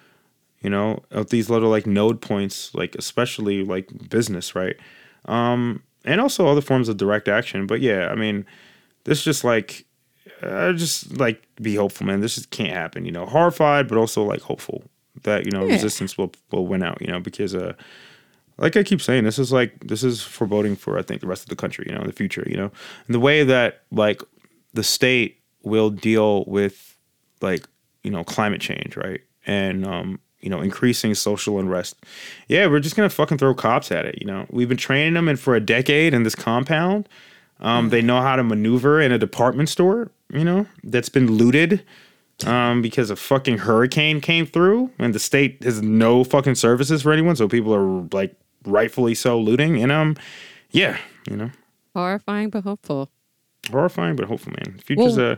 you 0.62 0.70
know, 0.70 1.02
of 1.10 1.30
these 1.30 1.51
little 1.51 1.70
like 1.70 1.86
node 1.86 2.20
points, 2.20 2.74
like 2.74 2.94
especially 2.97 3.64
like 3.64 4.10
business, 4.10 4.55
right? 4.55 4.76
Um, 5.26 5.82
and 6.05 6.20
also 6.20 6.47
other 6.48 6.60
forms 6.60 6.88
of 6.88 6.97
direct 6.97 7.28
action. 7.28 7.66
But 7.66 7.80
yeah, 7.80 8.09
I 8.09 8.14
mean, 8.14 8.47
this 9.05 9.22
just 9.22 9.44
like, 9.44 9.84
uh, 10.43 10.72
just 10.72 11.18
like 11.18 11.43
be 11.62 11.76
hopeful, 11.76 12.06
man. 12.06 12.20
This 12.20 12.36
just 12.36 12.51
can't 12.51 12.72
happen, 12.72 13.05
you 13.05 13.12
know. 13.12 13.26
Horrified, 13.26 13.88
but 13.88 13.98
also 13.98 14.24
like 14.24 14.43
hopeful 14.43 14.84
that 15.22 15.44
you 15.44 15.51
know 15.52 15.66
Yeah. 15.66 15.72
resistance 15.74 16.16
will 16.18 16.32
will 16.51 16.66
win 16.66 16.82
out, 16.82 17.01
you 17.01 17.09
know, 17.09 17.20
because 17.20 17.55
uh, 17.55 17.74
like 18.59 18.76
I 18.76 18.82
keep 18.82 19.02
saying, 19.02 19.24
this 19.24 19.38
is 19.38 19.52
like 19.52 19.86
this 19.86 20.02
is 20.02 20.22
foreboding 20.22 20.76
for 20.76 20.98
I 20.98 21.02
think 21.02 21.20
the 21.20 21.26
rest 21.26 21.43
of 21.43 21.48
the 21.51 21.56
country, 21.56 21.86
you 21.88 21.94
know, 21.94 22.01
in 22.01 22.06
the 22.06 22.12
future, 22.12 22.44
you 22.47 22.56
know, 22.56 22.70
and 23.06 23.14
the 23.14 23.20
way 23.20 23.44
that 23.44 23.82
like 23.90 24.22
the 24.74 24.82
state 24.82 25.40
will 25.62 25.90
deal 25.90 26.44
with 26.47 26.97
like 27.40 27.66
you 28.02 28.10
know 28.10 28.24
climate 28.24 28.60
change, 28.60 28.97
right, 28.97 29.20
and 29.47 29.86
um, 29.86 30.18
you 30.40 30.48
know 30.48 30.60
increasing 30.60 31.14
social 31.14 31.59
unrest. 31.59 31.97
Yeah, 32.48 32.66
we're 32.66 32.80
just 32.80 32.97
gonna 32.97 33.10
fucking 33.10 33.38
throw 33.38 33.55
cops 33.55 33.90
at 33.93 34.06
it. 34.06 34.16
You 34.20 34.26
know, 34.26 34.47
we've 34.51 34.68
been 34.68 34.76
training 34.78 35.14
them 35.14 35.28
in 35.28 35.36
for 35.36 35.55
a 35.55 35.60
decade 35.60 36.14
in 36.14 36.22
this 36.22 36.34
compound. 36.34 37.09
Um, 37.59 37.88
they 37.88 38.02
know 38.02 38.20
how 38.20 38.36
to 38.36 38.44
maneuver 38.44 39.01
in 39.01 39.12
a 39.12 39.18
department 39.18 39.68
store. 39.70 40.10
You 40.30 40.44
know, 40.44 40.66
that's 40.84 41.09
been 41.09 41.32
looted 41.32 41.82
um, 42.44 42.82
because 42.82 43.10
a 43.10 43.16
fucking 43.16 43.58
hurricane 43.58 44.20
came 44.20 44.46
through 44.46 44.90
and 44.98 45.14
the 45.14 45.18
state 45.18 45.62
has 45.62 45.80
no 45.82 46.24
fucking 46.24 46.54
services 46.56 47.02
for 47.02 47.12
anyone. 47.12 47.36
So 47.36 47.48
people 47.48 47.74
are 47.74 48.06
like 48.12 48.34
rightfully 48.64 49.14
so 49.14 49.38
looting. 49.40 49.82
And 49.82 49.90
um, 49.92 50.16
yeah, 50.70 50.98
you 51.30 51.36
know, 51.36 51.50
Horrifying 51.94 52.50
but 52.50 52.64
hopeful. 52.64 53.08
horrifying 53.70 54.16
but 54.16 54.26
hopeful, 54.26 54.52
man. 54.52 54.78
Future's 54.84 55.16
Well- 55.16 55.32
uh, 55.32 55.36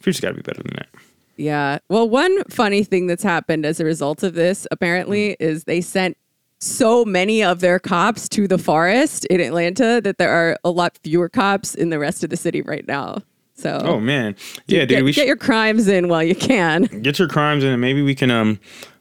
future's 0.00 0.20
got 0.20 0.30
to 0.30 0.34
be 0.34 0.42
better 0.42 0.62
than 0.62 0.74
that. 0.76 0.88
Yeah. 1.36 1.78
Well, 1.88 2.08
one 2.08 2.42
funny 2.50 2.82
thing 2.84 3.06
that's 3.06 3.22
happened 3.22 3.64
as 3.64 3.80
a 3.80 3.84
result 3.84 4.22
of 4.22 4.34
this, 4.34 4.66
apparently, 4.70 5.36
is 5.40 5.64
they 5.64 5.80
sent 5.80 6.16
so 6.58 7.04
many 7.06 7.42
of 7.42 7.60
their 7.60 7.78
cops 7.78 8.28
to 8.30 8.46
the 8.46 8.58
forest 8.58 9.24
in 9.26 9.40
Atlanta 9.40 10.00
that 10.02 10.18
there 10.18 10.28
are 10.30 10.58
a 10.64 10.70
lot 10.70 10.98
fewer 11.02 11.30
cops 11.30 11.74
in 11.74 11.88
the 11.88 11.98
rest 11.98 12.22
of 12.22 12.28
the 12.28 12.36
city 12.36 12.60
right 12.60 12.86
now. 12.86 13.22
So 13.60 13.80
Oh 13.84 14.00
man, 14.00 14.36
yeah, 14.66 14.80
get, 14.80 14.88
dude, 14.88 15.04
we 15.04 15.12
get 15.12 15.26
your 15.26 15.36
crimes 15.36 15.86
in 15.88 16.08
while 16.08 16.22
you 16.22 16.34
can. 16.34 16.84
get 17.02 17.18
your 17.18 17.28
crimes 17.28 17.62
in, 17.62 17.70
and 17.70 17.80
maybe 17.80 18.02
we 18.02 18.14
can 18.14 18.30
um, 18.30 18.58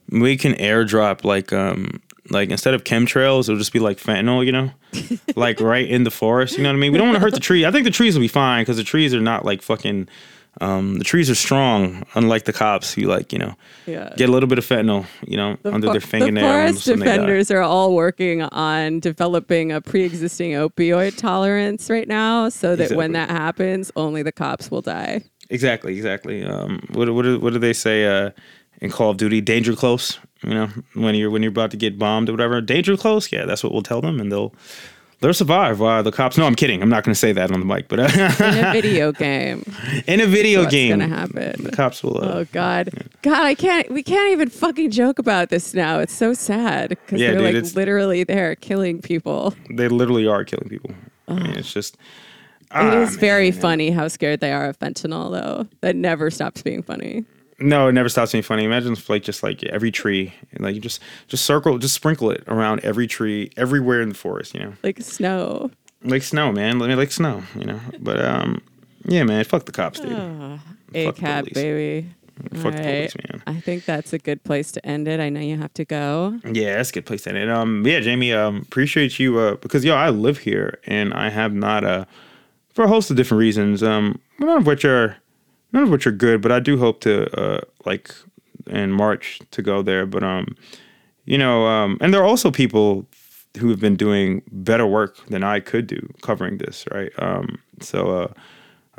we 0.09 0.35
can 0.35 0.53
airdrop 0.53 1.23
like 1.23 1.53
um, 1.53 2.01
like 2.29 2.49
instead 2.49 2.73
of 2.73 2.83
chemtrails, 2.83 3.43
it'll 3.43 3.57
just 3.57 3.73
be 3.73 3.79
like 3.79 3.97
fentanyl, 3.97 4.45
you 4.45 4.51
know, 4.51 4.71
like 5.35 5.59
right 5.61 5.87
in 5.87 6.03
the 6.03 6.11
forest. 6.11 6.57
You 6.57 6.63
know 6.63 6.69
what 6.69 6.75
I 6.75 6.79
mean? 6.79 6.91
We 6.91 6.97
don't 6.97 7.07
want 7.07 7.17
to 7.17 7.21
hurt 7.21 7.33
the 7.33 7.39
tree. 7.39 7.65
I 7.65 7.71
think 7.71 7.85
the 7.85 7.91
trees 7.91 8.15
will 8.15 8.21
be 8.21 8.27
fine 8.27 8.63
because 8.63 8.77
the 8.77 8.83
trees 8.83 9.13
are 9.13 9.21
not 9.21 9.45
like 9.45 9.61
fucking. 9.61 10.07
Um, 10.61 10.97
the 10.97 11.03
trees 11.05 11.29
are 11.29 11.35
strong, 11.35 12.03
unlike 12.15 12.43
the 12.45 12.53
cops 12.53 12.93
who 12.93 13.03
like 13.03 13.31
you 13.31 13.39
know 13.39 13.55
Yeah. 13.85 14.13
get 14.17 14.27
a 14.29 14.31
little 14.31 14.47
bit 14.49 14.57
of 14.57 14.65
fentanyl, 14.65 15.05
you 15.25 15.37
know, 15.37 15.57
The 15.63 15.73
under 15.73 15.87
for- 15.87 15.93
their 15.93 16.01
The 16.01 16.07
fingernails. 16.07 16.51
forest 16.51 16.87
and 16.87 17.01
they 17.01 17.05
die. 17.05 17.11
defenders 17.13 17.51
are 17.51 17.61
all 17.61 17.93
working 17.95 18.41
on 18.43 18.99
developing 18.99 19.71
a 19.71 19.79
pre-existing 19.81 20.51
opioid 20.51 21.17
tolerance 21.17 21.89
right 21.89 22.07
now, 22.07 22.49
so 22.49 22.75
that 22.75 22.91
when 22.91 23.13
that 23.13 23.29
happens, 23.29 23.91
only 23.95 24.21
the 24.23 24.31
cops 24.33 24.69
will 24.69 24.81
die. 24.81 25.23
Exactly, 25.49 25.95
exactly. 25.95 26.43
Um, 26.43 26.81
what 26.93 27.09
what 27.13 27.23
do, 27.23 27.39
what 27.39 27.53
do 27.53 27.59
they 27.59 27.73
say 27.73 28.05
uh, 28.05 28.31
in 28.81 28.91
Call 28.91 29.09
of 29.11 29.17
Duty? 29.17 29.41
Danger 29.41 29.75
close. 29.75 30.19
You 30.43 30.53
know, 30.53 30.69
when 30.93 31.15
you're 31.15 31.29
when 31.31 31.41
you're 31.41 31.49
about 31.51 31.71
to 31.71 31.77
get 31.77 31.97
bombed 31.99 32.29
or 32.29 32.33
whatever. 32.33 32.61
Danger 32.61 32.95
close. 32.97 33.31
Yeah, 33.31 33.45
that's 33.45 33.63
what 33.63 33.73
we'll 33.73 33.81
tell 33.81 33.99
them, 34.01 34.19
and 34.19 34.31
they'll 34.31 34.53
they'll 35.21 35.33
survive. 35.33 35.79
While 35.79 36.03
the 36.03 36.11
cops. 36.11 36.37
No, 36.37 36.45
I'm 36.45 36.55
kidding. 36.55 36.81
I'm 36.81 36.89
not 36.89 37.03
going 37.03 37.13
to 37.13 37.19
say 37.19 37.31
that 37.33 37.51
on 37.51 37.59
the 37.59 37.65
mic, 37.65 37.87
but 37.87 37.99
uh, 37.99 38.03
In 38.43 38.65
a 38.65 38.71
video 38.71 39.11
game, 39.27 39.63
in 40.07 40.19
a 40.21 40.25
video 40.25 40.61
what's 40.61 40.71
game, 40.71 40.97
What's 40.99 41.09
gonna 41.09 41.19
happen? 41.19 41.63
the 41.63 41.71
cops 41.71 42.03
will. 42.03 42.17
Uh, 42.23 42.31
Oh 42.39 42.45
God, 42.51 42.89
God, 43.21 43.43
I 43.43 43.55
can't. 43.55 43.91
We 43.91 44.03
can't 44.03 44.31
even 44.31 44.49
fucking 44.49 44.91
joke 44.91 45.19
about 45.19 45.49
this 45.49 45.73
now. 45.73 45.99
It's 45.99 46.13
so 46.13 46.33
sad 46.33 46.89
because 46.89 47.19
Yeah, 47.19 47.27
they're 47.31 47.37
dude, 47.39 47.45
like 47.45 47.55
it's- 47.55 47.75
literally 47.75 48.23
there 48.23 48.55
killing 48.55 49.01
people. 49.01 49.53
They 49.69 49.87
literally 49.87 50.27
are 50.27 50.43
killing 50.43 50.69
people. 50.69 50.91
I 51.27 51.33
mean, 51.35 51.57
it's 51.57 51.71
just. 51.73 51.95
it 51.95 51.99
ah, 52.71 53.01
is 53.01 53.15
very 53.17 53.51
man. 53.51 53.59
funny 53.61 53.89
how 53.91 54.07
scared 54.07 54.39
they 54.39 54.51
are 54.51 54.67
of 54.69 54.79
fentanyl, 54.79 55.31
though. 55.31 55.67
That 55.81 55.95
never 55.95 56.31
stops 56.31 56.61
being 56.63 56.81
funny. 56.81 57.25
No, 57.61 57.87
it 57.87 57.91
never 57.93 58.09
stops 58.09 58.31
being 58.31 58.41
funny. 58.43 58.63
Imagine 58.63 58.93
if 58.93 59.09
like 59.09 59.23
just 59.23 59.43
like 59.43 59.63
every 59.63 59.91
tree, 59.91 60.33
and 60.51 60.63
like 60.63 60.75
you 60.75 60.81
just 60.81 61.01
just 61.27 61.45
circle, 61.45 61.77
just 61.77 61.95
sprinkle 61.95 62.31
it 62.31 62.43
around 62.47 62.79
every 62.83 63.07
tree, 63.07 63.51
everywhere 63.57 64.01
in 64.01 64.09
the 64.09 64.15
forest. 64.15 64.53
You 64.53 64.61
know. 64.61 64.73
Like 64.83 65.01
snow. 65.01 65.71
like 66.03 66.23
snow, 66.23 66.51
man. 66.51 66.79
Let 66.79 66.89
me 66.89 66.95
like 66.95 67.11
snow, 67.11 67.43
you 67.55 67.65
know. 67.65 67.79
But 67.99 68.23
um, 68.23 68.61
yeah, 69.05 69.23
man. 69.23 69.43
Fuck 69.43 69.65
the 69.65 69.71
cops, 69.71 69.99
dude. 69.99 70.11
A 70.11 71.05
Fuck 71.05 71.15
the 71.15 71.21
police. 71.21 71.53
baby. 71.53 72.09
Fuck 72.55 72.73
the 72.73 72.81
police, 72.81 73.15
man. 73.29 73.43
I 73.47 73.59
think 73.59 73.83
that's 73.85 74.13
a 74.13 74.17
good 74.17 74.43
place 74.43 74.71
to 74.71 74.85
end 74.85 75.07
it. 75.09 75.19
I 75.19 75.27
know 75.29 75.41
you 75.41 75.57
have 75.57 75.73
to 75.73 75.83
go. 75.85 76.39
Yeah, 76.45 76.77
that's 76.77 76.89
a 76.89 76.93
good 76.93 77.05
place 77.05 77.23
to 77.23 77.29
end 77.29 77.37
it. 77.37 77.49
Um, 77.49 77.85
yeah, 77.85 77.99
Jamie. 77.99 78.31
Um, 78.31 78.57
appreciate 78.61 79.19
you. 79.19 79.37
Uh, 79.37 79.55
because 79.55 79.83
yo, 79.83 79.93
I 79.95 80.09
live 80.09 80.37
here 80.39 80.79
and 80.85 81.13
I 81.13 81.29
have 81.29 81.53
not 81.53 81.83
uh, 81.83 82.05
for 82.73 82.85
a 82.85 82.87
host 82.87 83.11
of 83.11 83.17
different 83.17 83.39
reasons. 83.39 83.83
Um, 83.83 84.19
none 84.39 84.59
of 84.59 84.65
which 84.65 84.85
are 84.85 85.17
none 85.71 85.83
of 85.83 85.89
which 85.89 86.07
are 86.07 86.11
good. 86.11 86.41
But 86.41 86.51
I 86.51 86.59
do 86.59 86.77
hope 86.77 87.01
to 87.01 87.29
uh, 87.39 87.61
like 87.85 88.11
in 88.67 88.91
March 88.91 89.39
to 89.51 89.61
go 89.61 89.81
there. 89.81 90.05
But 90.05 90.23
um, 90.23 90.55
you 91.25 91.37
know, 91.37 91.67
um, 91.67 91.97
and 92.01 92.13
there 92.13 92.21
are 92.21 92.27
also 92.27 92.51
people 92.51 93.07
who 93.57 93.69
have 93.69 93.79
been 93.79 93.95
doing 93.95 94.41
better 94.51 94.85
work 94.85 95.25
than 95.27 95.43
I 95.43 95.59
could 95.59 95.87
do 95.87 96.07
covering 96.21 96.57
this, 96.57 96.85
right? 96.91 97.11
Um, 97.17 97.59
so, 97.81 98.11
uh, 98.11 98.33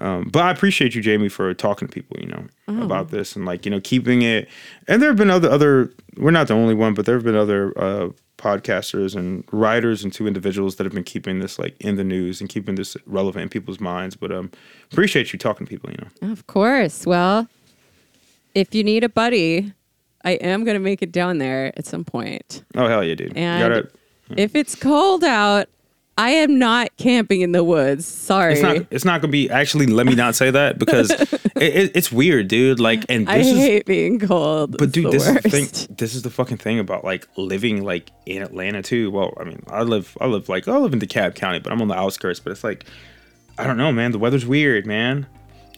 um, 0.01 0.29
but 0.33 0.43
I 0.45 0.51
appreciate 0.51 0.95
you, 0.95 1.03
Jamie, 1.03 1.29
for 1.29 1.53
talking 1.55 1.87
to 1.89 1.93
people, 1.93 2.17
you 2.21 2.27
know, 2.29 2.45
Oh. 2.69 2.83
about 2.83 3.11
this 3.11 3.37
and 3.37 3.45
like 3.45 3.65
you 3.65 3.71
know 3.71 3.81
keeping 3.81 4.23
it. 4.23 4.49
And 4.89 5.01
there 5.03 5.11
have 5.11 5.17
been 5.17 5.31
other 5.31 5.51
other. 5.51 5.93
We're 6.17 6.31
not 6.31 6.49
the 6.49 6.55
only 6.55 6.75
one, 6.75 6.95
but 6.95 7.07
there 7.07 7.15
have 7.17 7.25
been 7.25 7.37
other 7.37 7.73
uh, 7.79 8.09
podcasters 8.39 9.15
and 9.15 9.45
writers 9.53 10.03
and 10.03 10.13
two 10.13 10.27
individuals 10.27 10.77
that 10.77 10.85
have 10.85 10.93
been 10.95 11.05
keeping 11.05 11.41
this 11.41 11.59
like 11.59 11.77
in 11.81 11.97
the 11.97 12.05
news 12.05 12.41
and 12.41 12.49
keeping 12.49 12.75
this 12.77 12.97
relevant 13.07 13.43
in 13.45 13.49
people's 13.49 13.81
minds. 13.81 14.17
But 14.17 14.33
um, 14.33 14.51
appreciate 14.93 15.33
you 15.33 15.39
talking 15.39 15.67
to 15.67 15.71
people, 15.71 15.91
you 15.91 15.99
know. 16.23 16.33
Of 16.33 16.47
course. 16.47 17.07
Well, 17.07 17.49
if 18.55 18.75
you 18.75 18.83
need 18.85 19.05
a 19.05 19.09
buddy, 19.09 19.73
I 20.25 20.33
am 20.33 20.65
going 20.65 20.75
to 20.75 20.81
make 20.81 21.03
it 21.03 21.13
down 21.13 21.39
there 21.39 21.73
at 21.77 21.87
some 21.87 22.05
point. 22.05 22.65
Oh 22.75 22.87
hell 22.89 23.05
yeah, 23.05 23.15
dude! 23.15 23.29
You 23.37 23.43
And 23.43 23.73
gotta- 23.75 23.91
if 24.37 24.55
it's 24.55 24.75
cold 24.77 25.25
out, 25.25 25.69
I 26.21 26.33
am 26.33 26.59
not 26.59 26.95
camping 26.99 27.41
in 27.41 27.53
the 27.53 27.65
woods. 27.65 28.07
Sorry. 28.07 28.53
It's 28.53 28.61
not. 28.61 28.77
It's 28.91 29.05
not 29.07 29.23
gonna 29.23 29.31
be. 29.31 29.49
Actually, 29.49 29.87
let 29.87 30.05
me 30.05 30.15
not 30.15 30.35
say 30.35 30.51
that 30.51 30.79
because 30.79 31.11
it, 31.11 31.33
it, 31.57 31.93
it's 31.95 32.13
weird, 32.13 32.47
dude. 32.47 32.79
Like, 32.79 33.07
and 33.09 33.27
I 33.27 33.39
is. 33.39 33.57
hate 33.57 33.87
being 33.87 34.19
cold. 34.19 34.73
But 34.73 34.83
It's 34.83 34.93
dude, 34.93 35.13
this 35.13 35.27
is 35.27 35.35
the 35.37 35.49
thing. 35.49 35.97
This 35.97 36.15
is 36.15 36.21
the 36.21 36.29
fucking 36.29 36.59
thing 36.59 36.79
about 36.79 37.05
like 37.05 37.27
living 37.37 37.85
like 37.85 38.11
in 38.27 38.43
Atlanta 38.43 38.83
too. 38.83 39.11
Well, 39.11 39.33
I 39.41 39.45
mean, 39.45 39.63
I 39.69 39.83
live. 39.83 40.15
I 40.21 40.27
live 40.27 40.51
like 40.51 40.69
I 40.69 40.77
live 40.77 40.93
in 40.93 41.01
DeKalb 41.01 41.37
County, 41.37 41.59
but 41.59 41.73
I'm 41.73 41.81
on 41.81 41.89
the 41.89 41.97
outskirts. 41.97 42.39
But 42.39 42.51
it's 42.51 42.65
like, 42.65 42.85
I 43.57 43.67
don't 43.67 43.79
know, 43.79 43.91
man. 43.91 44.13
The 44.13 44.19
weather's 44.19 44.45
weird, 44.45 44.87
man. 44.87 45.27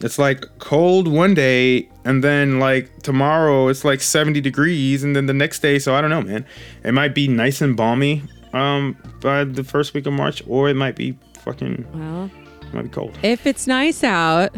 It's 0.01 0.19
like 0.19 0.43
cold 0.59 1.07
one 1.07 1.35
day, 1.35 1.87
and 2.03 2.21
then 2.21 2.59
like 2.59 3.01
tomorrow 3.01 3.69
it's 3.69 3.85
like 3.85 4.01
70 4.01 4.41
degrees, 4.41 5.05
and 5.05 5.15
then 5.15 5.27
the 5.27 5.33
next 5.33 5.61
day. 5.61 5.79
So 5.79 5.95
I 5.95 6.01
don't 6.01 6.09
know, 6.09 6.21
man. 6.21 6.45
It 6.83 6.91
might 6.91 7.15
be 7.15 7.29
nice 7.29 7.61
and 7.61 7.77
balmy 7.77 8.23
um 8.53 8.95
by 9.21 9.43
the 9.43 9.63
first 9.63 9.93
week 9.93 10.05
of 10.05 10.13
March, 10.13 10.43
or 10.47 10.69
it 10.69 10.75
might 10.75 10.95
be 10.95 11.17
fucking. 11.43 11.85
Well, 11.93 12.29
It 12.61 12.73
might 12.73 12.83
be 12.83 12.89
cold. 12.89 13.17
if 13.23 13.45
it's 13.47 13.67
nice 13.67 14.03
out, 14.03 14.55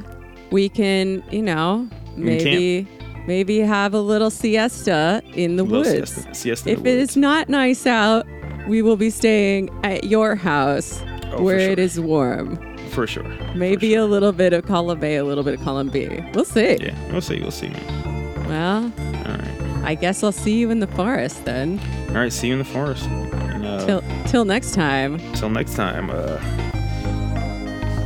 we 0.51 0.69
can, 0.69 1.23
you 1.31 1.41
know, 1.41 1.87
maybe 2.15 2.87
maybe 3.27 3.59
have 3.59 3.93
a 3.93 3.99
little 4.01 4.29
siesta 4.29 5.21
in 5.33 5.55
the 5.55 5.65
woods. 5.65 5.89
siesta- 6.11 6.35
siesta 6.35 6.69
if 6.71 6.79
it 6.79 6.85
is 6.99 7.17
not 7.17 7.49
nice 7.49 7.85
out, 7.87 8.25
we 8.67 8.81
will 8.81 8.97
be 8.97 9.09
staying 9.09 9.69
at 9.83 10.03
your 10.05 10.35
house 10.35 11.01
Oh, 11.33 11.41
where 11.43 11.57
it 11.59 11.77
sure. 11.77 11.83
is 11.85 11.99
warm. 11.99 12.57
for 12.91 13.05
sure. 13.07 13.25
Maybe 13.55 13.93
a 13.95 14.05
little 14.05 14.31
bit 14.31 14.53
of 14.53 14.65
column 14.65 15.03
A, 15.03 15.15
a 15.17 15.23
little 15.25 15.43
bit 15.43 15.55
of 15.55 15.61
column 15.65 15.89
B. 15.89 16.07
We'll 16.33 16.45
see. 16.45 16.77
Yeah, 16.79 16.95
we'll 17.11 17.19
see. 17.21 17.41
We'll 17.41 17.51
see, 17.51 17.67
man. 17.69 18.47
Well, 18.47 18.83
All 19.25 19.37
right. 19.37 19.81
I 19.83 19.95
guess 19.95 20.23
I'll 20.23 20.31
see 20.31 20.57
you 20.59 20.69
in 20.69 20.79
the 20.79 20.87
forest 20.87 21.43
then. 21.45 21.79
All 22.09 22.15
right. 22.15 22.31
See 22.31 22.47
you 22.47 22.53
in 22.53 22.59
the 22.59 22.65
forest. 22.65 23.09
Uh, 23.65 23.85
Till 23.85 24.03
till 24.27 24.45
next 24.45 24.73
time. 24.73 25.19
Till 25.33 25.49
next 25.49 25.75
time. 25.75 26.09
Uh, 26.09 26.37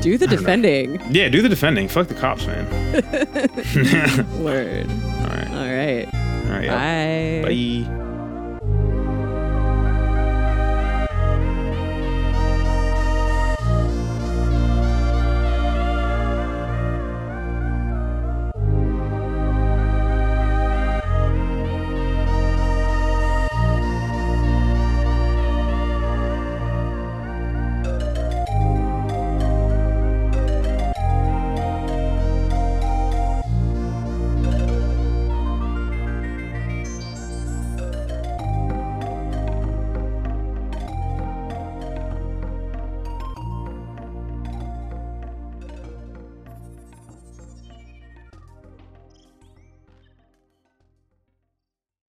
Do 0.02 0.18
the 0.18 0.26
don't 0.28 0.36
know. 0.36 0.38
defending. 0.42 1.02
yeah, 1.12 1.28
do 1.30 1.42
the 1.42 1.50
defending. 1.50 1.88
Fuck 1.90 2.08
the 2.08 2.14
cops, 2.16 2.46
man. 2.48 2.66
Word. 4.44 4.90
All 4.90 5.28
right. 5.28 5.50
All 5.52 5.68
right. 5.68 6.08
All 6.46 6.58
right. 6.58 7.42
Bye. 7.44 7.50
Bye. 7.50 8.09